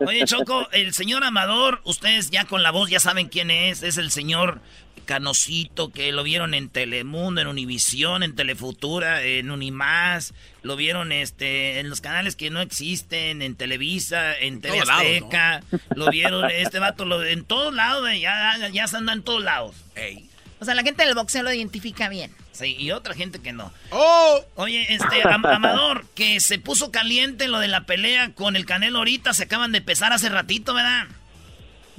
Oye, 0.00 0.24
Choco, 0.24 0.66
el 0.72 0.92
señor 0.94 1.22
Amador, 1.22 1.80
ustedes 1.84 2.30
ya 2.30 2.44
con 2.44 2.62
la 2.64 2.72
voz 2.72 2.90
ya 2.90 2.98
saben 2.98 3.28
quién 3.28 3.50
es. 3.52 3.82
Es 3.84 3.98
el 3.98 4.10
señor 4.10 4.60
Canosito, 5.04 5.90
que 5.90 6.12
lo 6.12 6.22
vieron 6.22 6.54
en 6.54 6.68
Telemundo, 6.68 7.40
en 7.40 7.46
Univisión, 7.46 8.22
en 8.22 8.34
Telefutura, 8.34 9.22
en 9.22 9.50
Unimás. 9.50 10.34
Lo 10.62 10.76
vieron 10.76 11.12
este 11.12 11.80
en 11.80 11.90
los 11.90 12.00
canales 12.00 12.36
que 12.36 12.50
no 12.50 12.60
existen, 12.60 13.42
en 13.42 13.56
Televisa, 13.56 14.36
en 14.38 14.60
TV 14.60 14.74
todos 14.74 14.88
lados, 14.88 15.02
Azteca. 15.06 15.62
Lo 15.94 16.10
vieron, 16.10 16.50
este 16.50 16.78
vato, 16.78 17.04
lo, 17.04 17.24
en 17.24 17.44
todos 17.44 17.74
lados, 17.74 18.08
ya, 18.20 18.68
ya 18.72 18.86
se 18.86 18.96
anda 18.96 19.12
en 19.12 19.22
todos 19.22 19.42
lados. 19.42 19.74
Ey. 19.94 20.28
O 20.60 20.64
sea, 20.64 20.74
la 20.74 20.82
gente 20.84 21.04
del 21.04 21.14
boxeo 21.14 21.42
lo 21.42 21.52
identifica 21.52 22.08
bien. 22.08 22.32
Sí, 22.52 22.76
y 22.78 22.92
otra 22.92 23.14
gente 23.14 23.40
que 23.40 23.52
no. 23.52 23.72
¡Oh! 23.90 24.44
Oye, 24.56 24.86
este, 24.94 25.26
Am- 25.26 25.44
Amador, 25.44 26.06
que 26.14 26.38
se 26.38 26.58
puso 26.58 26.92
caliente 26.92 27.48
lo 27.48 27.58
de 27.58 27.66
la 27.66 27.84
pelea 27.86 28.32
con 28.34 28.54
el 28.54 28.66
Canelo 28.66 28.98
ahorita, 28.98 29.34
se 29.34 29.44
acaban 29.44 29.72
de 29.72 29.80
pesar 29.80 30.12
hace 30.12 30.28
ratito, 30.28 30.74
¿verdad? 30.74 31.08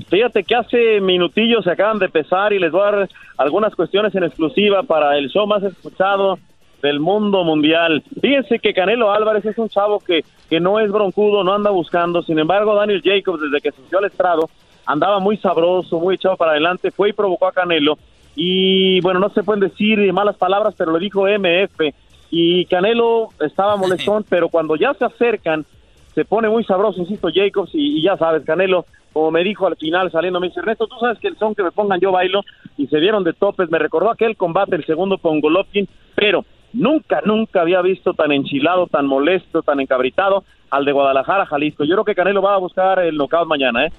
Fíjate 0.10 0.44
que 0.44 0.56
hace 0.56 1.02
minutillos 1.02 1.64
se 1.64 1.72
acaban 1.72 2.00
de 2.00 2.06
empezar 2.06 2.54
y 2.54 2.60
les 2.60 2.72
voy 2.72 2.82
a 2.82 2.92
dar 2.92 3.10
algunas 3.38 3.76
cuestiones 3.76 4.14
en 4.16 4.24
exclusiva 4.24 4.84
para 4.84 5.18
el 5.18 5.30
show 5.30 5.48
más 5.48 5.64
escuchado 5.64 6.38
del 6.82 7.00
mundo 7.00 7.44
mundial. 7.44 8.04
Fíjense 8.22 8.60
que 8.60 8.74
Canelo 8.74 9.12
Álvarez 9.12 9.46
es 9.46 9.58
un 9.58 9.70
chavo 9.70 10.00
que, 10.00 10.24
que 10.50 10.60
no 10.60 10.80
es 10.80 10.92
broncudo, 10.92 11.44
no 11.44 11.54
anda 11.54 11.72
buscando. 11.72 12.22
Sin 12.24 12.38
embargo, 12.40 12.76
Daniel 12.76 13.02
Jacobs, 13.04 13.42
desde 13.42 13.62
que 13.62 13.72
subió 13.72 14.00
al 14.00 14.06
estrado, 14.06 14.50
andaba 14.86 15.20
muy 15.20 15.38
sabroso, 15.38 16.00
muy 16.00 16.16
echado 16.16 16.36
para 16.36 16.52
adelante, 16.52 16.92
fue 16.92 17.10
y 17.10 17.14
provocó 17.14 17.48
a 17.48 17.54
Canelo. 17.54 17.98
Y 18.36 19.00
bueno, 19.02 19.20
no 19.20 19.30
se 19.30 19.44
pueden 19.44 19.62
decir 19.62 20.12
malas 20.12 20.36
palabras, 20.36 20.76
pero 20.78 20.92
lo 20.92 21.00
dijo 21.00 21.26
MF. 21.28 21.94
Y 22.32 22.66
Canelo 22.66 23.30
estaba 23.40 23.78
molestón, 23.78 24.26
pero 24.30 24.50
cuando 24.50 24.76
ya 24.76 24.94
se 24.94 25.06
acercan, 25.06 25.66
se 26.14 26.26
pone 26.26 26.50
muy 26.50 26.64
sabroso, 26.64 27.00
insisto, 27.00 27.30
Jacobs, 27.34 27.74
y, 27.74 28.00
y 28.00 28.04
ya 28.04 28.18
sabes, 28.18 28.44
Canelo, 28.44 28.86
como 29.14 29.32
me 29.32 29.44
dijo 29.44 29.68
al 29.68 29.78
final 29.78 30.12
saliendo, 30.12 30.40
me 30.40 30.48
dice, 30.48 30.60
Ernesto, 30.60 30.88
tú 30.88 30.96
sabes 31.00 31.20
que 31.20 31.28
el 31.28 31.38
son 31.38 31.56
que 31.56 31.64
me 31.64 31.72
pongan 31.72 32.00
yo 32.00 32.12
bailo, 32.12 32.44
y 32.78 32.88
se 32.88 33.00
dieron 33.00 33.24
de 33.24 33.34
topes, 33.34 33.70
me 33.70 33.80
recordó 33.80 34.12
aquel 34.12 34.36
combate, 34.36 34.76
el 34.76 34.86
segundo 34.86 35.18
con 35.20 35.40
Golovkin, 35.40 35.88
pero 36.16 36.46
nunca, 36.74 37.22
nunca 37.24 37.62
había 37.62 37.82
visto 37.82 38.14
tan 38.14 38.32
enchilado, 38.32 38.88
tan 38.88 39.06
molesto, 39.06 39.62
tan 39.62 39.80
encabritado 39.80 40.44
al 40.70 40.86
de 40.86 40.92
Guadalajara, 40.92 41.46
Jalisco. 41.46 41.84
Yo 41.84 41.94
creo 41.94 42.06
que 42.06 42.16
Canelo 42.16 42.42
va 42.42 42.56
a 42.56 42.60
buscar 42.60 43.00
el 43.00 43.16
knockout 43.16 43.48
mañana, 43.48 43.86
¿eh? 43.86 43.92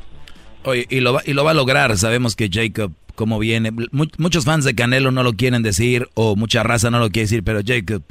Oye, 0.64 0.86
y 0.90 1.00
lo, 1.00 1.12
va, 1.12 1.20
y 1.24 1.34
lo 1.34 1.44
va 1.44 1.52
a 1.52 1.54
lograr. 1.54 1.96
Sabemos 1.96 2.34
que 2.34 2.48
Jacob 2.50 2.90
cómo 3.14 3.38
viene. 3.38 3.70
muchos 4.18 4.44
fans 4.44 4.64
de 4.64 4.74
Canelo 4.74 5.10
no 5.10 5.22
lo 5.22 5.34
quieren 5.34 5.62
decir 5.62 6.08
o 6.14 6.36
mucha 6.36 6.62
raza 6.62 6.90
no 6.90 6.98
lo 6.98 7.10
quiere 7.10 7.24
decir, 7.24 7.44
pero 7.44 7.60
Jacob, 7.64 8.02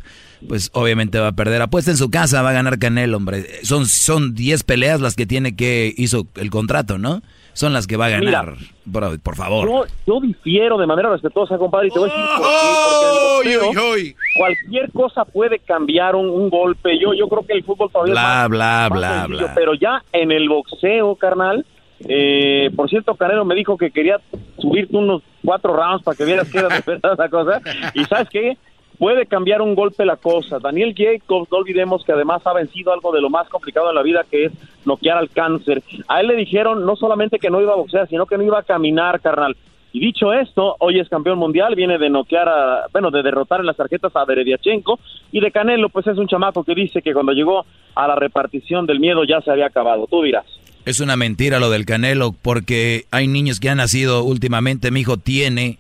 pues 0.48 0.70
obviamente 0.74 1.20
va 1.20 1.30
a 1.30 1.32
perder. 1.34 1.62
Apuesta 1.62 1.92
en 1.92 1.98
su 1.98 2.10
casa, 2.10 2.42
va 2.42 2.50
a 2.52 2.54
ganar 2.54 2.80
Canelo, 2.80 3.18
hombre. 3.18 3.46
Son, 3.64 3.86
son 3.86 4.34
10 4.34 4.64
peleas 4.64 5.02
las 5.02 5.16
que 5.16 5.26
tiene 5.26 5.56
que 5.56 5.94
hizo 5.98 6.28
el 6.36 6.50
contrato, 6.50 6.98
¿no? 6.98 7.22
Son 7.54 7.72
las 7.72 7.86
que 7.86 7.98
va 7.98 8.08
a 8.08 8.10
ganar. 8.10 8.56
por 8.92 9.36
favor. 9.36 9.88
Yo, 10.08 10.20
difiero 10.20 10.78
de 10.78 10.88
manera 10.88 11.10
respetuosa, 11.12 11.58
compadre, 11.58 11.88
y 11.88 11.92
te 11.92 12.00
voy 12.00 12.10
a 12.10 12.14
decir 12.14 12.30
por 12.38 13.92
qué. 13.94 14.16
cualquier 14.36 14.92
cosa 14.92 15.26
puede 15.26 15.60
cambiar 15.60 16.16
un, 16.16 16.50
golpe. 16.50 16.98
Yo, 17.00 17.14
yo 17.14 17.28
creo 17.28 17.46
que 17.46 17.54
el 17.54 17.64
fútbol 17.64 17.92
todavía 17.92 18.14
bla, 18.14 18.48
bla, 18.48 18.90
bla, 18.92 19.28
bla. 19.28 19.54
Pero 19.54 19.76
ya 19.76 20.04
en 20.12 20.32
el 20.32 20.50
boxeo, 20.50 21.16
carnal, 21.16 21.64
eh, 22.08 22.72
por 22.76 22.90
cierto, 22.90 23.16
Canelo 23.16 23.46
me 23.46 23.56
dijo 23.56 23.78
que 23.78 23.92
quería 23.92 24.20
subirte 24.58 24.98
unos 24.98 25.22
cuatro 25.44 25.76
rounds 25.76 26.04
para 26.04 26.18
que 26.18 26.26
vieras 26.26 26.50
que 26.50 26.58
era 26.58 26.70
de 26.70 26.82
verdad 26.86 27.16
la 27.18 27.30
cosa. 27.30 27.62
Y 27.94 28.04
¿sabes 28.06 28.30
qué? 28.30 28.58
Puede 28.98 29.26
cambiar 29.26 29.62
un 29.62 29.76
golpe 29.76 30.06
la 30.06 30.18
cosa. 30.18 30.60
Daniel 30.60 30.94
Jacobs, 30.96 31.52
no 31.52 31.58
olvidemos 31.58 32.04
que 32.06 32.12
además 32.12 32.46
ha 32.46 32.54
vencido 32.54 32.94
algo 32.94 33.12
de 33.12 33.22
lo 33.22 33.30
más 33.30 33.50
complicado 33.50 33.90
en 33.90 33.96
la 33.96 34.04
vida, 34.04 34.24
que 34.30 34.46
es 34.46 34.52
noquear 34.86 35.18
al 35.18 35.30
cáncer. 35.30 35.82
A 36.08 36.22
él 36.22 36.28
le 36.28 36.36
dijeron 36.36 36.86
no 36.86 36.96
solamente 36.96 37.40
que 37.40 37.50
no 37.50 37.62
iba 37.62 37.74
a 37.74 37.78
boxear, 37.78 38.08
sino 38.08 38.26
que 38.26 38.38
no 38.38 38.44
iba 38.44 38.60
a 38.60 38.64
caminar, 38.64 39.20
carnal. 39.20 39.56
Y 39.92 40.00
dicho 40.00 40.34
esto, 40.34 40.76
hoy 40.80 41.00
es 41.00 41.08
campeón 41.08 41.38
mundial, 41.38 41.76
viene 41.76 42.00
de 42.00 42.10
noquear 42.10 42.50
a, 42.50 42.88
bueno, 42.92 43.12
de 43.12 43.22
derrotar 43.22 43.60
en 43.60 43.68
las 43.68 43.78
tarjetas 43.78 44.12
a 44.16 44.26
Derediachenko 44.26 45.00
y 45.32 45.40
de 45.40 45.52
Canelo, 45.52 45.90
pues 45.90 46.08
es 46.08 46.18
un 46.18 46.28
chamaco 46.28 46.64
que 46.64 46.74
dice 46.74 47.04
que 47.04 47.14
cuando 47.14 47.32
llegó 47.32 47.64
a 47.94 48.08
la 48.08 48.16
repartición 48.16 48.88
del 48.88 49.00
miedo 49.00 49.24
ya 49.24 49.40
se 49.42 49.52
había 49.52 49.68
acabado. 49.68 50.08
Tú 50.08 50.24
dirás. 50.24 50.46
Es 50.86 51.00
una 51.00 51.16
mentira 51.16 51.60
lo 51.60 51.70
del 51.70 51.86
Canelo, 51.86 52.34
porque 52.34 53.06
hay 53.12 53.28
niños 53.28 53.60
que 53.60 53.70
han 53.70 53.78
nacido 53.78 54.24
últimamente. 54.24 54.90
Mi 54.90 55.02
hijo 55.02 55.18
tiene 55.18 55.78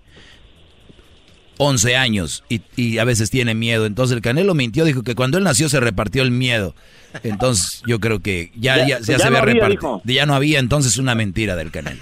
11 1.57 1.95
años 1.95 2.43
y, 2.49 2.97
a 2.97 3.03
veces 3.03 3.29
tiene 3.29 3.55
miedo. 3.55 3.85
Entonces 3.85 4.15
el 4.15 4.21
Canelo 4.21 4.53
mintió, 4.53 4.85
dijo 4.85 5.03
que 5.03 5.15
cuando 5.15 5.37
él 5.37 5.43
nació 5.43 5.69
se 5.69 5.79
repartió 5.79 6.23
el 6.23 6.31
miedo. 6.31 6.73
Entonces 7.23 7.83
yo 7.85 7.99
creo 7.99 8.19
que 8.19 8.51
ya, 8.55 8.87
ya, 8.87 8.99
se 9.01 9.15
había 9.15 9.41
repartido. 9.41 10.01
Ya 10.03 10.25
no 10.25 10.33
había, 10.33 10.59
entonces 10.59 10.97
una 10.97 11.15
mentira 11.15 11.55
del 11.55 11.71
Canelo. 11.71 11.99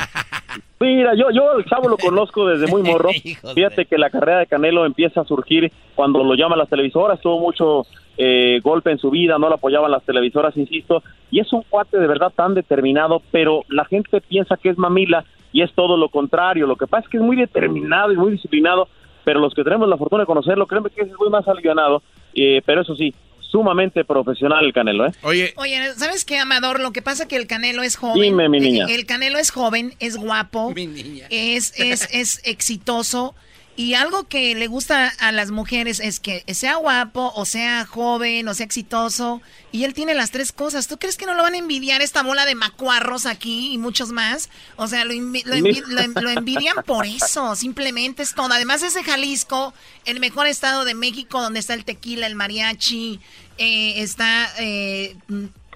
Mira, 0.80 1.14
yo, 1.16 1.30
yo 1.32 1.60
el 1.60 1.66
chavo 1.66 1.90
lo 1.90 1.98
conozco 1.98 2.48
desde 2.48 2.66
muy 2.68 2.82
morro. 2.82 3.10
Fíjate 3.56 3.86
que 3.86 3.98
la 3.98 4.10
carrera 4.10 4.40
de 4.40 4.48
Canelo 4.48 4.86
empieza 4.86 5.22
a 5.22 5.26
surgir 5.26 5.72
cuando 5.94 6.24
lo 6.24 6.34
llaman 6.34 6.58
las 6.58 6.70
televisoras. 6.70 7.22
Tuvo 7.22 7.40
mucho 7.40 7.86
eh, 8.18 8.60
golpe 8.64 8.92
en 8.92 8.98
su 8.98 9.10
vida, 9.10 9.38
no 9.38 9.48
lo 9.48 9.56
apoyaban 9.56 9.92
las 9.92 10.04
televisoras, 10.04 10.58
insisto, 10.58 11.02
y 11.30 11.40
es 11.40 11.52
un 11.54 11.64
cuate 11.64 11.98
de 11.98 12.08
verdad 12.08 12.32
tan 12.36 12.54
determinado, 12.54 13.22
pero 13.32 13.64
la 13.70 13.86
gente 13.86 14.22
piensa 14.22 14.58
que 14.58 14.70
es 14.70 14.78
mamila 14.78 15.24
y 15.54 15.62
es 15.62 15.72
todo 15.74 15.98
lo 15.98 16.10
contrario. 16.10 16.68
Lo 16.68 16.76
que 16.76 16.88
pasa 16.88 17.06
es 17.06 17.10
que 17.10 17.18
es 17.18 17.24
muy 17.24 17.36
determinado 17.36 18.12
y 18.12 18.18
muy 18.18 18.32
disciplinado, 18.32 18.88
pero 19.24 19.40
los 19.40 19.54
que 19.54 19.64
tenemos 19.64 19.88
la 19.88 19.98
fortuna 19.98 20.24
de 20.24 20.28
conocerlo, 20.28 20.68
créeme 20.68 20.90
que 20.90 21.02
es 21.02 21.18
muy 21.20 21.30
más 21.30 21.48
alivianado, 21.48 22.02
eh, 22.34 22.62
pero 22.66 22.82
eso 22.82 22.96
sí, 22.96 23.14
sumamente 23.52 24.06
profesional 24.06 24.66
el 24.66 24.74
Canelo, 24.74 25.06
¿eh? 25.06 25.12
Oye, 25.24 25.54
Oye, 25.58 25.94
¿sabes 25.96 26.24
qué, 26.24 26.40
Amador? 26.40 26.80
Lo 26.80 26.92
que 26.92 27.02
pasa 27.02 27.24
es 27.24 27.30
que 27.30 27.36
el 27.36 27.48
Canelo 27.48 27.84
es 27.84 27.98
joven. 27.98 28.22
Dime, 28.22 28.48
mi 28.48 28.60
niña. 28.60 28.86
El, 28.90 29.06
Canelo 29.06 29.38
es 29.38 29.52
joven, 29.52 29.94
es 30.00 30.18
guapo, 30.18 30.74
es, 31.30 31.74
es, 31.78 32.08
es 32.12 32.42
exitoso. 32.46 33.36
Y 33.82 33.96
algo 33.96 34.28
que 34.28 34.54
le 34.54 34.68
gusta 34.68 35.12
a 35.18 35.32
las 35.32 35.50
mujeres 35.50 36.00
es 36.00 36.20
que 36.20 36.44
sea 36.54 36.76
guapo, 36.76 37.34
o 37.36 37.46
sea 37.46 37.88
joven, 37.88 38.48
o 38.48 38.54
sea 38.54 38.64
exitoso. 38.64 39.42
Y 39.72 39.86
él 39.86 39.96
tiene 39.96 40.14
las 40.14 40.30
tres 40.30 40.52
cosas. 40.52 40.88
¿Tú 40.88 41.00
crees 41.00 41.18
que 41.18 41.26
no 41.26 41.34
lo 41.34 41.42
van 41.42 41.56
a 41.56 41.58
envidiar 41.58 42.00
esta 42.04 42.22
bola 42.22 42.46
de 42.46 42.54
macuarros 42.54 43.26
aquí 43.26 43.74
y 43.74 43.80
muchos 43.80 44.12
más? 44.12 44.52
O 44.76 44.86
sea, 44.88 45.04
lo, 45.04 45.14
envidian 45.14 46.84
por 46.86 47.08
eso. 47.08 47.56
Simplemente 47.56 48.22
es 48.22 48.36
todo. 48.36 48.54
Además 48.54 48.84
es 48.84 48.94
de 48.94 49.04
Jalisco, 49.04 49.74
el 50.06 50.20
mejor 50.20 50.46
estado 50.46 50.86
de 50.86 50.94
México, 50.94 51.42
donde 51.42 51.60
está 51.60 51.74
el 51.74 51.84
tequila, 51.84 52.28
el 52.28 52.36
mariachi, 52.36 53.20
eh, 53.58 53.94
está 54.04 54.48
eh, 54.60 55.16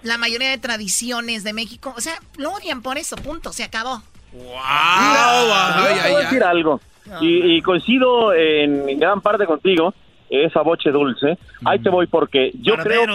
la 0.03 0.19
mayoría 0.19 0.51
de 0.51 0.59
tradiciones 0.59 1.43
de 1.43 1.53
México. 1.53 1.91
O 1.97 2.01
sea, 2.01 2.21
lo 2.37 2.51
odian 2.51 2.83
por 2.83 2.99
eso. 2.99 3.15
Punto. 3.15 3.51
Se 3.51 3.63
acabó. 3.63 4.03
¡Wow! 4.31 6.17
decir 6.19 6.43
algo. 6.43 6.79
Y, 7.21 7.61
coincido 7.61 8.33
en, 8.33 8.99
gran 8.99 9.21
parte 9.21 9.45
contigo, 9.45 9.93
esa 10.29 10.61
boche 10.61 10.91
dulce. 10.91 11.37
Ahí 11.63 11.79
te 11.79 11.89
voy 11.89 12.07
porque 12.07 12.51
yo 12.61 12.75
creo 12.77 13.05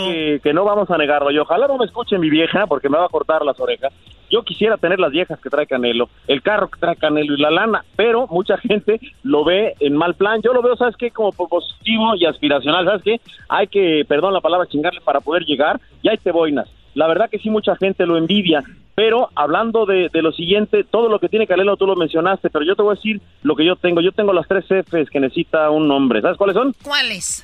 que, 0.43 0.53
no 0.53 0.65
vamos 0.65 0.91
a 0.91 0.99
negarlo. 0.99 1.31
Y 1.31 1.39
ojalá 1.39 1.67
no 1.67 1.79
me 1.79 1.87
escuche 1.87 2.19
mi 2.19 2.31
vieja 2.31 2.67
porque 2.67 2.89
me 2.89 2.99
va 2.99 3.07
a 3.07 3.09
cortar 3.09 3.45
las 3.45 3.59
orejas. 3.61 3.93
Yo 4.31 4.45
quisiera 4.45 4.77
tener 4.77 5.01
las 5.01 5.11
viejas 5.11 5.41
que 5.41 5.51
trae 5.51 5.67
Canelo, 5.67 6.09
el 6.29 6.41
carro 6.41 6.69
que 6.69 6.79
trae 6.79 6.95
Canelo 6.95 7.35
y 7.35 7.41
la 7.41 7.51
lana, 7.51 7.85
pero 7.97 8.29
mucha 8.29 8.57
gente 8.59 9.01
lo 9.25 9.45
ve 9.45 9.75
en 9.81 9.97
mal 9.97 10.15
plan. 10.15 10.41
Yo 10.41 10.53
lo 10.53 10.63
veo, 10.63 10.77
¿sabes 10.77 10.97
qué? 10.97 11.11
Como 11.11 11.33
positivo 11.33 12.15
y 12.15 12.27
aspiracional, 12.27 12.85
¿sabes 12.85 13.03
qué? 13.03 13.21
Hay 13.49 13.67
que, 13.67 14.05
perdón 14.07 14.33
la 14.33 14.41
palabra, 14.41 14.69
chingarle 14.69 15.01
para 15.01 15.21
poder 15.21 15.43
llegar 15.45 15.81
y 16.03 16.09
ahí 16.09 16.17
te 16.19 16.31
voy, 16.31 16.53
Nas. 16.53 16.69
La 16.95 17.07
verdad 17.07 17.31
que 17.31 17.39
sí, 17.39 17.51
mucha 17.51 17.77
gente 17.77 18.07
lo 18.07 18.17
envidia. 18.17 18.63
Pero 19.01 19.31
hablando 19.35 19.87
de, 19.87 20.11
lo 20.13 20.31
siguiente, 20.31 20.85
todo 20.85 21.09
lo 21.09 21.19
que 21.21 21.31
tiene 21.31 21.47
Canelo 21.47 21.79
tú 21.79 21.87
lo 21.87 21.97
mencionaste, 21.97 22.51
pero 22.51 22.67
yo 22.67 22.77
te 22.77 22.83
voy 22.83 22.93
a 22.93 22.97
decir 22.97 23.19
lo 23.43 23.57
que 23.57 23.65
yo 23.65 23.75
tengo. 23.77 24.03
Yo 24.03 24.13
tengo 24.13 24.35
las 24.35 24.47
tres 24.47 24.67
Fs 24.67 25.09
que 25.09 25.21
necesita 25.21 25.71
un 25.71 25.91
hombre. 25.91 26.21
¿Sabes 26.21 26.37
cuáles 26.37 26.53
son? 26.53 26.75
¿Cuáles? 26.83 27.43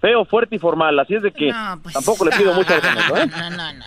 Feo, 0.00 0.24
fuerte 0.24 0.56
y 0.56 0.58
formal. 0.58 0.98
Así 0.98 1.16
es 1.16 1.22
de 1.22 1.32
que 1.32 1.52
pues, 1.82 1.92
tampoco 1.92 2.24
le 2.24 2.30
pido 2.30 2.54
mucho 2.54 2.72
al 2.72 2.80
Canelo, 2.80 3.14
¿eh? 3.14 3.26
No, 3.26 3.50
no, 3.50 3.72
no. 3.74 3.84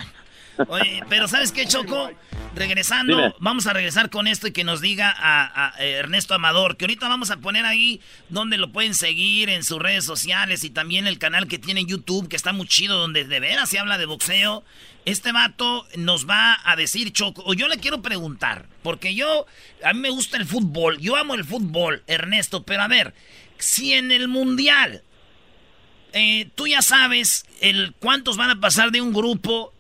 Oye, 0.68 1.04
pero 1.10 1.28
¿sabes 1.28 1.52
qué, 1.52 1.66
Choco? 1.66 2.12
Regresando, 2.56 3.36
vamos 3.40 3.66
a 3.66 3.74
regresar 3.74 4.10
con 4.10 4.28
esto 4.28 4.48
y 4.48 4.52
que 4.52 4.64
nos 4.64 4.82
diga 4.82 5.14
a, 5.18 5.74
Ernesto 5.80 6.36
Amador, 6.36 6.78
que 6.78 6.86
ahorita 6.86 7.08
vamos 7.08 7.32
a 7.32 7.38
poner 7.38 7.66
ahí 7.66 8.00
donde 8.30 8.58
lo 8.58 8.72
pueden 8.72 8.94
seguir 8.94 9.50
en 9.50 9.64
sus 9.64 9.80
redes 9.80 10.06
sociales 10.06 10.64
y 10.64 10.70
también 10.70 11.08
el 11.08 11.18
canal 11.18 11.48
que 11.48 11.58
tiene 11.58 11.82
en 11.82 11.88
YouTube, 11.88 12.28
que 12.28 12.36
está 12.36 12.54
muy 12.54 12.68
chido, 12.68 13.00
donde 13.00 13.26
de 13.26 13.40
veras 13.40 13.70
se 13.70 13.80
habla 13.80 13.98
de 13.98 14.06
boxeo. 14.06 14.64
Este 15.06 15.32
vato 15.32 15.88
nos 15.98 16.30
va 16.30 16.60
a 16.64 16.76
decir, 16.76 17.12
Choco, 17.12 17.44
o 17.46 17.54
yo 17.54 17.68
le 17.68 17.78
quiero 17.78 18.02
preguntar, 18.02 18.68
porque 18.84 19.16
yo, 19.16 19.46
a 19.84 19.94
mí 19.94 20.00
me 20.00 20.10
gusta 20.12 20.38
el 20.38 20.46
fútbol, 20.46 21.00
yo 21.00 21.16
amo 21.16 21.34
el 21.34 21.44
fútbol, 21.44 22.04
Ernesto, 22.08 22.64
pero 22.64 22.84
a 22.84 22.88
ver, 22.88 23.14
si 23.58 23.94
en 23.94 24.12
el 24.12 24.28
Mundial 24.28 25.04
eh, 26.14 26.50
tú 26.54 26.68
ya 26.68 26.84
sabes 26.84 27.46
el 27.60 27.96
cuántos 28.00 28.38
van 28.38 28.52
a 28.52 28.60
pasar 28.60 28.92
de 28.92 29.02
un 29.02 29.14
grupo 29.14 29.73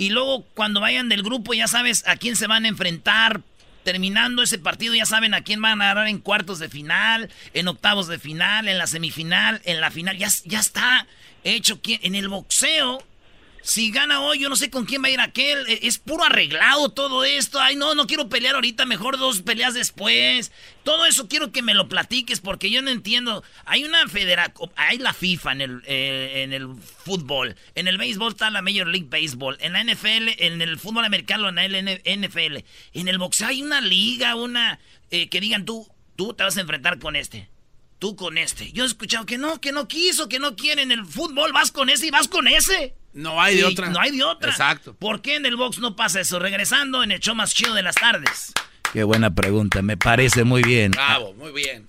y 0.00 0.08
luego 0.08 0.46
cuando 0.54 0.80
vayan 0.80 1.10
del 1.10 1.22
grupo 1.22 1.52
ya 1.52 1.68
sabes 1.68 2.04
a 2.06 2.16
quién 2.16 2.34
se 2.34 2.46
van 2.46 2.64
a 2.64 2.68
enfrentar. 2.68 3.42
Terminando 3.84 4.42
ese 4.42 4.58
partido 4.58 4.94
ya 4.94 5.04
saben 5.04 5.34
a 5.34 5.42
quién 5.42 5.60
van 5.60 5.82
a 5.82 5.84
agarrar 5.84 6.08
en 6.08 6.20
cuartos 6.20 6.58
de 6.58 6.70
final, 6.70 7.28
en 7.52 7.68
octavos 7.68 8.08
de 8.08 8.18
final, 8.18 8.66
en 8.66 8.78
la 8.78 8.86
semifinal, 8.86 9.60
en 9.64 9.78
la 9.78 9.90
final. 9.90 10.16
Ya, 10.16 10.28
ya 10.46 10.58
está 10.58 11.06
hecho. 11.44 11.78
En 11.84 12.14
el 12.14 12.28
boxeo 12.28 13.04
si 13.62 13.90
gana 13.90 14.20
hoy, 14.20 14.38
yo 14.38 14.48
no 14.48 14.56
sé 14.56 14.70
con 14.70 14.86
quién 14.86 15.02
va 15.02 15.08
a 15.08 15.10
ir 15.10 15.20
aquel. 15.20 15.66
E, 15.68 15.80
es 15.82 15.98
puro 15.98 16.24
arreglado 16.24 16.90
todo 16.90 17.24
esto. 17.24 17.60
Ay, 17.60 17.76
no, 17.76 17.94
no 17.94 18.06
quiero 18.06 18.28
pelear 18.28 18.54
ahorita, 18.54 18.86
mejor 18.86 19.18
dos 19.18 19.42
peleas 19.42 19.74
después. 19.74 20.52
Todo 20.82 21.06
eso 21.06 21.28
quiero 21.28 21.52
que 21.52 21.62
me 21.62 21.74
lo 21.74 21.88
platiques 21.88 22.40
porque 22.40 22.70
yo 22.70 22.82
no 22.82 22.90
entiendo. 22.90 23.44
Hay 23.64 23.84
una 23.84 24.06
federación, 24.08 24.70
hay 24.76 24.98
la 24.98 25.12
FIFA 25.12 25.52
en 25.52 25.60
el, 25.60 25.82
eh, 25.86 26.42
en 26.42 26.52
el 26.52 26.68
fútbol. 27.04 27.56
En 27.74 27.88
el 27.88 27.98
béisbol 27.98 28.32
está 28.32 28.50
la 28.50 28.62
Major 28.62 28.86
League 28.86 29.08
Baseball. 29.10 29.56
En 29.60 29.72
la 29.74 29.84
NFL, 29.84 30.28
en 30.38 30.62
el 30.62 30.78
fútbol 30.78 31.04
americano, 31.04 31.48
en 31.48 31.54
la 31.54 31.62
NFL. 31.64 32.64
En 32.94 33.08
el 33.08 33.18
boxeo 33.18 33.48
hay 33.48 33.62
una 33.62 33.80
liga, 33.80 34.34
una... 34.34 34.78
Eh, 35.12 35.28
que 35.28 35.40
digan 35.40 35.64
tú, 35.64 35.88
tú 36.14 36.34
te 36.34 36.44
vas 36.44 36.56
a 36.56 36.60
enfrentar 36.60 37.00
con 37.00 37.16
este 37.16 37.48
tú 37.98 38.16
con 38.16 38.38
este. 38.38 38.72
Yo 38.72 38.84
he 38.84 38.86
escuchado 38.86 39.26
que 39.26 39.38
no, 39.38 39.60
que 39.60 39.72
no 39.72 39.86
quiso, 39.86 40.28
que 40.28 40.38
no 40.38 40.56
quiere 40.56 40.82
en 40.82 40.90
el 40.90 41.04
fútbol, 41.04 41.52
vas 41.52 41.70
con 41.70 41.90
ese 41.90 42.06
y 42.06 42.10
vas 42.10 42.28
con 42.28 42.48
ese. 42.48 42.94
No 43.12 43.40
hay 43.40 43.56
de 43.56 43.64
otra. 43.64 43.90
No 43.90 44.00
hay 44.00 44.16
de 44.16 44.22
otra. 44.22 44.50
Exacto. 44.50 44.94
¿Por 44.94 45.20
qué 45.20 45.36
en 45.36 45.46
el 45.46 45.56
box 45.56 45.78
no 45.78 45.96
pasa 45.96 46.20
eso? 46.20 46.38
Regresando 46.38 47.02
en 47.02 47.10
el 47.10 47.20
show 47.20 47.34
más 47.34 47.54
chido 47.54 47.74
de 47.74 47.82
las 47.82 47.96
tardes. 47.96 48.52
Qué 48.92 49.04
buena 49.04 49.32
pregunta, 49.32 49.82
me 49.82 49.96
parece 49.96 50.42
muy 50.42 50.62
bien. 50.62 50.90
Bravo, 50.90 51.32
muy 51.34 51.52
bien. 51.52 51.84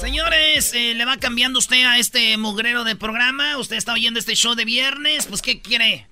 Señores, 0.00 0.74
eh, 0.74 0.94
le 0.94 1.04
va 1.04 1.16
cambiando 1.16 1.58
usted 1.58 1.84
a 1.84 1.98
este 1.98 2.36
mugrero 2.36 2.84
de 2.84 2.94
programa. 2.94 3.58
Usted 3.58 3.76
está 3.76 3.94
oyendo 3.94 4.20
este 4.20 4.36
show 4.36 4.54
de 4.54 4.64
viernes. 4.64 5.26
Pues, 5.26 5.42
¿qué 5.42 5.60
quiere? 5.60 6.06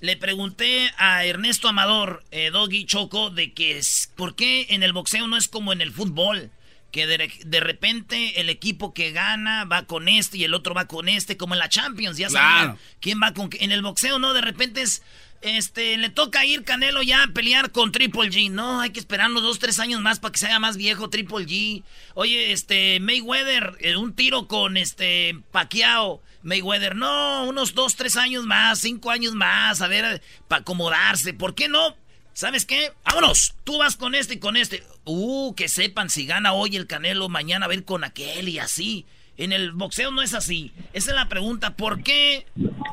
Le 0.00 0.16
pregunté 0.16 0.90
a 0.98 1.24
Ernesto 1.24 1.68
Amador, 1.68 2.24
eh, 2.32 2.50
Doggy 2.50 2.86
Choco, 2.86 3.30
de 3.30 3.52
que 3.52 3.78
es, 3.78 4.12
por 4.16 4.34
qué 4.34 4.66
en 4.70 4.82
el 4.82 4.92
boxeo 4.92 5.28
no 5.28 5.36
es 5.36 5.46
como 5.46 5.72
en 5.72 5.80
el 5.80 5.92
fútbol 5.92 6.50
que 6.94 7.08
de, 7.08 7.60
repente 7.60 8.40
el 8.40 8.48
equipo 8.48 8.94
que 8.94 9.10
gana 9.10 9.64
va 9.64 9.84
con 9.84 10.08
este 10.08 10.38
y 10.38 10.44
el 10.44 10.54
otro 10.54 10.74
va 10.74 10.86
con 10.86 11.08
este, 11.08 11.36
como 11.36 11.54
en 11.54 11.58
la 11.58 11.68
Champions, 11.68 12.18
ya 12.18 12.30
saben 12.30 12.76
quién 13.00 13.18
va 13.20 13.34
con 13.34 13.50
En 13.58 13.72
el 13.72 13.82
boxeo, 13.82 14.20
no, 14.20 14.32
de 14.32 14.40
repente 14.40 14.82
es 14.82 15.02
Este, 15.40 15.96
le 15.96 16.08
toca 16.08 16.44
ir 16.44 16.62
Canelo 16.62 17.02
ya 17.02 17.24
a 17.24 17.26
pelear 17.26 17.72
con 17.72 17.90
Triple 17.90 18.30
G. 18.30 18.48
No, 18.48 18.80
hay 18.80 18.90
que 18.90 19.00
esperar 19.00 19.28
unos 19.28 19.42
dos, 19.42 19.58
tres 19.58 19.80
años 19.80 20.02
más 20.02 20.20
para 20.20 20.30
que 20.30 20.38
se 20.38 20.46
haga 20.46 20.60
más 20.60 20.76
viejo 20.76 21.10
Triple 21.10 21.46
G. 21.46 21.82
Oye, 22.14 22.52
este, 22.52 23.00
Mayweather, 23.00 23.76
eh, 23.80 23.96
un 23.96 24.14
tiro 24.14 24.46
con 24.46 24.76
este 24.76 25.36
Pacquiao. 25.50 26.22
Mayweather, 26.44 26.94
no, 26.94 27.44
unos 27.48 27.74
dos, 27.74 27.96
tres 27.96 28.16
años 28.16 28.46
más, 28.46 28.78
cinco 28.78 29.10
años 29.10 29.34
más, 29.34 29.82
a 29.82 29.88
ver, 29.88 30.22
para 30.46 30.60
acomodarse. 30.60 31.34
¿Por 31.34 31.56
qué 31.56 31.68
no? 31.68 31.96
¿Sabes 32.34 32.66
qué? 32.66 32.90
Vámonos. 33.04 33.54
Tú 33.62 33.78
vas 33.78 33.96
con 33.96 34.16
este 34.16 34.34
y 34.34 34.38
con 34.40 34.56
este. 34.56 34.82
Uh, 35.04 35.54
que 35.54 35.68
sepan 35.68 36.10
si 36.10 36.26
gana 36.26 36.52
hoy 36.52 36.74
el 36.76 36.88
Canelo, 36.88 37.28
mañana 37.28 37.66
a 37.66 37.68
ver 37.68 37.84
con 37.84 38.02
aquel 38.02 38.48
y 38.48 38.58
así. 38.58 39.06
En 39.36 39.52
el 39.52 39.70
boxeo 39.70 40.10
no 40.10 40.20
es 40.20 40.34
así. 40.34 40.72
Esa 40.92 41.10
es 41.12 41.16
la 41.16 41.28
pregunta. 41.28 41.76
¿Por 41.76 42.02
qué 42.02 42.44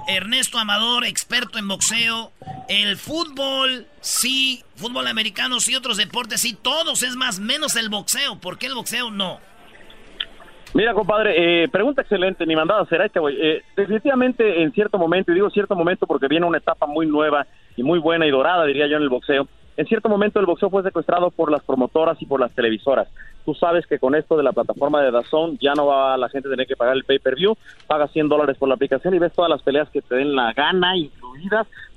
Ernesto 0.07 0.59
Amador, 0.59 1.05
experto 1.05 1.57
en 1.57 1.67
boxeo, 1.67 2.31
el 2.69 2.97
fútbol, 2.97 3.87
sí, 3.99 4.63
fútbol 4.75 5.07
americano, 5.07 5.59
sí, 5.59 5.75
otros 5.75 5.97
deportes, 5.97 6.41
sí, 6.41 6.55
todos, 6.59 7.01
es 7.01 7.15
más, 7.15 7.39
menos 7.39 7.75
el 7.75 7.89
boxeo? 7.89 8.39
¿Por 8.39 8.59
qué 8.59 8.67
el 8.67 8.75
boxeo 8.75 9.09
no? 9.09 9.39
Mira, 10.73 10.93
compadre, 10.93 11.63
eh, 11.63 11.67
pregunta 11.67 12.03
excelente, 12.03 12.45
ni 12.45 12.55
mandada 12.55 12.85
será 12.85 13.05
este 13.05 13.19
güey. 13.19 13.35
Eh, 13.39 13.63
definitivamente, 13.75 14.63
en 14.63 14.71
cierto 14.71 14.97
momento, 14.97 15.31
y 15.31 15.35
digo 15.35 15.49
cierto 15.49 15.75
momento 15.75 16.05
porque 16.07 16.27
viene 16.27 16.45
una 16.45 16.59
etapa 16.59 16.85
muy 16.85 17.07
nueva 17.07 17.45
y 17.75 17.83
muy 17.83 17.99
buena 17.99 18.25
y 18.27 18.31
dorada, 18.31 18.65
diría 18.65 18.87
yo, 18.87 18.97
en 18.97 19.03
el 19.03 19.09
boxeo. 19.09 19.47
En 19.77 19.87
cierto 19.87 20.09
momento 20.09 20.39
el 20.39 20.45
boxeo 20.45 20.69
fue 20.69 20.83
secuestrado 20.83 21.31
por 21.31 21.51
las 21.51 21.63
promotoras 21.63 22.21
y 22.21 22.25
por 22.25 22.39
las 22.39 22.51
televisoras. 22.53 23.07
Tú 23.45 23.55
sabes 23.55 23.87
que 23.87 23.99
con 23.99 24.15
esto 24.15 24.37
de 24.37 24.43
la 24.43 24.51
plataforma 24.51 25.01
de 25.01 25.11
Dazón 25.11 25.57
ya 25.59 25.73
no 25.73 25.87
va 25.87 26.17
la 26.17 26.29
gente 26.29 26.47
a 26.47 26.51
tener 26.51 26.67
que 26.67 26.75
pagar 26.75 26.95
el 26.95 27.03
pay-per-view, 27.03 27.55
paga 27.87 28.07
100 28.07 28.29
dólares 28.29 28.57
por 28.57 28.67
la 28.67 28.75
aplicación 28.75 29.15
y 29.15 29.19
ves 29.19 29.33
todas 29.33 29.49
las 29.49 29.63
peleas 29.63 29.89
que 29.89 30.01
te 30.01 30.15
den 30.15 30.35
la 30.35 30.53
gana, 30.53 30.93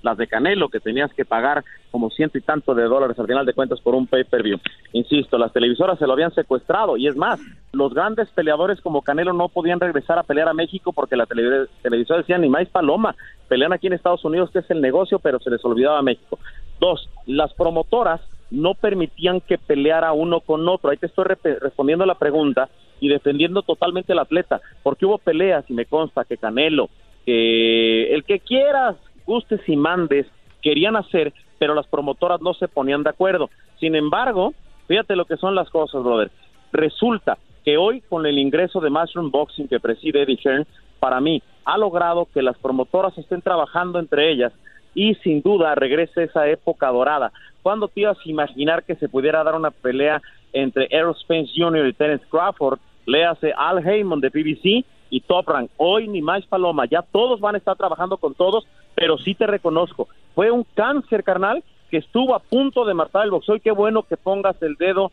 las 0.02 0.16
de 0.16 0.26
Canelo, 0.26 0.68
que 0.68 0.80
tenías 0.80 1.12
que 1.14 1.24
pagar 1.24 1.64
como 1.90 2.10
ciento 2.10 2.38
y 2.38 2.40
tanto 2.40 2.74
de 2.74 2.84
dólares 2.84 3.18
al 3.18 3.26
final 3.26 3.46
de 3.46 3.54
cuentas 3.54 3.80
por 3.80 3.94
un 3.94 4.06
pay-per-view. 4.06 4.58
Insisto, 4.92 5.38
las 5.38 5.52
televisoras 5.52 5.98
se 5.98 6.06
lo 6.06 6.12
habían 6.12 6.34
secuestrado 6.34 6.96
y 6.96 7.06
es 7.06 7.16
más, 7.16 7.40
los 7.72 7.94
grandes 7.94 8.28
peleadores 8.30 8.80
como 8.80 9.02
Canelo 9.02 9.32
no 9.32 9.48
podían 9.48 9.80
regresar 9.80 10.18
a 10.18 10.24
pelear 10.24 10.48
a 10.48 10.54
México 10.54 10.92
porque 10.92 11.16
la 11.16 11.26
televisora 11.26 12.20
decía 12.20 12.38
ni 12.38 12.48
más 12.48 12.68
paloma, 12.68 13.14
pelean 13.48 13.72
aquí 13.72 13.86
en 13.86 13.92
Estados 13.92 14.24
Unidos 14.24 14.50
que 14.50 14.58
es 14.60 14.70
el 14.70 14.80
negocio, 14.80 15.18
pero 15.18 15.38
se 15.38 15.50
les 15.50 15.64
olvidaba 15.64 16.02
México. 16.02 16.38
Dos, 16.80 17.08
las 17.26 17.52
promotoras 17.54 18.20
no 18.50 18.74
permitían 18.74 19.40
que 19.40 19.58
peleara 19.58 20.12
uno 20.12 20.40
con 20.40 20.68
otro. 20.68 20.90
Ahí 20.90 20.96
te 20.96 21.06
estoy 21.06 21.24
respondiendo 21.60 22.06
la 22.06 22.16
pregunta 22.16 22.68
y 23.00 23.08
defendiendo 23.08 23.62
totalmente 23.62 24.12
al 24.12 24.20
atleta, 24.20 24.60
porque 24.82 25.06
hubo 25.06 25.18
peleas 25.18 25.64
y 25.68 25.74
me 25.74 25.86
consta 25.86 26.24
que 26.24 26.36
Canelo, 26.36 26.88
que 27.24 28.14
el 28.14 28.24
que 28.24 28.40
quieras, 28.40 28.96
gustes 29.26 29.60
y 29.66 29.76
mandes, 29.76 30.26
querían 30.62 30.96
hacer, 30.96 31.32
pero 31.58 31.74
las 31.74 31.86
promotoras 31.86 32.40
no 32.40 32.54
se 32.54 32.68
ponían 32.68 33.02
de 33.02 33.10
acuerdo. 33.10 33.50
Sin 33.78 33.94
embargo, 33.94 34.54
fíjate 34.86 35.16
lo 35.16 35.24
que 35.24 35.36
son 35.36 35.54
las 35.54 35.68
cosas, 35.70 36.02
brother. 36.02 36.30
Resulta 36.72 37.38
que 37.64 37.76
hoy 37.76 38.00
con 38.02 38.26
el 38.26 38.38
ingreso 38.38 38.80
de 38.80 38.90
Mushroom 38.90 39.30
Boxing 39.30 39.68
que 39.68 39.80
preside 39.80 40.22
Eddie 40.22 40.38
Hearn, 40.44 40.66
para 41.00 41.20
mí 41.20 41.42
ha 41.64 41.78
logrado 41.78 42.26
que 42.32 42.42
las 42.42 42.58
promotoras 42.58 43.16
estén 43.18 43.42
trabajando 43.42 43.98
entre 43.98 44.30
ellas 44.30 44.52
y 44.94 45.14
sin 45.16 45.42
duda 45.42 45.74
regrese 45.74 46.24
esa 46.24 46.48
época 46.48 46.88
dorada. 46.88 47.32
¿Cuándo 47.62 47.88
te 47.88 48.00
ibas 48.00 48.18
a 48.18 48.28
imaginar 48.28 48.84
que 48.84 48.94
se 48.96 49.08
pudiera 49.08 49.42
dar 49.42 49.54
una 49.54 49.70
pelea 49.70 50.22
entre 50.52 50.86
Errol 50.90 51.16
Spence 51.16 51.52
Jr. 51.56 51.86
y 51.86 51.92
Terence 51.94 52.26
Crawford? 52.30 52.78
Léase 53.06 53.52
Al 53.56 53.86
Heyman 53.86 54.20
de 54.20 54.28
BBC 54.28 54.84
y 55.10 55.20
Top 55.20 55.48
Rank. 55.48 55.70
Hoy 55.76 56.08
ni 56.08 56.22
más 56.22 56.46
Paloma, 56.46 56.86
ya 56.86 57.02
todos 57.02 57.40
van 57.40 57.54
a 57.54 57.58
estar 57.58 57.76
trabajando 57.76 58.16
con 58.16 58.34
todos, 58.34 58.66
pero 58.94 59.18
sí 59.18 59.34
te 59.34 59.46
reconozco, 59.46 60.08
fue 60.34 60.50
un 60.50 60.64
cáncer 60.74 61.24
carnal 61.24 61.62
que 61.90 61.98
estuvo 61.98 62.34
a 62.34 62.40
punto 62.40 62.84
de 62.84 62.94
matar 62.94 63.24
el 63.24 63.30
boxeo 63.30 63.56
y 63.56 63.60
qué 63.60 63.70
bueno 63.70 64.02
que 64.02 64.16
pongas 64.16 64.60
el 64.62 64.74
dedo 64.76 65.12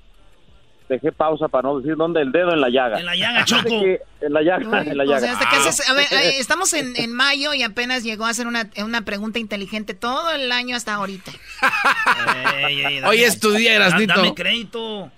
dejé 0.91 1.11
pausa 1.11 1.47
para 1.47 1.69
no 1.69 1.79
decir 1.79 1.95
dónde 1.95 2.21
el 2.21 2.31
dedo 2.31 2.53
en 2.53 2.59
la 2.59 2.69
llaga. 2.69 2.99
En 2.99 3.05
la 3.05 3.15
llaga, 3.15 3.45
Choco. 3.45 3.69
en 3.69 4.33
la 4.33 4.41
llaga, 4.41 4.81
en 4.81 4.97
la 4.97 5.05
llaga. 5.05 5.17
O 5.17 5.19
sea, 5.21 5.31
hasta 5.33 5.49
que 5.49 5.55
haces, 5.55 5.89
a 5.89 5.93
ver, 5.93 6.05
estamos 6.11 6.73
en, 6.73 6.93
en, 6.97 7.13
mayo 7.13 7.53
y 7.53 7.63
apenas 7.63 8.03
llegó 8.03 8.25
a 8.25 8.29
hacer 8.29 8.45
una, 8.45 8.69
una 8.77 9.05
pregunta 9.05 9.39
inteligente 9.39 9.93
todo 9.93 10.31
el 10.31 10.51
año 10.51 10.75
hasta 10.75 10.93
ahorita. 10.95 11.31
Hoy 13.07 13.23
es 13.23 13.39
tu 13.39 13.51
día, 13.51 13.75
Erasnito. 13.75 14.15
Dame 14.15 14.35
crédito. 14.35 15.09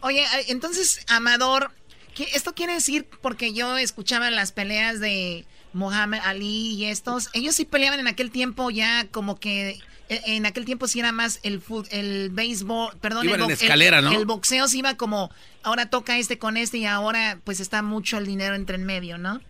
Oye, 0.00 0.20
eh, 0.20 0.44
entonces, 0.48 1.04
Amador, 1.08 1.72
¿qué, 2.14 2.24
¿esto 2.34 2.54
quiere 2.54 2.74
decir? 2.74 3.08
Porque 3.20 3.52
yo 3.52 3.76
escuchaba 3.78 4.30
las 4.30 4.52
peleas 4.52 5.00
de 5.00 5.44
Mohamed 5.72 6.20
Ali 6.24 6.74
y 6.74 6.86
estos. 6.86 7.30
Ellos 7.34 7.54
sí 7.54 7.64
peleaban 7.64 8.00
en 8.00 8.08
aquel 8.08 8.30
tiempo 8.30 8.70
ya 8.70 9.06
como 9.10 9.38
que 9.38 9.78
eh, 10.08 10.20
en 10.26 10.46
aquel 10.46 10.64
tiempo 10.64 10.86
sí 10.86 11.00
era 11.00 11.12
más 11.12 11.40
el 11.42 11.60
el 11.90 12.30
béisbol, 12.30 12.94
perdón, 13.00 13.28
el, 13.28 13.50
escalera, 13.50 14.00
¿no? 14.00 14.12
el 14.12 14.24
boxeo 14.24 14.68
sí 14.68 14.78
iba 14.78 14.96
como 14.96 15.30
ahora 15.64 15.90
toca 15.90 16.16
este 16.16 16.38
con 16.38 16.56
este 16.56 16.78
y 16.78 16.86
ahora 16.86 17.38
pues 17.44 17.60
está 17.60 17.82
mucho 17.82 18.18
el 18.18 18.26
dinero 18.26 18.54
entre 18.54 18.76
en 18.76 18.84
medio, 18.84 19.18
¿no? 19.18 19.40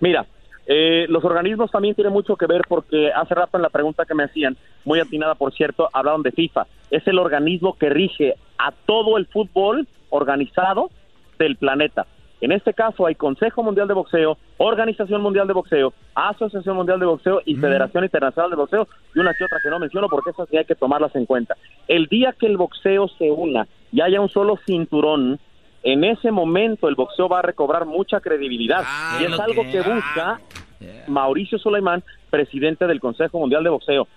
Mira, 0.00 0.26
eh, 0.66 1.06
los 1.08 1.24
organismos 1.24 1.70
también 1.70 1.94
tienen 1.94 2.12
mucho 2.12 2.36
que 2.36 2.46
ver 2.46 2.62
porque 2.68 3.10
hace 3.12 3.34
rato 3.34 3.56
en 3.56 3.62
la 3.62 3.70
pregunta 3.70 4.04
que 4.04 4.14
me 4.14 4.24
hacían, 4.24 4.56
muy 4.84 5.00
atinada 5.00 5.34
por 5.34 5.52
cierto, 5.52 5.88
hablaron 5.92 6.22
de 6.22 6.32
FIFA. 6.32 6.66
Es 6.90 7.06
el 7.06 7.18
organismo 7.18 7.76
que 7.76 7.90
rige 7.90 8.36
a 8.58 8.70
todo 8.70 9.18
el 9.18 9.26
fútbol 9.26 9.88
organizado 10.10 10.90
del 11.38 11.56
planeta. 11.56 12.06
En 12.42 12.50
este 12.50 12.74
caso 12.74 13.06
hay 13.06 13.14
Consejo 13.14 13.62
Mundial 13.62 13.86
de 13.86 13.94
Boxeo, 13.94 14.36
Organización 14.58 15.22
Mundial 15.22 15.46
de 15.46 15.52
Boxeo, 15.52 15.94
Asociación 16.12 16.74
Mundial 16.74 16.98
de 16.98 17.06
Boxeo 17.06 17.40
y 17.44 17.54
Federación 17.54 18.02
Internacional 18.02 18.50
de 18.50 18.56
Boxeo 18.56 18.88
y 19.14 19.20
una 19.20 19.32
que 19.32 19.44
otra 19.44 19.58
que 19.62 19.70
no 19.70 19.78
menciono 19.78 20.08
porque 20.08 20.30
esas 20.30 20.48
sí 20.48 20.56
hay 20.56 20.64
que 20.64 20.74
tomarlas 20.74 21.14
en 21.14 21.24
cuenta. 21.24 21.56
El 21.86 22.06
día 22.06 22.34
que 22.36 22.46
el 22.46 22.56
boxeo 22.56 23.06
se 23.16 23.30
una 23.30 23.68
y 23.92 24.00
haya 24.00 24.20
un 24.20 24.28
solo 24.28 24.58
cinturón, 24.66 25.38
en 25.84 26.02
ese 26.02 26.32
momento 26.32 26.88
el 26.88 26.96
boxeo 26.96 27.28
va 27.28 27.38
a 27.38 27.42
recobrar 27.42 27.86
mucha 27.86 28.18
credibilidad 28.18 28.82
ah, 28.84 29.18
y 29.20 29.24
es 29.24 29.38
algo 29.38 29.62
que, 29.62 29.80
busca 29.80 30.40
Mauricio 31.06 31.58
Suleimán, 31.58 32.02
presidente 32.28 32.88
del 32.88 32.98
Consejo 32.98 33.38
Mundial 33.38 33.62
de 33.62 33.70
Boxeo. 33.70 34.08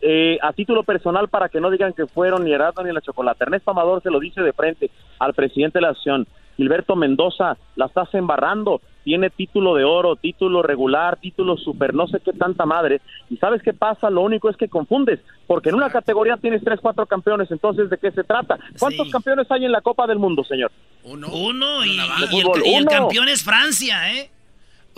Eh, 0.00 0.38
a 0.40 0.54
título 0.54 0.82
personal, 0.82 1.28
para 1.28 1.50
que 1.50 1.60
no 1.60 1.70
digan 1.70 1.92
que 1.92 2.06
fueron 2.06 2.44
ni 2.44 2.52
Erasmo 2.52 2.82
ni 2.82 2.92
la 2.92 3.02
Chocolate, 3.02 3.44
Ernesto 3.44 3.70
Amador 3.70 4.02
se 4.02 4.10
lo 4.10 4.18
dice 4.18 4.40
de 4.40 4.54
frente 4.54 4.90
al 5.18 5.34
presidente 5.34 5.78
de 5.78 5.82
la 5.82 5.90
acción. 5.90 6.26
Gilberto 6.56 6.96
Mendoza 6.96 7.56
la 7.76 7.86
estás 7.86 8.12
embarrando, 8.14 8.80
tiene 9.04 9.30
título 9.30 9.74
de 9.74 9.84
oro, 9.84 10.16
título 10.16 10.62
regular, 10.62 11.18
título 11.20 11.56
super, 11.56 11.94
no 11.94 12.08
sé 12.08 12.18
qué 12.24 12.32
tanta 12.32 12.66
madre. 12.66 13.00
¿Y 13.30 13.36
sabes 13.36 13.62
qué 13.62 13.72
pasa? 13.72 14.10
Lo 14.10 14.22
único 14.22 14.48
es 14.48 14.56
que 14.56 14.68
confundes, 14.68 15.20
porque 15.46 15.68
en 15.68 15.76
una 15.76 15.90
categoría 15.90 16.36
tienes 16.36 16.64
tres, 16.64 16.80
cuatro 16.80 17.06
campeones, 17.06 17.50
entonces 17.50 17.90
¿de 17.90 17.98
qué 17.98 18.10
se 18.10 18.24
trata? 18.24 18.58
¿Cuántos 18.78 19.10
campeones 19.10 19.50
hay 19.50 19.64
en 19.64 19.72
la 19.72 19.80
Copa 19.80 20.06
del 20.06 20.18
Mundo, 20.18 20.42
señor? 20.44 20.72
Uno. 21.04 21.28
Uno, 21.28 21.84
y, 21.84 21.98
el, 22.74 22.84
campeón 22.86 23.28
es 23.28 23.44
Francia, 23.44 24.12
¿eh? 24.12 24.30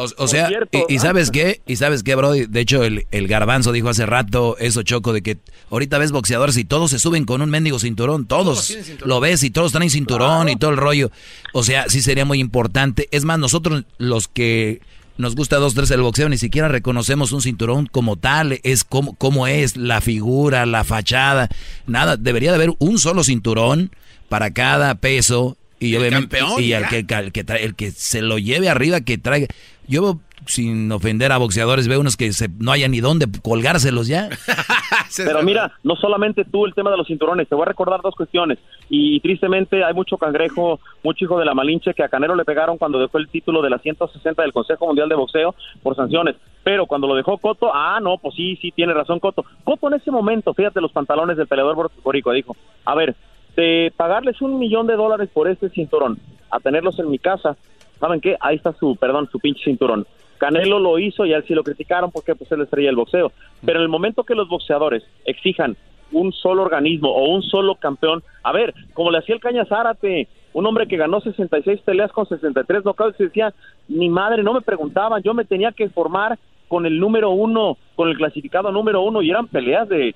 O, 0.01 0.29
sea, 0.29 0.49
y, 0.89 1.01
sabes 1.01 1.33
qué, 1.33 1.61
y 1.67 1.75
sabes 1.75 2.05
qué, 2.05 2.15
bro, 2.15 2.31
de 2.31 2.61
hecho 2.61 2.85
el, 2.85 3.09
el, 3.11 3.27
garbanzo 3.27 3.73
dijo 3.73 3.89
hace 3.89 4.07
rato 4.07 4.57
eso, 4.61 4.85
Choco, 4.85 5.13
de 5.13 5.23
que 5.23 5.39
ahorita 5.71 5.99
ves 5.99 6.13
boxeadores 6.13 6.57
y 6.57 6.65
todos 6.65 6.93
se 6.93 7.01
suben 7.01 7.25
con 7.25 7.43
un 7.43 7.51
mendigo 7.51 7.81
cinturón, 7.81 8.27
todos 8.27 8.77
lo 9.05 9.19
ves 9.19 9.43
y 9.43 9.51
todos 9.51 9.69
están 9.69 9.83
en 9.83 9.91
cinturón 9.91 10.49
y 10.51 10.55
todo 10.55 10.71
el 10.71 10.77
rollo. 10.77 11.11
O 11.53 11.65
sea, 11.65 11.89
sí 11.89 12.01
sería 12.01 12.25
muy 12.25 12.39
importante. 12.39 13.09
Es 13.11 13.25
más, 13.25 13.41
nosotros 13.41 13.87
los 13.99 14.29
que 14.29 14.81
nos 15.17 15.35
gusta 15.35 15.57
dos, 15.57 15.75
tres 15.75 15.91
el 15.91 16.01
boxeo, 16.01 16.29
ni 16.29 16.39
siquiera 16.39 16.69
reconocemos 16.69 17.33
un 17.33 17.43
cinturón 17.43 17.87
como 17.87 18.15
tal, 18.15 18.61
es 18.63 18.85
como, 18.85 19.17
como 19.17 19.49
es 19.49 19.77
la 19.77 20.01
figura, 20.01 20.65
la 20.65 20.85
fachada, 20.85 21.49
nada, 21.89 22.17
debería 22.17 22.51
de 22.51 22.55
haber 22.55 22.75
un 22.79 23.01
solo 23.01 23.25
cinturón 23.25 23.91
para 24.29 24.53
cada 24.53 24.95
peso 24.95 25.57
y 25.81 25.97
obviamente 25.97 26.39
y 26.59 26.73
el 26.73 26.87
que, 26.89 26.99
el 26.99 27.33
que, 27.33 27.45
el 27.61 27.75
que 27.75 27.91
se 27.91 28.23
lo 28.23 28.39
lleve 28.39 28.69
arriba 28.69 29.01
que 29.01 29.19
traiga 29.19 29.47
yo, 29.89 30.19
sin 30.45 30.93
ofender 30.93 31.33
a 31.33 31.39
boxeadores, 31.39 31.89
veo 31.89 31.99
unos 31.99 32.19
que 32.19 32.33
se, 32.35 32.49
no 32.59 32.73
haya 32.73 32.89
ni 32.89 33.01
dónde 33.01 33.27
colgárselos 33.43 34.07
ya. 34.07 34.29
Pero 35.17 35.43
mira, 35.43 35.73
no 35.83 35.97
solamente 35.97 36.45
tú 36.45 36.67
el 36.67 36.75
tema 36.75 36.91
de 36.91 36.99
los 36.99 37.07
cinturones, 37.07 37.49
te 37.49 37.55
voy 37.55 37.63
a 37.63 37.69
recordar 37.69 38.01
dos 38.03 38.15
cuestiones. 38.15 38.59
Y 38.91 39.19
tristemente 39.21 39.83
hay 39.83 39.95
mucho 39.95 40.19
cangrejo, 40.19 40.79
mucho 41.03 41.25
hijo 41.25 41.39
de 41.39 41.47
la 41.47 41.55
Malinche 41.55 41.95
que 41.95 42.03
a 42.03 42.11
Canero 42.11 42.35
le 42.35 42.45
pegaron 42.45 42.77
cuando 42.77 42.99
dejó 42.99 43.17
el 43.17 43.29
título 43.29 43.63
de 43.63 43.71
la 43.71 43.79
160 43.79 44.43
del 44.43 44.53
Consejo 44.53 44.87
Mundial 44.87 45.09
de 45.09 45.15
Boxeo 45.15 45.55
por 45.83 45.97
sanciones. 45.97 46.37
Pero 46.63 46.85
cuando 46.85 47.07
lo 47.07 47.15
dejó 47.15 47.39
Coto, 47.39 47.71
ah, 47.75 47.99
no, 48.03 48.19
pues 48.19 48.35
sí, 48.35 48.59
sí, 48.61 48.73
tiene 48.73 48.93
razón 48.93 49.21
Coto. 49.21 49.47
Coto 49.65 49.89
en 49.89 49.95
ese 49.95 50.11
momento, 50.11 50.53
fíjate 50.53 50.83
los 50.83 50.93
pantalones 50.93 51.39
del 51.39 51.47
peleador 51.47 51.91
borico, 52.05 52.31
dijo, 52.33 52.55
a 52.85 52.95
ver, 52.95 53.17
de 53.59 53.93
pagarles 53.97 54.41
un 54.41 54.57
millón 54.61 54.87
de 54.87 54.95
dólares 54.95 55.29
por 55.33 55.49
este 55.49 55.69
cinturón, 55.71 56.17
a 56.49 56.61
tenerlos 56.61 56.97
en 57.01 57.11
mi 57.11 57.19
casa, 57.19 57.57
¿saben 57.99 58.21
qué? 58.21 58.37
Ahí 58.39 58.55
está 58.55 58.73
su, 58.75 58.95
perdón, 58.95 59.29
su 59.33 59.41
pinche 59.41 59.65
cinturón. 59.65 60.07
Canelo 60.39 60.79
lo 60.79 60.97
hizo 61.01 61.27
y 61.27 61.33
a 61.33 61.39
él 61.39 61.45
sí 61.45 61.55
lo 61.55 61.65
criticaron 61.65 62.13
porque 62.13 62.37
pues 62.37 62.53
él 62.53 62.61
estrella 62.61 62.91
el 62.91 62.95
boxeo. 62.95 63.33
Pero 63.67 63.81
en 63.81 63.83
el 63.83 63.89
momento 63.89 64.23
que 64.23 64.37
los 64.37 64.49
boxeadores 64.49 65.03
exijan 65.25 65.77
un 66.13 66.33
solo 66.33 66.63
organismo 66.63 67.11
o 67.11 67.35
un 67.35 67.43
solo 67.43 67.75
campeón, 67.75 68.23
a 68.45 68.53
ver, 68.53 68.73
como 68.95 69.11
le 69.11 69.19
hacía 69.19 69.35
el 69.35 69.41
Caña 69.41 69.65
Zárate, 69.65 70.29
un 70.53 70.65
hombre 70.65 70.87
que 70.87 70.97
ganó 70.97 71.21
66 71.21 71.81
peleas 71.81 72.13
con 72.13 72.29
63 72.29 72.85
knockouts 72.85 73.19
decía, 73.19 73.53
mi 73.89 74.09
madre 74.09 74.45
no 74.45 74.55
me 74.55 74.61
preguntaban, 74.61 75.21
yo 75.25 75.35
me 75.35 75.45
tenía 75.45 75.73
que 75.73 75.89
formar 75.89 76.39
con 76.69 76.87
el 76.87 77.01
número 77.01 77.31
uno, 77.31 77.77
con 77.97 78.09
el 78.09 78.17
clasificado 78.17 78.71
número 78.71 79.03
uno, 79.03 79.21
y 79.21 79.31
eran 79.31 79.49
peleas 79.49 79.89
de 79.89 80.15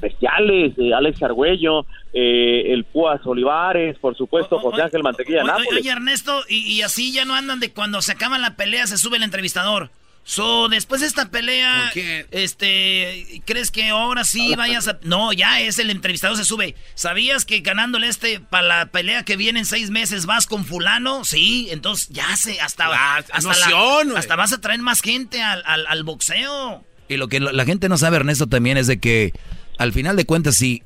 bestiales, 0.00 0.76
de 0.76 0.94
Alex 0.94 1.22
Argüello, 1.22 1.86
eh, 2.12 2.72
el 2.72 2.84
Púas 2.84 3.20
Olivares, 3.24 3.98
por 3.98 4.16
supuesto, 4.16 4.58
José 4.58 4.82
Ángel 4.82 5.02
Mantequilla 5.02 5.44
Nápoles. 5.44 5.80
Oye, 5.80 5.90
Ernesto, 5.90 6.42
y, 6.48 6.58
y, 6.72 6.82
así 6.82 7.12
ya 7.12 7.24
no 7.24 7.34
andan 7.34 7.60
de 7.60 7.72
cuando 7.72 8.02
se 8.02 8.12
acaba 8.12 8.38
la 8.38 8.56
pelea, 8.56 8.86
se 8.86 8.98
sube 8.98 9.16
el 9.16 9.22
entrevistador. 9.22 9.90
So, 10.28 10.68
después 10.68 11.02
de 11.02 11.06
esta 11.06 11.30
pelea, 11.30 11.92
este, 12.32 13.42
¿crees 13.44 13.70
que 13.70 13.90
ahora 13.90 14.24
sí 14.24 14.56
vayas 14.56 14.88
a...? 14.88 14.98
No, 15.02 15.32
ya 15.32 15.60
es 15.60 15.78
el 15.78 15.88
entrevistador 15.88 16.36
se 16.36 16.44
sube. 16.44 16.74
¿Sabías 16.96 17.44
que 17.44 17.60
ganándole 17.60 18.08
este 18.08 18.40
para 18.40 18.66
la 18.66 18.86
pelea 18.86 19.22
que 19.22 19.36
viene 19.36 19.60
en 19.60 19.64
seis 19.64 19.90
meses 19.90 20.26
vas 20.26 20.48
con 20.48 20.64
fulano? 20.64 21.24
Sí, 21.24 21.68
entonces 21.70 22.08
ya 22.08 22.36
se, 22.36 22.60
hasta... 22.60 22.86
Ah, 22.88 23.18
hasta, 23.18 23.50
hasta 24.16 24.34
vas 24.34 24.52
a 24.52 24.60
traer 24.60 24.80
más 24.80 25.00
gente 25.00 25.40
al, 25.40 25.62
al, 25.64 26.02
boxeo. 26.02 26.84
Y 27.08 27.18
lo 27.18 27.28
que 27.28 27.38
la 27.38 27.64
gente 27.64 27.88
no 27.88 27.96
sabe, 27.96 28.16
Ernesto, 28.16 28.48
también 28.48 28.78
es 28.78 28.88
de 28.88 28.98
que 28.98 29.32
al 29.78 29.92
final 29.92 30.16
de 30.16 30.24
cuentas 30.24 30.56
sí 30.56 30.82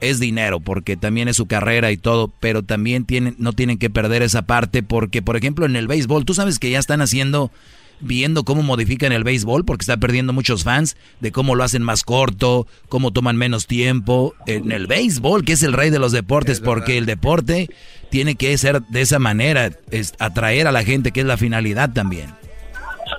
es 0.00 0.18
dinero, 0.18 0.60
porque 0.60 0.96
también 0.96 1.28
es 1.28 1.36
su 1.36 1.46
carrera 1.46 1.92
y 1.92 1.96
todo, 1.96 2.32
pero 2.40 2.62
también 2.62 3.04
tienen, 3.04 3.34
no 3.38 3.52
tienen 3.52 3.78
que 3.78 3.90
perder 3.90 4.22
esa 4.22 4.42
parte, 4.42 4.82
porque 4.82 5.22
por 5.22 5.36
ejemplo 5.36 5.66
en 5.66 5.76
el 5.76 5.88
béisbol, 5.88 6.24
tú 6.24 6.34
sabes 6.34 6.58
que 6.58 6.70
ya 6.70 6.78
están 6.78 7.02
haciendo 7.02 7.50
viendo 8.00 8.44
cómo 8.44 8.62
modifican 8.62 9.12
el 9.12 9.24
béisbol, 9.24 9.64
porque 9.64 9.82
está 9.82 9.98
perdiendo 9.98 10.32
muchos 10.32 10.64
fans, 10.64 10.96
de 11.20 11.32
cómo 11.32 11.54
lo 11.54 11.64
hacen 11.64 11.82
más 11.82 12.02
corto, 12.02 12.66
cómo 12.88 13.12
toman 13.12 13.36
menos 13.36 13.66
tiempo. 13.66 14.34
En 14.46 14.72
el 14.72 14.86
béisbol, 14.86 15.44
que 15.44 15.52
es 15.52 15.62
el 15.62 15.72
rey 15.72 15.90
de 15.90 15.98
los 15.98 16.12
deportes, 16.12 16.60
porque 16.60 16.98
el 16.98 17.06
deporte 17.06 17.68
tiene 18.10 18.34
que 18.34 18.56
ser 18.58 18.82
de 18.84 19.02
esa 19.02 19.18
manera, 19.18 19.70
es 19.90 20.14
atraer 20.18 20.66
a 20.66 20.72
la 20.72 20.82
gente, 20.82 21.12
que 21.12 21.20
es 21.20 21.26
la 21.26 21.36
finalidad 21.36 21.92
también. 21.92 22.30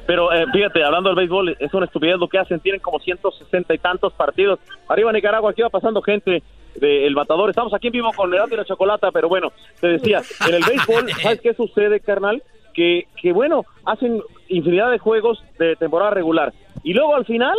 Pero 0.05 0.31
eh, 0.33 0.45
fíjate, 0.51 0.83
hablando 0.83 1.09
del 1.09 1.17
béisbol, 1.17 1.55
es 1.59 1.73
una 1.73 1.85
estupidez 1.85 2.17
lo 2.17 2.27
que 2.27 2.39
hacen, 2.39 2.59
tienen 2.59 2.81
como 2.81 2.99
160 2.99 3.73
y 3.73 3.77
tantos 3.77 4.13
partidos. 4.13 4.59
Arriba 4.87 5.11
Nicaragua, 5.11 5.51
aquí 5.51 5.61
va 5.61 5.69
pasando 5.69 6.01
gente 6.01 6.43
del 6.75 7.13
Matador. 7.13 7.49
Estamos 7.49 7.73
aquí 7.73 7.87
en 7.87 7.93
vivo 7.93 8.11
con 8.15 8.33
el 8.33 8.49
de 8.49 8.57
la 8.57 8.65
Chocolata, 8.65 9.11
pero 9.11 9.29
bueno, 9.29 9.51
te 9.79 9.87
decía, 9.87 10.21
en 10.47 10.55
el 10.55 10.63
béisbol, 10.63 11.09
¿sabes 11.21 11.41
qué 11.41 11.53
sucede, 11.53 11.99
carnal? 11.99 12.41
Que, 12.73 13.07
que 13.21 13.33
bueno, 13.33 13.65
hacen 13.85 14.21
infinidad 14.47 14.91
de 14.91 14.99
juegos 14.99 15.43
de 15.59 15.75
temporada 15.75 16.11
regular. 16.11 16.53
Y 16.83 16.93
luego 16.93 17.15
al 17.15 17.25
final, 17.25 17.57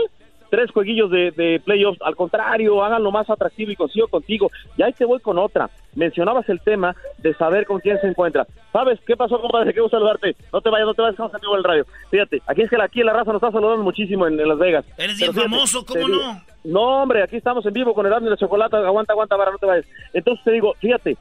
tres 0.52 0.70
jueguillos 0.70 1.10
de, 1.10 1.30
de 1.30 1.62
playoffs. 1.64 2.02
Al 2.02 2.14
contrario, 2.14 2.84
háganlo 2.84 3.10
más 3.10 3.28
atractivo 3.30 3.72
y 3.72 3.76
consigo 3.76 4.06
contigo. 4.06 4.50
Y 4.76 4.82
ahí 4.82 4.92
te 4.92 5.06
voy 5.06 5.18
con 5.18 5.38
otra. 5.38 5.70
Mencionabas 5.94 6.46
el 6.50 6.60
tema 6.60 6.94
de 7.16 7.32
saber 7.36 7.64
con 7.64 7.80
quién 7.80 7.98
se 8.02 8.06
encuentra. 8.06 8.46
¿Sabes 8.70 9.00
qué 9.06 9.16
pasó, 9.16 9.40
compadre? 9.40 9.72
Gusto 9.72 9.96
saludarte. 9.96 10.36
No 10.52 10.60
te 10.60 10.68
vayas, 10.68 10.86
no 10.86 10.92
te 10.92 11.00
vayas, 11.00 11.14
estamos 11.14 11.32
en 11.32 11.40
vivo 11.40 11.56
el 11.56 11.64
radio. 11.64 11.86
Fíjate, 12.10 12.42
aquí 12.46 12.60
es 12.60 12.68
que 12.68 12.76
aquí 12.82 13.02
la 13.02 13.14
raza 13.14 13.32
nos 13.32 13.42
está 13.42 13.50
saludando 13.50 13.82
muchísimo 13.82 14.26
en, 14.26 14.36
Las 14.36 14.58
Vegas. 14.58 14.84
Eres 14.98 15.16
bien 15.16 15.32
famoso, 15.32 15.86
¿cómo 15.86 16.06
no? 16.06 16.42
no, 16.64 17.02
hombre, 17.02 17.22
aquí 17.22 17.36
estamos 17.36 17.64
en 17.64 17.72
vivo 17.72 17.94
con 17.94 18.04
el 18.04 18.12
y 18.22 18.28
la 18.28 18.36
chocolate. 18.36 18.76
Aguanta, 18.76 19.14
aguanta, 19.14 19.38
para 19.38 19.52
no 19.52 19.58
te 19.58 19.64
vayas. 19.64 19.86
Entonces 20.12 20.44
te 20.44 20.52
digo, 20.52 20.74
fíjate, 20.80 21.16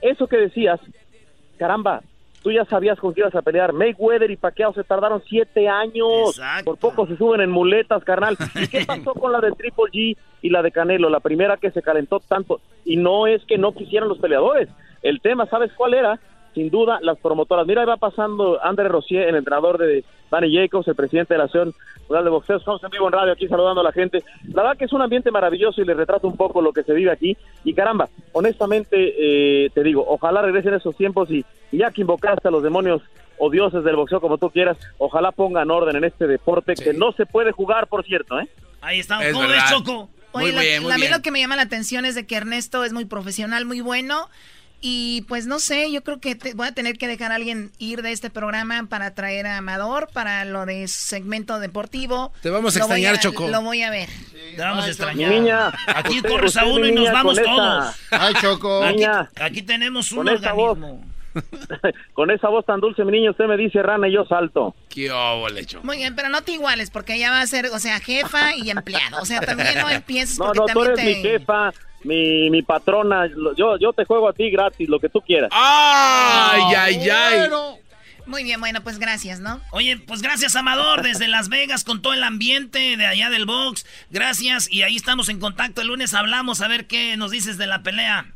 eso 0.00 0.28
que 0.28 0.36
decías, 0.36 0.78
caramba, 1.58 2.02
tú 2.46 2.52
ya 2.52 2.64
sabías 2.66 2.96
con 3.00 3.12
quién 3.12 3.24
ibas 3.24 3.34
a 3.34 3.42
pelear. 3.42 3.72
Mayweather 3.72 4.30
y 4.30 4.36
Pacquiao 4.36 4.72
se 4.72 4.84
tardaron 4.84 5.20
siete 5.28 5.68
años. 5.68 6.40
Por 6.64 6.78
poco 6.78 7.04
se 7.08 7.16
suben 7.16 7.40
en 7.40 7.50
muletas, 7.50 8.04
carnal. 8.04 8.36
¿Y 8.54 8.68
qué 8.68 8.84
pasó 8.86 9.14
con 9.14 9.32
la 9.32 9.40
de 9.40 9.50
Triple 9.50 9.86
G 9.92 10.16
y 10.42 10.50
la 10.50 10.62
de 10.62 10.70
Canelo? 10.70 11.10
La 11.10 11.18
primera 11.18 11.56
que 11.56 11.72
se 11.72 11.82
calentó 11.82 12.20
tanto. 12.20 12.60
Y 12.84 12.98
no 12.98 13.26
es 13.26 13.44
que 13.46 13.58
no 13.58 13.72
quisieran 13.72 14.08
los 14.08 14.18
peleadores. 14.18 14.68
El 15.02 15.20
tema, 15.20 15.46
¿sabes 15.46 15.72
cuál 15.76 15.94
era? 15.94 16.20
Sin 16.56 16.70
duda 16.70 16.98
las 17.02 17.18
promotoras. 17.18 17.66
Mira, 17.66 17.82
ahí 17.82 17.86
va 17.86 17.98
pasando 17.98 18.58
André 18.64 18.88
Rossier, 18.88 19.28
el 19.28 19.36
entrenador 19.36 19.76
de 19.76 20.04
Danny 20.30 20.56
Jacobs, 20.56 20.88
el 20.88 20.94
presidente 20.94 21.34
de 21.34 21.38
la 21.38 21.44
Asociación 21.44 21.74
Mundial 22.08 22.24
de 22.24 22.30
Boxeo. 22.30 22.56
Estamos 22.56 22.82
en 22.82 22.88
vivo 22.88 23.06
en 23.08 23.12
radio 23.12 23.34
aquí 23.34 23.46
saludando 23.46 23.82
a 23.82 23.84
la 23.84 23.92
gente. 23.92 24.24
La 24.54 24.62
verdad 24.62 24.78
que 24.78 24.86
es 24.86 24.92
un 24.94 25.02
ambiente 25.02 25.30
maravilloso 25.30 25.82
y 25.82 25.84
le 25.84 25.92
retrato 25.92 26.26
un 26.26 26.34
poco 26.34 26.62
lo 26.62 26.72
que 26.72 26.82
se 26.82 26.94
vive 26.94 27.12
aquí. 27.12 27.36
Y 27.62 27.74
caramba, 27.74 28.08
honestamente 28.32 28.96
eh, 28.96 29.68
te 29.74 29.82
digo, 29.82 30.02
ojalá 30.08 30.40
regresen 30.40 30.72
esos 30.72 30.96
tiempos 30.96 31.30
y, 31.30 31.44
ya 31.72 31.90
que 31.90 32.00
invocaste 32.00 32.48
a 32.48 32.50
los 32.50 32.62
demonios 32.62 33.02
o 33.36 33.50
dioses 33.50 33.84
del 33.84 33.96
boxeo 33.96 34.22
como 34.22 34.38
tú 34.38 34.48
quieras, 34.48 34.78
ojalá 34.96 35.32
pongan 35.32 35.70
orden 35.70 35.96
en 35.96 36.04
este 36.04 36.26
deporte 36.26 36.72
que 36.72 36.94
no 36.94 37.12
se 37.12 37.26
puede 37.26 37.52
jugar, 37.52 37.86
por 37.86 38.02
cierto. 38.02 38.40
¿eh? 38.40 38.48
Ahí 38.80 39.00
está. 39.00 39.18
¿Cómo 39.30 39.46
ves, 39.46 39.62
Choco? 39.68 40.08
Oye, 40.32 40.80
lo 41.10 41.20
que 41.20 41.30
me 41.30 41.40
llama 41.40 41.56
la 41.56 41.62
atención 41.62 42.06
es 42.06 42.14
de 42.14 42.26
que 42.26 42.36
Ernesto 42.36 42.82
es 42.82 42.94
muy 42.94 43.04
profesional, 43.04 43.66
muy 43.66 43.82
bueno 43.82 44.28
y 44.88 45.22
pues 45.22 45.48
no 45.48 45.58
sé, 45.58 45.90
yo 45.90 46.04
creo 46.04 46.20
que 46.20 46.38
voy 46.54 46.68
a 46.68 46.70
tener 46.70 46.96
que 46.96 47.08
dejar 47.08 47.32
a 47.32 47.34
alguien 47.34 47.72
ir 47.80 48.02
de 48.02 48.12
este 48.12 48.30
programa 48.30 48.86
para 48.88 49.16
traer 49.16 49.44
a 49.48 49.56
Amador 49.56 50.08
para 50.12 50.44
lo 50.44 50.64
de 50.64 50.86
segmento 50.86 51.58
deportivo. 51.58 52.32
Te 52.40 52.50
vamos 52.50 52.76
a 52.76 52.78
extrañar, 52.78 53.18
Choco. 53.18 53.48
Lo 53.48 53.62
voy 53.62 53.82
a 53.82 53.90
ver. 53.90 54.08
Te 54.54 54.62
vamos 54.62 54.84
a 54.84 54.88
extrañar. 54.88 55.32
Niña, 55.32 55.72
aquí 55.88 56.22
corres 56.22 56.56
a 56.56 56.66
uno 56.66 56.86
y 56.86 56.92
nos 56.92 57.10
vamos 57.10 57.36
todos. 57.42 57.96
Ay, 58.12 58.34
Choco. 58.40 58.84
Aquí, 59.40 59.62
tenemos 59.62 60.12
un 60.12 60.28
organismo. 60.28 61.04
con 62.12 62.30
esa 62.30 62.48
voz 62.48 62.64
tan 62.64 62.78
dulce, 62.78 63.04
mi 63.04 63.10
niño, 63.10 63.32
usted 63.32 63.46
me 63.46 63.56
dice 63.56 63.82
rana 63.82 64.06
y 64.06 64.12
yo 64.12 64.24
salto. 64.24 64.76
Qué 64.88 65.10
óvole, 65.10 65.66
Muy 65.82 65.96
bien, 65.96 66.14
pero 66.14 66.28
no 66.28 66.42
te 66.42 66.52
iguales, 66.52 66.90
porque 66.90 67.16
ella 67.16 67.30
va 67.30 67.40
a 67.40 67.46
ser, 67.48 67.66
o 67.66 67.78
sea, 67.80 67.98
jefa 67.98 68.54
y 68.54 68.70
empleado. 68.70 69.20
O 69.20 69.24
sea, 69.24 69.40
también 69.40 69.78
no 69.80 69.90
empieces 69.90 70.38
No, 70.38 70.54
no, 70.54 70.64
tú 70.66 70.84
eres 70.84 71.04
mi 71.04 71.14
jefa, 71.16 71.72
mi, 72.06 72.50
mi 72.50 72.62
patrona, 72.62 73.28
yo, 73.56 73.76
yo 73.78 73.92
te 73.92 74.04
juego 74.04 74.28
a 74.28 74.32
ti 74.32 74.50
gratis, 74.50 74.88
lo 74.88 74.98
que 74.98 75.08
tú 75.08 75.20
quieras. 75.20 75.50
¡Ay, 75.52 76.74
ay, 76.74 77.10
ay! 77.10 77.50
Muy 78.26 78.42
bien, 78.42 78.58
bueno, 78.58 78.80
pues 78.82 78.98
gracias, 78.98 79.38
¿no? 79.38 79.60
Oye, 79.70 79.98
pues 79.98 80.20
gracias, 80.20 80.56
Amador, 80.56 81.02
desde 81.02 81.28
Las 81.28 81.48
Vegas, 81.48 81.84
con 81.84 82.02
todo 82.02 82.12
el 82.12 82.24
ambiente 82.24 82.96
de 82.96 83.06
allá 83.06 83.30
del 83.30 83.46
box. 83.46 83.86
Gracias, 84.10 84.70
y 84.70 84.82
ahí 84.82 84.96
estamos 84.96 85.28
en 85.28 85.38
contacto. 85.38 85.80
El 85.80 85.88
lunes 85.88 86.12
hablamos 86.12 86.60
a 86.60 86.68
ver 86.68 86.86
qué 86.86 87.16
nos 87.16 87.30
dices 87.30 87.56
de 87.56 87.68
la 87.68 87.82
pelea. 87.82 88.26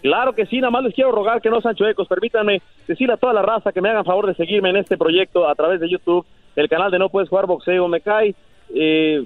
Claro 0.00 0.32
que 0.32 0.46
sí, 0.46 0.58
nada 0.60 0.70
más 0.70 0.84
les 0.84 0.94
quiero 0.94 1.10
rogar 1.10 1.40
que 1.40 1.50
no 1.50 1.60
Sancho 1.60 1.86
Ecos, 1.86 2.06
permítanme 2.06 2.62
decirle 2.86 3.14
a 3.14 3.16
toda 3.16 3.32
la 3.32 3.42
raza 3.42 3.72
que 3.72 3.80
me 3.80 3.88
hagan 3.88 4.04
favor 4.04 4.28
de 4.28 4.34
seguirme 4.34 4.70
en 4.70 4.76
este 4.76 4.96
proyecto 4.96 5.48
a 5.48 5.56
través 5.56 5.80
de 5.80 5.90
YouTube, 5.90 6.24
el 6.54 6.68
canal 6.68 6.92
de 6.92 7.00
No 7.00 7.08
Puedes 7.08 7.28
Jugar 7.28 7.46
Boxeo, 7.46 7.88
me 7.88 8.00
cae, 8.00 8.36
eh, 8.74 9.24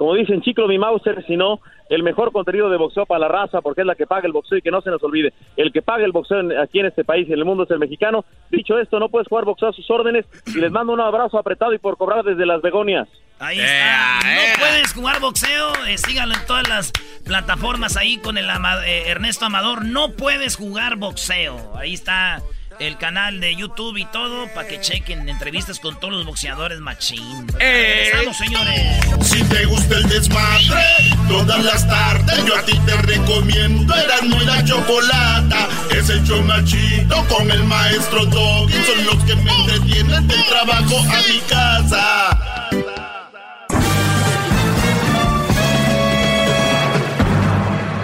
como 0.00 0.14
dicen, 0.14 0.40
chiclo 0.40 0.66
mi 0.66 0.78
Mauser, 0.78 1.22
si 1.26 1.36
no, 1.36 1.60
el 1.90 2.02
mejor 2.02 2.32
contenido 2.32 2.70
de 2.70 2.78
boxeo 2.78 3.04
para 3.04 3.18
la 3.18 3.28
raza, 3.28 3.60
porque 3.60 3.82
es 3.82 3.86
la 3.86 3.94
que 3.94 4.06
paga 4.06 4.26
el 4.26 4.32
boxeo 4.32 4.56
y 4.56 4.62
que 4.62 4.70
no 4.70 4.80
se 4.80 4.88
nos 4.88 5.02
olvide, 5.02 5.34
el 5.58 5.70
que 5.72 5.82
paga 5.82 6.06
el 6.06 6.12
boxeo 6.12 6.38
aquí 6.58 6.80
en 6.80 6.86
este 6.86 7.04
país 7.04 7.28
y 7.28 7.34
en 7.34 7.38
el 7.38 7.44
mundo 7.44 7.64
es 7.64 7.70
el 7.70 7.78
mexicano. 7.78 8.24
Dicho 8.50 8.78
esto, 8.78 8.98
no 8.98 9.10
puedes 9.10 9.28
jugar 9.28 9.44
boxeo 9.44 9.68
a 9.68 9.72
sus 9.74 9.90
órdenes 9.90 10.24
y 10.46 10.58
les 10.58 10.72
mando 10.72 10.94
un 10.94 11.02
abrazo 11.02 11.38
apretado 11.38 11.74
y 11.74 11.78
por 11.78 11.98
cobrar 11.98 12.24
desde 12.24 12.46
las 12.46 12.62
begonias. 12.62 13.08
Ahí 13.40 13.60
está. 13.60 14.20
no 14.24 14.58
puedes 14.58 14.94
jugar 14.94 15.20
boxeo, 15.20 15.70
eh, 15.86 15.98
síganlo 15.98 16.34
en 16.34 16.46
todas 16.46 16.66
las 16.66 16.92
plataformas 17.26 17.98
ahí 17.98 18.16
con 18.16 18.38
el 18.38 18.46
eh, 18.46 19.02
Ernesto 19.08 19.44
Amador. 19.44 19.84
No 19.84 20.12
puedes 20.12 20.56
jugar 20.56 20.96
boxeo. 20.96 21.76
Ahí 21.76 21.92
está 21.92 22.40
el 22.80 22.96
canal 22.96 23.40
de 23.40 23.54
YouTube 23.54 23.98
y 23.98 24.06
todo 24.06 24.48
para 24.54 24.66
que 24.66 24.80
chequen 24.80 25.28
entrevistas 25.28 25.78
con 25.78 26.00
todos 26.00 26.14
los 26.14 26.26
boxeadores 26.26 26.80
machín. 26.80 27.46
Eh. 27.60 28.10
señores. 28.36 29.04
Si 29.22 29.42
te 29.44 29.66
gusta 29.66 29.96
el 29.96 30.08
desmadre, 30.08 30.82
todas 31.28 31.62
las 31.62 31.86
tardes 31.86 32.44
yo 32.46 32.56
a 32.56 32.62
ti 32.62 32.78
te 32.86 32.96
recomiendo 32.96 33.94
Eran 33.94 34.32
y 34.32 34.44
la 34.46 34.64
Chocolata. 34.64 35.68
Es 35.90 36.08
el 36.08 36.24
show 36.24 36.42
machito 36.42 37.24
con 37.28 37.50
el 37.50 37.62
maestro 37.64 38.24
Doggy. 38.24 38.72
Son 38.84 39.04
los 39.04 39.24
que 39.24 39.36
me 39.36 39.50
entretienen 39.60 40.26
del 40.26 40.44
trabajo 40.46 40.98
a 41.00 41.22
mi 41.28 41.40
casa. 41.48 42.36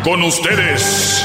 Con 0.04 0.22
ustedes 0.22 1.24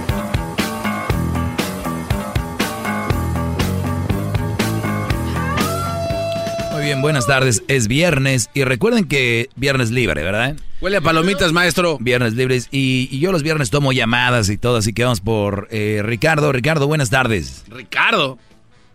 Muy 6.81 6.87
bien, 6.87 7.01
buenas 7.03 7.27
tardes. 7.27 7.63
Es 7.67 7.87
viernes 7.87 8.49
y 8.55 8.63
recuerden 8.63 9.07
que 9.07 9.49
viernes 9.55 9.91
libre, 9.91 10.23
¿verdad? 10.23 10.55
Huele 10.81 10.97
a 10.97 11.01
palomitas, 11.01 11.53
maestro. 11.53 11.99
Viernes 11.99 12.33
libres 12.33 12.69
y, 12.71 13.19
yo 13.19 13.31
los 13.31 13.43
viernes 13.43 13.69
tomo 13.69 13.91
llamadas 13.91 14.49
y 14.49 14.57
todo, 14.57 14.77
así 14.77 14.91
que 14.91 15.03
vamos 15.03 15.21
por 15.21 15.67
eh, 15.69 16.01
Ricardo. 16.03 16.51
Ricardo, 16.51 16.87
buenas 16.87 17.11
tardes. 17.11 17.65
Ricardo. 17.69 18.39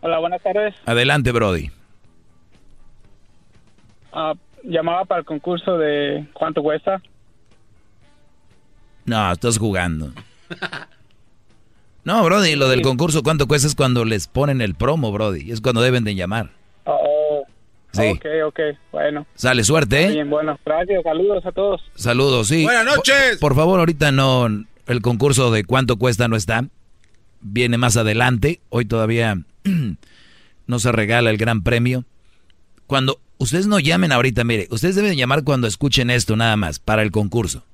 Hola, 0.00 0.18
buenas 0.18 0.42
tardes. 0.42 0.74
Adelante, 0.84 1.30
Brody. 1.30 1.70
Ah, 4.12 4.34
llamaba 4.64 5.04
para 5.04 5.20
el 5.20 5.24
concurso 5.24 5.78
de 5.78 6.26
cuánto 6.32 6.64
cuesta. 6.64 7.00
No, 9.04 9.30
estás 9.30 9.58
jugando. 9.58 10.10
No, 12.02 12.24
Brody, 12.24 12.56
lo 12.56 12.68
del 12.68 12.82
concurso, 12.82 13.22
¿cuánto 13.22 13.46
cuesta? 13.46 13.68
Es 13.68 13.76
cuando 13.76 14.04
les 14.04 14.26
ponen 14.26 14.60
el 14.60 14.74
promo, 14.74 15.12
Brody. 15.12 15.52
Es 15.52 15.60
cuando 15.60 15.82
deben 15.82 16.02
de 16.02 16.16
llamar. 16.16 16.55
Sí. 17.96 18.08
ok, 18.08 18.26
ok, 18.46 18.60
bueno. 18.92 19.26
Sale 19.34 19.64
suerte, 19.64 20.04
¿eh? 20.04 20.10
Bien, 20.12 20.30
bueno, 20.30 20.58
gracias, 20.64 21.02
saludos 21.02 21.44
a 21.46 21.52
todos. 21.52 21.82
Saludos, 21.94 22.48
sí. 22.48 22.64
Buenas 22.64 22.84
noches. 22.84 23.38
Por, 23.38 23.50
por 23.50 23.56
favor, 23.56 23.78
ahorita 23.80 24.12
no, 24.12 24.46
el 24.86 25.02
concurso 25.02 25.50
de 25.50 25.64
cuánto 25.64 25.96
cuesta 25.96 26.28
no 26.28 26.36
está. 26.36 26.64
Viene 27.40 27.78
más 27.78 27.96
adelante. 27.96 28.60
Hoy 28.70 28.84
todavía 28.84 29.38
no 30.66 30.78
se 30.78 30.92
regala 30.92 31.30
el 31.30 31.36
gran 31.36 31.62
premio. 31.62 32.04
Cuando 32.86 33.20
ustedes 33.38 33.66
no 33.66 33.78
llamen 33.78 34.12
ahorita, 34.12 34.44
mire, 34.44 34.68
ustedes 34.70 34.94
deben 34.94 35.16
llamar 35.16 35.44
cuando 35.44 35.66
escuchen 35.66 36.10
esto 36.10 36.36
nada 36.36 36.56
más, 36.56 36.78
para 36.78 37.02
el 37.02 37.10
concurso. 37.10 37.64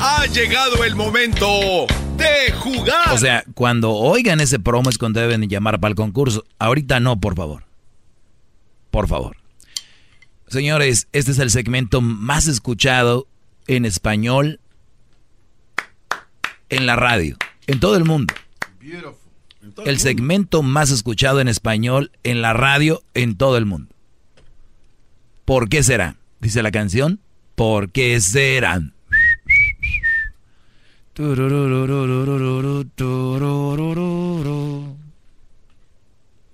Ha 0.00 0.26
llegado 0.26 0.84
el 0.84 0.94
momento 0.94 1.86
de 2.16 2.52
jugar. 2.52 3.12
O 3.12 3.18
sea, 3.18 3.44
cuando 3.54 3.92
oigan 3.92 4.40
ese 4.40 4.58
promo 4.58 4.90
es 4.90 4.98
cuando 4.98 5.20
deben 5.20 5.48
llamar 5.48 5.80
para 5.80 5.90
el 5.90 5.96
concurso. 5.96 6.44
Ahorita 6.58 7.00
no, 7.00 7.18
por 7.18 7.34
favor. 7.34 7.64
Por 8.98 9.06
favor. 9.06 9.36
Señores, 10.48 11.06
este 11.12 11.30
es 11.30 11.38
el 11.38 11.52
segmento 11.52 12.00
más 12.00 12.48
escuchado 12.48 13.28
en 13.68 13.84
español 13.84 14.58
en 16.68 16.84
la 16.84 16.96
radio, 16.96 17.36
en 17.68 17.78
todo 17.78 17.96
el 17.96 18.04
mundo. 18.04 18.34
El 19.84 20.00
segmento 20.00 20.64
más 20.64 20.90
escuchado 20.90 21.40
en 21.40 21.46
español 21.46 22.10
en 22.24 22.42
la 22.42 22.54
radio 22.54 23.04
en 23.14 23.36
todo 23.36 23.56
el 23.56 23.66
mundo. 23.66 23.94
¿Por 25.44 25.68
qué 25.68 25.84
será? 25.84 26.16
Dice 26.40 26.60
la 26.64 26.72
canción. 26.72 27.20
¿Por 27.54 27.92
qué 27.92 28.20
será? 28.20 28.80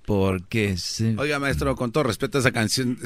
Porque 0.05 0.77
se... 0.77 1.15
Oiga, 1.17 1.39
maestro, 1.39 1.75
con 1.75 1.91
todo 1.91 2.03
respeto 2.03 2.37
a 2.37 2.41
esa 2.41 2.51
canción. 2.51 2.99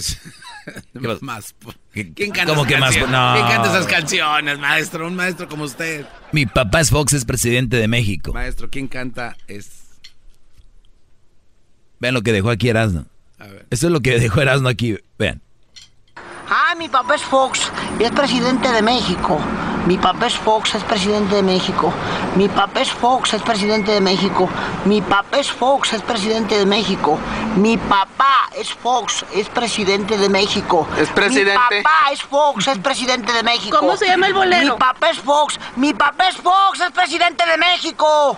más. 1.21 1.55
¿Quién 1.93 2.31
canta 2.31 2.53
¿Cómo 2.53 2.65
esas 2.65 2.73
que 2.73 2.77
más? 2.77 2.95
No. 3.09 3.33
¿Quién 3.35 3.47
canta 3.47 3.69
esas 3.69 3.85
canciones, 3.85 4.59
maestro? 4.59 5.07
Un 5.07 5.15
maestro 5.15 5.47
como 5.47 5.63
usted. 5.63 6.05
Mi 6.33 6.45
papá 6.45 6.81
es 6.81 6.89
Fox, 6.89 7.13
es 7.13 7.23
presidente 7.23 7.77
de 7.77 7.87
México. 7.87 8.33
Maestro, 8.33 8.69
¿quién 8.69 8.87
canta 8.87 9.37
es? 9.47 9.69
Vean 11.99 12.13
lo 12.13 12.21
que 12.21 12.33
dejó 12.33 12.49
aquí 12.49 12.69
Erasmo. 12.69 13.05
A 13.39 13.47
ver. 13.47 13.65
Esto 13.69 13.87
es 13.87 13.93
lo 13.93 14.01
que 14.01 14.19
dejó 14.19 14.41
Erasmo 14.41 14.67
aquí. 14.67 14.97
Vean. 15.17 15.41
Ah, 16.49 16.75
mi 16.77 16.89
papá 16.89 17.15
es 17.15 17.21
Fox 17.21 17.71
y 17.99 18.03
es 18.03 18.11
presidente 18.11 18.69
de 18.69 18.81
México. 18.81 19.39
Mi 19.85 19.97
papá 19.97 20.27
es 20.27 20.37
Fox, 20.37 20.75
es 20.75 20.83
presidente 20.83 21.35
de 21.35 21.43
México. 21.43 21.91
Mi 22.35 22.47
papá 22.47 22.81
es 22.81 22.91
Fox, 22.91 23.33
es 23.33 23.41
presidente 23.41 23.91
de 23.91 24.01
México. 24.01 24.49
Mi 24.85 25.01
papá 25.01 25.37
es 25.37 25.51
Fox, 25.51 25.93
es 25.93 26.01
presidente 26.01 26.57
de 26.57 26.65
México. 26.65 27.17
Mi 27.55 27.77
papá 27.77 28.49
es 28.55 28.73
Fox, 28.73 29.25
es 29.33 29.49
presidente 29.49 30.17
de 30.17 30.29
México. 30.29 30.87
¿Es 30.97 31.09
presidente? 31.09 31.57
Mi 31.71 31.83
papá 31.83 32.11
es 32.11 32.21
Fox, 32.21 32.67
es 32.67 32.77
presidente 32.79 33.31
de 33.31 33.43
México. 33.43 33.77
¿Cómo 33.79 33.97
se 33.97 34.07
llama 34.07 34.27
el 34.27 34.33
bolero? 34.33 34.73
Mi 34.73 34.79
papá 34.79 35.09
es 35.09 35.19
Fox, 35.19 35.59
mi 35.75 35.93
papá 35.93 36.27
es 36.27 36.35
Fox, 36.37 36.81
es 36.81 36.91
presidente 36.91 37.43
de 37.45 37.57
México. 37.57 38.37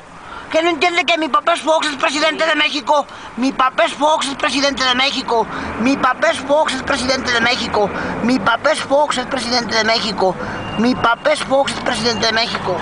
¿Que 0.52 0.61
no 0.61 0.69
entiende 0.69 1.06
que 1.06 1.18
mi 1.18 1.30
papá 1.30 1.53
es 1.53 1.61
Fox, 1.61 1.88
es 1.88 1.95
presidente 1.95 2.45
de 2.45 2.56
México? 2.56 3.07
Mi 3.38 3.52
papá 3.52 3.86
es 3.86 3.94
Fox, 3.94 4.28
es 4.28 4.36
presidente 4.36 4.84
de 4.84 4.95
México. 4.95 5.48
Mi 5.82 5.95
papá 5.95 6.32
es 6.32 6.40
Fox, 6.40 6.73
es 6.73 6.84
presidente 6.84 7.32
de 7.32 7.40
México. 7.40 7.90
Mi 8.23 8.38
papá 8.38 8.72
es 8.73 8.80
Fox, 8.82 9.18
es 9.18 9.26
presidente 9.28 9.73
de 9.73 9.84
México. 9.86 10.36
Mi 10.78 10.94
papá 10.94 11.32
es 11.32 11.40
Fox, 11.40 11.73
es 11.73 11.80
presidente 11.80 12.26
de 12.26 12.34
México. 12.34 12.78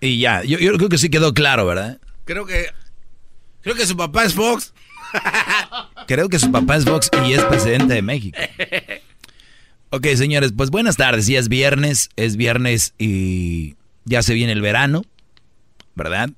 Y, 0.00 0.06
y 0.08 0.18
ya, 0.18 0.42
yo, 0.42 0.58
yo 0.58 0.76
creo 0.76 0.88
que 0.88 0.98
sí 0.98 1.10
quedó 1.10 1.32
claro, 1.32 1.66
¿verdad? 1.66 1.98
Creo 2.24 2.44
que. 2.44 2.66
Creo 3.62 3.76
que 3.76 3.86
su 3.86 3.96
papá 3.96 4.24
es 4.24 4.34
Fox. 4.34 4.74
Creo 6.06 6.28
que 6.28 6.38
su 6.38 6.50
papá 6.50 6.76
es 6.76 6.84
Fox 6.84 7.10
y 7.24 7.32
es 7.32 7.44
presidente 7.44 7.94
de 7.94 8.02
México. 8.02 8.38
Ok, 9.90 10.06
señores, 10.16 10.52
pues 10.54 10.68
buenas 10.68 10.98
tardes. 10.98 11.26
Ya 11.26 11.38
es 11.38 11.48
viernes, 11.48 12.10
es 12.16 12.36
viernes 12.36 12.92
y 12.98 13.76
ya 14.04 14.22
se 14.22 14.34
viene 14.34 14.52
el 14.52 14.60
verano, 14.60 15.02
¿verdad? 15.98 16.30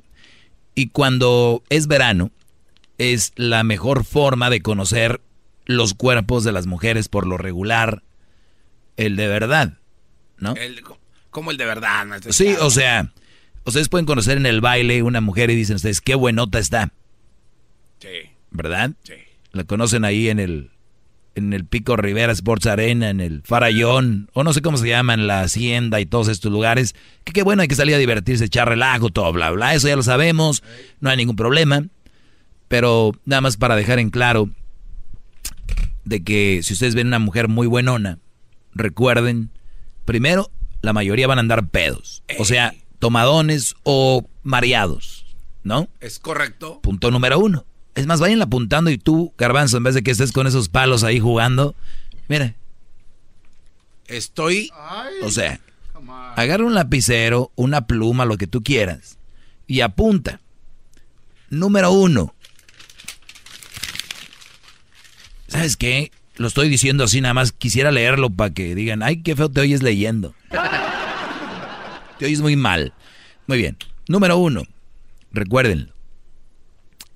Y 0.74 0.88
cuando 0.88 1.62
es 1.68 1.86
verano, 1.86 2.32
es 2.98 3.32
la 3.36 3.62
mejor 3.62 4.04
forma 4.04 4.50
de 4.50 4.60
conocer 4.60 5.20
los 5.66 5.94
cuerpos 5.94 6.42
de 6.42 6.50
las 6.50 6.66
mujeres 6.66 7.08
por 7.08 7.26
lo 7.28 7.36
regular, 7.36 8.02
el 8.96 9.14
de 9.14 9.28
verdad, 9.28 9.74
¿no? 10.38 10.54
El- 10.56 10.82
como 11.30 11.52
el 11.52 11.56
de 11.56 11.64
verdad, 11.66 12.04
maestro. 12.06 12.32
Sí, 12.32 12.56
o 12.60 12.70
sea, 12.70 13.12
ustedes 13.64 13.88
pueden 13.88 14.04
conocer 14.06 14.36
en 14.36 14.46
el 14.46 14.60
baile 14.60 15.04
una 15.04 15.20
mujer 15.20 15.48
y 15.50 15.54
dicen 15.54 15.76
ustedes, 15.76 16.00
qué 16.00 16.16
buenota 16.16 16.58
está, 16.58 16.92
Sí. 18.00 18.08
¿verdad? 18.50 18.92
Sí. 19.04 19.14
La 19.52 19.62
conocen 19.64 20.04
ahí 20.04 20.28
en 20.28 20.40
el, 20.40 20.70
en 21.40 21.52
el 21.52 21.64
Pico 21.64 21.96
Rivera 21.96 22.32
Sports 22.32 22.66
Arena, 22.66 23.10
en 23.10 23.20
el 23.20 23.42
Farallón, 23.42 24.28
o 24.32 24.44
no 24.44 24.52
sé 24.52 24.62
cómo 24.62 24.76
se 24.76 24.88
llaman, 24.88 25.26
la 25.26 25.42
Hacienda 25.42 26.00
y 26.00 26.06
todos 26.06 26.28
estos 26.28 26.52
lugares. 26.52 26.94
Que 27.24 27.32
qué 27.32 27.42
bueno, 27.42 27.62
hay 27.62 27.68
que 27.68 27.74
salir 27.74 27.94
a 27.94 27.98
divertirse, 27.98 28.44
echar 28.44 28.68
relajo, 28.68 29.10
todo, 29.10 29.32
bla, 29.32 29.50
bla. 29.50 29.74
Eso 29.74 29.88
ya 29.88 29.96
lo 29.96 30.02
sabemos, 30.02 30.62
no 31.00 31.10
hay 31.10 31.16
ningún 31.16 31.36
problema. 31.36 31.84
Pero 32.68 33.12
nada 33.24 33.40
más 33.40 33.56
para 33.56 33.74
dejar 33.74 33.98
en 33.98 34.10
claro 34.10 34.50
de 36.04 36.22
que 36.22 36.60
si 36.62 36.74
ustedes 36.74 36.94
ven 36.94 37.08
una 37.08 37.18
mujer 37.18 37.48
muy 37.48 37.66
buenona, 37.66 38.18
recuerden, 38.74 39.50
primero, 40.04 40.50
la 40.82 40.92
mayoría 40.92 41.26
van 41.26 41.38
a 41.38 41.40
andar 41.40 41.68
pedos. 41.68 42.22
O 42.38 42.44
sea, 42.44 42.74
tomadones 42.98 43.74
o 43.82 44.28
mareados, 44.42 45.26
¿no? 45.64 45.88
Es 46.00 46.18
correcto. 46.18 46.80
Punto 46.80 47.10
número 47.10 47.38
uno. 47.38 47.64
Es 48.00 48.06
más, 48.06 48.18
vayan 48.18 48.40
apuntando 48.40 48.90
y 48.90 48.96
tú, 48.96 49.34
Garbanzo, 49.36 49.76
en 49.76 49.82
vez 49.82 49.94
de 49.94 50.02
que 50.02 50.10
estés 50.10 50.32
con 50.32 50.46
esos 50.46 50.70
palos 50.70 51.04
ahí 51.04 51.20
jugando, 51.20 51.74
mira, 52.28 52.54
Estoy. 54.06 54.70
o 55.22 55.30
sea, 55.30 55.60
agarra 56.34 56.64
un 56.64 56.72
lapicero, 56.72 57.52
una 57.56 57.86
pluma, 57.86 58.24
lo 58.24 58.38
que 58.38 58.46
tú 58.46 58.62
quieras, 58.62 59.18
y 59.66 59.82
apunta. 59.82 60.40
Número 61.50 61.92
uno. 61.92 62.34
¿Sabes 65.48 65.76
qué? 65.76 66.10
Lo 66.36 66.48
estoy 66.48 66.70
diciendo 66.70 67.04
así 67.04 67.20
nada 67.20 67.34
más. 67.34 67.52
Quisiera 67.52 67.90
leerlo 67.90 68.30
para 68.30 68.54
que 68.54 68.74
digan, 68.74 69.02
ay, 69.02 69.20
qué 69.20 69.36
feo 69.36 69.50
te 69.50 69.60
oyes 69.60 69.82
leyendo. 69.82 70.34
Te 72.18 72.24
oyes 72.26 72.40
muy 72.40 72.56
mal. 72.56 72.94
Muy 73.46 73.58
bien. 73.58 73.76
Número 74.08 74.38
uno. 74.38 74.62
Recuérdenlo. 75.32 75.89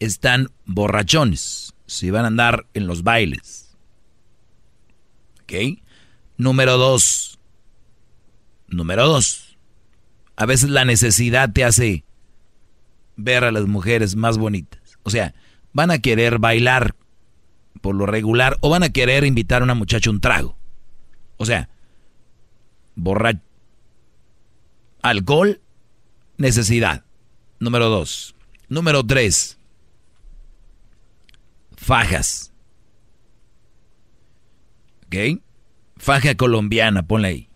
Están 0.01 0.51
borrachones. 0.65 1.75
Si 1.87 2.11
van 2.11 2.25
a 2.25 2.29
andar 2.29 2.67
en 2.75 2.87
los 2.87 3.03
bailes. 3.03 3.77
¿Ok? 5.43 5.81
Número 6.37 6.77
dos. 6.77 7.39
Número 8.69 9.07
dos. 9.07 9.57
A 10.37 10.47
veces 10.47 10.71
la 10.71 10.85
necesidad 10.85 11.53
te 11.53 11.65
hace 11.65 12.05
ver 13.17 13.45
a 13.45 13.53
las 13.53 13.67
mujeres 13.67 14.17
más 14.17 14.39
bonitas. 14.39 14.81
O 15.03 15.11
sea, 15.11 15.35
van 15.73 15.91
a 15.91 15.99
querer 15.99 16.39
bailar 16.39 16.97
por 17.81 17.95
lo 17.95 18.07
regular 18.07 18.57
o 18.61 18.71
van 18.71 18.83
a 18.83 18.89
querer 18.89 19.25
invitar 19.25 19.61
a 19.63 19.65
una 19.65 19.75
muchacha 19.75 20.11
un 20.11 20.21
trago. 20.21 20.57
O 21.37 21.45
sea, 21.45 21.69
borra 22.95 23.41
alcohol, 25.03 25.61
necesidad. 26.39 27.05
Número 27.61 27.89
dos. 27.89 28.35
Número 28.69 29.05
tres. 29.05 29.59
Fajas. 31.85 32.51
¿Ok? 35.07 35.43
Faja 35.99 36.35
colombiana, 36.35 37.07
ponle 37.07 37.29
ahí. 37.29 37.49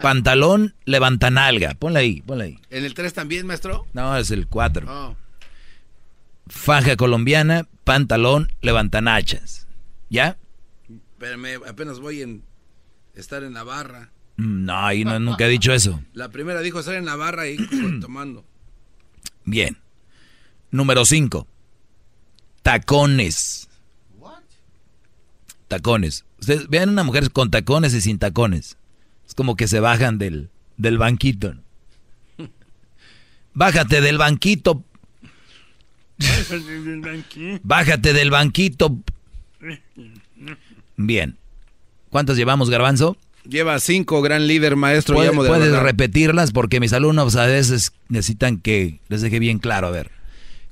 Pantalón 0.00 0.74
levantanalga, 0.86 1.74
ponle 1.74 1.98
ahí, 2.00 2.22
ponle 2.22 2.44
ahí. 2.44 2.58
¿En 2.70 2.86
el 2.86 2.94
3 2.94 3.12
también, 3.12 3.46
maestro? 3.46 3.86
No, 3.92 4.16
es 4.16 4.30
el 4.30 4.46
4. 4.46 4.86
Oh. 4.90 5.16
Faja 6.46 6.96
colombiana, 6.96 7.66
pantalón 7.84 8.50
levantanachas. 8.62 9.66
¿Ya? 10.08 10.38
Espérame, 11.12 11.60
apenas 11.68 12.00
voy 12.00 12.22
en 12.22 12.42
estar 13.14 13.42
en 13.44 13.52
la 13.52 13.62
barra. 13.64 14.10
Mm, 14.38 14.64
No, 14.64 14.86
ahí 14.86 15.04
no, 15.04 15.18
nunca 15.20 15.44
he 15.44 15.48
dicho 15.50 15.74
eso. 15.74 16.02
La 16.14 16.30
primera 16.30 16.60
dijo 16.62 16.80
estar 16.80 16.94
en 16.94 17.04
la 17.04 17.16
barra 17.16 17.46
y 17.46 17.58
tomando. 18.00 18.46
Bien. 19.44 19.76
Número 20.70 21.04
5. 21.04 21.46
Tacones. 22.62 23.68
Tacones. 25.68 26.24
Ustedes 26.40 26.68
vean 26.68 26.88
una 26.88 27.04
mujer 27.04 27.30
con 27.30 27.50
tacones 27.50 27.94
y 27.94 28.00
sin 28.00 28.18
tacones. 28.18 28.76
Es 29.26 29.34
como 29.34 29.56
que 29.56 29.68
se 29.68 29.78
bajan 29.80 30.18
del, 30.18 30.50
del 30.76 30.98
banquito. 30.98 31.54
¿no? 31.54 31.62
Bájate 33.54 34.00
del 34.00 34.18
banquito. 34.18 34.84
Bájate 37.62 38.12
del 38.12 38.30
banquito. 38.30 38.98
Bien. 40.96 41.36
¿Cuántos 42.10 42.36
llevamos, 42.36 42.70
Garbanzo? 42.70 43.16
Lleva 43.48 43.78
cinco, 43.78 44.20
gran 44.20 44.46
líder, 44.46 44.76
maestro. 44.76 45.14
Puedes, 45.14 45.32
puedes 45.32 45.72
repetirlas 45.78 46.52
porque 46.52 46.80
mis 46.80 46.92
alumnos 46.92 47.36
a 47.36 47.46
veces 47.46 47.92
necesitan 48.08 48.58
que 48.58 49.00
les 49.08 49.22
deje 49.22 49.38
bien 49.38 49.58
claro. 49.58 49.86
A 49.86 49.90
ver, 49.90 50.10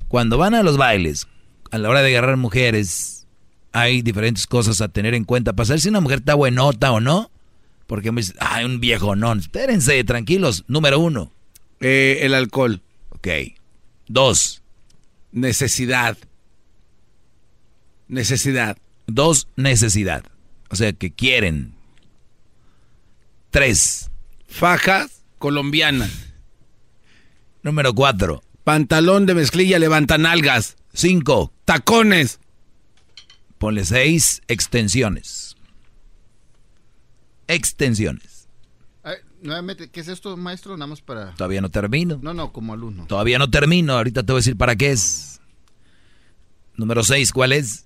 cuando 0.07 0.37
van 0.37 0.53
a 0.53 0.61
los 0.61 0.77
bailes, 0.77 1.27
a 1.71 1.77
la 1.77 1.89
hora 1.89 2.01
de 2.01 2.09
agarrar 2.09 2.37
mujeres, 2.37 3.27
hay 3.71 4.01
diferentes 4.01 4.47
cosas 4.47 4.81
a 4.81 4.89
tener 4.89 5.13
en 5.13 5.25
cuenta. 5.25 5.53
Para 5.53 5.67
saber 5.67 5.81
si 5.81 5.89
una 5.89 6.01
mujer 6.01 6.19
está 6.19 6.35
buenota 6.35 6.91
o 6.91 6.99
no. 6.99 7.31
Porque 7.87 8.11
me 8.11 8.21
dicen, 8.21 8.35
ay, 8.39 8.65
un 8.65 8.79
viejo 8.79 9.15
no. 9.15 9.33
Espérense, 9.33 10.03
tranquilos. 10.03 10.63
Número 10.67 10.99
uno. 10.99 11.31
Eh, 11.79 12.19
el 12.21 12.33
alcohol. 12.33 12.81
Ok. 13.09 13.27
Dos. 14.07 14.61
Necesidad. 15.31 16.17
Necesidad. 18.07 18.77
Dos, 19.07 19.47
necesidad. 19.55 20.23
O 20.69 20.75
sea, 20.75 20.93
que 20.93 21.11
quieren. 21.11 21.73
Tres. 23.49 24.11
Fajas 24.47 25.23
colombianas. 25.39 26.11
Número 27.63 27.93
cuatro. 27.93 28.43
Pantalón 28.63 29.25
de 29.25 29.35
mezclilla 29.35 29.79
levantanalgas. 29.79 30.75
Cinco. 30.93 31.53
Tacones. 31.65 32.39
Ponle 33.57 33.85
seis. 33.85 34.41
Extensiones. 34.47 35.55
Extensiones. 37.47 38.47
nuevamente, 39.41 39.89
¿qué 39.89 40.01
es 40.01 40.07
esto, 40.07 40.35
maestro? 40.37 40.77
Nada 40.77 40.87
más 40.87 41.01
para... 41.01 41.33
Todavía 41.33 41.61
no 41.61 41.69
termino. 41.69 42.19
No, 42.21 42.33
no, 42.33 42.51
como 42.51 42.73
alumno. 42.73 43.07
Todavía 43.07 43.39
no 43.39 43.49
termino. 43.49 43.93
Ahorita 43.93 44.23
te 44.23 44.31
voy 44.31 44.39
a 44.39 44.41
decir 44.41 44.57
para 44.57 44.75
qué 44.75 44.91
es. 44.91 45.41
Número 46.75 47.03
seis, 47.03 47.31
¿cuál 47.31 47.53
es? 47.53 47.85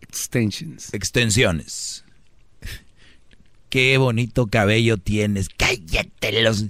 Extensions. 0.00 0.92
Extensiones. 0.94 2.04
Qué 3.68 3.98
bonito 3.98 4.46
cabello 4.46 4.98
tienes. 4.98 5.48
Cállate 5.48 6.42
los... 6.42 6.66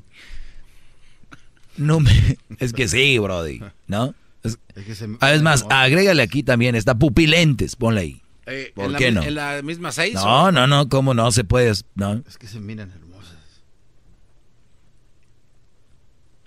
No 1.76 2.00
me... 2.00 2.38
Es 2.58 2.72
que 2.72 2.88
sí, 2.88 3.18
Brody. 3.18 3.60
¿No? 3.86 4.14
Es, 4.44 4.58
es, 4.76 5.42
más, 5.42 5.64
agrégale 5.70 6.22
aquí 6.22 6.42
también. 6.42 6.74
Está 6.74 6.94
pupilentes. 6.94 7.76
Ponle 7.76 8.00
ahí. 8.02 8.22
Eh, 8.46 8.72
¿Por 8.74 8.94
qué 8.96 9.10
no? 9.10 9.22
¿En 9.22 9.34
la 9.34 9.62
misma 9.62 9.90
seis? 9.90 10.14
No, 10.14 10.52
no, 10.52 10.66
no. 10.66 10.88
¿Cómo 10.90 11.14
no? 11.14 11.32
Se 11.32 11.44
puede... 11.44 11.72
No. 11.94 12.22
Es 12.28 12.36
que 12.36 12.46
se 12.46 12.60
miran 12.60 12.92
hermosas. 12.92 13.62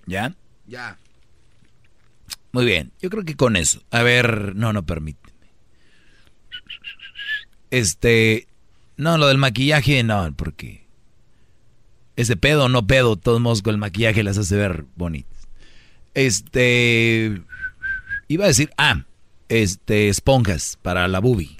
¿Ya? 0.05 0.35
Ya. 0.67 0.99
Muy 2.51 2.65
bien. 2.65 2.91
Yo 3.01 3.09
creo 3.09 3.25
que 3.25 3.35
con 3.35 3.55
eso. 3.55 3.81
A 3.89 4.03
ver... 4.03 4.55
No, 4.55 4.73
no 4.73 4.85
permíteme. 4.85 5.33
Este... 7.71 8.47
No, 8.95 9.17
lo 9.17 9.27
del 9.27 9.39
maquillaje 9.39 10.03
no, 10.03 10.31
porque... 10.35 10.85
Ese 12.15 12.35
pedo 12.35 12.69
no 12.69 12.85
pedo, 12.87 13.15
todos 13.15 13.41
modos 13.41 13.61
con 13.61 13.73
el 13.73 13.79
maquillaje 13.79 14.23
las 14.23 14.37
hace 14.37 14.55
ver 14.55 14.85
bonitas. 14.95 15.47
Este... 16.13 17.41
Iba 18.27 18.45
a 18.45 18.47
decir, 18.47 18.69
ah, 18.77 19.05
este, 19.49 20.09
esponjas 20.09 20.77
para 20.81 21.07
la 21.07 21.19
boobie. 21.19 21.55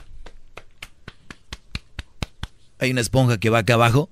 Hay 2.80 2.92
una 2.92 3.02
esponja 3.02 3.38
que 3.38 3.50
va 3.50 3.60
acá 3.60 3.76
abajo, 3.76 4.10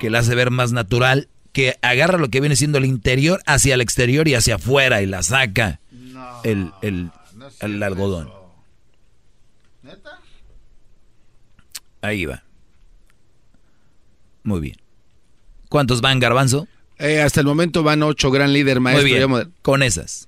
que 0.00 0.10
la 0.10 0.20
hace 0.20 0.34
ver 0.34 0.50
más 0.50 0.72
natural, 0.72 1.28
que 1.52 1.76
agarra 1.82 2.18
lo 2.18 2.28
que 2.28 2.40
viene 2.40 2.56
siendo 2.56 2.78
el 2.78 2.84
interior 2.84 3.42
hacia 3.46 3.74
el 3.74 3.80
exterior 3.80 4.28
y 4.28 4.34
hacia 4.34 4.56
afuera 4.56 5.02
y 5.02 5.06
la 5.06 5.22
saca 5.22 5.80
el, 6.44 6.72
el, 6.82 7.10
el 7.60 7.82
algodón. 7.82 8.30
¿Neta? 9.82 10.20
Ahí 12.00 12.24
va. 12.26 12.44
Muy 14.44 14.60
bien. 14.60 14.76
¿Cuántos 15.68 16.00
van, 16.00 16.20
Garbanzo? 16.20 16.68
Eh, 16.98 17.20
hasta 17.20 17.40
el 17.40 17.46
momento 17.46 17.82
van 17.82 18.02
ocho, 18.02 18.30
gran 18.30 18.52
líder, 18.52 18.80
maestro. 18.80 19.28
Muy 19.28 19.38
bien, 19.38 19.54
con 19.62 19.82
esas. 19.82 20.27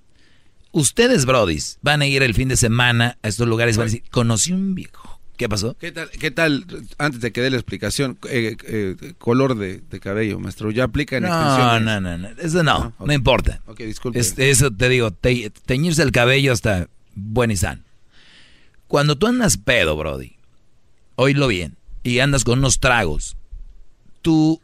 Ustedes, 0.72 1.26
brodis, 1.26 1.78
van 1.82 2.02
a 2.02 2.06
ir 2.06 2.22
el 2.22 2.34
fin 2.34 2.48
de 2.48 2.56
semana 2.56 3.18
a 3.22 3.28
estos 3.28 3.48
lugares, 3.48 3.76
van 3.76 3.84
a 3.84 3.90
decir, 3.90 4.04
conocí 4.10 4.52
un 4.52 4.74
viejo. 4.74 5.20
¿Qué 5.36 5.48
pasó? 5.48 5.74
¿Qué 5.78 5.90
tal, 5.90 6.10
qué 6.10 6.30
tal 6.30 6.66
antes 6.98 7.22
de 7.22 7.32
que 7.32 7.40
dé 7.40 7.48
la 7.48 7.56
explicación, 7.56 8.18
eh, 8.28 8.56
eh, 8.62 9.14
color 9.18 9.56
de, 9.56 9.82
cabello, 9.98 10.38
maestro? 10.38 10.70
¿Ya 10.70 10.84
aplica 10.84 11.16
en 11.16 11.22
no? 11.22 11.80
No, 11.80 12.00
no, 12.00 12.18
no, 12.18 12.28
eso 12.38 12.62
no, 12.62 12.92
no, 12.98 13.12
importa. 13.12 13.62
Ok, 13.66 13.80
disculpe. 13.80 14.20
eso 14.20 14.70
te 14.70 14.88
digo, 14.90 15.12
teñirse 15.12 16.02
el 16.02 16.12
cabello 16.12 16.52
hasta 16.52 16.88
buen 17.14 17.50
y 17.50 17.56
sano. 17.56 17.82
Cuando 18.86 19.16
tú 19.16 19.28
andas 19.28 19.56
pedo, 19.56 19.96
brody, 19.96 20.36
oílo 21.16 21.48
bien, 21.48 21.76
y 22.02 22.18
andas 22.18 22.44
con 22.44 22.58
unos 22.58 22.78
tragos, 22.78 23.36
tú 24.20 24.60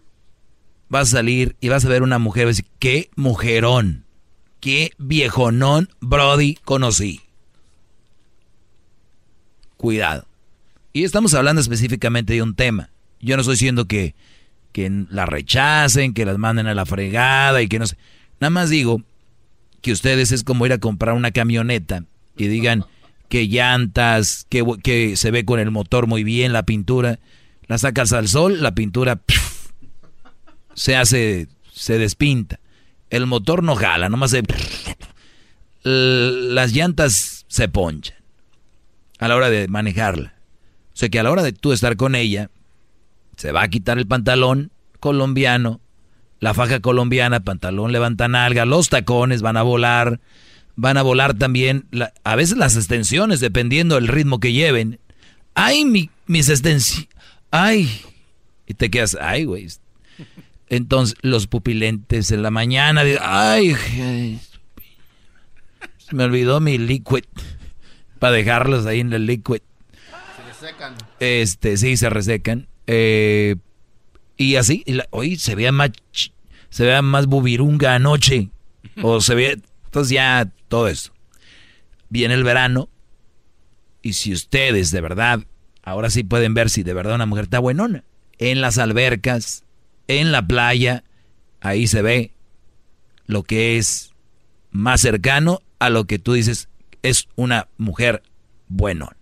vas 0.88 1.08
a 1.08 1.12
salir 1.12 1.56
y 1.60 1.70
vas 1.70 1.84
a 1.84 1.88
ver 1.88 2.02
una 2.02 2.18
mujer 2.18 2.42
y 2.42 2.44
vas 2.44 2.56
a 2.56 2.58
decir, 2.58 2.70
qué 2.78 3.10
mujerón 3.16 4.05
qué 4.66 4.90
viejonón 4.98 5.88
Brody 6.00 6.56
conocí. 6.64 7.20
Cuidado. 9.76 10.26
Y 10.92 11.04
estamos 11.04 11.34
hablando 11.34 11.60
específicamente 11.60 12.32
de 12.32 12.42
un 12.42 12.56
tema. 12.56 12.90
Yo 13.20 13.36
no 13.36 13.42
estoy 13.42 13.54
diciendo 13.54 13.84
que, 13.84 14.16
que 14.72 14.90
la 15.08 15.24
rechacen, 15.24 16.14
que 16.14 16.24
las 16.24 16.38
manden 16.38 16.66
a 16.66 16.74
la 16.74 16.84
fregada 16.84 17.62
y 17.62 17.68
que 17.68 17.78
no 17.78 17.86
sé. 17.86 17.96
Nada 18.40 18.50
más 18.50 18.68
digo 18.68 19.02
que 19.82 19.92
ustedes 19.92 20.32
es 20.32 20.42
como 20.42 20.66
ir 20.66 20.72
a 20.72 20.78
comprar 20.78 21.14
una 21.14 21.30
camioneta 21.30 22.02
y 22.36 22.48
digan 22.48 22.86
que 23.28 23.46
llantas, 23.46 24.46
que, 24.48 24.64
que 24.82 25.16
se 25.16 25.30
ve 25.30 25.44
con 25.44 25.60
el 25.60 25.70
motor 25.70 26.08
muy 26.08 26.24
bien, 26.24 26.52
la 26.52 26.64
pintura. 26.64 27.20
La 27.68 27.78
sacas 27.78 28.12
al 28.12 28.26
sol, 28.26 28.60
la 28.60 28.74
pintura 28.74 29.20
se 30.74 30.96
hace, 30.96 31.46
se 31.72 31.98
despinta. 31.98 32.58
El 33.10 33.26
motor 33.26 33.62
no 33.62 33.76
jala, 33.76 34.08
nomás 34.08 34.30
se... 34.30 34.42
Las 35.82 36.72
llantas 36.72 37.44
se 37.48 37.68
ponchan 37.68 38.16
a 39.18 39.28
la 39.28 39.36
hora 39.36 39.50
de 39.50 39.68
manejarla. 39.68 40.34
O 40.92 40.96
sea 40.96 41.08
que 41.08 41.18
a 41.18 41.22
la 41.22 41.30
hora 41.30 41.42
de 41.42 41.52
tú 41.52 41.72
estar 41.72 41.96
con 41.96 42.14
ella, 42.14 42.50
se 43.36 43.52
va 43.52 43.62
a 43.62 43.68
quitar 43.68 43.98
el 43.98 44.06
pantalón 44.06 44.72
colombiano, 44.98 45.80
la 46.40 46.54
faja 46.54 46.80
colombiana, 46.80 47.40
pantalón 47.40 47.92
levanta 47.92 48.28
nalga, 48.28 48.64
los 48.64 48.88
tacones 48.88 49.42
van 49.42 49.56
a 49.56 49.62
volar, 49.62 50.20
van 50.74 50.96
a 50.96 51.02
volar 51.02 51.34
también, 51.34 51.86
a 52.24 52.36
veces 52.36 52.56
las 52.56 52.76
extensiones, 52.76 53.40
dependiendo 53.40 53.94
del 53.94 54.08
ritmo 54.08 54.40
que 54.40 54.52
lleven. 54.52 54.98
Ay, 55.54 55.84
mi, 55.84 56.10
mis 56.26 56.48
extensiones, 56.48 57.08
ay, 57.50 57.90
y 58.66 58.74
te 58.74 58.90
quedas, 58.90 59.16
ay, 59.20 59.44
güey, 59.44 59.68
entonces, 60.68 61.16
los 61.22 61.46
pupilentes 61.46 62.30
en 62.32 62.42
la 62.42 62.50
mañana, 62.50 63.02
ay, 63.20 63.76
me 66.12 66.24
olvidó 66.24 66.60
mi 66.60 66.78
liquid 66.78 67.24
para 68.18 68.32
dejarlos 68.32 68.86
ahí 68.86 69.00
en 69.00 69.12
el 69.12 69.26
liquid. 69.26 69.60
Se 70.36 70.66
resecan. 70.66 70.94
Este, 71.20 71.76
sí, 71.76 71.96
se 71.96 72.10
resecan. 72.10 72.68
Eh, 72.86 73.56
y 74.36 74.56
así, 74.56 74.84
hoy 75.10 75.36
se 75.36 75.54
vea 75.54 75.72
más, 75.72 75.90
se 76.68 76.84
vea 76.84 77.02
más 77.02 77.26
bubirunga 77.26 77.94
anoche. 77.94 78.50
o 79.02 79.20
se 79.20 79.34
ve, 79.34 79.60
entonces 79.84 80.10
ya 80.10 80.50
todo 80.68 80.88
eso. 80.88 81.12
Viene 82.08 82.34
el 82.34 82.44
verano. 82.44 82.88
Y 84.02 84.12
si 84.12 84.32
ustedes 84.32 84.90
de 84.90 85.00
verdad, 85.00 85.40
ahora 85.82 86.10
sí 86.10 86.22
pueden 86.22 86.54
ver 86.54 86.70
si 86.70 86.82
de 86.82 86.94
verdad 86.94 87.16
una 87.16 87.26
mujer 87.26 87.44
está 87.44 87.58
buenona. 87.58 88.04
En 88.38 88.60
las 88.60 88.78
albercas, 88.78 89.64
en 90.08 90.32
la 90.32 90.46
playa, 90.46 91.04
ahí 91.60 91.86
se 91.86 92.02
ve 92.02 92.32
lo 93.26 93.42
que 93.42 93.78
es 93.78 94.12
más 94.70 95.00
cercano 95.00 95.60
a 95.78 95.90
lo 95.90 96.04
que 96.04 96.18
tú 96.18 96.34
dices 96.34 96.68
es 97.02 97.28
una 97.36 97.68
mujer 97.76 98.22
buenona. 98.68 99.16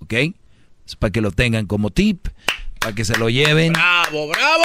¿Ok? 0.00 0.14
Es 0.86 0.96
para 0.96 1.10
que 1.10 1.20
lo 1.20 1.32
tengan 1.32 1.66
como 1.66 1.90
tip, 1.90 2.28
para 2.80 2.94
que 2.94 3.04
se 3.04 3.16
lo 3.18 3.28
lleven. 3.28 3.72
¡Bravo, 3.72 4.28
bravo! 4.28 4.64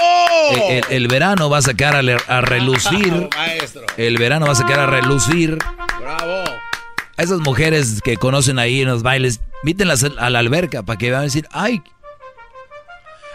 El, 0.89 1.07
verano 1.07 1.49
va 1.49 1.57
a 1.57 1.61
sacar 1.61 1.95
a, 1.95 2.41
relucir. 2.41 3.29
El 3.97 4.17
verano 4.17 4.45
va 4.45 4.53
a 4.53 4.55
sacar 4.55 4.79
a 4.79 4.85
relucir. 4.85 5.57
¡Bravo! 5.99 6.43
A 7.15 7.21
esas 7.21 7.39
mujeres 7.39 8.01
que 8.03 8.17
conocen 8.17 8.59
ahí 8.59 8.81
en 8.81 8.87
los 8.87 9.03
bailes, 9.03 9.41
vítenlas 9.63 10.03
a 10.03 10.29
la 10.29 10.39
alberca 10.39 10.83
para 10.83 10.97
que 10.97 11.11
van 11.11 11.21
a 11.21 11.23
decir, 11.23 11.47
ay, 11.51 11.81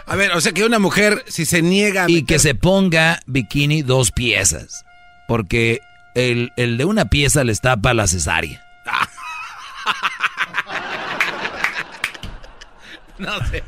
a 0.09 0.15
ver, 0.15 0.31
o 0.31 0.41
sea 0.41 0.53
que 0.53 0.65
una 0.65 0.79
mujer, 0.79 1.23
si 1.27 1.45
se 1.45 1.61
niega 1.61 2.05
Y 2.07 2.23
que 2.23 2.39
se 2.39 2.55
ponga 2.55 3.19
bikini 3.27 3.83
dos 3.83 4.11
piezas. 4.11 4.83
Porque 5.27 5.81
el, 6.15 6.51
de 6.55 6.83
una 6.83 7.05
pieza 7.05 7.43
les 7.43 7.61
tapa 7.61 7.93
la 7.93 8.07
cesárea. 8.07 8.65
no 13.19 13.37
se 13.51 13.61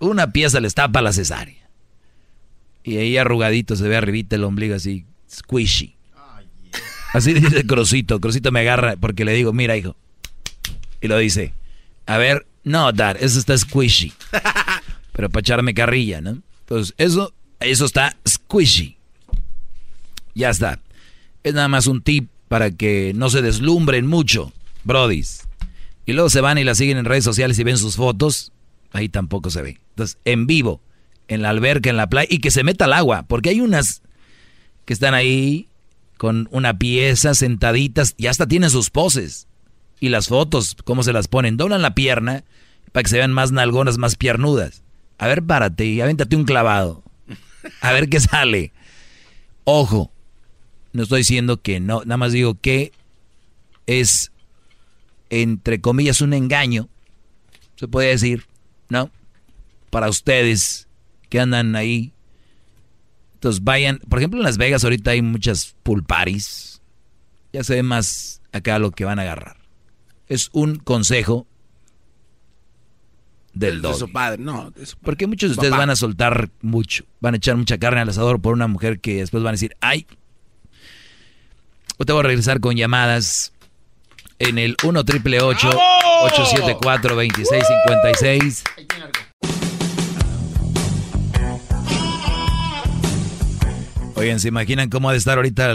Una 0.00 0.30
pieza 0.32 0.60
les 0.60 0.74
tapa 0.74 1.00
la 1.00 1.14
cesárea. 1.14 1.66
Y 2.84 2.98
ahí 2.98 3.16
arrugadito 3.16 3.76
se 3.76 3.88
ve 3.88 3.96
arribita 3.96 4.36
el 4.36 4.44
ombligo 4.44 4.74
así, 4.74 5.06
squishy. 5.30 5.96
Así 7.14 7.32
dice 7.32 7.66
Crosito. 7.66 8.20
Crosito 8.20 8.52
me 8.52 8.60
agarra 8.60 8.96
porque 9.00 9.24
le 9.24 9.32
digo, 9.32 9.54
mira, 9.54 9.78
hijo. 9.78 9.96
Y 11.00 11.08
lo 11.08 11.16
dice. 11.16 11.54
A 12.04 12.18
ver, 12.18 12.46
no, 12.64 12.92
Dad, 12.92 13.16
eso 13.18 13.38
está 13.38 13.56
squishy. 13.56 14.12
pero 15.20 15.28
para 15.28 15.40
echarme 15.40 15.74
carrilla, 15.74 16.22
¿no? 16.22 16.38
Entonces, 16.60 16.94
eso, 16.96 17.34
eso 17.60 17.84
está 17.84 18.16
squishy. 18.26 18.96
Ya 20.34 20.48
está. 20.48 20.80
Es 21.42 21.52
nada 21.52 21.68
más 21.68 21.86
un 21.86 22.00
tip 22.00 22.30
para 22.48 22.70
que 22.70 23.12
no 23.14 23.28
se 23.28 23.42
deslumbren 23.42 24.06
mucho, 24.06 24.50
brodis. 24.82 25.42
Y 26.06 26.14
luego 26.14 26.30
se 26.30 26.40
van 26.40 26.56
y 26.56 26.64
la 26.64 26.74
siguen 26.74 26.96
en 26.96 27.04
redes 27.04 27.24
sociales 27.24 27.58
y 27.58 27.64
ven 27.64 27.76
sus 27.76 27.96
fotos, 27.96 28.52
ahí 28.92 29.10
tampoco 29.10 29.50
se 29.50 29.60
ve. 29.60 29.78
Entonces, 29.90 30.16
en 30.24 30.46
vivo, 30.46 30.80
en 31.28 31.42
la 31.42 31.50
alberca, 31.50 31.90
en 31.90 31.98
la 31.98 32.08
playa, 32.08 32.28
y 32.30 32.38
que 32.38 32.50
se 32.50 32.64
meta 32.64 32.86
al 32.86 32.94
agua, 32.94 33.26
porque 33.28 33.50
hay 33.50 33.60
unas 33.60 34.00
que 34.86 34.94
están 34.94 35.12
ahí 35.12 35.68
con 36.16 36.48
una 36.50 36.78
pieza, 36.78 37.34
sentaditas, 37.34 38.14
y 38.16 38.28
hasta 38.28 38.46
tienen 38.46 38.70
sus 38.70 38.88
poses. 38.88 39.48
Y 40.00 40.08
las 40.08 40.28
fotos, 40.28 40.78
cómo 40.82 41.02
se 41.02 41.12
las 41.12 41.28
ponen, 41.28 41.58
doblan 41.58 41.82
la 41.82 41.94
pierna 41.94 42.42
para 42.92 43.02
que 43.02 43.10
se 43.10 43.18
vean 43.18 43.34
más 43.34 43.52
nalgonas, 43.52 43.98
más 43.98 44.16
piernudas. 44.16 44.82
A 45.20 45.26
ver, 45.26 45.44
párate 45.44 45.84
y 45.84 46.00
avéntate 46.00 46.34
un 46.34 46.44
clavado. 46.44 47.04
A 47.82 47.92
ver 47.92 48.08
qué 48.08 48.18
sale. 48.20 48.72
Ojo, 49.64 50.10
no 50.94 51.02
estoy 51.02 51.18
diciendo 51.18 51.60
que 51.60 51.78
no, 51.78 52.00
nada 52.06 52.16
más 52.16 52.32
digo 52.32 52.58
que 52.58 52.92
es, 53.86 54.32
entre 55.28 55.82
comillas, 55.82 56.22
un 56.22 56.32
engaño, 56.32 56.88
se 57.76 57.86
puede 57.86 58.08
decir, 58.08 58.46
¿no? 58.88 59.10
Para 59.90 60.08
ustedes 60.08 60.88
que 61.28 61.38
andan 61.38 61.76
ahí. 61.76 62.14
Entonces 63.34 63.62
vayan, 63.62 63.98
por 64.08 64.20
ejemplo 64.20 64.40
en 64.40 64.44
Las 64.44 64.56
Vegas 64.56 64.84
ahorita 64.84 65.10
hay 65.10 65.20
muchas 65.20 65.76
pulparis. 65.82 66.80
Ya 67.52 67.62
se 67.62 67.74
ve 67.74 67.82
más 67.82 68.40
acá 68.52 68.78
lo 68.78 68.90
que 68.90 69.04
van 69.04 69.18
a 69.18 69.22
agarrar. 69.22 69.58
Es 70.28 70.48
un 70.54 70.76
consejo 70.76 71.46
del 73.52 73.82
de, 73.82 73.94
su 73.94 74.10
padre, 74.10 74.42
no. 74.42 74.72
Porque 75.02 75.26
muchos 75.26 75.50
de 75.50 75.54
ustedes 75.54 75.72
van 75.72 75.90
a 75.90 75.96
soltar 75.96 76.50
mucho, 76.62 77.04
van 77.20 77.34
a 77.34 77.36
echar 77.38 77.56
mucha 77.56 77.78
carne 77.78 78.00
al 78.00 78.08
asador 78.08 78.40
por 78.40 78.54
una 78.54 78.68
mujer 78.68 79.00
que 79.00 79.16
después 79.16 79.42
van 79.42 79.50
a 79.50 79.52
decir, 79.52 79.76
ay. 79.80 80.06
te 81.98 82.12
voy 82.12 82.20
a 82.20 82.22
regresar 82.24 82.60
con 82.60 82.76
llamadas 82.76 83.52
en 84.38 84.58
el 84.58 84.76
1 84.82 85.04
triple 85.04 85.40
874 85.40 87.14
2656. 87.14 88.64
Oigan, 94.14 94.38
¿se 94.38 94.48
imaginan 94.48 94.90
cómo 94.90 95.08
ha 95.08 95.12
de 95.12 95.18
estar 95.18 95.38
ahorita 95.38 95.74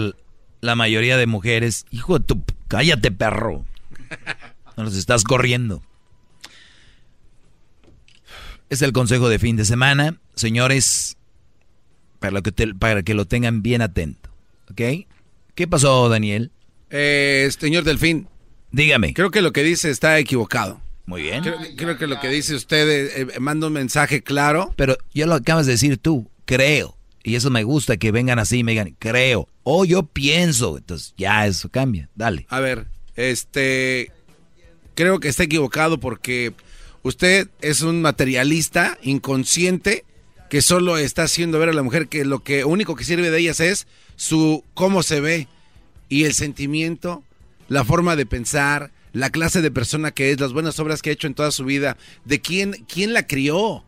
la 0.61 0.75
mayoría 0.75 1.17
de 1.17 1.25
mujeres? 1.25 1.85
Hijo 1.89 2.19
de 2.19 2.25
tu... 2.25 2.43
Cállate, 2.67 3.11
perro. 3.11 3.65
No 4.77 4.83
nos 4.83 4.95
estás 4.95 5.23
corriendo. 5.23 5.81
Es 8.69 8.81
el 8.81 8.93
consejo 8.93 9.29
de 9.29 9.39
fin 9.39 9.55
de 9.55 9.65
semana. 9.65 10.19
Señores, 10.35 11.17
para, 12.19 12.41
que, 12.41 12.51
para 12.73 13.03
que 13.03 13.13
lo 13.13 13.25
tengan 13.25 13.61
bien 13.61 13.81
atento. 13.81 14.29
¿Ok? 14.71 15.07
¿Qué 15.53 15.67
pasó, 15.67 16.09
Daniel? 16.09 16.51
Eh, 16.89 17.49
señor 17.57 17.83
Delfín. 17.83 18.27
Dígame. 18.71 19.13
Creo 19.13 19.31
que 19.31 19.41
lo 19.41 19.53
que 19.53 19.63
dice 19.63 19.89
está 19.89 20.19
equivocado. 20.19 20.81
Muy 21.05 21.21
bien. 21.21 21.43
Creo, 21.77 21.97
que 21.97 22.07
lo 22.07 22.19
que 22.19 22.29
dice 22.29 22.55
usted 22.55 22.89
eh, 22.89 23.27
eh, 23.35 23.39
manda 23.39 23.67
un 23.67 23.73
mensaje 23.73 24.21
claro. 24.21 24.73
Pero 24.75 24.97
ya 25.13 25.27
lo 25.27 25.35
acabas 25.35 25.65
de 25.65 25.73
decir 25.73 25.97
tú. 25.97 26.29
Creo. 26.45 26.97
Y 27.23 27.35
eso 27.35 27.49
me 27.49 27.63
gusta 27.63 27.97
que 27.97 28.11
vengan 28.11 28.39
así 28.39 28.59
y 28.59 28.63
me 28.63 28.73
digan, 28.73 28.95
creo, 28.99 29.47
o 29.63 29.85
yo 29.85 30.03
pienso. 30.03 30.77
Entonces 30.77 31.13
ya 31.17 31.47
eso 31.47 31.69
cambia. 31.69 32.09
Dale. 32.15 32.45
A 32.49 32.59
ver, 32.59 32.87
este, 33.15 34.11
creo 34.93 35.19
que 35.19 35.27
está 35.27 35.43
equivocado 35.43 35.99
porque 35.99 36.53
usted 37.05 37.49
es 37.61 37.81
un 37.81 38.01
materialista 38.01 38.97
inconsciente 39.03 40.05
que 40.49 40.63
solo 40.63 40.97
está 40.97 41.23
haciendo 41.23 41.59
ver 41.59 41.69
a 41.69 41.73
la 41.73 41.83
mujer 41.83 42.07
que 42.07 42.25
lo 42.25 42.43
que 42.43 42.65
único 42.65 42.95
que 42.95 43.03
sirve 43.03 43.29
de 43.29 43.37
ellas 43.37 43.59
es 43.59 43.85
su 44.15 44.63
cómo 44.73 45.03
se 45.03 45.21
ve 45.21 45.47
y 46.09 46.23
el 46.23 46.33
sentimiento, 46.33 47.23
la 47.67 47.85
forma 47.85 48.15
de 48.15 48.25
pensar, 48.25 48.91
la 49.13 49.29
clase 49.29 49.61
de 49.61 49.69
persona 49.69 50.11
que 50.11 50.31
es, 50.31 50.39
las 50.39 50.51
buenas 50.51 50.79
obras 50.79 51.03
que 51.03 51.11
ha 51.11 51.13
hecho 51.13 51.27
en 51.27 51.35
toda 51.35 51.51
su 51.51 51.63
vida, 51.63 51.95
de 52.25 52.41
quién 52.41 52.71
quién 52.91 53.13
la 53.13 53.27
crió. 53.27 53.83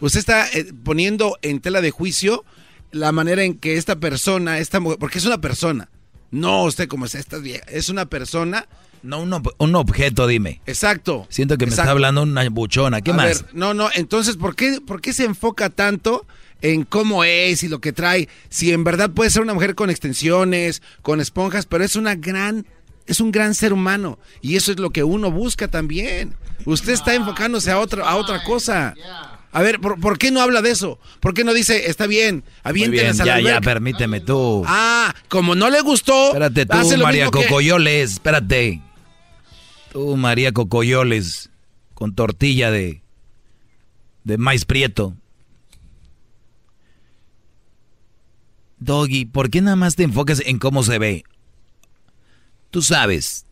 Usted 0.00 0.20
está 0.20 0.48
eh, 0.48 0.72
poniendo 0.82 1.38
en 1.42 1.60
tela 1.60 1.82
de 1.82 1.90
juicio 1.90 2.42
la 2.90 3.12
manera 3.12 3.42
en 3.42 3.58
que 3.58 3.76
esta 3.76 3.96
persona, 3.96 4.60
esta 4.60 4.80
mujer, 4.80 4.98
porque 4.98 5.18
es 5.18 5.26
una 5.26 5.42
persona, 5.42 5.90
no 6.30 6.64
usted 6.64 6.88
como 6.88 7.04
es 7.04 7.14
esta 7.16 7.36
es 7.68 7.90
una 7.90 8.06
persona. 8.06 8.66
No 9.02 9.20
un, 9.20 9.42
un 9.58 9.74
objeto, 9.74 10.26
dime. 10.26 10.60
Exacto. 10.66 11.26
Siento 11.28 11.58
que 11.58 11.66
me 11.66 11.70
está 11.70 11.90
hablando 11.90 12.22
una 12.22 12.48
buchona. 12.48 13.00
¿Qué 13.00 13.12
más? 13.12 13.44
no, 13.52 13.74
no, 13.74 13.90
entonces, 13.94 14.36
¿por 14.36 14.54
qué, 14.54 14.80
¿por 14.80 15.00
qué 15.00 15.12
se 15.12 15.24
enfoca 15.24 15.70
tanto 15.70 16.26
en 16.60 16.84
cómo 16.84 17.24
es 17.24 17.62
y 17.62 17.68
lo 17.68 17.80
que 17.80 17.92
trae? 17.92 18.28
Si 18.48 18.72
en 18.72 18.84
verdad 18.84 19.10
puede 19.10 19.30
ser 19.30 19.42
una 19.42 19.54
mujer 19.54 19.74
con 19.74 19.90
extensiones, 19.90 20.82
con 21.02 21.20
esponjas, 21.20 21.66
pero 21.66 21.84
es 21.84 21.96
una 21.96 22.14
gran 22.14 22.66
es 23.04 23.20
un 23.20 23.32
gran 23.32 23.54
ser 23.54 23.72
humano 23.72 24.20
y 24.40 24.54
eso 24.54 24.70
es 24.70 24.78
lo 24.78 24.90
que 24.90 25.02
uno 25.02 25.30
busca 25.32 25.68
también. 25.68 26.34
Usted 26.64 26.92
está 26.92 27.14
enfocándose 27.14 27.70
a 27.72 27.80
otra 27.80 28.08
a 28.08 28.16
otra 28.16 28.44
cosa. 28.44 28.94
A 29.54 29.60
ver, 29.60 29.80
¿por, 29.80 30.16
qué 30.16 30.30
no 30.30 30.40
habla 30.40 30.62
de 30.62 30.70
eso? 30.70 30.98
¿Por 31.20 31.34
qué 31.34 31.44
no 31.44 31.52
dice, 31.52 31.90
está 31.90 32.06
bien, 32.06 32.42
aviéntelas 32.62 33.20
a 33.20 33.26
la 33.26 33.40
Ya, 33.40 33.50
ya, 33.54 33.60
permíteme 33.60 34.20
tú. 34.20 34.64
Ah, 34.66 35.14
como 35.28 35.54
no 35.54 35.68
le 35.68 35.82
gustó. 35.82 36.28
Espérate 36.28 36.64
tú, 36.64 36.96
María 37.02 37.30
Cocoyoles, 37.30 38.12
espérate. 38.12 38.80
Tú, 39.92 40.16
María 40.16 40.52
Cocoyoles, 40.52 41.50
con 41.92 42.14
tortilla 42.14 42.70
de, 42.70 43.02
de 44.24 44.38
maíz 44.38 44.64
prieto. 44.64 45.14
Doggy, 48.78 49.26
¿por 49.26 49.50
qué 49.50 49.60
nada 49.60 49.76
más 49.76 49.94
te 49.94 50.02
enfocas 50.02 50.42
en 50.46 50.58
cómo 50.58 50.82
se 50.82 50.98
ve? 50.98 51.24
Tú 52.70 52.80
sabes 52.80 53.44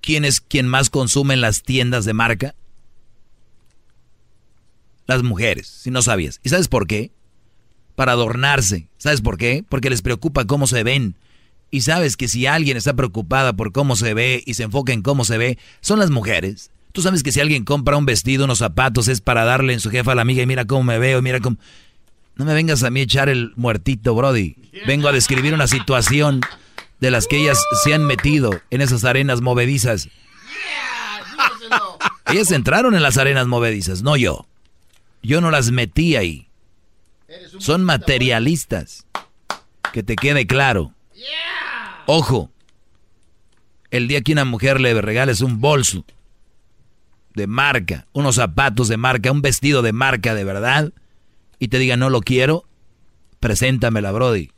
quién 0.00 0.24
es 0.24 0.40
quien 0.40 0.66
más 0.66 0.90
consume 0.90 1.34
en 1.34 1.42
las 1.42 1.62
tiendas 1.62 2.04
de 2.04 2.14
marca 2.14 2.56
las 5.06 5.22
mujeres, 5.22 5.68
si 5.68 5.92
no 5.92 6.02
sabías. 6.02 6.40
¿Y 6.42 6.48
sabes 6.48 6.66
por 6.66 6.88
qué? 6.88 7.12
Para 7.94 8.12
adornarse. 8.12 8.88
¿Sabes 8.98 9.20
por 9.20 9.38
qué? 9.38 9.64
Porque 9.68 9.90
les 9.90 10.02
preocupa 10.02 10.44
cómo 10.44 10.66
se 10.66 10.82
ven. 10.82 11.14
Y 11.70 11.82
sabes 11.82 12.16
que 12.16 12.28
si 12.28 12.46
alguien 12.46 12.76
está 12.76 12.94
preocupada 12.94 13.52
por 13.52 13.72
cómo 13.72 13.94
se 13.96 14.14
ve 14.14 14.42
y 14.46 14.54
se 14.54 14.62
enfoca 14.64 14.92
en 14.92 15.02
cómo 15.02 15.24
se 15.24 15.38
ve, 15.38 15.58
son 15.80 15.98
las 15.98 16.10
mujeres. 16.10 16.70
Tú 16.92 17.02
sabes 17.02 17.22
que 17.22 17.32
si 17.32 17.40
alguien 17.40 17.64
compra 17.64 17.96
un 17.96 18.06
vestido, 18.06 18.44
unos 18.44 18.58
zapatos, 18.58 19.08
es 19.08 19.20
para 19.20 19.44
darle 19.44 19.74
en 19.74 19.80
su 19.80 19.90
jefa 19.90 20.12
a 20.12 20.14
la 20.14 20.22
amiga 20.22 20.42
y 20.42 20.46
mira 20.46 20.64
cómo 20.64 20.82
me 20.82 20.98
veo, 20.98 21.20
mira 21.22 21.40
cómo... 21.40 21.58
No 22.36 22.44
me 22.44 22.54
vengas 22.54 22.82
a 22.84 22.90
mí 22.90 23.00
a 23.00 23.02
echar 23.02 23.28
el 23.28 23.52
muertito, 23.56 24.14
Brody. 24.14 24.56
Vengo 24.86 25.08
a 25.08 25.12
describir 25.12 25.54
una 25.54 25.66
situación 25.66 26.40
de 27.00 27.10
las 27.10 27.26
que 27.26 27.36
ellas 27.36 27.60
se 27.82 27.94
han 27.94 28.04
metido 28.04 28.50
en 28.70 28.80
esas 28.80 29.04
arenas 29.04 29.40
movedizas. 29.40 30.08
ellas 32.26 32.50
entraron 32.52 32.94
en 32.94 33.02
las 33.02 33.18
arenas 33.18 33.46
movedizas, 33.46 34.02
no 34.02 34.16
yo. 34.16 34.46
Yo 35.22 35.40
no 35.40 35.50
las 35.50 35.70
metí 35.70 36.16
ahí. 36.16 36.48
Son 37.58 37.84
materialistas. 37.84 39.06
Que 39.92 40.02
te 40.02 40.16
quede 40.16 40.46
claro. 40.46 40.92
Ojo. 42.10 42.50
El 43.90 44.08
día 44.08 44.22
que 44.22 44.32
una 44.32 44.46
mujer 44.46 44.80
le 44.80 44.98
regales 45.02 45.42
un 45.42 45.60
bolso 45.60 46.06
de 47.34 47.46
marca, 47.46 48.06
unos 48.12 48.36
zapatos 48.36 48.88
de 48.88 48.96
marca, 48.96 49.30
un 49.30 49.42
vestido 49.42 49.82
de 49.82 49.92
marca 49.92 50.34
de 50.34 50.42
verdad, 50.42 50.90
y 51.58 51.68
te 51.68 51.78
diga 51.78 51.98
no 51.98 52.08
lo 52.08 52.22
quiero, 52.22 52.64
preséntamela, 53.40 54.10
Brody. 54.10 54.50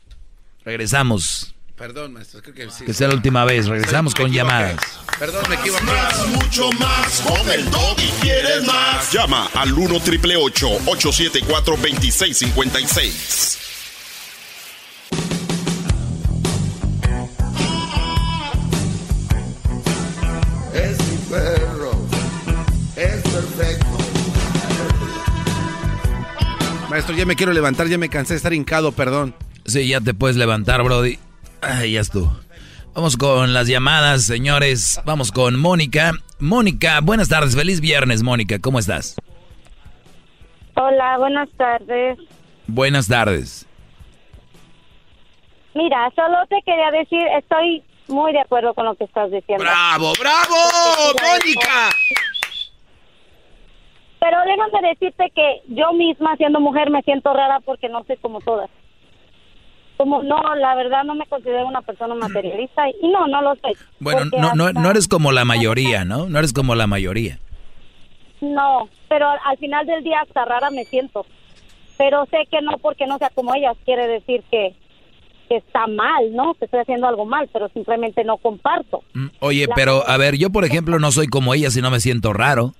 Regresamos. 0.65 1.57
Perdón, 1.75 2.13
maestro, 2.13 2.41
creo 2.41 2.55
que 2.55 2.71
sí. 2.71 2.85
Que 2.85 2.95
sea 2.95 3.09
la 3.09 3.15
última 3.15 3.45
vez. 3.45 3.67
Regresamos 3.67 4.15
con 4.15 4.31
llamadas. 4.31 4.79
Perdón, 5.19 5.43
me 5.49 5.57
equivoqué. 5.57 5.83
Más, 5.87 6.29
mucho 6.29 6.71
más. 6.79 7.21
Con 7.23 7.51
el 7.51 7.67
y 7.67 8.11
quieres 8.21 8.65
más. 8.65 9.13
Llama 9.13 9.49
al 9.55 9.73
1 9.73 10.01
triple 10.01 10.37
874 10.37 11.77
2656. 11.77 13.60
Perro. 21.31 21.93
Es 22.97 23.23
perfecto. 23.23 23.87
Maestro, 26.91 27.15
ya 27.15 27.25
me 27.25 27.37
quiero 27.37 27.53
levantar, 27.53 27.87
ya 27.87 27.99
me 27.99 28.09
cansé 28.09 28.35
de 28.35 28.39
estar 28.39 28.53
hincado, 28.53 28.93
perdón. 28.93 29.35
Sí, 29.65 29.89
ya 29.89 30.01
te 30.01 30.13
puedes 30.13 30.37
levantar, 30.37 30.83
Brody. 30.83 31.19
Ay, 31.63 31.93
ya 31.93 32.03
tú. 32.05 32.29
Vamos 32.95 33.17
con 33.17 33.53
las 33.53 33.69
llamadas, 33.69 34.25
señores. 34.25 35.01
Vamos 35.05 35.31
con 35.31 35.57
Mónica. 35.57 36.13
Mónica, 36.41 37.01
buenas 37.01 37.29
tardes. 37.29 37.55
Feliz 37.55 37.81
viernes, 37.81 38.25
Mónica. 38.25 38.59
¿Cómo 38.59 38.81
estás? 38.81 39.15
Hola, 40.75 41.19
buenas 41.19 41.49
tardes. 41.57 42.19
Buenas 42.67 43.07
tardes. 43.07 43.67
Mira, 45.75 46.11
solo 46.17 46.39
te 46.49 46.57
quería 46.65 46.91
decir, 46.91 47.23
estoy 47.39 47.85
muy 48.11 48.33
de 48.33 48.41
acuerdo 48.41 48.75
con 48.75 48.85
lo 48.85 48.95
que 48.95 49.05
estás 49.05 49.31
diciendo. 49.31 49.65
¡Bravo, 49.65 50.13
bravo, 50.19 50.57
Mónica! 51.21 51.91
Pero 54.21 54.37
déjame 54.45 54.89
decirte 54.89 55.33
que 55.35 55.63
yo 55.69 55.93
misma, 55.95 56.37
siendo 56.37 56.61
mujer, 56.61 56.91
me 56.91 57.03
siento 57.03 57.33
rara 57.33 57.61
porque 57.61 57.89
no 57.89 58.05
soy 58.05 58.17
como 58.19 58.41
todas. 58.41 58.69
Como 59.97 60.23
no, 60.23 60.55
la 60.57 60.75
verdad 60.75 61.05
no 61.05 61.15
me 61.15 61.27
considero 61.27 61.67
una 61.67 61.83
persona 61.83 62.15
materialista 62.15 62.89
y 62.89 63.09
no, 63.09 63.27
no 63.27 63.43
lo 63.43 63.55
soy. 63.57 63.73
Bueno, 63.99 64.25
no, 64.37 64.55
no, 64.55 64.73
no 64.73 64.91
eres 64.91 65.09
como 65.09 65.33
la 65.33 65.45
mayoría, 65.45 66.05
¿no? 66.05 66.29
No 66.29 66.39
eres 66.39 66.53
como 66.53 66.75
la 66.75 66.87
mayoría. 66.87 67.39
No, 68.41 68.89
pero 69.09 69.29
al 69.45 69.59
final 69.59 69.87
del 69.87 70.03
día 70.03 70.21
hasta 70.21 70.45
rara 70.45 70.71
me 70.71 70.85
siento. 70.85 71.27
Pero 71.99 72.25
sé 72.27 72.47
que 72.51 72.63
no 72.63 72.79
porque 72.79 73.07
no 73.07 73.19
sea 73.19 73.31
como 73.31 73.55
ellas 73.55 73.77
quiere 73.85 74.07
decir 74.07 74.43
que, 74.51 74.75
que 75.51 75.57
está 75.57 75.89
mal, 75.89 76.33
¿no? 76.33 76.55
Que 76.55 76.67
estoy 76.67 76.79
haciendo 76.79 77.09
algo 77.09 77.27
mal, 77.27 77.51
pero 77.53 77.69
simplemente 77.71 78.23
no 78.23 78.37
comparto. 78.37 79.03
Mm, 79.15 79.27
Oye, 79.41 79.67
pero 79.75 80.09
a 80.09 80.17
ver, 80.17 80.37
yo 80.39 80.51
por 80.51 80.65
ejemplo 80.65 81.01
no 81.01 81.11
soy 81.11 81.27
como 81.27 81.53
ella 81.55 81.71
si 81.71 81.83
no 81.83 81.91
me 81.91 81.99
siento 81.99 82.33
raro. 82.33 82.73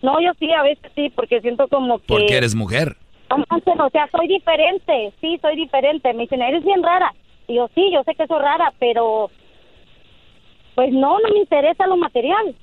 No, 0.00 0.18
yo 0.20 0.32
sí, 0.38 0.50
a 0.50 0.62
veces 0.62 0.90
sí, 0.94 1.12
porque 1.14 1.42
siento 1.42 1.68
como 1.68 1.98
que... 1.98 2.06
Porque 2.06 2.36
eres 2.36 2.54
mujer. 2.54 2.96
O 3.28 3.90
sea, 3.90 4.08
soy 4.12 4.28
diferente, 4.28 5.12
sí, 5.20 5.38
soy 5.42 5.56
diferente. 5.56 6.12
Me 6.14 6.22
dicen, 6.22 6.40
eres 6.40 6.64
bien 6.64 6.82
rara. 6.82 7.12
Y 7.48 7.56
yo, 7.56 7.68
sí, 7.74 7.90
yo 7.92 8.02
sé 8.04 8.14
que 8.14 8.26
soy 8.26 8.40
rara, 8.40 8.72
pero... 8.78 9.30
Pues 10.74 10.90
no, 10.90 11.18
no 11.20 11.28
me 11.32 11.38
interesa 11.38 11.86
lo 11.86 11.98
material. 11.98 12.54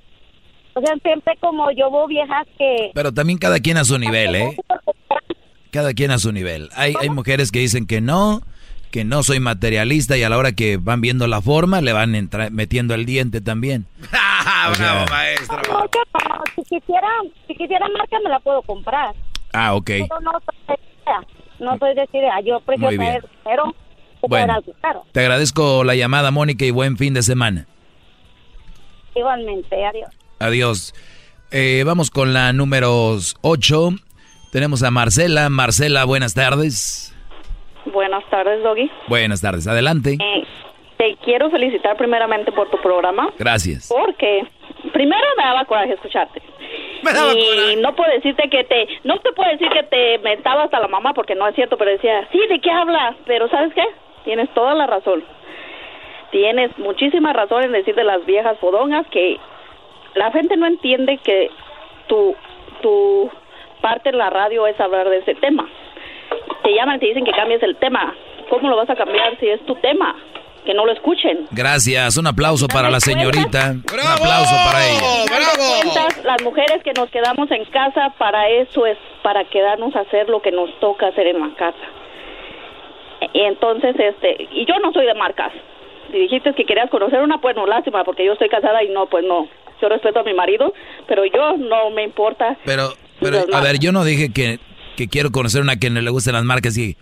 O 0.74 0.82
sea, 0.82 0.96
siempre 1.04 1.36
como 1.40 1.70
yo 1.72 1.92
veo 1.92 2.08
viejas 2.08 2.48
que... 2.58 2.92
Pero 2.94 3.12
también 3.12 3.38
cada 3.38 3.60
quien 3.60 3.78
a 3.78 3.84
su 3.86 3.98
nivel, 4.00 4.36
¿eh? 4.36 4.58
Cada 5.72 5.94
quien 5.94 6.12
a 6.12 6.20
su 6.20 6.32
nivel. 6.32 6.70
Hay, 6.76 6.94
hay 7.00 7.10
mujeres 7.10 7.52
que 7.52 7.60
dicen 7.60 7.88
que 7.88 8.02
no, 8.02 8.42
que 8.92 9.06
no 9.06 9.24
soy 9.24 9.40
materialista 9.40 10.18
y 10.18 10.24
a 10.24 10.30
la 10.30 10.38
hora 10.38 10.52
que 10.52 10.78
van 10.78 11.02
viendo 11.02 11.26
la 11.28 11.42
forma 11.42 11.82
le 11.82 11.94
van 11.94 12.30
metiendo 12.52 12.94
el 12.94 13.06
diente 13.06 13.42
también. 13.42 13.86
Bravo, 14.78 15.06
maestro. 15.10 15.62
No, 15.70 15.90
si 16.56 16.62
quisiera, 16.64 17.08
si 17.48 17.56
quisiera 17.56 17.88
marca 17.98 18.18
me 18.24 18.30
la 18.30 18.40
puedo 18.40 18.62
comprar. 18.64 19.16
Ah, 19.54 19.74
ok. 19.74 19.88
Pero 19.88 20.20
no 20.22 20.32
soy 20.66 20.78
no 21.60 21.78
soy 21.78 21.96
de 21.96 22.08
idea. 22.12 22.42
Yo 22.42 22.60
prefiero 22.62 22.96
traer 22.96 23.24
pero 23.44 23.76
bueno, 24.28 24.54
algo 24.54 24.74
caro. 24.82 25.06
Te 25.12 25.22
agradezco 25.22 25.84
la 25.84 25.96
llamada, 25.96 26.32
Mónica, 26.32 26.66
y 26.66 26.72
buen 26.72 26.98
fin 26.98 27.14
de 27.14 27.24
semana. 27.24 27.68
Igualmente, 29.16 29.86
adiós. 29.86 30.10
Adiós. 30.40 30.94
Eh, 31.52 31.84
vamos 31.86 32.10
con 32.12 32.34
la 32.34 32.54
número 32.54 33.18
8. 33.42 33.90
Tenemos 34.52 34.84
a 34.84 34.92
Marcela. 34.92 35.50
Marcela, 35.50 36.04
buenas 36.04 36.34
tardes. 36.34 37.16
Buenas 37.86 38.24
tardes, 38.30 38.62
Doggy. 38.62 38.92
Buenas 39.08 39.42
tardes, 39.42 39.66
adelante. 39.66 40.18
Eh, 40.20 40.44
te 40.98 41.16
quiero 41.24 41.50
felicitar 41.50 41.96
primeramente 41.96 42.52
por 42.52 42.70
tu 42.70 42.78
programa. 42.82 43.32
Gracias. 43.40 43.88
Porque 43.88 44.44
primero 44.92 45.26
me 45.38 45.44
daba 45.44 45.64
coraje 45.64 45.94
escucharte. 45.94 46.42
Me 47.02 47.14
daba 47.14 47.34
y 47.34 47.78
no 47.78 47.96
puedo 47.96 48.12
decirte 48.12 48.50
que 48.50 48.66
te, 48.66 48.88
no 49.06 49.20
te 49.20 49.32
puedo 49.32 49.50
decir 49.50 49.70
que 49.70 49.84
te 49.84 50.18
metaba 50.20 50.64
hasta 50.64 50.82
la 50.82 50.90
mamá 50.90 51.14
porque 51.14 51.34
no 51.34 51.48
es 51.48 51.56
cierto, 51.56 51.78
pero 51.78 51.92
decía, 51.92 52.28
sí, 52.32 52.40
¿de 52.50 52.60
qué 52.60 52.70
hablas? 52.70 53.16
Pero 53.26 53.50
¿sabes 53.50 53.74
qué? 53.74 53.86
Tienes 54.26 54.54
toda 54.54 54.76
la 54.76 54.86
razón. 54.86 55.24
Tienes 56.32 56.78
muchísima 56.78 57.32
razón 57.32 57.64
en 57.64 57.72
decir 57.72 57.96
de 57.96 58.04
las 58.04 58.26
viejas 58.26 58.60
fodongas 58.60 59.08
que 59.08 59.38
la 60.16 60.30
gente 60.32 60.58
no 60.58 60.68
entiende 60.68 61.20
que 61.20 61.50
tu, 62.08 62.36
tu 62.82 63.32
parte 63.82 64.12
de 64.12 64.18
la 64.18 64.30
radio 64.30 64.66
es 64.68 64.80
hablar 64.80 65.10
de 65.10 65.18
ese 65.18 65.36
tema. 65.36 65.68
Te 66.64 66.74
llaman 66.74 66.98
y 66.98 67.00
te 67.00 67.06
dicen 67.08 67.26
que 67.26 67.32
cambies 67.32 67.62
el 67.64 67.76
tema. 67.78 68.16
¿Cómo 68.50 68.70
lo 68.70 68.76
vas 68.76 68.90
a 68.90 68.96
cambiar 68.96 69.38
si 69.40 69.48
es 69.48 69.66
tu 69.66 69.76
tema? 69.76 70.16
Que 70.66 70.74
no 70.74 70.86
lo 70.86 70.92
escuchen. 70.92 71.48
Gracias, 71.52 72.18
un 72.18 72.28
aplauso 72.28 72.68
para 72.68 72.90
la 72.90 73.00
señorita. 73.00 73.72
Un 73.72 74.00
aplauso 74.00 74.56
para 74.64 74.86
ella. 74.86 75.26
¡Bravo! 75.26 76.08
las 76.24 76.44
mujeres 76.44 76.84
que 76.84 76.94
nos 76.94 77.10
quedamos 77.10 77.50
en 77.52 77.66
casa, 77.66 78.14
para 78.18 78.48
eso 78.48 78.86
es, 78.86 78.98
para 79.24 79.44
quedarnos 79.46 79.96
a 79.96 80.02
hacer 80.02 80.30
lo 80.30 80.42
que 80.42 80.52
nos 80.52 80.70
toca 80.80 81.08
hacer 81.08 81.28
en 81.28 81.40
la 81.40 81.56
casa. 81.56 81.80
Y 83.34 83.42
entonces, 83.42 83.96
este, 83.98 84.48
y 84.52 84.66
yo 84.66 84.78
no 84.80 84.92
soy 84.94 85.06
de 85.06 85.14
marcas. 85.16 85.52
Si 86.12 86.18
dijiste 86.20 86.54
que 86.54 86.66
querías 86.66 86.90
conocer 86.90 87.22
una, 87.22 87.40
pues 87.40 87.56
no, 87.56 87.66
lástima, 87.66 88.04
porque 88.04 88.26
yo 88.26 88.34
estoy 88.34 88.50
casada 88.50 88.84
y 88.84 88.90
no, 88.90 89.08
pues 89.08 89.24
no, 89.26 89.48
yo 89.82 89.90
respeto 89.90 90.20
a 90.20 90.24
mi 90.24 90.34
marido, 90.34 90.74
pero 91.08 91.26
yo 91.26 91.58
no 91.58 91.90
me 91.90 92.04
importa. 92.04 92.58
Pero, 92.66 92.90
pero 93.22 93.46
a 93.54 93.62
ver, 93.62 93.80
yo 93.80 93.92
no 93.92 94.04
dije 94.04 94.34
que, 94.34 94.60
que 94.98 95.08
quiero 95.08 95.32
conocer 95.32 95.62
una 95.62 95.78
que 95.78 95.90
no 95.90 96.02
le 96.02 96.10
gusten 96.10 96.34
las 96.34 96.44
marcas 96.44 96.78
y 96.78 96.98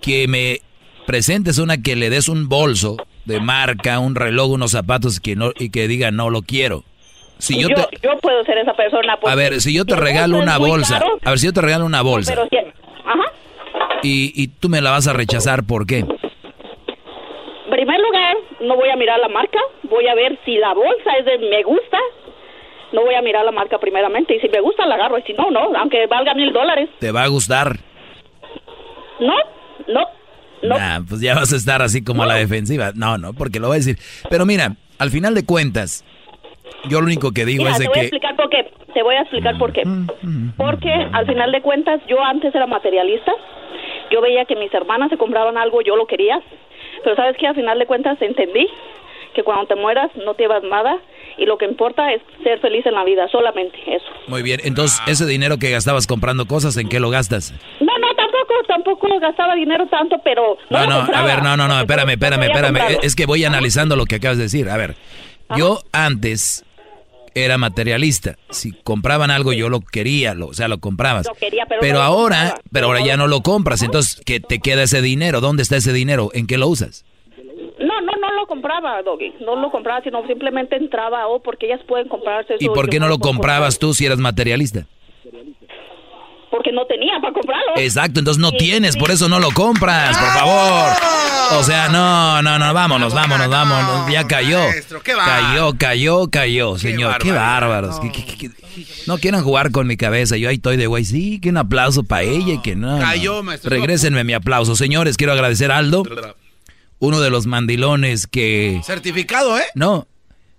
que 0.00 0.26
me 0.26 0.60
presentes 1.06 1.58
una 1.58 1.80
que 1.80 1.96
le 1.96 2.10
des 2.10 2.28
un 2.28 2.48
bolso 2.48 2.96
de 3.24 3.40
marca, 3.40 3.98
un 3.98 4.14
reloj, 4.14 4.50
unos 4.50 4.72
zapatos 4.72 5.20
que 5.20 5.36
no, 5.36 5.52
y 5.58 5.70
que 5.70 5.86
diga 5.86 6.10
no 6.10 6.30
lo 6.30 6.42
quiero. 6.42 6.84
Si 7.38 7.60
yo, 7.60 7.68
yo, 7.68 8.18
puedo 8.20 8.44
ser 8.44 8.58
esa 8.58 8.74
persona. 8.74 9.16
A 9.24 9.34
ver, 9.36 9.60
si 9.60 9.72
yo 9.72 9.84
te 9.84 9.94
regalo 9.94 10.38
una 10.38 10.58
bolsa, 10.58 11.00
a 11.24 11.30
ver 11.30 11.38
si 11.38 11.46
yo 11.46 11.52
te 11.52 11.60
regalo 11.60 11.86
una 11.86 12.02
bolsa. 12.02 12.34
ajá. 12.34 13.32
Y, 14.02 14.32
y 14.34 14.48
tú 14.48 14.68
me 14.68 14.80
la 14.80 14.90
vas 14.90 15.06
a 15.06 15.12
rechazar, 15.12 15.64
¿por 15.64 15.86
qué? 15.86 15.98
En 15.98 16.08
primer 17.70 18.00
lugar, 18.00 18.36
no 18.62 18.76
voy 18.76 18.88
a 18.90 18.96
mirar 18.96 19.20
la 19.20 19.28
marca, 19.28 19.58
voy 19.84 20.08
a 20.08 20.14
ver 20.14 20.38
si 20.44 20.56
la 20.56 20.74
bolsa 20.74 21.12
es 21.18 21.26
de 21.26 21.38
me 21.38 21.62
gusta, 21.62 21.98
no 22.92 23.02
voy 23.02 23.14
a 23.14 23.22
mirar 23.22 23.44
la 23.44 23.52
marca 23.52 23.78
primeramente, 23.78 24.36
y 24.36 24.40
si 24.40 24.48
me 24.48 24.60
gusta 24.60 24.86
la 24.86 24.94
agarro, 24.94 25.18
y 25.18 25.22
si 25.22 25.32
no, 25.32 25.50
no, 25.50 25.76
aunque 25.76 26.06
valga 26.06 26.34
mil 26.34 26.52
dólares. 26.52 26.88
¿Te 26.98 27.12
va 27.12 27.24
a 27.24 27.28
gustar? 27.28 27.76
No, 29.20 29.34
no, 29.88 30.06
no. 30.62 30.76
pues 31.08 31.20
ya 31.20 31.34
vas 31.34 31.52
a 31.52 31.56
estar 31.56 31.82
así 31.82 32.02
como 32.02 32.22
a 32.22 32.26
la 32.26 32.34
defensiva. 32.34 32.92
No, 32.94 33.18
no, 33.18 33.32
porque 33.32 33.60
lo 33.60 33.68
voy 33.68 33.76
a 33.76 33.78
decir. 33.78 33.96
Pero 34.30 34.46
mira, 34.46 34.76
al 34.98 35.10
final 35.10 35.34
de 35.34 35.44
cuentas, 35.44 36.04
yo 36.88 37.00
lo 37.00 37.06
único 37.06 37.32
que 37.32 37.44
digo 37.44 37.66
es 37.66 37.78
de 37.78 37.84
te 37.84 37.88
voy 37.88 37.94
que... 37.94 38.00
A 38.00 38.02
explicar 38.02 38.36
por 38.36 38.50
qué. 38.50 38.70
Te 38.94 39.02
voy 39.02 39.14
a 39.14 39.20
explicar 39.20 39.58
por 39.58 39.72
qué. 39.72 39.82
Porque 40.56 40.92
al 41.12 41.26
final 41.26 41.52
de 41.52 41.60
cuentas, 41.60 42.00
yo 42.08 42.22
antes 42.22 42.54
era 42.54 42.66
materialista. 42.66 43.32
Yo 44.10 44.20
veía 44.20 44.44
que 44.46 44.56
mis 44.56 44.72
hermanas 44.72 45.10
se 45.10 45.18
compraban 45.18 45.58
algo, 45.58 45.82
yo 45.82 45.94
lo 45.96 46.06
quería. 46.06 46.40
Pero 47.04 47.14
sabes 47.14 47.36
que 47.36 47.46
al 47.46 47.54
final 47.54 47.78
de 47.78 47.86
cuentas 47.86 48.20
entendí 48.20 48.66
que 49.34 49.42
cuando 49.42 49.66
te 49.66 49.74
mueras 49.76 50.10
no 50.16 50.34
te 50.34 50.44
llevas 50.44 50.62
nada 50.64 50.98
y 51.38 51.46
lo 51.46 51.56
que 51.56 51.64
importa 51.64 52.12
es 52.12 52.20
ser 52.42 52.60
feliz 52.60 52.84
en 52.86 52.94
la 52.94 53.04
vida, 53.04 53.28
solamente 53.30 53.78
eso. 53.86 54.06
Muy 54.26 54.42
bien, 54.42 54.60
entonces 54.64 55.00
ese 55.06 55.24
dinero 55.26 55.58
que 55.58 55.70
gastabas 55.70 56.06
comprando 56.06 56.46
cosas, 56.46 56.76
¿en 56.76 56.88
qué 56.88 57.00
lo 57.00 57.10
gastas? 57.10 57.52
No, 57.80 57.98
no, 57.98 58.14
tampoco, 58.16 58.54
tampoco 58.66 59.20
gastaba 59.20 59.54
dinero 59.54 59.86
tanto, 59.88 60.16
pero... 60.24 60.58
No, 60.70 60.86
no, 60.86 61.08
a 61.14 61.22
ver, 61.22 61.42
no, 61.42 61.56
no, 61.56 61.68
no, 61.68 61.80
espérame, 61.80 62.10
espérame, 62.10 62.42
espérame. 62.44 62.98
Es 63.02 63.14
que 63.14 63.26
voy 63.26 63.44
analizando 63.44 63.96
lo 63.96 64.04
que 64.04 64.16
acabas 64.16 64.38
de 64.38 64.44
decir. 64.44 64.68
A 64.68 64.76
ver, 64.76 64.96
yo 65.56 65.80
antes 65.92 66.64
era 67.44 67.58
materialista. 67.58 68.36
Si 68.50 68.72
compraban 68.72 69.30
algo 69.30 69.52
yo 69.52 69.68
lo 69.68 69.80
quería, 69.80 70.34
lo, 70.34 70.48
o 70.48 70.54
sea, 70.54 70.68
lo 70.68 70.78
comprabas. 70.78 71.28
pero, 71.80 72.02
ahora, 72.02 72.60
pero 72.72 72.86
ahora 72.86 73.00
ya 73.04 73.16
no 73.16 73.26
lo 73.26 73.42
compras, 73.42 73.82
entonces 73.82 74.20
¿qué 74.24 74.40
te 74.40 74.58
queda 74.58 74.82
ese 74.82 75.02
dinero? 75.02 75.40
¿Dónde 75.40 75.62
está 75.62 75.76
ese 75.76 75.92
dinero? 75.92 76.30
¿En 76.34 76.46
qué 76.46 76.58
lo 76.58 76.68
usas? 76.68 77.04
Lo 78.38 78.46
compraba, 78.46 79.02
Doggy. 79.02 79.34
No 79.40 79.56
lo 79.56 79.68
compraba, 79.72 80.00
sino 80.02 80.24
simplemente 80.28 80.76
entraba, 80.76 81.26
oh, 81.26 81.42
porque 81.42 81.66
ellas 81.66 81.80
pueden 81.88 82.06
comprarse 82.06 82.54
eso. 82.54 82.64
¿Y 82.64 82.68
por 82.68 82.88
qué 82.88 83.00
no 83.00 83.08
lo 83.08 83.18
comprabas 83.18 83.80
tú 83.80 83.94
si 83.94 84.06
eras 84.06 84.18
materialista? 84.18 84.86
Porque 86.48 86.70
no 86.70 86.86
tenía 86.86 87.18
para 87.20 87.34
comprarlo. 87.34 87.72
Exacto, 87.76 88.20
entonces 88.20 88.40
no 88.40 88.52
tienes, 88.52 88.96
por 88.96 89.10
eso 89.10 89.28
no 89.28 89.40
lo 89.40 89.50
compras, 89.50 90.16
por 90.16 90.28
favor. 90.28 90.92
O 91.58 91.62
sea, 91.64 91.88
no, 91.88 92.40
no, 92.42 92.60
no, 92.60 92.72
vámonos, 92.72 93.12
vámonos, 93.12 93.48
vámonos. 93.48 94.12
Ya 94.12 94.24
cayó. 94.28 94.60
Cayó, 95.04 95.76
cayó, 95.76 96.30
cayó, 96.30 96.78
señor. 96.78 97.18
Qué 97.18 97.32
bárbaros. 97.32 98.00
No 99.08 99.18
quieran 99.18 99.42
jugar 99.42 99.72
con 99.72 99.88
mi 99.88 99.96
cabeza. 99.96 100.36
Yo 100.36 100.48
ahí 100.48 100.56
estoy 100.56 100.76
de 100.76 100.86
güey. 100.86 101.04
Sí, 101.04 101.40
que 101.40 101.48
un 101.48 101.56
aplauso 101.56 102.04
para 102.04 102.22
ella 102.22 102.54
y 102.54 102.62
que 102.62 102.76
no. 102.76 103.00
Cayó, 103.00 103.42
maestro. 103.42 103.70
Regrésenme 103.70 104.22
mi 104.22 104.34
aplauso. 104.34 104.76
Señores, 104.76 105.16
quiero 105.16 105.32
agradecer 105.32 105.72
a 105.72 105.78
Aldo, 105.78 106.04
uno 106.98 107.20
de 107.20 107.30
los 107.30 107.46
mandilones 107.46 108.26
que. 108.26 108.80
Certificado, 108.84 109.58
¿eh? 109.58 109.64
No, 109.74 110.08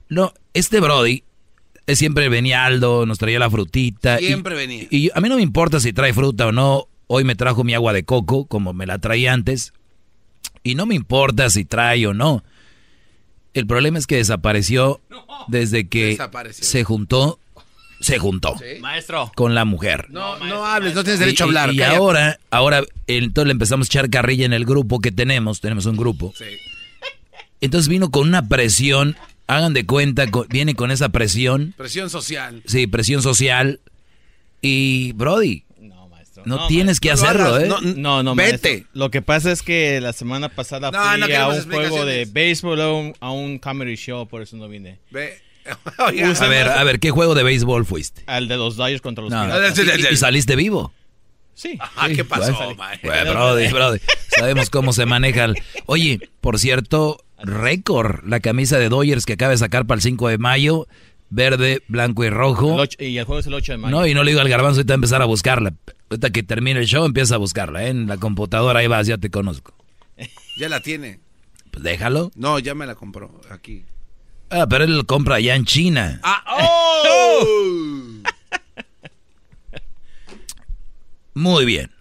no, 0.10 0.34
este 0.54 0.80
Brody 0.80 1.24
siempre 1.96 2.30
venía 2.30 2.66
Aldo, 2.66 3.06
nos 3.06 3.18
traía 3.18 3.40
la 3.40 3.50
frutita. 3.50 4.18
Siempre 4.18 4.56
venía. 4.56 4.88
Y 4.90 5.10
a 5.14 5.22
mí 5.22 5.30
no 5.30 5.36
me 5.36 5.42
importa 5.42 5.80
si 5.80 5.94
trae 5.94 6.14
fruta 6.14 6.48
o 6.48 6.52
no. 6.52 6.88
Hoy 7.08 7.24
me 7.24 7.36
trajo 7.36 7.64
mi 7.64 7.74
agua 7.74 7.94
de 7.94 8.04
coco, 8.04 8.46
como 8.46 8.74
me 8.74 8.86
la 8.86 9.00
traía 9.00 9.34
antes. 9.34 9.74
Y 10.64 10.76
no 10.76 10.86
me 10.86 10.96
importa 10.96 11.50
si 11.50 11.66
trae 11.66 12.06
o 12.06 12.14
no. 12.14 12.44
El 13.54 13.66
problema 13.66 13.98
es 13.98 14.06
que 14.06 14.18
desapareció 14.18 15.02
desde 15.48 15.88
que 15.88 16.18
se 16.52 16.84
juntó. 16.84 17.40
Se 18.00 18.18
juntó. 18.18 18.56
Maestro. 18.80 19.32
Con 19.36 19.56
la 19.56 19.66
mujer. 19.66 20.08
No, 20.10 20.38
no 20.38 20.66
hables, 20.66 20.96
no 20.96 21.04
tienes 21.04 21.20
derecho 21.20 21.44
a 21.44 21.48
hablar. 21.48 21.74
Y, 21.74 21.82
ahora, 21.82 22.40
ahora, 22.50 22.84
entonces 23.08 23.48
le 23.48 23.52
empezamos 23.52 23.88
a 23.88 23.90
echar 23.90 24.10
carrilla 24.10 24.46
en 24.46 24.54
el 24.54 24.66
grupo 24.66 25.00
que 25.00 25.12
tenemos. 25.12 25.60
Tenemos 25.60 25.86
un 25.86 25.98
grupo. 25.98 26.34
Sí. 26.38 26.46
Entonces 27.62 27.90
vino 27.90 28.10
con 28.10 28.28
una 28.28 28.48
presión 28.48 29.18
hagan 29.50 29.74
de 29.74 29.86
cuenta, 29.86 30.26
viene 30.50 30.76
con 30.76 30.92
esa 30.92 31.10
presión. 31.10 31.74
Presión 31.76 32.10
social. 32.10 32.62
Sí, 32.66 32.86
presión 32.88 33.22
social. 33.24 33.80
Y, 34.62 35.14
Brody, 35.14 35.64
no, 36.46 36.68
tienes 36.68 37.00
que 37.00 37.12
hacerlo, 37.12 37.60
¿eh? 37.60 37.68
No, 37.96 38.22
no, 38.22 38.36
Vete. 38.36 38.86
Lo 38.94 39.10
que 39.10 39.22
pasa 39.22 39.52
es 39.52 39.64
que 39.64 40.00
la 40.02 40.14
semana 40.14 40.50
pasada 40.50 40.92
fui 40.92 41.34
a 41.34 41.48
un 41.48 41.64
juego 41.64 42.06
de 42.06 42.26
béisbol, 42.26 43.16
a 43.20 43.32
un, 43.32 43.58
comedy 43.58 43.96
show, 43.96 44.28
por 44.28 44.44
eso 44.44 44.56
no 44.56 44.68
vine. 44.68 45.00
a 45.98 46.48
ver, 46.48 46.68
a 46.68 46.84
ver, 46.84 47.00
¿qué 47.00 47.12
juego 47.12 47.36
de 47.36 47.44
béisbol 47.44 47.86
fuiste? 47.86 48.24
Al 48.28 48.48
de 48.48 48.58
los 48.58 48.76
Dodgers 48.76 49.02
contra 49.02 49.24
los 49.24 49.32
no, 49.32 49.48
¿Y, 50.12 50.18
saliste 50.18 50.56
vivo? 50.56 50.94
Sí. 51.54 51.78
Ah, 51.98 52.08
¿qué 52.08 52.24
pasó, 52.24 52.54
brody, 53.04 53.68
brody. 53.68 54.00
Sabemos 54.30 54.70
cómo 54.70 54.94
se 54.94 55.06
maneja. 55.06 55.48
Oye, 55.86 56.30
por 56.40 56.58
cierto, 56.60 57.24
récord, 57.44 58.24
la 58.26 58.40
camisa 58.40 58.78
de 58.80 58.90
Dodgers 58.90 59.26
que 59.26 59.34
acaba 59.34 59.52
de 59.52 59.58
sacar 59.58 59.86
para 59.86 59.98
el 59.98 60.02
5 60.02 60.30
de 60.30 60.38
mayo, 60.38 60.88
verde, 61.30 61.84
blanco 61.88 62.24
y 62.24 62.30
rojo. 62.30 62.82
y 62.98 63.18
el 63.18 63.26
juego 63.26 63.40
es 63.40 63.48
el 63.48 63.54
8 63.54 63.74
de 63.74 63.78
mayo. 63.78 63.96
No, 63.98 64.08
y 64.08 64.14
no 64.14 64.24
le 64.24 64.32
digo 64.32 64.42
al 64.42 64.50
garbanzo, 64.50 64.80
ahorita 64.80 64.94
a 64.94 64.96
empezar 64.96 65.22
a 65.22 65.26
buscarla. 65.26 65.74
Ahorita 66.10 66.30
que 66.30 66.44
termine 66.44 66.80
el 66.80 66.88
show, 66.88 67.06
empieza 67.06 67.36
a 67.36 67.38
buscarla, 67.38 67.84
¿eh? 67.84 67.90
En 67.90 68.08
la 68.08 68.18
computadora, 68.18 68.80
ahí 68.80 68.88
vas, 68.88 69.06
ya 69.08 69.18
te 69.18 69.30
conozco. 69.30 69.74
Ya 70.58 70.70
la 70.70 70.82
tiene. 70.82 71.20
Pues 71.72 71.84
déjalo. 71.84 72.32
No, 72.36 72.60
ya 72.60 72.76
me 72.76 72.86
la 72.86 72.96
compró 72.96 73.40
aquí. 73.50 73.84
Ah, 74.50 74.66
pero 74.68 74.84
él 74.84 74.98
lo 74.98 75.06
compra 75.06 75.36
allá 75.36 75.56
en 75.56 75.66
China. 75.66 76.20
¡Ah! 76.24 76.44
¡Oh! 76.60 77.46
Muy 81.34 81.66
bien. 81.66 81.92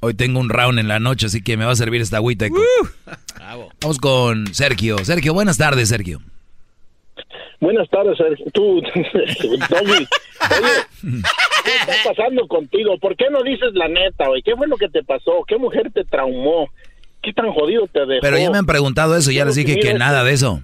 Hoy 0.00 0.14
tengo 0.14 0.40
un 0.40 0.48
round 0.48 0.78
en 0.78 0.88
la 0.88 1.00
noche, 1.00 1.26
así 1.26 1.42
que 1.42 1.56
me 1.56 1.64
va 1.64 1.72
a 1.72 1.76
servir 1.76 2.00
esta 2.00 2.18
agüita. 2.18 2.46
Vamos 3.80 3.98
con 3.98 4.52
Sergio. 4.54 4.98
Sergio, 5.04 5.34
buenas 5.34 5.58
tardes, 5.58 5.88
Sergio. 5.88 6.20
Buenas 7.60 7.88
tardes, 7.90 8.16
Sergio. 8.16 8.46
Tú, 8.52 8.80
Doggy. 9.70 10.06
¿qué 11.64 11.92
está 11.92 12.14
pasando 12.14 12.46
contigo? 12.46 12.96
¿Por 12.98 13.16
qué 13.16 13.26
no 13.30 13.42
dices 13.42 13.70
la 13.74 13.88
neta, 13.88 14.28
güey? 14.28 14.42
¿Qué 14.42 14.54
fue 14.56 14.68
lo 14.68 14.76
que 14.76 14.88
te 14.88 15.02
pasó? 15.02 15.44
¿Qué 15.46 15.56
mujer 15.58 15.90
te 15.92 16.04
traumó? 16.04 16.68
¿Qué 17.20 17.32
tan 17.32 17.52
jodido 17.52 17.88
te 17.88 18.06
dejó? 18.06 18.20
Pero 18.22 18.38
ya 18.38 18.50
me 18.50 18.58
han 18.58 18.66
preguntado 18.66 19.16
eso, 19.16 19.32
ya 19.32 19.44
les 19.44 19.56
dije 19.56 19.80
que 19.80 19.94
nada 19.94 20.22
de 20.22 20.32
eso. 20.32 20.62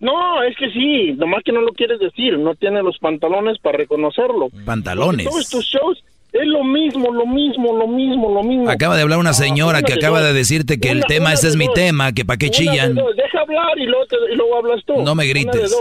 No, 0.00 0.42
es 0.42 0.56
que 0.56 0.70
sí, 0.70 1.12
nomás 1.12 1.42
que 1.44 1.52
no 1.52 1.60
lo 1.60 1.72
quieres 1.72 2.00
decir, 2.00 2.38
no 2.38 2.54
tiene 2.54 2.82
los 2.82 2.98
pantalones 2.98 3.58
para 3.58 3.78
reconocerlo. 3.78 4.48
Pantalones. 4.64 5.26
todos 5.28 5.48
tus 5.50 5.64
shows 5.66 6.02
es 6.32 6.46
lo 6.46 6.64
mismo, 6.64 7.12
lo 7.12 7.26
mismo, 7.26 7.76
lo 7.76 7.86
mismo, 7.86 8.32
lo 8.32 8.42
mismo. 8.42 8.70
Acaba 8.70 8.96
de 8.96 9.02
hablar 9.02 9.18
una 9.18 9.34
señora 9.34 9.82
que 9.82 9.92
acaba 9.92 10.22
de 10.22 10.32
decirte 10.32 10.78
que 10.78 10.90
el 10.90 11.04
tema, 11.04 11.32
ese 11.32 11.48
es 11.48 11.56
mi 11.56 11.70
tema, 11.72 12.12
que 12.12 12.24
para 12.24 12.38
qué 12.38 12.50
chillan. 12.50 12.94
Deja 12.94 13.40
hablar 13.40 13.78
y 13.78 13.84
luego, 13.84 14.04
y 14.32 14.36
luego, 14.36 14.56
hablas 14.56 14.84
tú. 14.86 15.02
No 15.02 15.14
me 15.14 15.26
grites. 15.26 15.74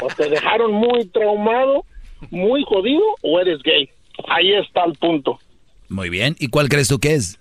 O 0.00 0.08
te 0.16 0.28
dejaron 0.28 0.72
muy 0.72 1.06
traumado, 1.06 1.84
muy 2.30 2.62
jodido, 2.64 3.02
o 3.22 3.40
eres 3.40 3.62
gay. 3.62 3.88
Ahí 4.28 4.52
está 4.52 4.84
el 4.84 4.92
punto. 4.92 5.38
Muy 5.88 6.10
bien. 6.10 6.36
¿Y 6.38 6.48
cuál 6.48 6.68
crees 6.68 6.88
tú 6.88 6.98
que 6.98 7.14
es? 7.14 7.38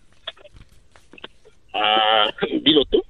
Ah, 1.73 2.31
dilo 2.61 2.85
tú. 2.85 3.03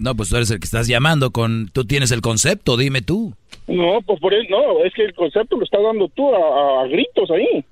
No, 0.00 0.14
pues 0.14 0.30
tú 0.30 0.36
eres 0.36 0.50
el 0.50 0.58
que 0.58 0.64
estás 0.64 0.88
llamando 0.88 1.30
con... 1.30 1.68
Tú 1.74 1.84
tienes 1.84 2.10
el 2.10 2.22
concepto, 2.22 2.78
dime 2.78 3.02
tú. 3.02 3.34
No, 3.66 4.00
pues 4.00 4.18
por 4.18 4.32
eso, 4.32 4.48
no, 4.48 4.82
es 4.82 4.94
que 4.94 5.04
el 5.04 5.12
concepto 5.12 5.58
lo 5.58 5.64
estás 5.64 5.82
dando 5.82 6.08
tú 6.08 6.34
a, 6.34 6.86
gritos 6.88 7.30
ahí. 7.30 7.62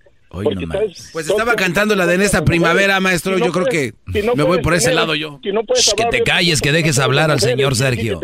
pues 1.14 1.26
estaba 1.26 1.56
cantando 1.56 1.96
la 1.96 2.04
de 2.04 2.16
en 2.16 2.20
esta 2.20 2.44
primavera, 2.44 3.00
maestro. 3.00 3.38
yo 3.38 3.50
creo 3.50 3.64
que 3.64 3.94
me 4.36 4.42
voy 4.42 4.60
por 4.60 4.74
ese 4.74 4.92
lado 4.92 5.14
yo. 5.14 5.40
que 5.40 6.04
te 6.10 6.22
calles, 6.22 6.60
que 6.60 6.70
dejes 6.70 6.98
hablar 6.98 7.30
al 7.30 7.40
señor 7.40 7.74
Sergio. 7.74 8.20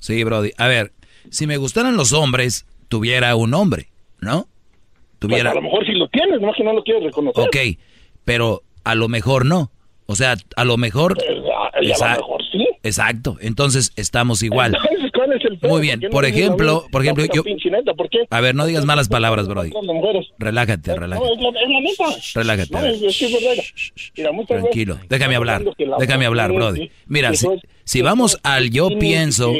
Sí, 0.00 0.24
Brody. 0.24 0.50
A 0.58 0.66
ver, 0.66 0.90
si 1.30 1.46
me 1.46 1.58
gustaran 1.58 1.96
los 1.96 2.12
hombres, 2.12 2.66
tuviera 2.88 3.36
un 3.36 3.54
hombre, 3.54 3.86
¿no? 4.20 4.48
Tuviera... 5.20 5.52
Pues 5.52 5.58
a 5.58 5.60
lo 5.60 5.62
mejor 5.62 5.86
si 5.86 5.92
lo 5.92 6.08
tienes, 6.08 6.40
no 6.40 6.52
que 6.52 6.64
no 6.64 6.72
lo 6.72 6.82
quieres 6.82 7.04
reconocer. 7.04 7.46
Ok, 7.46 7.56
pero 8.24 8.62
a 8.82 8.96
lo 8.96 9.08
mejor 9.08 9.46
no. 9.46 9.70
O 10.06 10.16
sea, 10.16 10.34
a 10.56 10.64
lo 10.64 10.76
mejor... 10.76 11.16
Pues, 11.88 12.02
a, 12.02 12.14
lo 12.14 12.20
mejor 12.20 12.42
sí. 12.50 12.68
Exacto, 12.82 13.36
entonces 13.40 13.92
estamos 13.96 14.42
igual. 14.42 14.76
Muy 15.62 15.80
bien, 15.80 16.00
por 16.10 16.24
ejemplo, 16.24 16.84
por 16.90 17.02
ejemplo, 17.02 17.24
yo... 17.32 17.42
A 18.30 18.40
ver, 18.40 18.54
no 18.54 18.66
digas 18.66 18.84
malas 18.84 19.08
palabras, 19.08 19.48
Brody. 19.48 19.72
Relájate, 20.38 20.94
relájate. 20.94 21.28
Relájate. 22.34 22.70
Tranquilo, 24.46 24.98
déjame 25.08 25.36
hablar, 25.36 25.62
déjame 25.98 26.26
hablar, 26.26 26.52
Brody. 26.52 26.90
Mira, 27.06 27.32
si, 27.84 28.02
vamos 28.02 28.38
al 28.42 28.70
yo 28.70 28.88
pienso... 28.98 29.52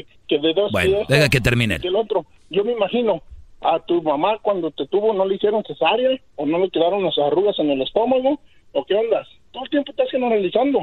Bueno, 0.72 0.98
deja 1.08 1.28
que 1.28 1.40
termine. 1.40 1.78
El 1.82 1.96
otro, 1.96 2.26
yo 2.50 2.64
me 2.64 2.72
imagino, 2.72 3.22
a 3.60 3.78
tu 3.80 4.02
mamá 4.02 4.38
cuando 4.42 4.70
te 4.70 4.86
tuvo 4.86 5.12
no 5.12 5.26
le 5.26 5.36
hicieron 5.36 5.62
cesárea 5.64 6.18
o 6.36 6.46
no 6.46 6.58
le 6.58 6.70
quedaron 6.70 7.02
las 7.02 7.16
arrugas 7.18 7.58
en 7.58 7.70
el 7.70 7.82
estómago 7.82 8.40
o 8.72 8.84
qué 8.84 8.94
ondas. 8.94 9.28
Todo 9.52 9.64
el 9.64 9.70
tiempo 9.70 9.90
estás 9.90 10.10
generalizando 10.10 10.80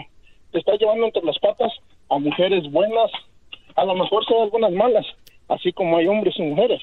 te 0.51 0.59
está 0.59 0.75
llevando 0.75 1.05
entre 1.05 1.23
las 1.23 1.37
patas 1.39 1.71
a 2.09 2.17
mujeres 2.17 2.69
buenas, 2.71 3.11
a 3.75 3.85
lo 3.85 3.95
mejor 3.95 4.25
son 4.25 4.43
algunas 4.43 4.71
malas, 4.71 5.05
así 5.47 5.71
como 5.71 5.97
hay 5.97 6.07
hombres 6.07 6.35
y 6.37 6.43
mujeres. 6.43 6.81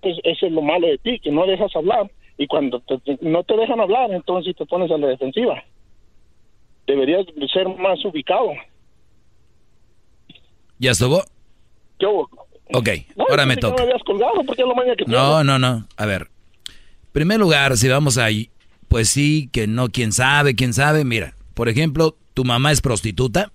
Pues 0.00 0.16
eso 0.24 0.46
es 0.46 0.52
lo 0.52 0.62
malo 0.62 0.88
de 0.88 0.98
ti, 0.98 1.18
que 1.20 1.30
no 1.30 1.46
dejas 1.46 1.74
hablar 1.76 2.10
y 2.38 2.46
cuando 2.46 2.82
no 3.20 3.44
te 3.44 3.56
dejan 3.56 3.80
hablar, 3.80 4.10
entonces 4.10 4.56
te 4.56 4.66
pones 4.66 4.90
a 4.90 4.98
la 4.98 5.08
defensiva. 5.08 5.62
Deberías 6.86 7.24
ser 7.52 7.68
más 7.68 8.04
ubicado. 8.04 8.50
¿Ya 10.78 10.90
estuvo? 10.90 11.22
Yo. 12.00 12.28
Ok, 12.74 12.88
ahora 13.28 13.46
me 13.46 13.56
toca. 13.56 13.84
no, 15.06 15.44
no, 15.44 15.58
no. 15.58 15.86
A 15.96 16.06
ver. 16.06 16.22
En 16.22 17.12
primer 17.12 17.38
lugar, 17.38 17.76
si 17.76 17.88
vamos 17.88 18.18
ahí, 18.18 18.50
pues 18.88 19.08
sí, 19.08 19.48
que 19.52 19.66
no, 19.66 19.88
quién 19.88 20.12
sabe, 20.12 20.56
quién 20.56 20.72
sabe. 20.72 21.04
Mira, 21.04 21.34
por 21.54 21.68
ejemplo, 21.68 22.16
¿Tu 22.34 22.44
mamá 22.44 22.72
es 22.72 22.80
prostituta? 22.80 23.50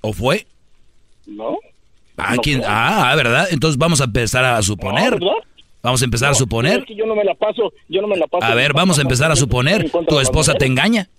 ¿O 0.00 0.12
fue? 0.12 0.46
No. 1.26 1.58
Ah, 2.16 2.36
¿quién? 2.42 2.62
ah, 2.66 3.12
¿verdad? 3.16 3.48
Entonces 3.50 3.76
vamos 3.78 4.00
a 4.00 4.04
empezar 4.04 4.44
a 4.44 4.62
suponer. 4.62 5.18
Vamos 5.82 6.00
a 6.00 6.04
empezar 6.04 6.30
a 6.30 6.34
suponer. 6.34 6.84
yo 6.88 7.04
no 7.06 7.14
me 7.14 7.24
la 7.24 7.34
paso, 7.34 7.72
yo 7.88 8.00
no 8.00 8.08
me 8.08 8.16
la 8.16 8.26
paso. 8.26 8.44
A 8.44 8.54
ver, 8.54 8.72
vamos 8.72 8.98
a 8.98 9.02
empezar 9.02 9.30
a 9.30 9.36
suponer. 9.36 9.90
¿Tu 10.08 10.20
esposa 10.20 10.54
te 10.54 10.66
engaña? 10.66 11.08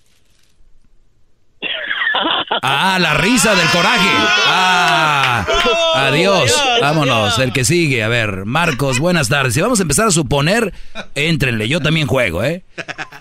Ah, 2.61 2.97
la 2.99 3.13
risa 3.15 3.53
del 3.53 3.67
coraje. 3.67 4.09
Ah, 4.47 5.45
adiós. 5.95 6.55
Vámonos, 6.81 7.37
el 7.39 7.51
que 7.51 7.65
sigue. 7.65 8.03
A 8.03 8.07
ver, 8.07 8.45
Marcos, 8.45 8.99
buenas 8.99 9.27
tardes. 9.29 9.53
Si 9.53 9.61
vamos 9.61 9.79
a 9.79 9.81
empezar 9.83 10.07
a 10.07 10.11
suponer, 10.11 10.73
éntrenle. 11.15 11.67
Yo 11.67 11.81
también 11.81 12.07
juego, 12.07 12.43
¿eh? 12.43 12.63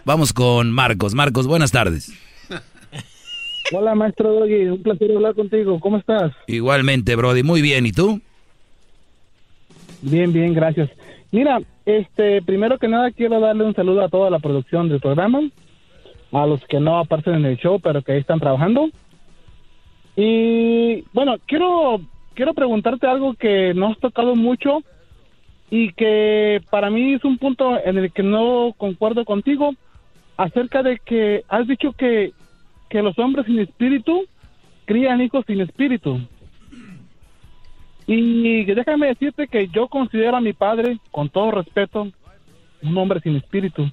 Vamos 0.05 0.33
con 0.33 0.71
Marcos. 0.71 1.15
Marcos, 1.15 1.47
buenas 1.47 1.73
tardes. 1.73 2.13
Hola, 3.73 3.95
maestro 3.95 4.33
Doggy, 4.33 4.67
un 4.67 4.83
placer 4.83 5.11
hablar 5.13 5.35
contigo. 5.35 5.81
¿Cómo 5.81 5.97
estás? 5.97 6.33
Igualmente, 6.47 7.17
Brody, 7.17 7.43
muy 7.43 7.63
bien. 7.63 7.87
¿Y 7.87 7.93
tú? 7.93 8.21
Bien, 10.03 10.33
bien, 10.33 10.53
gracias. 10.53 10.91
Mira, 11.33 11.61
este, 11.87 12.43
primero 12.43 12.79
que 12.79 12.89
nada 12.89 13.11
quiero 13.11 13.41
darle 13.41 13.65
un 13.65 13.75
saludo 13.75 14.05
a 14.05 14.09
toda 14.09 14.29
la 14.29 14.39
producción 14.39 14.89
del 14.89 15.01
programa, 15.01 15.41
a 16.33 16.47
los 16.47 16.61
que 16.67 16.79
no 16.79 16.99
aparecen 16.99 17.37
en 17.37 17.47
el 17.47 17.57
show, 17.57 17.81
pero 17.81 18.03
que 18.03 18.13
ahí 18.13 18.19
están 18.21 18.39
trabajando. 18.39 18.91
Y 20.15 21.03
bueno, 21.13 21.37
quiero 21.47 22.01
quiero 22.35 22.53
preguntarte 22.53 23.07
algo 23.07 23.35
que 23.35 23.73
no 23.75 23.89
has 23.89 23.99
tocado 23.99 24.37
mucho 24.37 24.83
y 25.71 25.93
que 25.95 26.61
para 26.71 26.91
mí 26.91 27.15
es 27.15 27.25
un 27.25 27.39
punto 27.39 27.79
en 27.83 27.97
el 27.97 28.13
que 28.13 28.23
no 28.23 28.75
concuerdo 28.77 29.25
contigo 29.25 29.75
acerca 30.37 30.83
de 30.83 30.99
que 30.99 31.45
has 31.49 31.67
dicho 31.67 31.93
que 31.93 32.33
que 32.89 33.03
los 33.03 33.19
hombres 33.19 33.47
sin 33.47 33.59
espíritu 33.59 34.27
crían 34.85 35.21
hijos 35.21 35.45
sin 35.47 35.61
espíritu. 35.61 36.21
Y 38.07 38.65
déjame 38.65 39.09
decirte 39.09 39.49
que 39.49 39.69
yo 39.69 39.89
considero 39.89 40.37
a 40.37 40.41
mi 40.41 40.53
padre, 40.53 40.99
con 41.11 41.31
todo 41.31 41.51
respeto, 41.51 42.11
un 42.83 42.99
hombre 42.99 43.21
sin 43.21 43.37
espíritu. 43.37 43.91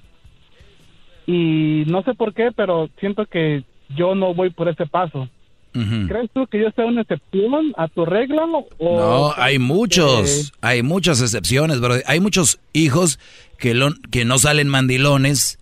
Y 1.26 1.84
no 1.86 2.02
sé 2.02 2.14
por 2.14 2.34
qué, 2.34 2.50
pero 2.54 2.90
siento 3.00 3.24
que 3.26 3.64
yo 3.96 4.14
no 4.14 4.34
voy 4.34 4.50
por 4.50 4.68
ese 4.68 4.86
paso. 4.86 5.28
¿Crees 5.72 6.30
tú 6.34 6.46
que 6.48 6.60
yo 6.60 6.70
sea 6.72 6.84
una 6.84 7.00
excepción 7.00 7.72
a 7.78 7.88
tu 7.88 8.04
regla? 8.04 8.44
O 8.78 8.98
no, 8.98 9.32
hay 9.36 9.58
muchos, 9.58 10.52
hay 10.60 10.82
muchas 10.82 11.22
excepciones, 11.22 11.78
pero 11.80 11.94
hay 12.04 12.20
muchos 12.20 12.60
hijos 12.74 13.18
que, 13.56 13.72
lo, 13.72 13.88
que 14.10 14.26
no 14.26 14.36
salen 14.36 14.68
mandilones 14.68 15.58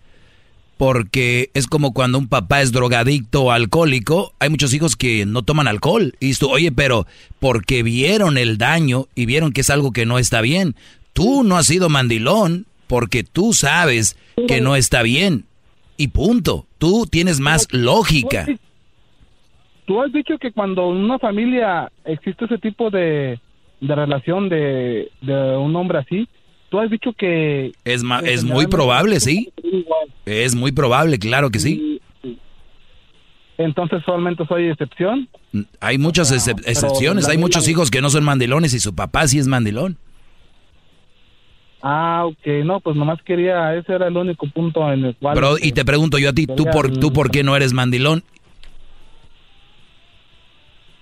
porque 0.81 1.51
es 1.53 1.67
como 1.67 1.93
cuando 1.93 2.17
un 2.17 2.27
papá 2.27 2.63
es 2.63 2.71
drogadicto 2.71 3.43
o 3.43 3.51
alcohólico, 3.51 4.33
hay 4.39 4.49
muchos 4.49 4.73
hijos 4.73 4.95
que 4.95 5.27
no 5.27 5.43
toman 5.43 5.67
alcohol. 5.67 6.13
Y 6.19 6.33
tú, 6.33 6.49
oye, 6.49 6.71
pero 6.71 7.05
porque 7.39 7.83
vieron 7.83 8.35
el 8.35 8.57
daño 8.57 9.05
y 9.13 9.27
vieron 9.27 9.51
que 9.51 9.61
es 9.61 9.69
algo 9.69 9.91
que 9.91 10.07
no 10.07 10.17
está 10.17 10.41
bien. 10.41 10.73
Tú 11.13 11.43
no 11.43 11.57
has 11.57 11.67
sido 11.67 11.87
mandilón 11.87 12.65
porque 12.87 13.23
tú 13.23 13.53
sabes 13.53 14.17
que 14.47 14.59
no 14.59 14.75
está 14.75 15.03
bien. 15.03 15.45
Y 15.97 16.07
punto. 16.07 16.65
Tú 16.79 17.05
tienes 17.05 17.39
más 17.39 17.67
lógica. 17.71 18.47
Tú 19.85 20.01
has 20.01 20.11
dicho 20.11 20.39
que 20.39 20.51
cuando 20.51 20.89
en 20.89 20.97
una 20.97 21.19
familia 21.19 21.91
existe 22.05 22.45
ese 22.45 22.57
tipo 22.57 22.89
de, 22.89 23.39
relación 23.81 24.49
de, 24.49 25.11
de 25.21 25.57
un 25.57 25.75
hombre 25.75 25.99
así, 25.99 26.27
tú 26.71 26.79
has 26.79 26.89
dicho 26.89 27.11
que... 27.13 27.73
Es, 27.83 28.01
es 28.23 28.43
muy 28.45 28.65
probable, 28.65 29.19
sí. 29.19 29.51
Es 30.25 30.55
muy 30.55 30.71
probable, 30.71 31.19
claro 31.19 31.49
que 31.49 31.59
sí. 31.59 31.99
entonces 33.57 34.01
solamente 34.05 34.45
soy 34.47 34.69
excepción. 34.69 35.27
Hay 35.81 35.97
muchas 35.97 36.31
excepciones, 36.31 37.27
hay 37.27 37.37
muchos 37.37 37.67
hijos 37.67 37.91
que 37.91 38.01
no 38.01 38.09
son 38.09 38.23
mandilones 38.23 38.73
y 38.73 38.79
su 38.79 38.95
papá 38.95 39.27
sí 39.27 39.37
es 39.37 39.47
mandilón. 39.47 39.97
Ah, 41.83 42.23
ok, 42.25 42.63
no, 42.63 42.79
pues 42.79 42.95
nomás 42.95 43.21
quería, 43.23 43.75
ese 43.75 43.93
era 43.93 44.07
el 44.07 44.15
único 44.15 44.47
punto 44.47 44.89
en 44.93 45.03
el 45.03 45.15
cual... 45.15 45.35
Pero, 45.35 45.57
y 45.59 45.73
te 45.73 45.83
pregunto 45.83 46.19
yo 46.19 46.29
a 46.29 46.33
ti, 46.33 46.47
¿tú 46.47 46.63
por, 46.71 46.97
¿tú 46.99 47.11
por 47.11 47.31
qué 47.31 47.43
no 47.43 47.55
eres 47.55 47.73
mandilón? 47.73 48.23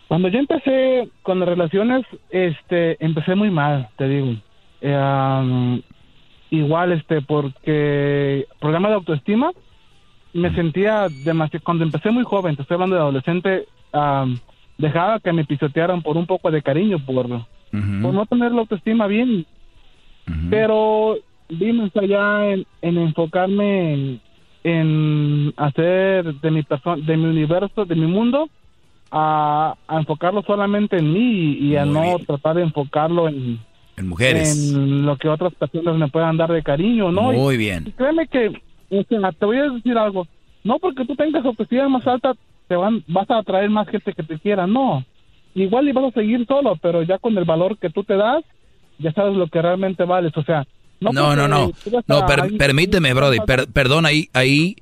Cuando 0.08 0.30
yo 0.30 0.40
empecé 0.40 1.10
con 1.22 1.40
las 1.42 1.50
relaciones, 1.50 2.06
este, 2.32 2.98
empecé 3.06 3.36
muy 3.36 3.52
mal, 3.52 3.90
te 3.98 4.08
digo. 4.08 4.36
Eh, 4.82 5.82
igual, 6.52 6.92
este, 6.94 7.22
porque 7.22 8.46
programa 8.60 8.90
de 8.90 8.96
autoestima, 8.96 9.52
me 10.34 10.54
sentía 10.54 11.08
demasiado, 11.24 11.64
cuando 11.64 11.84
empecé 11.84 12.12
muy 12.12 12.24
joven, 12.24 12.56
te 12.56 12.62
estoy 12.62 12.76
hablando 12.76 12.96
de 12.96 13.02
adolescente, 13.02 13.68
dejaba 14.78 15.20
que 15.20 15.34
me 15.34 15.46
pisotearan 15.46 16.02
por 16.02 16.18
un 16.18 16.26
poco 16.26 16.52
de 16.52 16.62
cariño, 16.62 17.00
por, 17.00 17.28
por 17.28 18.14
no 18.14 18.26
tener 18.26 18.52
la 18.52 18.62
autoestima 18.62 19.08
bien. 19.08 19.46
Pero 20.52 21.18
vimos 21.50 21.90
allá 21.96 22.52
en, 22.52 22.66
enfocarme 22.82 24.20
en, 24.64 25.54
hacer 25.58 26.36
de 26.36 26.52
mi 26.52 26.62
persona, 26.62 27.04
de 27.04 27.18
mi 27.18 27.26
universo, 27.26 27.86
de 27.86 27.96
mi 27.96 28.06
mundo, 28.06 28.48
a, 29.12 29.76
enfocarlo 29.90 30.44
solamente 30.44 30.98
en 30.98 31.12
mí 31.12 31.58
y, 31.60 31.76
a 31.76 31.86
no 31.86 32.20
tratar 32.28 32.58
de 32.58 32.64
enfocarlo 32.64 33.28
en, 33.28 33.60
en 34.00 34.08
mujeres. 34.08 34.74
En 34.74 35.06
lo 35.06 35.18
que 35.18 35.28
otras 35.28 35.54
personas 35.54 35.96
me 35.98 36.08
puedan 36.08 36.38
dar 36.38 36.52
de 36.52 36.64
cariño, 36.64 37.12
¿no? 37.12 37.34
Muy 37.34 37.58
bien. 37.58 37.94
créeme 37.98 38.28
que, 38.28 38.52
te 38.90 39.46
voy 39.46 39.58
a 39.58 39.70
decir 39.70 39.98
algo, 39.98 40.26
no 40.64 40.80
porque 40.80 41.06
tú 41.06 41.16
tengas 41.16 41.46
autoestima 41.46 41.90
más 41.90 42.08
alta, 42.08 42.34
te 42.68 42.76
van, 42.76 43.04
vas 43.08 43.30
a 43.30 43.40
atraer 43.40 43.70
más 43.70 43.88
gente 43.90 44.14
que 44.14 44.24
te 44.24 44.40
quiera, 44.40 44.66
no. 44.66 45.06
Igual 45.54 45.90
y 45.90 45.92
vas 45.92 46.06
a 46.06 46.20
seguir 46.20 46.46
solo, 46.48 46.78
pero 46.82 47.04
ya 47.04 47.18
con 47.18 47.38
el 47.38 47.44
valor 47.44 47.78
que 47.78 47.90
tú 47.90 48.04
te 48.04 48.16
das, 48.16 48.44
ya 49.00 49.12
sabes 49.12 49.36
lo 49.36 49.48
que 49.48 49.62
realmente 49.62 50.04
vales, 50.06 50.36
o 50.36 50.44
sea... 50.44 50.66
No, 51.02 51.12
no, 51.14 51.34
no, 51.34 51.48
no, 51.48 51.72
no 52.08 52.26
permíteme, 52.58 53.14
Brody, 53.14 53.38
perdón, 53.72 54.06
ahí, 54.06 54.28
ahí, 54.34 54.76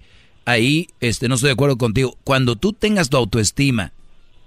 ahí, 0.46 0.88
este, 1.00 1.28
no 1.28 1.36
estoy 1.36 1.50
de 1.50 1.54
acuerdo 1.54 1.78
contigo. 1.78 2.16
Cuando 2.24 2.56
tú 2.56 2.74
tengas 2.74 3.12
tu 3.12 3.18
autoestima 3.18 3.92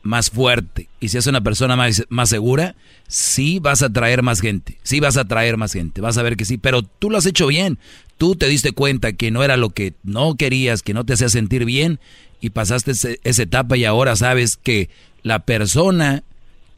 más 0.03 0.31
fuerte. 0.31 0.89
Y 1.01 1.09
seas 1.09 1.27
una 1.27 1.41
persona 1.41 1.77
más, 1.77 2.05
más 2.09 2.29
segura, 2.29 2.75
sí 3.09 3.59
vas 3.59 3.83
a 3.83 3.87
atraer 3.87 4.23
más 4.23 4.41
gente, 4.41 4.79
sí 4.83 5.01
vas 5.01 5.17
a 5.17 5.23
atraer 5.23 5.57
más 5.57 5.73
gente, 5.73 6.01
vas 6.01 6.19
a 6.19 6.23
ver 6.23 6.37
que 6.37 6.45
sí, 6.45 6.59
pero 6.59 6.83
tú 6.83 7.11
lo 7.11 7.19
has 7.19 7.27
hecho 7.27 7.47
bien, 7.47 7.79
tú 8.19 8.37
te 8.37 8.49
diste 8.49 8.73
cuenta 8.73 9.13
que 9.13 9.31
no 9.31 9.43
era 9.43 9.57
lo 9.57 9.71
que 9.71 9.95
no 10.03 10.35
querías, 10.37 10.83
que 10.83 10.95
no 10.95 11.05
te 11.05 11.15
hacía 11.15 11.29
sentir 11.29 11.65
bien 11.65 11.99
y 12.41 12.51
pasaste 12.51 12.93
esa 13.23 13.43
etapa 13.43 13.77
y 13.77 13.85
ahora 13.85 14.17
sabes 14.17 14.57
que 14.57 14.89
la 15.23 15.41
persona 15.41 16.23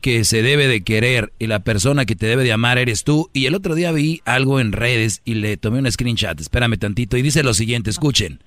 que 0.01 0.25
se 0.25 0.43
debe 0.43 0.67
de 0.67 0.83
querer 0.83 1.33
y 1.39 1.47
la 1.47 1.61
persona 1.61 2.05
que 2.05 2.17
te 2.17 2.27
debe 2.27 2.43
de 2.43 2.53
amar 2.53 2.77
eres 2.77 3.05
tú. 3.05 3.31
Y 3.33 3.47
el 3.47 3.55
otro 3.55 3.77
día 3.77 3.93
vi 3.93 4.21
algo 4.25 4.59
en 4.59 4.73
redes 4.73 5.23
y 5.25 5.35
le 5.35 5.57
tomé 5.57 5.79
un 5.79 5.91
screenshot, 5.91 6.39
espérame 6.41 6.77
tantito, 6.77 7.17
y 7.17 7.23
dice 7.23 7.45
lo 7.45 7.55
siguiente, 7.55 7.89
escuchen, 7.89 8.41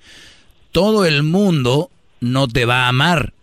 todo 0.73 1.05
el 1.05 1.23
mundo 1.23 1.89
no 2.19 2.49
te 2.49 2.65
va 2.65 2.83
a 2.83 2.89
amar. 2.89 3.33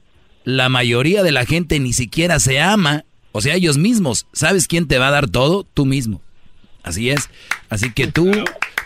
La 0.44 0.68
mayoría 0.68 1.22
de 1.22 1.32
la 1.32 1.44
gente 1.44 1.78
ni 1.78 1.92
siquiera 1.92 2.38
se 2.40 2.60
ama, 2.60 3.04
o 3.32 3.40
sea, 3.40 3.54
ellos 3.54 3.78
mismos. 3.78 4.26
¿Sabes 4.32 4.66
quién 4.66 4.88
te 4.88 4.98
va 4.98 5.08
a 5.08 5.12
dar 5.12 5.28
todo? 5.28 5.64
Tú 5.74 5.86
mismo. 5.86 6.20
Así 6.82 7.10
es. 7.10 7.30
Así 7.68 7.92
que 7.92 8.08
tú, 8.08 8.30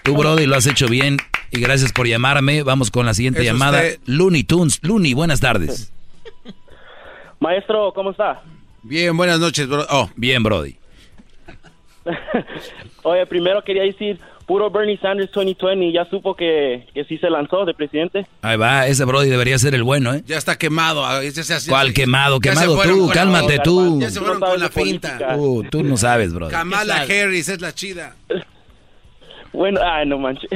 tú, 0.03 0.17
Brody, 0.17 0.47
lo 0.47 0.57
has 0.57 0.67
hecho 0.67 0.87
bien 0.89 1.19
y 1.51 1.61
gracias 1.61 1.93
por 1.93 2.07
llamarme. 2.07 2.63
Vamos 2.63 2.91
con 2.91 3.07
la 3.07 3.15
siguiente 3.15 3.45
llamada. 3.45 3.83
Looney 4.05 4.45
Tunes. 4.45 4.81
Looney, 4.83 5.15
buenas 5.15 5.41
tardes. 5.41 5.93
Maestro, 7.41 7.93
¿cómo 7.95 8.11
está? 8.11 8.43
Bien, 8.83 9.17
buenas 9.17 9.41
noches, 9.41 9.69
bro. 9.69 9.85
Oh, 9.91 10.11
bien, 10.17 10.43
Brody. 10.43 10.77
Oye, 13.03 13.27
primero 13.27 13.63
quería 13.65 13.83
decir, 13.83 14.19
puro 14.47 14.71
Bernie 14.71 14.97
Sanders 14.99 15.31
2020, 15.33 15.93
ya 15.93 16.05
supo 16.07 16.35
que, 16.35 16.87
que 16.95 17.05
sí 17.05 17.19
se 17.19 17.29
lanzó 17.29 17.65
de 17.65 17.75
presidente. 17.75 18.27
Ahí 18.43 18.57
va, 18.57 18.87
ese 18.87 19.05
Brody 19.05 19.29
debería 19.29 19.59
ser 19.59 19.75
el 19.75 19.83
bueno, 19.83 20.15
¿eh? 20.15 20.23
Ya 20.25 20.39
está 20.39 20.57
quemado. 20.57 21.05
Ah, 21.05 21.21
¿Cuál 21.69 21.93
quemado? 21.93 22.41
Quemado 22.41 22.81
tú, 22.83 23.11
cálmate 23.13 23.59
tú. 23.59 24.01
Ya 24.01 24.11
se 24.11 24.21
fueron 24.21 24.41
con 24.41 24.61
la 24.61 24.69
finta. 24.71 25.37
Uh, 25.37 25.65
tú 25.65 25.83
no 25.83 25.97
sabes, 25.97 26.33
Brody. 26.33 26.53
Kamala 26.53 27.03
Harris 27.03 27.49
es 27.49 27.61
la 27.61 27.73
chida. 27.73 28.15
Bueno, 29.53 29.81
ay, 29.83 30.07
no 30.07 30.19
manches. 30.19 30.51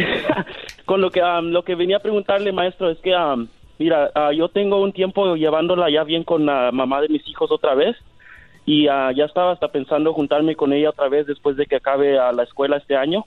con 0.85 1.01
lo 1.01 1.11
que, 1.11 1.23
um, 1.23 1.47
lo 1.47 1.62
que 1.62 1.75
venía 1.75 1.97
a 1.97 2.01
preguntarle, 2.01 2.53
maestro, 2.53 2.91
es 2.91 2.99
que, 2.99 3.17
um, 3.17 3.49
mira, 3.79 4.11
uh, 4.15 4.31
yo 4.31 4.51
tengo 4.51 4.79
un 4.79 4.93
tiempo 4.93 5.37
llevándola 5.37 5.89
ya 5.89 6.05
bien 6.05 6.23
con 6.23 6.45
la 6.45 6.71
mamá 6.71 7.01
de 7.01 7.09
mis 7.09 7.27
hijos 7.27 7.51
otra 7.51 7.75
vez 7.75 7.97
y 8.67 8.89
ah, 8.89 9.11
ya 9.12 9.25
estaba 9.25 9.53
hasta 9.53 9.69
pensando 9.69 10.12
juntarme 10.12 10.55
con 10.55 10.73
ella 10.73 10.91
otra 10.91 11.09
vez 11.09 11.27
después 11.27 11.57
de 11.57 11.67
que 11.67 11.77
acabe 11.77 12.19
a 12.19 12.33
la 12.33 12.45
escuela 12.45 12.77
este 12.77 12.97
año. 12.97 13.25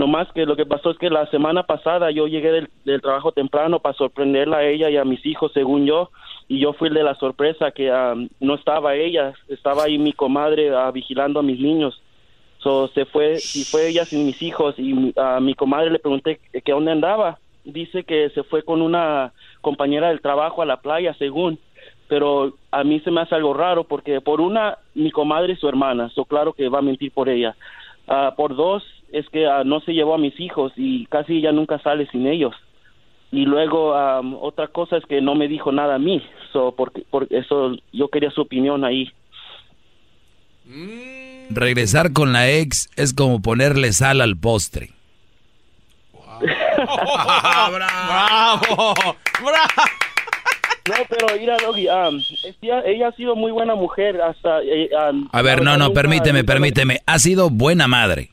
No 0.00 0.06
más 0.06 0.32
que 0.32 0.46
lo 0.46 0.56
que 0.56 0.64
pasó 0.64 0.92
es 0.92 0.96
que 0.96 1.10
la 1.10 1.26
semana 1.26 1.64
pasada 1.64 2.10
yo 2.10 2.26
llegué 2.26 2.66
del, 2.84 3.02
trabajo 3.02 3.32
temprano 3.32 3.80
para 3.80 3.98
sorprenderla 3.98 4.56
a 4.56 4.64
ella 4.64 4.88
y 4.88 4.96
a 4.96 5.04
mis 5.04 5.26
hijos, 5.26 5.52
según 5.52 5.84
yo, 5.84 6.08
y 6.48 6.58
yo 6.58 6.72
fui 6.72 6.88
de 6.88 7.02
la 7.02 7.14
sorpresa 7.16 7.70
que 7.70 7.90
ah, 7.90 8.14
no 8.40 8.54
estaba 8.54 8.94
ella, 8.94 9.34
estaba 9.48 9.84
ahí 9.84 9.98
mi 9.98 10.14
comadre 10.14 10.74
ah, 10.74 10.90
vigilando 10.90 11.40
a 11.40 11.42
mis 11.42 11.60
niños. 11.60 12.00
So, 12.60 12.88
se 12.94 13.04
fue, 13.04 13.34
y 13.34 13.64
fue 13.64 13.88
ella 13.88 14.06
sin 14.06 14.24
mis 14.24 14.40
hijos 14.40 14.74
y 14.78 15.12
a 15.18 15.38
mi 15.38 15.52
comadre 15.52 15.90
le 15.90 15.98
pregunté 15.98 16.40
que 16.64 16.72
dónde 16.72 16.92
andaba. 16.92 17.38
Dice 17.64 18.04
que 18.04 18.30
se 18.30 18.42
fue 18.42 18.62
con 18.62 18.80
una 18.80 19.34
compañera 19.60 20.08
del 20.08 20.22
trabajo 20.22 20.62
a 20.62 20.66
la 20.66 20.80
playa, 20.80 21.12
según 21.18 21.58
pero 22.10 22.54
a 22.72 22.82
mí 22.82 22.98
se 23.00 23.12
me 23.12 23.20
hace 23.20 23.36
algo 23.36 23.54
raro 23.54 23.84
porque 23.84 24.20
por 24.20 24.40
una, 24.40 24.78
mi 24.96 25.12
comadre 25.12 25.52
es 25.52 25.60
su 25.60 25.68
hermana, 25.68 26.10
so 26.10 26.24
claro 26.24 26.52
que 26.52 26.68
va 26.68 26.80
a 26.80 26.82
mentir 26.82 27.12
por 27.12 27.28
ella. 27.28 27.54
Ah, 28.12 28.34
por 28.36 28.56
dos, 28.56 28.82
es 29.12 29.28
que 29.28 29.46
ah, 29.46 29.62
no 29.64 29.80
se 29.82 29.92
llevó 29.92 30.14
a 30.14 30.18
mis 30.18 30.38
hijos 30.40 30.72
y 30.76 31.06
casi 31.06 31.36
ella 31.36 31.52
nunca 31.52 31.78
sale 31.78 32.08
sin 32.10 32.26
ellos. 32.26 32.56
Y 33.30 33.44
luego 33.44 33.94
otra 34.40 34.66
cosa 34.66 34.96
es 34.96 35.06
que 35.06 35.20
no 35.20 35.36
me 35.36 35.46
dijo 35.46 35.70
nada 35.70 35.94
a 35.94 35.98
mí, 36.00 36.20
so, 36.52 36.74
porque, 36.76 37.04
eso 37.30 37.76
yo 37.92 38.08
quería 38.08 38.32
su 38.32 38.40
opinión 38.40 38.84
ahí. 38.84 39.08
Regresar 41.50 42.12
con 42.12 42.32
la 42.32 42.50
ex 42.50 42.90
es 42.96 43.14
como 43.14 43.40
ponerle 43.40 43.92
sal 43.92 44.20
al 44.20 44.36
postre. 44.36 44.90
¡Bravo! 47.70 48.94
¡Bravo! 49.40 49.94
No, 50.90 50.96
pero 51.08 51.26
mira, 51.38 51.56
ella, 52.84 53.08
ha 53.08 53.12
sido 53.12 53.36
muy 53.36 53.52
buena 53.52 53.74
mujer 53.74 54.20
hasta... 54.20 54.60
Eh, 54.62 54.90
a 55.32 55.42
ver, 55.42 55.62
no, 55.62 55.76
no, 55.76 55.92
permíteme, 55.92 56.42
permíteme. 56.42 56.98
Ha 57.06 57.18
sido 57.18 57.48
buena 57.48 57.86
madre. 57.86 58.30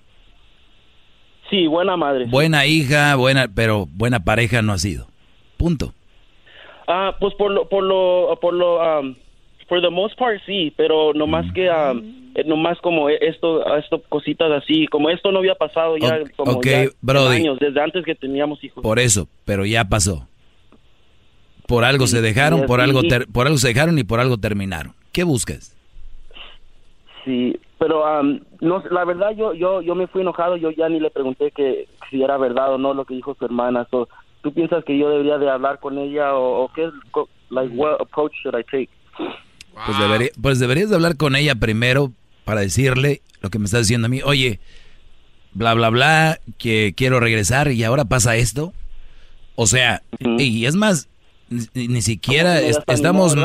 Sí, 1.50 1.68
buena 1.68 1.96
madre. 1.96 2.26
Buena 2.26 2.66
hija, 2.66 3.16
buena, 3.16 3.48
pero 3.54 3.86
buena 3.86 4.20
pareja 4.22 4.62
no 4.62 4.74
ha 4.74 4.78
sido. 4.78 5.08
Punto. 5.58 5.94
Ah, 6.88 7.16
pues 7.20 7.34
por 7.36 7.52
lo, 7.52 7.70
por 7.70 7.84
lo, 7.84 8.38
por 8.42 8.54
lo, 8.54 9.00
um, 9.00 9.16
for 9.68 9.82
the 9.82 9.90
most 9.90 10.18
part 10.18 10.42
sí, 10.46 10.74
pero 10.76 11.14
no 11.14 11.28
más 11.28 11.46
que, 11.54 11.70
um, 11.70 12.32
eh, 12.36 12.44
no 12.46 12.56
más 12.56 12.80
como 12.80 13.10
esto, 13.10 13.78
esto, 13.78 14.02
cositas 14.10 14.52
así, 14.52 14.88
como 14.88 15.10
esto 15.10 15.32
no 15.32 15.40
había 15.40 15.56
pasado 15.56 15.98
ya 15.98 16.20
como 16.36 16.60
años, 17.30 17.60
desde 17.60 17.82
antes 17.82 18.04
que 18.04 18.16
teníamos 18.16 18.64
hijos. 18.64 18.82
Por 18.82 19.00
eso, 19.00 19.28
pero 19.46 19.66
ya 19.66 19.86
pasó. 19.86 20.28
Por 21.68 21.84
algo 21.84 22.08
se 22.08 22.22
dejaron, 22.22 22.66
por 22.66 22.82
algo, 22.82 23.02
por 23.32 23.46
algo 23.46 23.58
se 23.58 23.68
dejaron 23.68 24.00
y 24.00 24.04
por 24.04 24.20
algo 24.20 24.38
terminaron. 24.38 24.94
¿Qué 25.12 25.24
buscas? 25.24 25.76
Sí, 27.26 27.60
pero 27.78 28.24
no, 28.62 28.84
la 28.90 29.06
verdad 29.06 29.32
yo, 29.36 29.54
yo, 29.54 29.82
yo 29.82 29.94
me 29.94 30.08
fui 30.08 30.22
enojado, 30.22 30.56
yo 30.56 30.72
ya 30.72 30.88
ni 30.88 31.00
le 31.00 31.12
pregunté 31.12 31.52
que 31.52 31.88
si 32.10 32.24
era 32.24 32.38
verdad 32.38 32.74
o 32.74 32.78
no 32.78 32.94
lo 32.94 33.06
que 33.06 33.16
dijo 33.16 33.36
su 33.38 33.46
hermana. 33.46 33.86
¿Tú 34.42 34.54
piensas 34.54 34.86
que 34.86 34.98
yo 34.98 35.10
debería 35.10 35.38
de 35.38 35.50
hablar 35.50 35.80
con 35.80 35.98
ella 35.98 36.36
o, 36.36 36.72
qué, 36.74 36.90
like, 37.50 37.76
what 37.76 37.98
approach 38.00 38.32
should 38.42 38.58
I 38.58 38.64
take? 38.64 38.90
Pues, 39.86 40.32
pues 40.42 40.60
deberías 40.60 40.90
de 40.90 40.96
hablar 40.96 41.18
con 41.18 41.36
ella 41.36 41.56
primero 41.56 42.14
para 42.46 42.62
decirle 42.62 43.22
lo 43.42 43.50
que 43.50 43.60
me 43.60 43.66
estás 43.66 43.82
diciendo 43.82 44.06
a 44.06 44.10
mí. 44.10 44.22
Oye, 44.24 44.60
bla, 45.54 45.74
bla, 45.74 45.90
bla, 45.90 46.40
que 46.58 46.94
quiero 46.96 47.20
regresar 47.20 47.72
y 47.72 47.84
ahora 47.84 48.06
pasa 48.06 48.38
esto. 48.38 48.74
O 49.56 49.68
sea, 49.68 50.02
y 50.20 50.66
es 50.66 50.76
más, 50.76 51.10
ni, 51.50 52.02
siquiera 52.02 52.60
estamos 52.60 53.36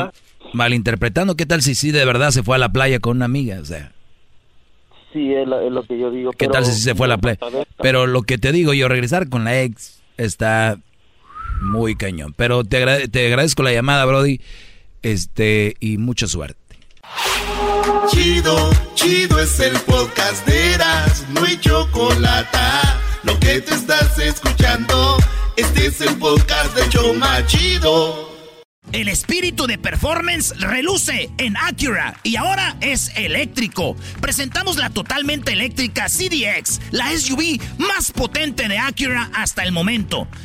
malinterpretando. 0.53 1.35
¿Qué 1.35 1.45
tal 1.45 1.61
si 1.61 1.75
sí 1.75 1.91
de 1.91 2.05
verdad 2.05 2.31
se 2.31 2.43
fue 2.43 2.55
a 2.55 2.59
la 2.59 2.69
playa 2.69 2.99
con 2.99 3.17
una 3.17 3.25
amiga? 3.25 3.59
O 3.59 3.65
sea. 3.65 3.91
Sí, 5.11 5.33
es, 5.33 5.47
lo 5.47 5.83
que 5.83 5.99
yo 5.99 6.11
digo. 6.11 6.31
¿Qué 6.31 6.47
tal 6.47 6.65
si 6.65 6.73
se 6.73 6.95
fue 6.95 7.05
a 7.05 7.09
la 7.09 7.17
playa? 7.17 7.39
Pero 7.77 8.07
lo 8.07 8.23
que 8.23 8.37
te 8.37 8.51
digo 8.51 8.73
yo, 8.73 8.87
regresar 8.87 9.29
con 9.29 9.43
la 9.43 9.61
ex 9.61 10.01
está 10.17 10.77
muy 11.61 11.95
cañón. 11.95 12.33
Pero 12.35 12.63
te, 12.63 13.07
te 13.07 13.27
agradezco 13.27 13.63
la 13.63 13.73
llamada, 13.73 14.05
Brody. 14.05 14.39
Este, 15.01 15.75
y 15.79 15.97
mucha 15.97 16.27
suerte. 16.27 16.57
Chido, 18.09 18.69
chido 18.95 19.39
es 19.39 19.59
el 19.59 19.77
podcast 19.81 20.45
de 20.47 20.73
Eras, 20.73 21.25
no 21.29 21.43
hay 21.43 21.57
chocolate. 21.57 22.57
Lo 23.23 23.37
que 23.39 23.61
te 23.61 23.73
estás 23.73 24.17
escuchando. 24.19 25.17
Este 25.55 25.85
es 25.85 26.01
el 26.01 26.17
podcast 26.17 26.75
de 26.75 26.89
Choma 26.89 27.45
Chido. 27.45 28.33
El 28.91 29.07
espíritu 29.07 29.67
de 29.67 29.77
performance 29.77 30.53
reluce 30.59 31.29
en 31.37 31.55
Acura 31.57 32.15
y 32.23 32.37
ahora 32.37 32.75
es 32.81 33.11
eléctrico. 33.15 33.95
Presentamos 34.19 34.77
la 34.77 34.89
totalmente 34.89 35.53
eléctrica 35.53 36.07
CDX, 36.07 36.81
la 36.91 37.09
SUV 37.11 37.59
más 37.77 38.11
potente 38.11 38.67
de 38.67 38.79
Acura 38.79 39.29
hasta 39.33 39.63
el 39.63 39.71
momento. 39.71 40.27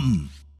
come. 0.00 0.39